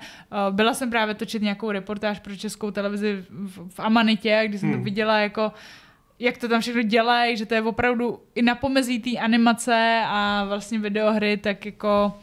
Uh, 0.48 0.54
byla 0.54 0.74
jsem 0.74 0.90
právě 0.90 1.14
točit 1.14 1.42
nějakou 1.42 1.70
reportáž 1.70 2.18
pro 2.18 2.36
českou 2.36 2.70
televizi 2.70 3.24
v, 3.28 3.68
v 3.68 3.80
Amanitě, 3.80 4.42
kdy 4.46 4.58
jsem 4.58 4.70
to 4.70 4.74
Hmm. 4.74 4.84
viděla 4.84 5.18
jako 5.18 5.52
jak 6.18 6.38
to 6.38 6.48
tam 6.48 6.60
všechno 6.60 6.82
dělají, 6.82 7.36
že 7.36 7.46
to 7.46 7.54
je 7.54 7.62
opravdu 7.62 8.22
i 8.34 8.42
na 8.42 8.54
pomezí 8.54 8.98
té 8.98 9.18
animace 9.18 10.02
a 10.06 10.44
vlastně 10.44 10.78
videohry, 10.78 11.36
tak 11.36 11.66
jako 11.66 12.18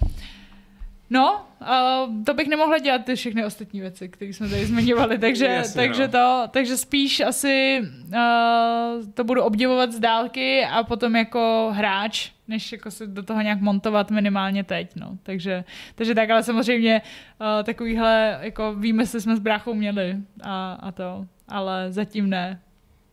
No, 1.09 1.45
uh, 1.61 2.23
to 2.23 2.33
bych 2.33 2.47
nemohla 2.47 2.77
dělat 2.77 3.05
ty 3.05 3.15
všechny 3.15 3.45
ostatní 3.45 3.81
věci, 3.81 4.09
které 4.09 4.33
jsme 4.33 4.49
tady 4.49 4.65
zmiňovali, 4.65 5.17
takže, 5.17 5.45
Jasně, 5.49 5.81
takže, 5.81 6.03
no. 6.03 6.11
to, 6.11 6.43
takže 6.51 6.77
spíš 6.77 7.19
asi 7.19 7.81
uh, 8.07 9.11
to 9.13 9.23
budu 9.23 9.43
obdivovat 9.43 9.91
z 9.91 9.99
dálky 9.99 10.65
a 10.65 10.83
potom 10.83 11.15
jako 11.15 11.71
hráč, 11.73 12.31
než 12.47 12.71
jako 12.71 12.91
se 12.91 13.07
do 13.07 13.23
toho 13.23 13.41
nějak 13.41 13.61
montovat 13.61 14.11
minimálně 14.11 14.63
teď, 14.63 14.95
no. 14.95 15.17
Takže, 15.23 15.63
takže 15.95 16.15
tak, 16.15 16.29
ale 16.29 16.43
samozřejmě 16.43 17.01
uh, 17.41 17.63
takovýhle 17.63 18.39
jako 18.41 18.75
výmysly 18.75 19.21
jsme 19.21 19.35
s 19.35 19.39
bráchou 19.39 19.73
měli 19.73 20.17
a, 20.43 20.73
a 20.73 20.91
to, 20.91 21.25
ale 21.47 21.91
zatím 21.91 22.29
ne. 22.29 22.59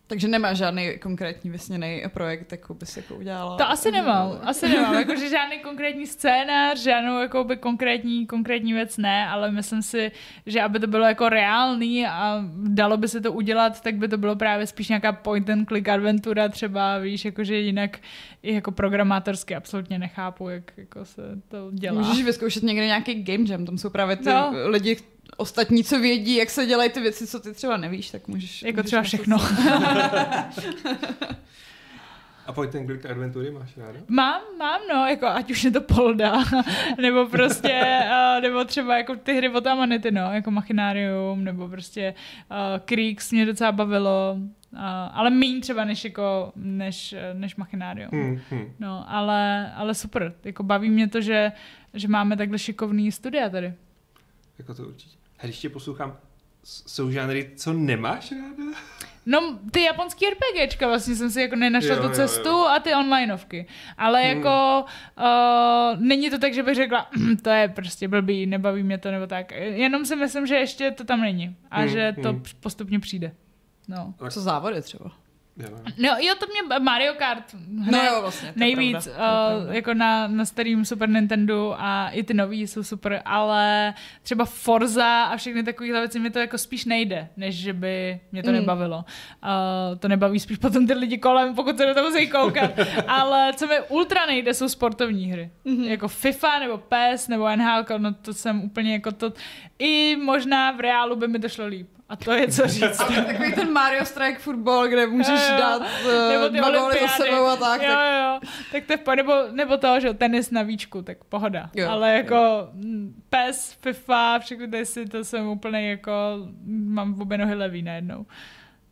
Takže 0.07 0.29
nemá 0.29 0.55
žádný 0.55 0.99
konkrétní 0.99 1.51
vysněný 1.51 2.03
projekt, 2.09 2.53
jako 2.53 2.75
bys 2.75 2.97
jako 2.97 3.15
udělala. 3.15 3.57
To 3.57 3.69
asi 3.71 3.91
nemám, 3.91 4.39
asi 4.43 4.69
nemám, 4.69 4.95
jakože 4.99 5.29
žádný 5.29 5.59
konkrétní 5.59 6.07
scénář, 6.07 6.79
žádnou 6.79 7.21
jakoby 7.21 7.57
konkrétní, 7.57 8.27
konkrétní 8.27 8.73
věc 8.73 8.97
ne, 8.99 9.27
ale 9.29 9.51
myslím 9.51 9.83
si, 9.83 10.13
že 10.47 10.63
aby 10.63 10.81
to 10.81 10.87
bylo 10.87 11.05
jako 11.05 11.29
reálný 11.29 12.07
a 12.07 12.45
dalo 12.57 12.97
by 12.97 13.09
se 13.09 13.21
to 13.21 13.33
udělat, 13.33 13.81
tak 13.81 13.95
by 13.95 14.09
to 14.09 14.19
bylo 14.19 14.37
právě 14.37 14.67
spíš 14.67 14.89
nějaká 14.89 15.13
point 15.13 15.51
and 15.51 15.69
click 15.69 15.89
adventura 15.89 16.49
třeba, 16.49 16.99
víš, 16.99 17.25
jakože 17.25 17.57
jinak 17.57 17.99
i 18.43 18.55
jako 18.55 18.71
programátorsky 18.73 19.55
absolutně 19.57 19.99
nechápu, 19.99 20.49
jak 20.49 20.73
jako 20.77 21.05
se 21.05 21.23
to 21.49 21.71
dělá. 21.73 22.03
Můžeš 22.03 22.25
vyzkoušet 22.25 22.63
někde 22.63 22.87
nějaký 22.87 23.23
game 23.23 23.45
jam, 23.49 23.67
tam 23.67 23.79
jsou 23.79 23.91
právě 23.91 24.17
ty 24.17 24.25
No. 24.29 24.53
lidi 24.65 24.97
ostatní, 25.37 25.85
co 25.85 26.01
vědí, 26.01 26.37
jak 26.37 26.51
se 26.51 26.67
dělají 26.67 26.91
ty 26.91 27.01
věci, 27.01 27.27
co 27.27 27.41
ty 27.41 27.53
třeba 27.53 27.77
nevíš, 27.77 28.11
tak 28.11 28.29
můžeš... 28.29 28.63
Jako 28.63 28.77
můžeš 28.77 28.87
třeba 28.87 29.03
všechno. 29.03 29.39
A 32.47 32.53
point 32.53 32.75
and 32.75 32.87
click 32.87 33.07
adventury 33.07 33.51
máš 33.51 33.77
ráda? 33.77 33.99
Mám, 34.09 34.41
mám, 34.59 34.81
no, 34.93 35.07
jako 35.07 35.27
ať 35.27 35.51
už 35.51 35.65
je 35.65 35.71
to 35.71 35.81
Polda, 35.81 36.33
nebo 37.01 37.27
prostě, 37.27 38.01
uh, 38.05 38.43
nebo 38.43 38.65
třeba 38.65 38.99
jako 38.99 39.17
ty 39.17 39.35
hry 39.35 39.49
od 39.49 39.67
Amanity, 39.67 40.11
no, 40.11 40.33
jako 40.33 40.51
Machinarium, 40.51 41.45
nebo 41.45 41.69
prostě 41.69 42.15
uh, 42.51 42.79
Creeks 42.85 43.33
mě 43.33 43.47
docela 43.47 43.73
bavilo, 43.73 44.37
uh, 44.73 44.79
ale 45.13 45.31
méně 45.31 45.61
třeba 45.61 45.85
než 45.85 46.05
jako, 46.05 46.53
než, 46.57 47.13
eh, 47.13 47.35
než 47.35 47.57
Machinarium. 47.57 48.11
Hmm, 48.13 48.41
hmm. 48.51 48.73
No, 48.81 49.05
ale, 49.09 49.73
ale 49.75 49.95
super, 49.95 50.35
jako 50.45 50.63
baví 50.63 50.91
mě 50.91 51.09
to, 51.09 51.21
že, 51.21 51.53
že 51.95 52.09
máme 52.09 52.37
takhle 52.37 52.59
šikovný 52.59 53.13
studia 53.13 53.49
tady. 53.49 53.73
Jako 54.59 54.75
to 54.75 54.83
určitě. 54.83 55.17
A 55.39 55.45
když 55.47 55.59
tě 55.59 55.69
poslouchám, 55.69 56.17
jsou 56.65 57.11
žánry, 57.11 57.51
co 57.57 57.73
nemáš 57.73 58.33
ráda? 58.33 58.79
No, 59.27 59.59
ty 59.71 59.83
japonský 59.83 60.27
RPGčka 60.31 60.89
vlastně 60.89 61.17
jsem 61.17 61.31
si 61.31 61.41
jako 61.41 61.57
nenašla 61.57 61.95
Jo, 61.95 62.03
tu 62.03 62.09
jo, 62.09 62.15
cestu 62.15 62.49
jo. 62.49 62.67
a 62.67 62.79
ty 62.81 62.95
onlineovky. 62.95 63.67
Ale 63.99 64.23
Hmm. 64.23 64.37
jako 64.39 64.85
uh, 65.19 66.01
není 66.01 66.31
to 66.31 66.39
tak, 66.39 66.55
že 66.55 66.63
bych 66.63 66.75
řekla, 66.75 67.09
"Hm, 67.19 67.37
to 67.37 67.51
je 67.51 67.69
prostě 67.69 68.09
blbý, 68.09 68.47
nebaví 68.47 68.83
mě 68.83 68.99
to 68.99 69.11
nebo 69.11 69.27
tak. 69.27 69.53
Jenom 69.53 70.05
si 70.07 70.17
myslím, 70.17 70.47
že 70.47 70.55
ještě 70.55 70.91
to 70.91 71.05
tam 71.05 71.21
není 71.21 71.57
a 71.71 71.79
Hmm, 71.81 71.89
že 71.89 72.15
to 72.23 72.29
hmm. 72.29 72.43
postupně 72.61 73.01
přijde. 73.01 73.33
No. 73.89 74.15
Co 74.31 74.41
závody 74.41 74.83
třeba? 74.83 75.11
Jo, 75.57 75.67
jo. 75.71 75.77
no, 75.99 76.09
jo, 76.21 76.35
to 76.41 76.47
mě 76.47 76.79
Mario 76.79 77.15
Kart 77.15 77.45
No 77.69 77.99
jo, 78.05 78.19
vlastně. 78.21 78.53
nejvíc, 78.57 79.09
pravda, 79.09 79.49
uh, 79.51 79.57
pravda. 79.57 79.75
jako 79.75 79.95
na, 79.95 80.27
na 80.29 80.45
starým 80.45 80.85
Super 80.85 81.09
Nintendo 81.09 81.75
a 81.79 82.09
i 82.09 82.23
ty 82.23 82.35
nový 82.35 82.67
jsou 82.67 82.83
super, 82.83 83.23
ale 83.25 83.95
třeba 84.23 84.45
Forza 84.45 85.25
a 85.25 85.37
všechny 85.37 85.63
takovéhle 85.63 86.01
věci 86.01 86.19
mi 86.19 86.31
to 86.31 86.39
jako 86.39 86.59
spíš 86.59 86.85
nejde, 86.85 87.29
než 87.37 87.55
že 87.55 87.73
by 87.73 88.21
mě 88.33 88.43
to 88.43 88.49
Mm. 88.51 88.55
nebavilo. 88.57 88.97
Uh, 89.43 89.99
to 89.99 90.09
nebaví 90.09 90.41
spíš 90.41 90.59
potom 90.59 90.87
ty 90.87 90.95
lidi 90.95 91.19
kolem, 91.19 91.55
pokud 91.55 91.79
se 91.79 91.87
do 91.87 91.95
toho 91.95 92.11
musí 92.11 92.29
koukat. 92.29 92.71
ale 93.07 93.53
co 93.57 93.67
mi 93.67 93.75
ultra 93.89 94.27
nejde, 94.27 94.55
jsou 94.55 94.69
sportovní 94.69 95.33
hry. 95.33 95.51
Mhm. 95.65 95.85
Jako 95.85 96.09
FIFA 96.09 96.59
nebo 96.59 96.79
PES 96.79 97.29
nebo 97.29 97.57
NHL, 97.57 97.99
no 97.99 98.15
to 98.15 98.35
jsem 98.35 98.63
úplně 98.65 98.93
jako 98.93 99.13
to, 99.13 99.33
i 99.79 100.17
možná 100.17 100.71
v 100.71 100.81
reálu 100.81 101.17
by 101.17 101.29
mi 101.29 101.39
to 101.39 101.49
šlo 101.49 101.67
líp. 101.67 101.89
A 102.13 102.17
to 102.17 102.33
je 102.33 102.49
co 102.49 102.69
říct. 102.69 102.99
Takový 103.27 103.53
ten 103.55 103.73
Mario 103.73 104.05
Strike 104.05 104.39
Football, 104.39 104.89
kde 104.89 105.07
můžeš 105.07 105.41
Jo, 105.49 105.55
jo. 105.55 105.59
dát 105.59 105.83
Nebo 106.33 106.45
uh, 106.45 106.51
ty 106.51 106.59
dva 106.59 106.71
góly 106.71 106.95
za 107.01 107.09
sebou 107.09 107.47
a 107.47 107.57
tak. 107.57 107.83
Jo, 107.83 107.89
tak 107.89 108.15
jo, 108.23 108.51
tak 108.73 108.85
to 108.87 108.93
je 108.93 108.97
v 108.97 109.01
po- 109.01 109.15
nebo, 109.15 109.33
nebo 109.53 109.77
to, 109.77 110.01
že 110.01 110.07
jo, 110.07 110.15
tenis 110.15 110.51
na 110.51 110.63
víčku, 110.63 111.03
tak 111.03 111.25
pohoda. 111.25 111.71
Jo, 111.75 111.91
Ale 111.91 112.13
jako 112.13 112.69
mm, 112.73 113.23
PES, 113.31 113.77
FIFA, 113.81 114.39
všechny 114.39 114.69
ty 114.69 114.87
si, 114.87 115.07
to 115.07 115.25
jsem 115.25 115.47
úplně 115.47 115.91
jako, 115.91 116.13
mám 116.67 117.15
v 117.15 117.21
obě 117.21 117.39
nohy 117.39 117.55
levý 117.55 117.83
najednou. 117.83 118.27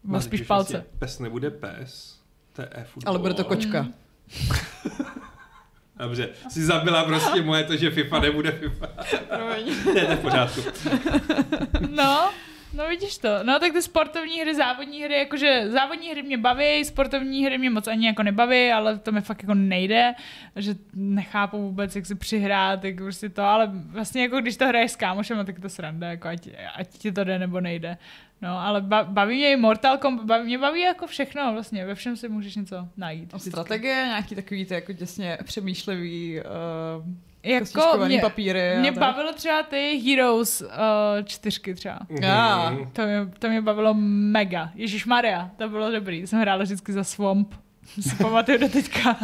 No, 0.04 0.20
spíš 0.20 0.42
palce. 0.42 0.72
Vlastně 0.72 0.98
pes 0.98 1.18
nebude 1.18 1.50
pes, 1.50 2.20
to 2.52 2.62
je 2.62 2.68
e-football. 2.72 3.10
Ale 3.10 3.18
bude 3.18 3.34
to 3.34 3.44
kočka. 3.44 3.86
Dobře, 5.96 6.28
si 6.48 6.64
zabila 6.64 7.04
prostě 7.04 7.42
moje 7.42 7.64
to, 7.64 7.76
že 7.76 7.90
FIFA 7.90 8.20
nebude 8.20 8.52
FIFA. 8.52 8.86
ne, 9.86 9.92
to 9.92 9.98
je 10.10 10.16
v 10.16 10.20
pořádku. 10.20 10.60
No, 11.90 12.30
no 12.72 12.88
vidíš 12.88 13.18
to. 13.18 13.28
No 13.42 13.58
tak 13.58 13.72
ty 13.72 13.82
sportovní 13.82 14.40
hry, 14.40 14.54
závodní 14.54 15.02
hry, 15.02 15.18
jakože 15.18 15.70
závodní 15.70 16.10
hry 16.10 16.22
mě 16.22 16.38
baví, 16.38 16.84
sportovní 16.84 17.44
hry 17.44 17.58
mě 17.58 17.70
moc 17.70 17.86
ani 17.86 18.06
jako 18.06 18.22
nebaví, 18.22 18.72
ale 18.72 18.98
to 18.98 19.12
mi 19.12 19.20
fakt 19.20 19.42
jako 19.42 19.54
nejde, 19.54 20.14
že 20.56 20.74
nechápu 20.94 21.62
vůbec, 21.62 21.96
jak 21.96 22.06
si 22.06 22.14
přihrát, 22.14 22.84
jak 22.84 22.96
prostě 22.96 23.28
to, 23.28 23.42
ale 23.42 23.70
vlastně 23.72 24.22
jako 24.22 24.40
když 24.40 24.56
to 24.56 24.66
hraješ 24.66 24.90
s 24.90 24.96
kámošem, 24.96 25.46
tak 25.46 25.60
to 25.60 25.68
sranda, 25.68 26.10
jako 26.10 26.28
ať, 26.28 26.48
ať 26.76 26.88
ti 26.88 27.12
to 27.12 27.24
jde 27.24 27.38
nebo 27.38 27.60
nejde. 27.60 27.98
No, 28.42 28.58
ale 28.58 28.80
ba- 28.80 29.04
baví 29.04 29.36
mě 29.36 29.52
i 29.52 29.56
Mortal 29.56 29.98
Kombat, 29.98 30.26
baví, 30.26 30.44
mě 30.44 30.58
baví 30.58 30.80
jako 30.80 31.06
všechno 31.06 31.52
vlastně, 31.52 31.86
ve 31.86 31.94
všem 31.94 32.16
si 32.16 32.28
můžeš 32.28 32.56
něco 32.56 32.88
najít. 32.96 33.34
A 33.34 33.38
strategie, 33.38 33.94
nějaký 33.94 34.34
takový 34.34 34.64
ty 34.64 34.74
jako 34.74 34.92
děsně 34.92 35.38
přemýšlivý 35.44 36.40
uh, 36.40 37.06
Jako 37.42 37.98
mě, 38.06 38.20
papíry. 38.20 38.76
mě 38.78 38.92
tak. 38.92 39.00
bavilo 39.00 39.32
třeba 39.32 39.62
ty 39.62 39.98
Heroes 40.06 40.60
uh, 40.60 40.68
čtyřky 41.24 41.74
třeba. 41.74 41.98
Já. 42.22 42.70
Mhm. 42.70 42.90
To 42.92 43.02
mě, 43.02 43.28
to 43.38 43.48
mě 43.48 43.62
bavilo 43.62 43.94
mega. 43.98 44.70
Ježíš 44.74 45.06
Maria, 45.06 45.50
to 45.56 45.68
bylo 45.68 45.90
dobrý. 45.90 46.26
Jsem 46.26 46.40
hrála 46.40 46.62
vždycky 46.62 46.92
za 46.92 47.04
Swamp. 47.04 47.54
Si 48.00 48.16
pamatuju 48.16 48.58
do 48.58 48.68
teďka. 48.68 49.10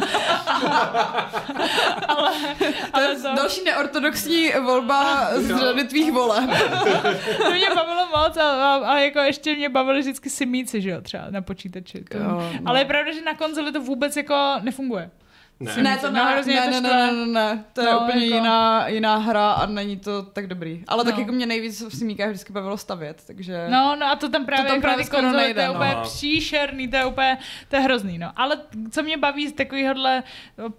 ale, 2.07 2.31
To 2.57 2.63
je 2.63 2.73
ale 2.93 3.15
to, 3.15 3.35
další 3.35 3.63
neortodoxní 3.63 4.49
volba 4.65 5.29
z 5.39 5.49
Jo. 5.49 5.57
řady 5.57 5.83
tvých 5.83 6.11
voleb. 6.11 6.49
to 7.37 7.51
mě 7.51 7.67
bavilo 7.75 8.07
moc 8.07 8.37
a, 8.37 8.43
a, 8.51 8.75
a, 8.93 8.97
jako 8.99 9.19
ještě 9.19 9.55
mě 9.55 9.69
bavily 9.69 9.99
vždycky 9.99 10.29
simíci, 10.29 10.81
že 10.81 10.89
jo, 10.89 11.01
třeba 11.01 11.23
na 11.29 11.41
počítači. 11.41 12.03
To, 12.11 12.17
Jo, 12.17 12.23
no. 12.23 12.51
Ale 12.65 12.79
je 12.81 12.85
pravda, 12.85 13.11
že 13.13 13.21
na 13.21 13.33
konzoli 13.35 13.71
to 13.71 13.81
vůbec 13.81 14.17
jako 14.17 14.53
nefunguje. 14.61 15.09
Ne. 15.59 15.83
Ne, 15.83 15.97
to 15.97 16.07
No, 16.07 16.13
ne, 16.25 16.31
hrozně 16.33 16.55
ne, 16.55 16.65
to 16.65 16.71
ne, 16.71 16.81
ne, 16.81 17.11
ne, 17.11 17.11
ne, 17.13 17.25
ne, 17.25 17.63
to 17.73 17.81
je 17.81 17.91
No, 17.91 17.99
úplně 17.99 18.25
jako- 18.25 18.35
jiná, 18.35 18.87
jiná 18.87 19.17
hra 19.17 19.51
a 19.51 19.65
není 19.65 19.97
to 19.97 20.23
tak 20.23 20.47
dobrý. 20.47 20.83
Ale 20.87 21.03
tak 21.03 21.13
No. 21.15 21.19
jako 21.21 21.31
mě 21.31 21.45
nejvíc 21.45 21.81
v 21.89 21.95
Simíkách 21.97 22.29
vždycky 22.29 22.53
bavilo 22.53 22.77
stavět, 22.77 23.23
takže... 23.27 23.67
No, 23.69 23.95
no 23.99 24.05
a 24.05 24.15
to 24.15 24.29
tam 24.29 24.45
právě, 24.45 24.65
To 24.65 24.71
tam 24.71 24.81
právě 24.81 25.05
skoro 25.05 25.21
konzole, 25.21 25.43
nejde, 25.43 25.53
to 25.53 25.59
je 25.61 25.67
no. 25.67 25.73
úplně 25.73 25.91
Aha. 25.93 26.01
příšerný, 26.03 26.87
to 26.87 26.95
je 26.95 27.05
úplně, 27.05 27.37
to 27.69 27.75
je 27.75 27.81
hrozný, 27.81 28.17
no. 28.17 28.31
Ale 28.35 28.57
co 28.91 29.03
mě 29.03 29.17
baví 29.17 29.47
z 29.47 29.51
takovéhohle 29.53 30.23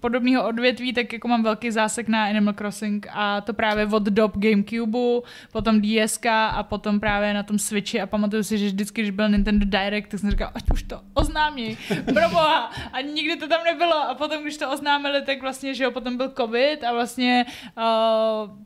podobného 0.00 0.48
odvětví, 0.48 0.92
tak 0.92 1.12
jako 1.12 1.28
mám 1.28 1.42
velký 1.42 1.70
zásek 1.70 2.08
na 2.08 2.24
Animal 2.24 2.54
Crossing 2.54 3.06
a 3.12 3.40
to 3.40 3.54
právě 3.54 3.86
od 3.86 4.02
dob 4.02 4.36
Gamecube, 4.36 4.98
potom 5.52 5.80
DSK 5.82 6.26
a 6.26 6.62
potom 6.62 7.00
právě 7.00 7.34
na 7.34 7.42
tom 7.42 7.58
Switchi 7.58 8.00
a 8.00 8.06
pamatuju 8.06 8.42
si, 8.42 8.58
že 8.58 8.66
vždycky, 8.66 9.00
když 9.00 9.10
byl 9.10 9.28
Nintendo 9.28 9.66
Direct, 9.66 10.08
tak 10.10 10.20
jsem 10.20 10.30
říkal, 10.30 10.50
ať 10.54 10.62
už 10.72 10.82
to 10.82 11.00
oznámí, 11.14 11.78
proboha. 12.14 12.70
A 12.92 13.00
nikdy 13.00 13.36
to 13.36 13.48
tam 13.48 13.64
nebylo 13.64 13.94
a 14.10 14.14
potom, 14.14 14.42
když 14.42 14.56
to 14.56 14.67
oznámili, 14.68 15.22
tak 15.22 15.42
vlastně, 15.42 15.74
že 15.74 15.84
jo, 15.84 15.90
potom 15.90 16.16
byl 16.16 16.28
covid 16.36 16.84
a 16.84 16.92
vlastně 16.92 17.46
uh, 17.76 17.82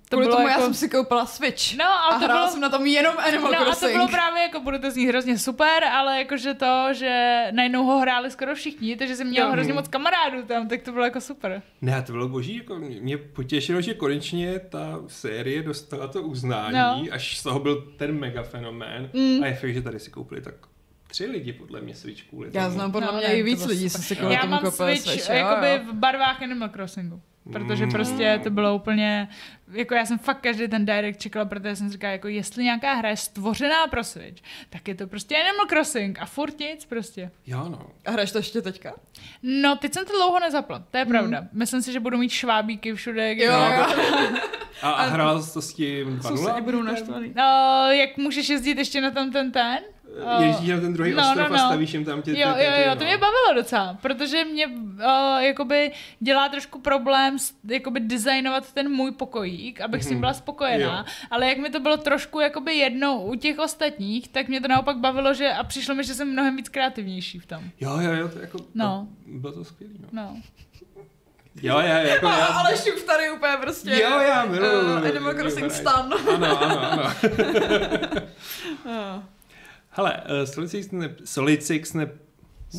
to 0.08 0.16
Kvůli 0.16 0.26
bylo 0.26 0.36
tomu 0.36 0.48
jako... 0.48 0.60
já 0.60 0.64
jsem 0.66 0.74
si 0.74 0.88
koupila 0.88 1.26
Switch. 1.26 1.76
No 1.78 1.84
a, 1.84 1.96
a 1.98 2.18
to 2.18 2.24
hrála 2.24 2.40
bylo... 2.40 2.52
jsem 2.52 2.60
na 2.60 2.68
tom 2.68 2.86
jenom 2.86 3.14
Animal 3.18 3.52
No 3.52 3.58
a 3.58 3.60
to 3.60 3.64
Crossing. 3.64 3.92
bylo 3.92 4.08
právě 4.08 4.42
jako, 4.42 4.60
bude 4.60 4.78
to 4.78 4.90
znít 4.90 5.06
hrozně 5.08 5.38
super, 5.38 5.84
ale 5.84 6.18
jakože 6.18 6.54
to, 6.54 6.86
že 6.92 7.44
najednou 7.50 7.84
ho 7.84 7.98
hráli 7.98 8.30
skoro 8.30 8.54
všichni, 8.54 8.96
takže 8.96 9.16
jsem 9.16 9.26
měl 9.28 9.46
Jo. 9.46 9.52
hrozně 9.52 9.72
moc 9.72 9.88
kamarádů 9.88 10.42
tam, 10.42 10.68
tak 10.68 10.82
to 10.82 10.92
bylo 10.92 11.04
jako 11.04 11.20
super. 11.20 11.62
Ne, 11.82 12.02
to 12.02 12.12
bylo 12.12 12.28
boží, 12.28 12.56
jako 12.56 12.74
mě- 12.78 13.00
mě 13.00 13.18
potěšilo, 13.18 13.80
že 13.80 13.94
konečně 13.94 14.58
ta 14.58 15.00
série 15.06 15.62
dostala 15.62 16.06
to 16.08 16.22
uznání, 16.22 16.78
No. 16.78 17.04
až 17.10 17.38
z 17.38 17.42
toho 17.42 17.58
byl 17.58 17.92
ten 17.96 18.18
mega 18.18 18.42
fenomén. 18.42 19.10
Mm. 19.12 19.42
A 19.42 19.46
je 19.46 19.54
fakt, 19.54 19.74
že 19.74 19.82
tady 19.82 19.98
si 20.00 20.10
koupili 20.10 20.40
tak 20.40 20.54
tři 21.12 21.26
lidi 21.26 21.52
podle 21.52 21.80
mě 21.80 21.94
Switch 21.94 22.22
kvůli 22.22 22.50
Já 22.52 22.62
tomu. 22.62 22.74
znám 22.74 22.92
podle 22.92 23.06
No, 23.12 23.18
mě 23.18 23.26
i 23.26 23.42
víc 23.42 23.64
lidí, 23.66 23.90
co 23.90 24.02
si 24.02 24.16
kvůli 24.16 24.34
Já 24.34 24.40
tomu 24.40 24.50
mám 24.50 24.60
koupili 24.60 24.96
Switch, 24.96 25.12
Switch. 25.22 25.28
jo, 25.30 25.34
jakoby 25.36 25.68
jo. 25.70 25.78
v 25.92 25.94
barvách 25.94 26.42
Animal 26.42 26.68
Crossingu. 26.68 27.20
Protože 27.52 27.84
Mm. 27.86 27.92
prostě 27.92 28.40
to 28.44 28.50
bylo 28.50 28.74
úplně, 28.74 29.28
jako 29.72 29.94
já 29.94 30.06
jsem 30.06 30.18
fakt 30.18 30.40
každý 30.40 30.68
ten 30.68 30.84
direct 30.84 31.20
čekala, 31.20 31.44
protože 31.44 31.76
jsem 31.76 31.90
říkala, 31.90 32.12
jako 32.12 32.28
jestli 32.28 32.64
nějaká 32.64 32.94
hra 32.94 33.08
je 33.08 33.16
stvořená 33.16 33.86
pro 33.86 34.04
Switch, 34.04 34.42
tak 34.70 34.88
je 34.88 34.94
to 34.94 35.06
prostě 35.06 35.36
Animal 35.36 35.66
Crossing 35.66 36.18
a 36.20 36.26
furt 36.26 36.58
nic 36.58 36.84
prostě. 36.84 37.30
Jo, 37.46 37.66
no. 37.68 37.86
A 38.06 38.10
hraješ 38.10 38.32
to 38.32 38.38
ještě 38.38 38.62
teďka? 38.62 38.92
No, 39.42 39.76
teď 39.76 39.92
jsem 39.94 40.04
to 40.06 40.12
dlouho 40.12 40.40
nezapla, 40.40 40.84
to 40.90 40.98
je 40.98 41.04
pravda. 41.04 41.44
Myslím 41.52 41.82
si, 41.82 41.92
že 41.92 42.00
budu 42.00 42.18
mít 42.18 42.30
švábíky 42.30 42.94
všude. 42.94 43.34
kde- 43.34 43.44
Jo, 43.44 43.52
jo. 43.52 43.86
A, 44.82 44.90
a 44.90 45.02
hrál 45.06 45.42
jsi 45.42 45.52
to 45.54 45.62
s 45.62 45.74
tím 45.74 46.20
Sousedi 46.22 46.48
2.0? 46.48 46.62
budou 46.62 46.82
naštvaný. 46.82 47.32
No, 47.36 47.86
jak 47.90 48.16
můžeš 48.16 48.48
jezdit 48.48 48.78
ještě 48.78 49.00
na 49.00 49.10
tam 49.10 49.30
ten 49.32 49.52
ten? 49.52 49.78
Uh, 50.38 50.42
Jezdíš 50.44 50.70
na 50.70 50.80
ten 50.80 50.92
druhý 50.92 51.12
no, 51.12 51.22
ostrov 51.22 51.48
no, 51.48 51.54
a 51.54 51.58
no. 51.58 51.66
stavíš 51.68 51.94
jim 51.94 52.04
tam 52.04 52.22
tě... 52.22 52.30
Jo, 52.30 52.36
ty- 52.36 52.42
jo, 52.64 52.70
ty- 52.76 52.82
jo, 52.82 52.88
no. 52.88 52.96
to 52.96 53.04
mě 53.04 53.16
bavilo 53.18 53.54
docela, 53.54 53.98
protože 54.02 54.44
mě 54.44 54.66
uh, 54.66 54.72
jakoby 55.38 55.92
dělá 56.20 56.48
trošku 56.48 56.80
problém 56.80 57.38
s, 57.38 57.54
jakoby 57.68 58.00
designovat 58.00 58.72
ten 58.72 58.90
můj 58.90 59.10
pokojík, 59.12 59.80
abych 59.80 60.02
s 60.04 60.06
tím 60.06 60.14
Mhm. 60.14 60.20
byla 60.20 60.32
spokojená, 60.34 60.98
Jo. 60.98 61.04
ale 61.30 61.48
jak 61.48 61.58
mi 61.58 61.70
to 61.70 61.80
bylo 61.80 61.96
trošku 61.96 62.40
jakoby 62.40 62.74
jedno 62.74 63.22
u 63.22 63.34
těch 63.34 63.58
ostatních, 63.58 64.28
tak 64.28 64.48
mě 64.48 64.60
to 64.60 64.68
naopak 64.68 64.96
bavilo, 64.96 65.34
že 65.34 65.52
a 65.52 65.64
přišlo 65.64 65.94
mi, 65.94 66.04
že 66.04 66.14
jsem 66.14 66.32
mnohem 66.32 66.56
víc 66.56 66.68
kreativnější 66.68 67.38
v 67.38 67.46
tom. 67.46 67.64
Jo, 67.80 67.98
jo, 68.00 68.12
jo, 68.12 68.28
to 68.28 68.38
jako... 68.38 68.58
No. 68.74 69.08
To, 69.24 69.30
bylo 69.38 69.52
to 69.52 69.64
skvělý, 69.64 69.94
no. 70.00 70.08
No. 70.12 70.36
Jo, 71.62 71.78
jo, 71.78 71.86
jako 71.86 72.26
A, 72.26 72.38
já... 72.38 72.46
ale 72.46 72.76
šup 72.76 73.02
tady 73.06 73.30
úplně 73.30 73.52
prostě. 73.60 73.90
Jo, 73.90 74.18
já 74.20 74.44
miluju. 74.44 74.80
uh, 74.80 75.06
Animal 75.08 75.34
Crossing 75.34 75.72
stan. 75.72 76.12
Ano, 76.34 76.62
ano, 76.62 76.90
ano. 76.92 77.12
Hele, 79.96 80.42
uh, 80.42 80.46
Solid 80.46 80.92
ne, 80.92 81.16
Solid 81.24 81.62
Six 81.62 81.94
ne... 81.94 82.08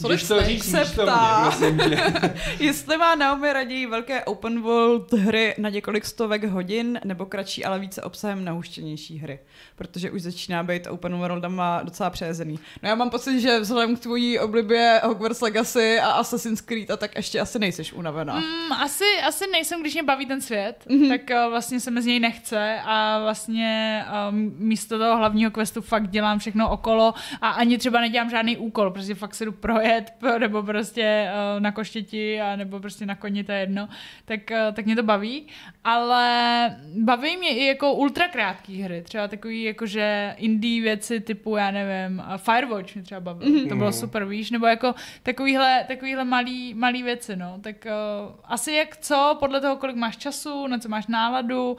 Solid 0.01 0.13
Můžeš 0.13 0.27
to 0.27 0.43
říct 0.43 0.71
se 0.71 0.85
ptá. 0.85 1.39
mě, 1.41 1.49
prosím 1.49 1.77
tě. 1.79 2.33
Jestli 2.59 2.97
má 2.97 3.15
Naomi 3.15 3.53
raději 3.53 3.85
velké 3.87 4.23
open 4.25 4.61
world 4.61 5.13
hry 5.13 5.55
na 5.57 5.69
několik 5.69 6.05
stovek 6.05 6.43
hodin, 6.43 6.99
nebo 7.05 7.25
kratší, 7.25 7.65
ale 7.65 7.79
více 7.79 8.01
obsahem 8.01 8.45
nahuštěnější 8.45 9.17
hry. 9.17 9.39
Protože 9.75 10.11
už 10.11 10.21
začíná 10.21 10.63
být 10.63 10.87
open 10.87 11.15
worldama 11.17 11.81
docela 11.83 12.09
přejezený. 12.09 12.59
No 12.83 12.89
já 12.89 12.95
mám 12.95 13.09
pocit, 13.09 13.39
že 13.41 13.59
vzhledem 13.59 13.95
k 13.95 13.99
tvojí 13.99 14.39
oblibě 14.39 15.01
Hogwarts 15.03 15.41
Legacy 15.41 15.99
a 15.99 16.11
Assassin's 16.11 16.61
Creed 16.61 16.91
a 16.91 16.97
tak 16.97 17.15
ještě 17.15 17.39
asi 17.39 17.59
nejseš 17.59 17.93
unavená. 17.93 18.35
Mm, 18.39 18.71
asi, 18.71 19.05
asi 19.27 19.45
nejsem, 19.51 19.81
když 19.81 19.93
mě 19.93 20.03
baví 20.03 20.25
ten 20.25 20.41
svět, 20.41 20.83
Mhm. 20.89 20.99
mm-hmm. 20.99 21.09
tak 21.09 21.21
uh, 21.45 21.51
vlastně 21.51 21.79
se 21.79 21.91
mi 21.91 22.01
z 22.01 22.05
něj 22.05 22.19
nechce 22.19 22.79
a 22.85 23.19
vlastně 23.21 24.03
um, 24.29 24.53
místo 24.57 24.97
toho 24.99 25.17
hlavního 25.17 25.51
questu 25.51 25.81
fakt 25.81 26.09
dělám 26.09 26.39
všechno 26.39 26.69
okolo 26.69 27.13
a 27.41 27.49
ani 27.49 27.77
třeba 27.77 27.99
nedělám 28.01 28.29
žádný 28.29 28.57
úkol, 28.57 28.91
prostě 28.91 29.15
fakt 29.15 29.35
se 29.35 29.45
jdu 29.45 29.51
projet 29.51 29.82
p- 30.19 30.39
nebo 30.39 30.63
prostě 30.63 31.29
uh, 31.55 31.59
na 31.61 31.71
koštěti 31.71 32.41
a 32.41 32.55
nebo 32.55 32.79
prostě 32.79 33.05
na 33.05 33.15
koni, 33.15 33.43
to 33.43 33.51
je 33.51 33.59
jedno, 33.59 33.89
tak, 34.25 34.39
uh, 34.51 34.73
tak 34.75 34.85
mě 34.85 34.95
to 34.95 35.03
baví, 35.03 35.47
ale 35.83 36.75
baví 36.95 37.37
mě 37.37 37.49
i 37.49 37.65
jako 37.65 37.93
ultra 37.93 38.27
krátký 38.27 38.81
hry, 38.81 39.01
třeba 39.01 39.27
takový 39.27 39.63
jakože 39.63 40.35
indie 40.37 40.81
věci 40.81 41.19
typu, 41.19 41.55
já 41.55 41.71
nevím, 41.71 42.19
uh, 42.19 42.37
Firewatch 42.37 42.95
mě 42.95 43.03
třeba 43.03 43.21
bavil, 43.21 43.47
mm-hmm. 43.49 43.69
to 43.69 43.75
bylo 43.75 43.89
Mhm. 43.89 43.99
super, 43.99 44.25
víš, 44.25 44.51
nebo 44.51 44.65
jako 44.65 44.95
takovýhle, 45.23 45.85
takovýhle 45.87 46.23
malý, 46.23 46.73
malý 46.73 47.03
věci, 47.03 47.35
no, 47.35 47.57
tak 47.61 47.75
uh, 47.85 48.35
asi 48.45 48.71
jak 48.71 48.97
co, 48.97 49.37
podle 49.39 49.61
toho, 49.61 49.75
kolik 49.75 49.95
máš 49.95 50.17
času, 50.17 50.67
na 50.67 50.77
co 50.79 50.89
máš 50.89 51.07
náladu, 51.07 51.77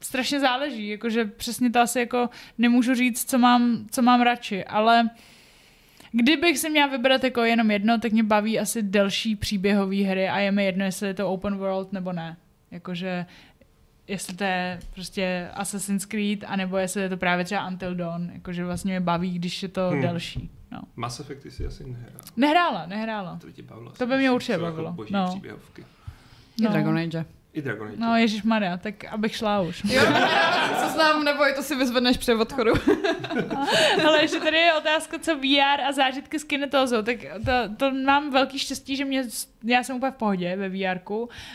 strašně 0.00 0.40
záleží, 0.40 0.88
jakože 0.88 1.24
přesně 1.24 1.70
to 1.70 1.80
asi 1.80 1.98
jako 1.98 2.28
nemůžu 2.58 2.94
říct, 2.94 3.30
co 3.30 3.38
mám, 3.38 3.86
co 3.90 4.02
mám 4.02 4.20
radši, 4.20 4.64
ale 4.64 5.10
kdybych 6.16 6.58
si 6.58 6.70
měla 6.70 6.86
vybrat 6.86 7.24
jako 7.24 7.42
jenom 7.42 7.70
jedno, 7.70 7.98
tak 8.00 8.12
mě 8.12 8.22
baví 8.22 8.58
asi 8.58 8.82
delší 8.82 9.36
příběhové 9.36 9.96
hry 9.96 10.28
a 10.28 10.38
je 10.38 10.52
mi 10.52 10.64
jedno, 10.64 10.84
jestli 10.84 11.06
je 11.06 11.14
to 11.14 11.30
open 11.30 11.56
world 11.56 11.92
nebo 11.92 12.12
ne. 12.12 12.36
Jakože 12.70 13.26
jestli 14.08 14.34
to 14.36 14.44
je 14.44 14.78
prostě 14.94 15.48
Assassin's 15.54 16.04
Creed, 16.04 16.44
anebo 16.46 16.76
jestli 16.76 17.02
je 17.02 17.08
to 17.08 17.16
právě 17.16 17.44
třeba 17.44 17.68
Until 17.68 17.94
Dawn, 17.94 18.30
jakože 18.32 18.64
vlastně 18.64 18.92
mě 18.92 19.00
baví, 19.00 19.38
když 19.38 19.62
je 19.62 19.68
to 19.68 19.88
Hmm. 19.90 20.00
delší. 20.02 20.50
No. 20.70 20.80
Mass 20.96 21.20
Effect 21.20 21.42
ty 21.42 21.50
si 21.50 21.66
asi 21.66 21.84
nehrál. 21.84 22.20
Nehrála, 22.36 22.86
nehrála. 22.86 23.36
To 23.40 23.46
by 23.46 23.52
tě 23.52 23.62
bavilo. 23.62 23.90
To 23.92 24.06
by 24.06 24.16
mě 24.16 24.30
určitě 24.30 24.52
jako 24.52 24.64
bavilo, 24.64 24.92
Boží 24.92 25.12
no. 25.14 25.26
příběhovky. 25.28 25.84
I 26.60 26.62
No. 26.64 26.70
Dragon 26.70 26.98
Age. 26.98 27.24
I 27.56 27.62
Dragon 27.62 27.88
Age. 27.88 27.96
No, 27.96 28.16
Ježíš 28.16 28.42
Maria, 28.42 28.76
tak 28.76 29.04
abych 29.04 29.36
šla 29.36 29.60
už. 29.60 29.82
Jo, 29.84 30.02
co 30.80 30.88
znám, 30.88 31.24
neboj, 31.24 31.52
to 31.56 31.62
si 31.62 31.74
vyzvedneš 31.74 32.16
při 32.16 32.34
odchodu. 32.34 32.72
Ale 34.06 34.22
ještě 34.22 34.40
tady 34.40 34.56
je 34.56 34.74
otázka, 34.74 35.18
co 35.18 35.36
VR 35.36 35.80
a 35.88 35.92
zážitky 35.92 36.38
s 36.38 36.44
kinetózou. 36.44 37.02
Tak 37.02 37.16
to, 37.44 37.52
to 37.76 37.90
mám 37.90 38.30
velký 38.30 38.58
štěstí, 38.58 38.96
že 38.96 39.04
mě, 39.04 39.22
já 39.64 39.82
jsem 39.82 39.96
úplně 39.96 40.10
v 40.10 40.14
pohodě 40.14 40.56
ve 40.56 40.68
VR 40.68 41.00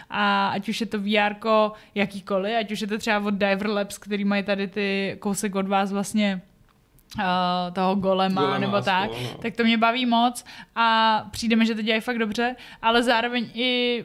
a 0.09 0.47
ať 0.47 0.69
už 0.69 0.81
je 0.81 0.87
to 0.87 0.99
VR 0.99 1.35
jakýkoliv, 1.95 2.57
ať 2.59 2.71
už 2.71 2.81
je 2.81 2.87
to 2.87 2.97
třeba 2.97 3.19
od 3.19 3.33
Diver 3.33 3.69
Labs, 3.69 3.97
který 3.97 4.25
mají 4.25 4.43
tady 4.43 4.67
ty 4.67 5.17
kousek 5.19 5.55
od 5.55 5.67
vás 5.67 5.91
vlastně 5.91 6.41
uh, 7.17 7.73
toho 7.73 7.95
golema, 7.95 8.41
Golema 8.41 8.59
nebo 8.59 8.81
tak, 8.81 9.11
spolu, 9.11 9.23
no. 9.23 9.37
tak 9.41 9.55
to 9.55 9.63
mě 9.63 9.77
baví 9.77 10.05
moc 10.05 10.45
a 10.75 11.17
přijde 11.31 11.55
mi, 11.55 11.65
že 11.65 11.75
to 11.75 11.81
dělají 11.81 12.01
fakt 12.01 12.17
dobře, 12.17 12.55
ale 12.81 13.03
zároveň 13.03 13.49
i 13.53 14.03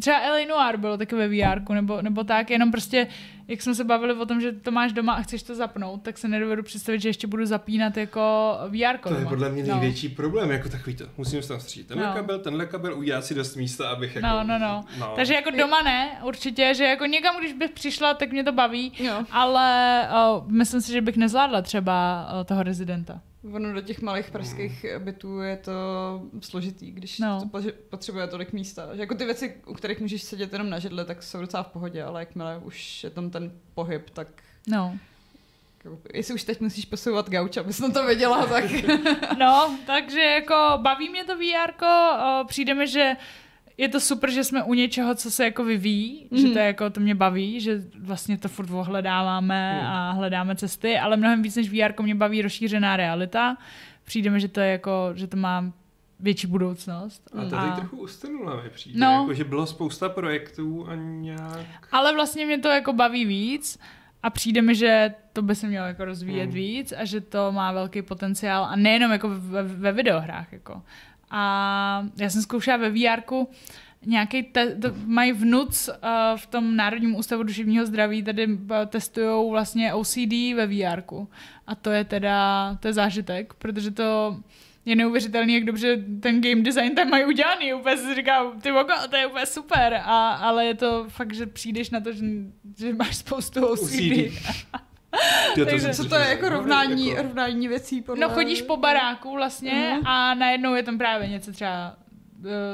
třeba 0.00 0.20
L.A. 0.20 0.46
Noir 0.46 0.76
bylo 0.76 0.96
taky 0.98 1.14
ve 1.14 1.28
VR, 1.28 1.72
nebo, 1.74 2.02
nebo 2.02 2.24
tak, 2.24 2.50
jenom 2.50 2.70
prostě, 2.70 3.06
jak 3.48 3.62
jsme 3.62 3.74
se 3.74 3.84
bavili 3.84 4.14
o 4.14 4.26
tom, 4.26 4.40
že 4.40 4.52
to 4.52 4.70
máš 4.70 4.92
doma 4.92 5.12
a 5.12 5.22
chceš 5.22 5.42
to 5.42 5.54
zapnout, 5.54 6.02
tak 6.02 6.18
se 6.18 6.28
nedovedu 6.28 6.62
představit, 6.62 7.00
že 7.00 7.08
ještě 7.08 7.26
budu 7.26 7.46
zapínat 7.46 7.96
jako 7.96 8.54
VR. 8.68 8.98
To 9.08 9.14
je 9.14 9.26
podle 9.26 9.48
mě 9.50 9.62
No. 9.64 9.78
největší 9.80 10.08
problém, 10.08 10.50
jako 10.50 10.68
takový 10.68 10.96
to. 10.96 11.04
Musím 11.16 11.42
se 11.42 11.48
tam 11.48 11.60
střílet 11.60 11.88
tenhle 11.88 12.06
No. 12.06 12.12
kabel, 12.14 12.38
tenhle 12.38 12.66
kabel, 12.66 12.98
udělat 12.98 13.24
si 13.24 13.34
dost 13.34 13.56
místa, 13.56 13.88
abych 13.88 14.14
jako... 14.14 14.26
No, 14.26 14.44
no, 14.44 14.58
no. 14.58 14.84
Takže 15.16 15.34
jako 15.34 15.50
doma 15.50 15.82
ne, 15.82 16.10
určitě, 16.22 16.74
že 16.74 16.84
jako 16.84 17.06
někam, 17.06 17.36
když 17.40 17.52
bych 17.52 17.70
přišla, 17.70 18.14
tak 18.14 18.32
mě 18.32 18.44
to 18.44 18.52
baví, 18.52 18.92
Jo. 18.98 19.24
ale 19.30 20.00
uh, 20.36 20.50
myslím 20.52 20.80
si, 20.80 20.92
že 20.92 21.00
bych 21.00 21.16
nezvládla 21.16 21.62
třeba 21.62 22.26
uh, 22.38 22.44
toho 22.44 22.62
rezidenta. 22.62 23.20
Ono 23.52 23.72
do 23.72 23.80
těch 23.80 24.00
malých 24.02 24.30
pražských 24.30 24.86
bytů 24.98 25.40
je 25.40 25.56
to 25.56 25.72
složitý, 26.40 26.90
když 26.90 27.18
No. 27.18 27.40
no. 27.52 27.60
to 27.62 27.68
potřebuje 27.90 28.26
tolik 28.26 28.52
místa. 28.52 28.94
Že 28.94 29.00
jako 29.00 29.14
ty 29.14 29.24
věci, 29.24 29.54
u 29.66 29.74
kterých 29.74 30.00
můžeš 30.00 30.22
sedět 30.22 30.52
jenom 30.52 30.70
na 30.70 30.78
židli, 30.78 31.04
tak 31.04 31.22
jsou 31.22 31.40
docela 31.40 31.62
v 31.62 31.66
pohodě, 31.68 32.02
ale 32.02 32.20
jakmile 32.20 32.58
už 32.58 33.04
je 33.04 33.10
tam 33.10 33.30
ten 33.30 33.52
pohyb, 33.74 34.10
tak 34.10 34.28
No. 34.68 34.98
jako, 35.84 35.98
jestli 36.14 36.34
už 36.34 36.44
teď 36.44 36.60
musíš 36.60 36.84
posouvat 36.84 37.30
gauč, 37.30 37.56
abys 37.56 37.80
na 37.80 37.88
to 37.90 38.06
věděla, 38.06 38.46
tak 38.46 38.64
No, 39.38 39.78
takže 39.86 40.20
jako 40.20 40.54
baví 40.82 41.08
mě 41.08 41.24
to 41.24 41.36
VR, 41.36 41.72
přijde 42.46 42.74
mi, 42.74 42.86
že 42.88 43.16
je 43.78 43.88
to 43.88 44.00
super, 44.00 44.30
že 44.30 44.44
jsme 44.44 44.62
u 44.62 44.74
něčeho, 44.74 45.14
co 45.14 45.30
se 45.30 45.44
jako 45.44 45.64
vyvíjí, 45.64 46.28
mm. 46.30 46.38
že 46.38 46.48
to 46.48 46.58
je 46.58 46.64
jako, 46.64 46.90
to 46.90 47.00
mě 47.00 47.14
baví, 47.14 47.60
že 47.60 47.82
vlastně 48.00 48.38
to 48.38 48.48
furt 48.48 48.70
ohledáváme 48.70 49.78
Mm. 49.80 49.86
a 49.86 50.10
hledáme 50.12 50.56
cesty, 50.56 50.98
ale 50.98 51.16
mnohem 51.16 51.42
víc 51.42 51.56
než 51.56 51.70
VR 51.70 52.02
mě 52.02 52.14
baví 52.14 52.42
rozšířená 52.42 52.96
realita. 52.96 53.56
Přijde 54.04 54.30
mi, 54.30 54.40
že 54.40 54.48
to 54.48 54.60
je 54.60 54.70
jako, 54.70 55.10
že 55.14 55.26
to 55.26 55.36
má 55.36 55.72
větší 56.20 56.46
budoucnost. 56.46 57.22
A 57.38 57.44
to 57.44 57.50
teď 57.50 57.74
trochu 57.78 57.96
ustrnula 57.96 58.62
mi 58.62 58.70
přijde, 58.70 59.00
No. 59.00 59.12
jako, 59.20 59.34
že 59.34 59.44
bylo 59.44 59.66
spousta 59.66 60.08
projektů 60.08 60.86
a 60.88 60.94
nějak... 60.94 61.88
Ale 61.92 62.14
vlastně 62.14 62.46
mě 62.46 62.58
to 62.58 62.68
jako 62.68 62.92
baví 62.92 63.24
víc 63.24 63.78
a 64.22 64.30
přijde 64.30 64.62
mi, 64.62 64.74
že 64.74 65.14
to 65.32 65.42
by 65.42 65.54
se 65.54 65.66
mělo 65.66 65.86
jako 65.86 66.04
rozvíjet 66.04 66.44
Hmm. 66.44 66.54
víc 66.54 66.92
a 66.98 67.04
že 67.04 67.20
to 67.20 67.52
má 67.52 67.72
velký 67.72 68.02
potenciál 68.02 68.64
a 68.64 68.76
nejenom 68.76 69.12
jako 69.12 69.28
ve, 69.30 69.62
ve 69.62 69.92
videohrách. 69.92 70.52
Jako. 70.52 70.82
A 71.36 72.06
já 72.16 72.30
jsem 72.30 72.42
zkoušela 72.42 72.76
ve 72.76 72.90
VR 72.90 73.22
nějaký 74.06 74.42
te- 74.42 74.76
to 74.76 74.88
mají 75.06 75.32
v 75.32 75.44
NUC 75.44 75.88
uh, 75.88 75.94
v 76.36 76.46
tom 76.46 76.76
Národním 76.76 77.16
ústavu 77.16 77.42
duševního 77.42 77.86
zdraví, 77.86 78.22
tady 78.22 78.58
testují 78.86 79.50
vlastně 79.50 79.94
OCD 79.94 80.32
ve 80.56 80.66
VR. 80.66 81.02
A 81.66 81.74
to 81.74 81.90
je 81.90 82.04
teda, 82.04 82.74
to 82.80 82.88
je 82.88 82.92
zážitek, 82.92 83.54
protože 83.54 83.90
to 83.90 84.36
je 84.84 84.96
neuvěřitelný, 84.96 85.54
jak 85.54 85.64
dobře 85.64 86.04
ten 86.20 86.40
game 86.40 86.62
design 86.62 86.94
tam 86.94 87.10
mají 87.10 87.24
udělaný. 87.24 87.74
Úplně 87.74 87.96
si 87.96 88.14
říkám, 88.14 88.60
ty 88.60 88.70
vogo, 88.70 88.92
to 89.10 89.16
je 89.16 89.26
úplně 89.26 89.46
super. 89.46 89.94
A, 89.94 90.28
ale 90.28 90.66
je 90.66 90.74
to 90.74 91.06
fakt, 91.08 91.34
že 91.34 91.46
přijdeš 91.46 91.90
na 91.90 92.00
to, 92.00 92.12
že, 92.12 92.24
že 92.78 92.94
máš 92.94 93.16
spoustu 93.16 93.66
OCD. 93.66 93.82
OCD. 93.82 94.32
Jo, 95.56 95.64
Takže 95.66 95.94
co 95.94 96.08
to 96.08 96.14
je 96.14 96.28
jako 96.28 96.48
rovnání, 96.48 97.08
Jako, 97.08 97.22
rovnání 97.22 97.68
věcí 97.68 98.02
podle... 98.02 98.26
No 98.28 98.34
chodíš 98.34 98.62
po 98.62 98.76
baráku 98.76 99.32
vlastně 99.34 99.90
Mhm. 99.94 100.06
a 100.06 100.34
najednou 100.34 100.74
je 100.74 100.82
tam 100.82 100.98
právě 100.98 101.28
něco 101.28 101.52
třeba 101.52 101.94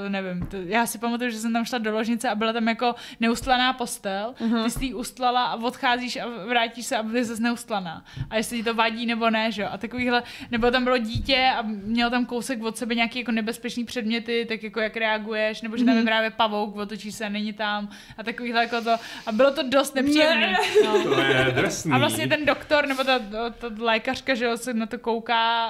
nevím, 0.09 0.47
to, 0.47 0.57
já 0.57 0.87
si 0.87 0.99
pamatuju, 0.99 1.31
že 1.31 1.39
jsem 1.39 1.53
tam 1.53 1.65
šla 1.65 1.79
do 1.79 1.93
ložnice 1.93 2.29
a 2.29 2.35
byla 2.35 2.53
tam 2.53 2.69
jako 2.69 2.95
neustlaná 3.21 3.73
postel, 3.73 4.35
Mhm. 4.41 4.65
ty 4.65 4.71
jsi 4.71 4.85
ji 4.85 4.95
ustlala 4.95 5.45
a 5.45 5.55
odcházíš 5.57 6.17
a 6.17 6.27
vrátíš 6.49 6.87
se 6.87 6.97
a 6.97 7.03
byly 7.03 7.25
zase 7.25 7.43
neustlaná. 7.43 8.05
A 8.31 8.37
jestli 8.37 8.57
ti 8.59 8.65
to 8.65 8.75
vadí 8.75 9.07
nebo 9.07 9.31
ne, 9.31 9.53
že 9.53 9.63
jo. 9.63 9.69
A 9.73 9.79
takovýhle, 9.79 10.23
nebo 10.51 10.71
tam 10.71 10.85
bylo 10.85 10.99
dítě 10.99 11.51
a 11.59 11.63
mělo 11.63 12.11
tam 12.11 12.27
kousek 12.27 12.63
od 12.63 12.77
sebe 12.77 12.95
nějaký 12.95 13.19
jako 13.19 13.33
nebezpečný 13.33 13.85
předměty, 13.85 14.47
tak 14.49 14.63
jako 14.63 14.81
jak 14.81 14.97
reaguješ, 14.97 15.63
nebo 15.63 15.77
že 15.77 15.85
tam 15.85 15.95
je 15.95 16.01
Mhm. 16.01 16.07
právě 16.07 16.31
pavouk, 16.31 16.77
otočí 16.77 17.13
se 17.13 17.25
a 17.25 17.29
není 17.29 17.53
tam 17.53 17.89
a 18.19 18.23
takovýhle 18.23 18.61
jako 18.63 18.81
to. 18.81 18.91
A 19.27 19.33
bylo 19.33 19.51
to 19.51 19.63
dost 19.69 19.95
nepříjemné. 19.95 20.47
Ne. 20.53 20.57
No. 20.85 21.03
To 21.05 21.21
je 21.21 21.53
drsný. 21.55 21.93
A 21.93 21.99
vlastně 21.99 22.29
ten 22.29 22.45
doktor 22.47 22.87
nebo 22.87 23.05
ta, 23.05 23.19
ta, 23.19 23.51
ta 23.51 23.67
lékařka, 23.79 24.35
že 24.35 24.45
jo, 24.45 24.57
se 24.57 24.75
na 24.75 24.87
to 24.87 24.99
kouká 24.99 25.67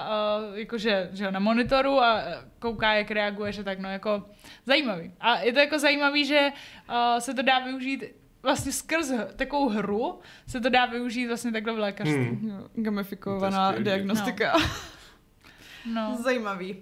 uh, 0.50 0.58
jakože, 0.58 1.08
že 1.12 1.24
jo, 1.24 1.30
na 1.30 1.40
monitoru 1.40 2.00
a 2.02 2.18
eh, 2.18 2.38
kouká, 2.60 2.94
jak 2.94 3.10
reaguješ 3.10 3.58
a 3.58 3.62
tak, 3.62 3.78
no 3.78 3.90
jako 3.90 4.22
zajímavý. 4.66 5.12
A 5.20 5.38
je 5.38 5.52
to 5.52 5.58
jako 5.58 5.78
zajímavý, 5.78 6.24
že 6.24 6.52
uh, 6.88 7.18
se 7.18 7.34
to 7.34 7.42
dá 7.42 7.58
využít 7.58 8.04
vlastně 8.42 8.72
skrz 8.72 9.12
takovou 9.36 9.68
hru 9.68 10.20
se 10.46 10.60
to 10.60 10.68
dá 10.68 10.86
využít 10.86 11.26
vlastně 11.26 11.52
takhle 11.52 11.72
v 11.72 11.78
lékařství. 11.78 12.24
Hmm. 12.24 12.48
Jo, 12.48 12.68
Gamifikovaná 12.74 13.72
diagnostika. 13.72 14.56
No. 15.92 16.16
Zajímavý. 16.22 16.76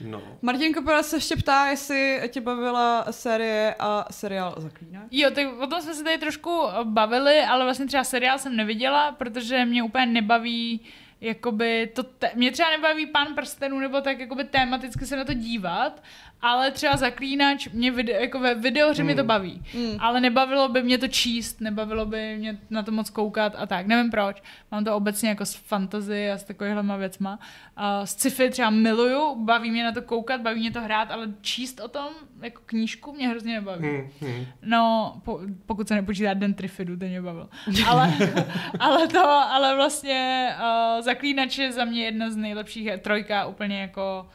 No. 0.00 0.22
Martin 0.42 0.74
Kopera 0.74 1.02
se 1.02 1.16
ještě 1.16 1.36
ptá, 1.36 1.66
jestli 1.66 2.22
tě 2.28 2.40
bavila 2.40 3.06
série 3.10 3.74
a 3.78 4.06
seriál 4.10 4.54
Zaklínač. 4.58 5.06
Jo, 5.10 5.30
tak 5.30 5.46
o 5.60 5.66
tom 5.66 5.82
jsme 5.82 5.94
se 5.94 6.04
tady 6.04 6.18
trošku 6.18 6.62
bavili, 6.84 7.40
ale 7.40 7.64
vlastně 7.64 7.86
třeba 7.86 8.04
seriál 8.04 8.38
jsem 8.38 8.56
neviděla, 8.56 9.12
protože 9.12 9.64
mě 9.64 9.82
úplně 9.82 10.06
nebaví 10.06 10.80
jakoby 11.20 11.86
to, 11.94 12.02
te- 12.02 12.30
mě 12.34 12.50
třeba 12.50 12.70
nebaví 12.70 13.06
pán 13.06 13.34
prstenů, 13.34 13.78
nebo 13.80 14.00
tak 14.00 14.18
jakoby 14.20 14.44
tematicky 14.44 15.06
se 15.06 15.16
na 15.16 15.24
to 15.24 15.32
dívat, 15.34 16.02
ale 16.42 16.70
třeba 16.70 16.96
zaklínač, 16.96 17.68
mě 17.68 17.90
video, 17.90 18.20
jako 18.20 18.38
ve 18.40 18.54
videohře 18.54 19.02
mě 19.02 19.14
to 19.14 19.20
Hmm. 19.20 19.26
baví, 19.28 19.62
Mm. 19.74 19.96
ale 19.98 20.20
nebavilo 20.20 20.68
by 20.68 20.82
mě 20.82 20.98
to 20.98 21.08
číst, 21.08 21.60
nebavilo 21.60 22.06
by 22.06 22.36
mě 22.38 22.58
na 22.70 22.82
to 22.82 22.92
moc 22.92 23.10
koukat 23.10 23.54
a 23.58 23.66
tak, 23.66 23.86
nevím 23.86 24.10
proč. 24.10 24.42
Mám 24.72 24.84
to 24.84 24.96
obecně 24.96 25.28
jako 25.28 25.46
s 25.46 25.54
fantasy 25.54 26.30
a 26.30 26.38
s 26.38 26.44
takovýhlema 26.44 26.96
věcma. 26.96 27.38
A 27.76 28.06
s 28.06 28.10
sci-fi 28.16 28.50
třeba 28.50 28.70
miluju, 28.70 29.44
baví 29.44 29.70
mě 29.70 29.84
na 29.84 29.92
to 29.92 30.02
koukat, 30.02 30.40
baví 30.40 30.60
mě 30.60 30.70
to 30.70 30.80
hrát, 30.80 31.10
ale 31.10 31.28
číst 31.40 31.80
o 31.80 31.88
tom 31.88 32.08
jako 32.42 32.62
knížku 32.66 33.12
mě 33.12 33.28
hrozně 33.28 33.54
nebaví. 33.54 33.88
Hmm. 34.20 34.46
No, 34.62 35.14
po, 35.24 35.40
pokud 35.66 35.88
se 35.88 35.94
nepočítá 35.94 36.34
den 36.34 36.54
Trifidu, 36.54 36.96
ten 36.96 37.08
mě 37.08 37.22
bavil. 37.22 37.48
Ale, 37.86 38.12
ale 38.80 39.08
to, 39.08 39.26
ale 39.28 39.74
vlastně 39.76 40.48
uh, 40.58 41.02
Zaklínač 41.02 41.58
je 41.58 41.72
za 41.72 41.84
mě 41.84 42.04
jedna 42.04 42.30
z 42.30 42.36
nejlepších, 42.36 42.88
trojka 43.02 43.46
úplně 43.46 43.80
jako 43.80 44.28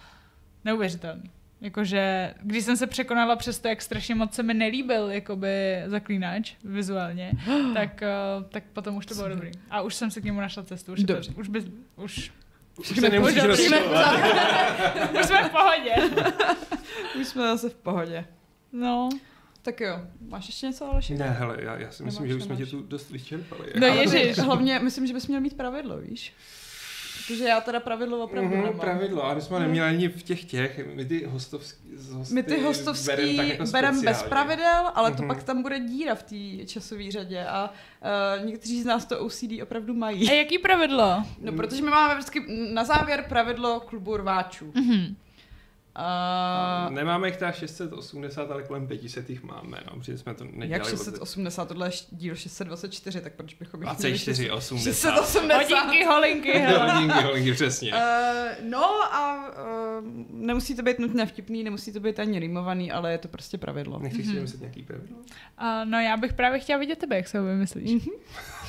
neuvěřitelný. 0.65 1.31
Jakože, 1.65 2.33
když 2.41 2.65
jsem 2.65 2.77
se 2.77 2.87
překonala 2.87 3.35
přes 3.35 3.59
to, 3.59 3.67
jak 3.67 3.81
strašně 3.81 4.15
moc 4.15 4.33
se 4.33 4.43
mi 4.43 4.53
nelíbil 4.53 5.11
jakoby 5.11 5.83
Zaklínač 5.87 6.53
vizuálně, 6.63 7.31
tak, 7.73 8.03
uh, 8.37 8.43
tak 8.43 8.63
potom 8.73 8.95
už 8.95 9.05
to 9.05 9.15
bylo 9.15 9.29
dobrý. 9.29 9.51
A 9.69 9.81
už 9.81 9.95
jsem 9.95 10.11
se 10.11 10.21
k 10.21 10.23
němu 10.23 10.41
našla 10.41 10.63
cestu. 10.63 10.93
Už, 10.93 11.03
to, 11.07 11.13
už, 11.35 11.47
by, 11.47 11.63
už, 11.95 12.31
Už 12.77 12.87
se 12.87 13.09
nemusíš 13.09 13.43
rozčilovat. 13.43 14.15
už 15.19 15.25
jsme 15.25 15.49
v 15.49 15.51
pohodě. 15.51 15.95
Už 17.19 17.27
jsme 17.27 17.41
zase 17.41 17.69
v 17.69 17.75
pohodě. 17.75 18.25
No. 18.71 19.09
Tak 19.61 19.79
jo, 19.81 19.99
máš 20.29 20.47
ještě 20.47 20.65
něco, 20.65 20.91
Aleši? 20.91 21.15
Ne, 21.15 21.29
hele, 21.29 21.57
já, 21.59 21.77
já 21.77 21.91
si 21.91 22.03
myslím, 22.03 22.27
Nemáš, 22.27 22.29
že 22.29 22.35
už 22.35 22.43
jsme 22.43 22.55
tě 22.55 22.65
tu 22.65 22.81
dost 22.81 23.09
vyčerpali. 23.11 23.73
No 23.79 23.87
Ale- 23.87 23.97
ježiš. 23.97 24.37
Hlavně 24.37 24.79
myslím, 24.79 25.07
že 25.07 25.13
bys 25.13 25.27
měl 25.27 25.41
mít 25.41 25.57
pravidlo, 25.57 25.97
víš? 25.97 26.33
Protože 27.27 27.43
já 27.43 27.61
teda 27.61 27.79
pravidlo 27.79 28.23
opravdu 28.23 28.49
Mhm, 28.49 28.59
nemám. 28.61 28.79
pravidlo, 28.79 29.23
ale 29.23 29.35
my 29.35 29.41
jsme 29.41 29.59
neměli 29.59 29.87
ani 29.87 30.07
v 30.09 30.23
těch 30.23 30.45
těch, 30.45 30.79
my 30.95 31.05
ty 31.05 31.25
hostovský, 31.25 31.83
hosty 32.11 32.33
My 32.33 32.43
ty 32.43 32.61
hostovský 32.61 33.05
berem 33.07 33.35
tak 33.37 33.47
jako 33.47 33.63
berem 33.71 34.01
bez 34.01 34.23
pravidel, 34.23 34.91
ale 34.95 35.11
to 35.11 35.17
Mhm. 35.23 35.27
pak 35.27 35.43
tam 35.43 35.61
bude 35.61 35.79
díra 35.79 36.15
v 36.15 36.23
té 36.23 36.65
časové 36.65 37.11
řadě 37.11 37.45
a 37.45 37.69
uh, 38.39 38.45
někteří 38.45 38.81
z 38.81 38.85
nás 38.85 39.05
to 39.05 39.19
OCD 39.19 39.61
opravdu 39.63 39.93
mají. 39.93 40.29
A 40.29 40.33
jaký 40.33 40.57
pravidlo? 40.59 41.23
No, 41.41 41.51
protože 41.51 41.81
my 41.83 41.89
máme 41.89 42.13
vždycky 42.15 42.45
na 42.73 42.83
závěr 42.83 43.25
pravidlo 43.29 43.79
klubu 43.79 44.17
rváčů. 44.17 44.71
Mhm. 44.75 45.15
Uh, 45.99 46.93
Nemáme 46.93 47.27
jich 47.27 47.37
teda 47.37 47.51
680, 47.51 48.51
ale 48.51 48.63
kolem 48.63 48.87
500 48.87 49.29
jich 49.29 49.43
máme, 49.43 49.77
no, 49.91 49.99
protože 49.99 50.17
jsme 50.17 50.33
to 50.33 50.43
nedělali. 50.43 50.69
jak 50.71 50.81
od- 50.83 50.89
680, 50.89 51.65
tohle 51.67 51.87
je 51.87 51.91
díl 52.11 52.35
624, 52.35 53.21
tak 53.21 53.33
proč 53.33 53.53
bychom 53.53 53.81
jich 53.83 53.87
měli 53.99 54.11
24, 54.13 54.51
80. 54.51 54.83
680. 54.91 55.55
Hodinky, 55.57 56.05
holinky, 56.05 56.51
hele. 56.59 56.91
Hodinky, 56.93 57.23
hodinky, 57.23 57.53
přesně. 57.53 57.93
Uh, 57.93 57.99
no 58.69 58.85
a 59.15 59.47
uh, 59.99 60.05
nemusí 60.29 60.75
to 60.75 60.81
být 60.83 60.99
nutně 60.99 61.25
vtipný, 61.25 61.63
nemusí 61.63 61.93
to 61.93 61.99
být 61.99 62.19
ani 62.19 62.39
rýmovaný, 62.39 62.91
ale 62.91 63.11
je 63.11 63.17
to 63.17 63.27
prostě 63.27 63.57
pravidlo. 63.57 63.99
Nechceš 63.99 64.25
si 64.25 64.31
vymyslet 64.33 64.61
nějaký 64.61 64.83
pravidlo? 64.83 65.17
Uh, 65.17 65.25
no 65.89 65.99
já 65.99 66.17
bych 66.17 66.33
právě 66.33 66.59
chtěla 66.59 66.79
vidět 66.79 66.99
tebe, 66.99 67.15
jak 67.15 67.27
se 67.27 67.39
ho 67.39 67.45
vymyslíš. 67.45 67.91
Mhm. 68.05 68.15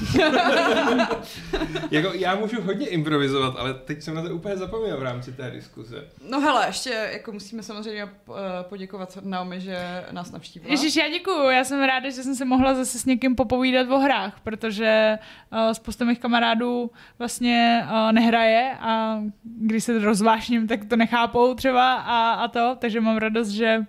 Jako, 1.90 2.12
já 2.14 2.34
můžu 2.34 2.62
hodně 2.62 2.88
improvizovat, 2.88 3.54
ale 3.58 3.74
teď 3.74 4.02
jsem 4.02 4.14
na 4.14 4.22
to 4.22 4.34
úplně 4.34 4.56
zapomněl 4.56 5.00
v 5.00 5.02
rámci 5.02 5.32
té 5.32 5.50
diskuze. 5.50 6.04
No 6.28 6.40
hele, 6.40 6.66
ještě 6.66 7.08
jako 7.12 7.32
musíme 7.32 7.62
samozřejmě 7.62 8.04
uh, 8.04 8.36
poděkovat 8.62 9.18
Naomi, 9.22 9.60
že 9.60 10.04
nás 10.10 10.32
navštívila. 10.32 10.70
Ježiš, 10.70 10.96
já 10.96 11.08
děkuju, 11.08 11.48
já 11.48 11.64
jsem 11.64 11.82
ráda, 11.82 12.10
že 12.10 12.22
jsem 12.22 12.34
se 12.34 12.44
mohla 12.44 12.74
zase 12.74 12.98
s 12.98 13.04
někým 13.04 13.36
popovídat 13.36 13.90
o 13.90 13.98
hrách, 13.98 14.40
protože 14.40 15.18
uh, 15.52 15.72
spousta 15.72 16.04
mých 16.04 16.18
kamarádů 16.18 16.90
vlastně 17.18 17.86
uh, 17.90 18.12
nehraje 18.12 18.72
a 18.80 19.22
když 19.44 19.84
se 19.84 19.98
rozvášním, 19.98 20.66
tak 20.66 20.84
to 20.84 20.96
nechápou 20.96 21.54
třeba 21.54 21.94
a, 21.94 22.30
a 22.30 22.48
to, 22.48 22.76
takže 22.78 23.00
mám 23.00 23.16
radost, 23.16 23.48
že 23.48 23.86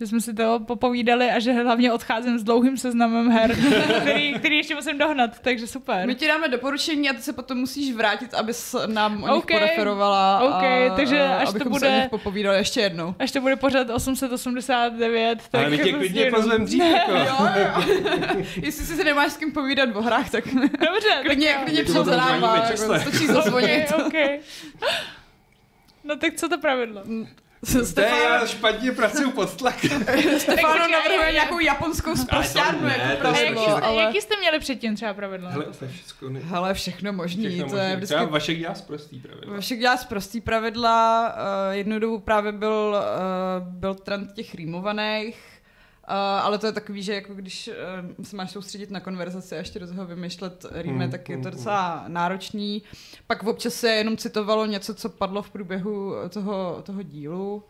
že 0.00 0.06
jsme 0.06 0.20
si 0.20 0.34
to 0.34 0.60
popovídali 0.66 1.30
a 1.30 1.38
že 1.38 1.52
hlavně 1.52 1.92
odcházím 1.92 2.38
s 2.38 2.42
dlouhým 2.42 2.76
seznamem 2.76 3.30
her, 3.30 3.56
který, 4.00 4.34
který 4.34 4.56
ještě 4.56 4.74
musím 4.74 4.98
dohnat, 4.98 5.38
takže 5.40 5.66
super. 5.66 6.06
My 6.06 6.14
ti 6.14 6.26
dáme 6.26 6.48
doporučení 6.48 7.10
a 7.10 7.12
ty 7.12 7.22
se 7.22 7.32
potom 7.32 7.58
musíš 7.58 7.94
vrátit, 7.94 8.34
abys 8.34 8.74
nám 8.86 9.22
o 9.22 9.34
nich 9.34 9.44
Okay. 9.44 9.58
poreferovala. 9.58 10.40
Okay, 10.56 10.88
a, 10.88 10.94
takže 10.94 11.20
a, 11.22 11.36
až 11.36 11.42
to 11.44 11.50
abychom 11.50 11.72
bude- 11.72 11.86
se 11.88 11.96
o 11.96 12.00
nich 12.00 12.10
popovídali 12.10 12.56
ještě 12.58 12.80
jednou. 12.80 13.14
Až 13.18 13.30
to 13.30 13.40
bude 13.40 13.56
pořád 13.56 13.90
889, 13.90 15.38
tak 15.50 15.60
Ale 15.60 15.70
my 15.70 15.78
tě 15.78 15.92
klidně 15.92 16.30
pozvem 16.30 16.64
dřív, 16.64 16.82
jako. 16.84 17.12
Jo, 17.12 17.48
jo. 17.56 17.82
Jestli 18.62 18.84
si 18.86 19.04
nemáš 19.04 19.32
s 19.32 19.36
kým 19.36 19.52
povídat 19.52 19.88
o 19.96 20.02
hrách, 20.02 20.30
tak 20.30 20.44
Dobře, 20.54 21.08
klidně, 21.24 21.48
tak 21.54 21.62
klidně 21.64 21.84
to 21.84 21.92
přijď 21.92 22.04
za 22.04 22.16
náma, 22.16 22.56
jako, 22.56 22.98
stačí 22.98 23.26
zazvonit. 23.26 23.92
Okay, 23.92 24.06
okay. 24.06 24.38
No 26.04 26.16
tak 26.16 26.34
co 26.34 26.48
to 26.48 26.58
pravidlo? 26.58 27.02
To 27.72 27.78
je, 27.78 27.84
Stefano, 27.84 28.22
já 28.22 28.46
špatně 28.46 28.92
pracuju 28.92 29.30
pod 29.30 29.56
tlakem. 29.56 30.04
Stefano 30.38 30.88
navrhuje 30.88 31.32
nějakou 31.32 31.58
japonskou 31.58 32.16
zprostárnu 32.16 32.80
ne, 32.86 32.96
jako 33.10 33.28
to 33.28 33.36
je 33.36 33.44
jaký, 33.44 33.54
pravidlo, 33.54 33.84
ale- 33.84 34.02
jaký 34.02 34.20
jste 34.20 34.36
měli 34.36 34.58
předtím 34.58 34.96
třeba 34.96 35.14
pravidlo? 35.14 35.50
Hele, 35.50 35.64
to 35.78 35.84
je 35.84 35.90
všechno. 35.90 36.28
Ne... 36.28 36.40
Hele, 36.40 36.74
všechno 36.74 37.12
možný, 37.12 37.48
všechno 37.48 37.68
to 37.70 37.76
je 37.76 37.82
možný. 37.82 37.96
vždycky... 37.96 38.14
Třeba 38.14 38.24
Vašek 38.30 38.58
dělá 38.58 38.74
prostý 38.86 39.20
pravidla. 39.20 39.54
Vašek 39.54 39.78
dělá 39.78 39.96
prostý 39.96 40.40
pravidla, 40.40 41.34
uh, 41.68 41.74
jednu 41.74 41.98
dobu 41.98 42.18
právě 42.18 42.52
byl, 42.52 42.96
uh, 43.60 43.66
byl 43.72 43.94
trend 43.94 44.32
těch 44.32 44.54
rýmovaných, 44.54 45.36
ale 46.14 46.58
to 46.58 46.66
je 46.66 46.72
takový, 46.72 47.02
že 47.02 47.14
jako 47.14 47.34
když 47.34 47.70
uh, 48.18 48.24
se 48.24 48.36
máš 48.36 48.50
soustředit 48.50 48.90
na 48.90 49.00
konverzaci 49.00 49.54
a 49.54 49.58
ještě 49.58 49.78
do 49.78 49.86
toho 49.86 50.06
vymýšlet 50.06 50.66
rýmy, 50.72 50.98
Hmm, 50.98 51.10
tak 51.10 51.28
je 51.28 51.36
to 51.36 51.42
hmm, 51.42 51.52
docela 51.52 52.04
náročný. 52.08 52.82
Pak 53.26 53.42
občas 53.42 53.74
se 53.74 53.88
jenom 53.88 54.16
citovalo 54.16 54.66
něco, 54.66 54.94
co 54.94 55.08
padlo 55.08 55.42
v 55.42 55.50
průběhu 55.50 56.14
toho, 56.28 56.82
toho 56.82 57.02
dílu, 57.02 57.64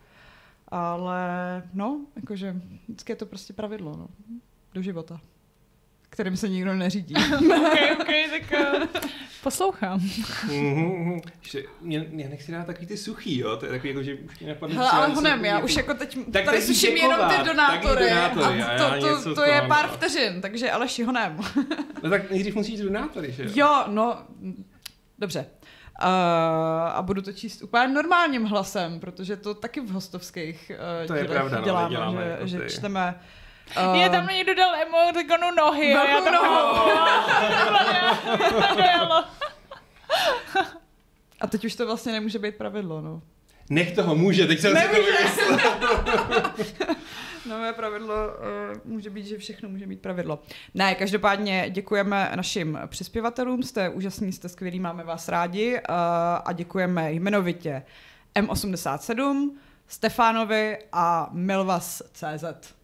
ale 0.69 1.63
no, 1.75 2.01
jakože 2.17 2.57
vždycky 2.89 3.13
je 3.13 3.17
to 3.17 3.27
prostě 3.27 3.53
pravidlo, 3.53 3.97
no, 3.97 4.09
do 4.75 4.83
života, 4.83 5.21
kterým 6.11 6.37
se 6.37 6.49
nikdo 6.49 6.75
neřídí. 6.75 7.15
ok, 7.39 8.01
ok, 8.01 8.07
tak 8.31 8.61
uh, 8.75 8.87
poslouchám. 9.43 10.01
Mhm. 10.45 11.21
Že 11.41 11.63
mě, 11.81 12.07
mě 12.11 12.29
nechci 12.29 12.53
dát 12.53 12.67
takový 12.67 12.87
ty 12.87 12.97
suchý, 12.97 13.39
jo? 13.39 13.57
To 13.57 13.67
je 13.67 13.73
takový, 13.73 13.89
jako, 13.89 14.03
že 14.03 14.15
už 14.15 14.39
mě 14.39 14.49
napadne 14.49 14.77
Hele, 14.77 14.91
ale 14.91 15.09
honem, 15.09 15.45
já 15.45 15.59
už 15.59 15.77
jako 15.77 15.95
teď 15.95 16.19
Tak 16.33 16.45
tady 16.45 16.67
děkovat, 16.67 16.97
jenom 16.97 17.31
ty 17.31 17.49
donátory, 17.49 18.09
donátory, 18.09 18.63
a 18.63 18.67
a 18.67 18.75
já 18.75 19.01
to, 19.01 19.07
to, 19.09 19.21
z 19.21 19.35
to 19.35 19.45
je 19.45 19.63
pár 19.69 19.87
mám. 19.87 19.97
vteřin, 19.97 20.41
takže 20.41 20.71
Aleši 20.71 21.03
honem. 21.03 21.39
No 22.03 22.11
tak 22.11 22.31
nejdřív 22.31 22.55
musíš 22.55 22.81
donátory, 22.81 23.33
že 23.33 23.45
jo? 23.45 23.51
Jo, 23.55 23.85
no, 23.87 24.19
dobře. 25.19 25.47
Uh, 26.03 26.09
a 26.93 27.03
budu 27.03 27.23
to 27.23 27.33
číst 27.33 27.63
úplně 27.63 27.89
normálním 27.89 28.45
hlasem, 28.45 29.01
protože 29.01 29.37
to 29.37 29.55
taky 29.55 29.81
v 29.81 29.91
hostovských 29.91 30.73
uh, 31.03 31.07
To 31.07 31.15
je 31.15 31.25
pravda, 31.25 31.59
no, 31.59 31.65
děláme, 31.65 31.91
děláme 31.91 32.23
že, 32.25 32.31
jako 32.31 32.47
že 32.47 32.77
čteme 32.77 33.15
Uh, 33.15 33.38
je 33.93 34.11
tam 34.11 34.27
někdo 34.27 34.55
dal 34.55 34.75
emotikonu 34.75 35.47
nohy 35.57 35.95
a 35.95 36.09
já 36.09 36.21
to 36.21 36.31
Velkou 36.31 36.45
nohu. 36.45 36.69
A 41.41 41.47
teď 41.47 41.65
už 41.65 41.75
to 41.75 41.87
vlastně 41.87 42.13
nemůže 42.13 42.39
být 42.39 42.55
pravidlo, 42.57 43.01
no. 43.01 43.23
Nech 43.71 43.95
toho 43.95 44.15
může, 44.15 44.47
teď 44.47 44.61
jsem 44.61 44.77
si 44.77 44.89
to. 44.89 44.97
Nové 47.49 47.73
pravidlo 47.73 48.15
uh, 48.15 48.93
může 48.93 49.11
být, 49.11 49.27
že 49.27 49.39
všechno 49.39 49.69
může 49.69 49.87
být 49.87 50.01
pravidlo. 50.01 50.43
Ne, 50.75 50.95
každopádně 50.95 51.67
děkujeme 51.71 52.33
našim 52.35 52.79
přispěvatelům, 52.87 53.63
jste 53.63 53.89
úžasní, 53.89 54.33
jste 54.33 54.49
skvělí, 54.49 54.81
máme 54.81 55.05
vás 55.05 55.29
rádi 55.29 55.75
uh, 55.75 55.81
a 56.45 56.53
děkujeme 56.53 57.13
jmenovitě 57.13 57.83
M87, 58.35 59.51
Stefánovi 59.89 60.79
a 60.93 61.29
Milvas.cz. 61.33 62.78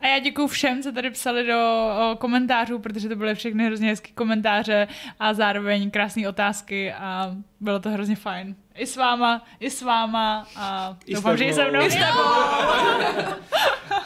A 0.00 0.06
já 0.06 0.18
děkuji 0.18 0.46
všem, 0.46 0.82
co 0.82 0.92
tady 0.92 1.10
psali 1.10 1.46
do 1.46 1.90
komentářů, 2.18 2.78
protože 2.78 3.08
to 3.08 3.16
byly 3.16 3.34
všechny 3.34 3.66
hrozně 3.66 3.88
hezké 3.88 4.12
komentáře 4.12 4.88
a 5.18 5.34
zároveň 5.34 5.90
krásné 5.90 6.28
otázky 6.28 6.92
a 6.92 7.36
bylo 7.60 7.80
to 7.80 7.90
hrozně 7.90 8.16
fajn. 8.16 8.56
I 8.74 8.86
s 8.86 8.96
váma, 8.96 9.44
i 9.60 9.70
s 9.70 9.82
váma 9.82 10.46
a 10.56 10.96
I 11.06 11.14
doufám, 11.14 11.36
že 11.36 11.44
i 11.44 11.52
se 11.52 11.70
mnou. 11.70 11.80
I 11.80 11.90
s 11.90 11.96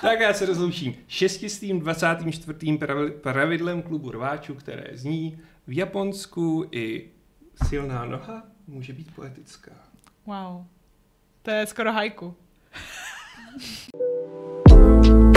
Tak 0.00 0.20
já 0.20 0.34
se 0.34 0.46
rozloučím 0.46 0.94
šestistým 1.08 1.80
24. 1.80 2.58
pravi- 2.58 3.10
pravidlem 3.10 3.82
klubu 3.82 4.10
rváčů, 4.10 4.54
které 4.54 4.84
zní 4.92 5.38
v 5.66 5.76
Japonsku 5.76 6.68
i 6.72 7.10
silná 7.68 8.04
noha 8.04 8.42
může 8.66 8.92
být 8.92 9.14
poetická. 9.14 9.72
Wow. 10.26 10.64
To 11.42 11.50
je 11.50 11.66
skoro 11.66 11.92
hajku. 11.92 12.34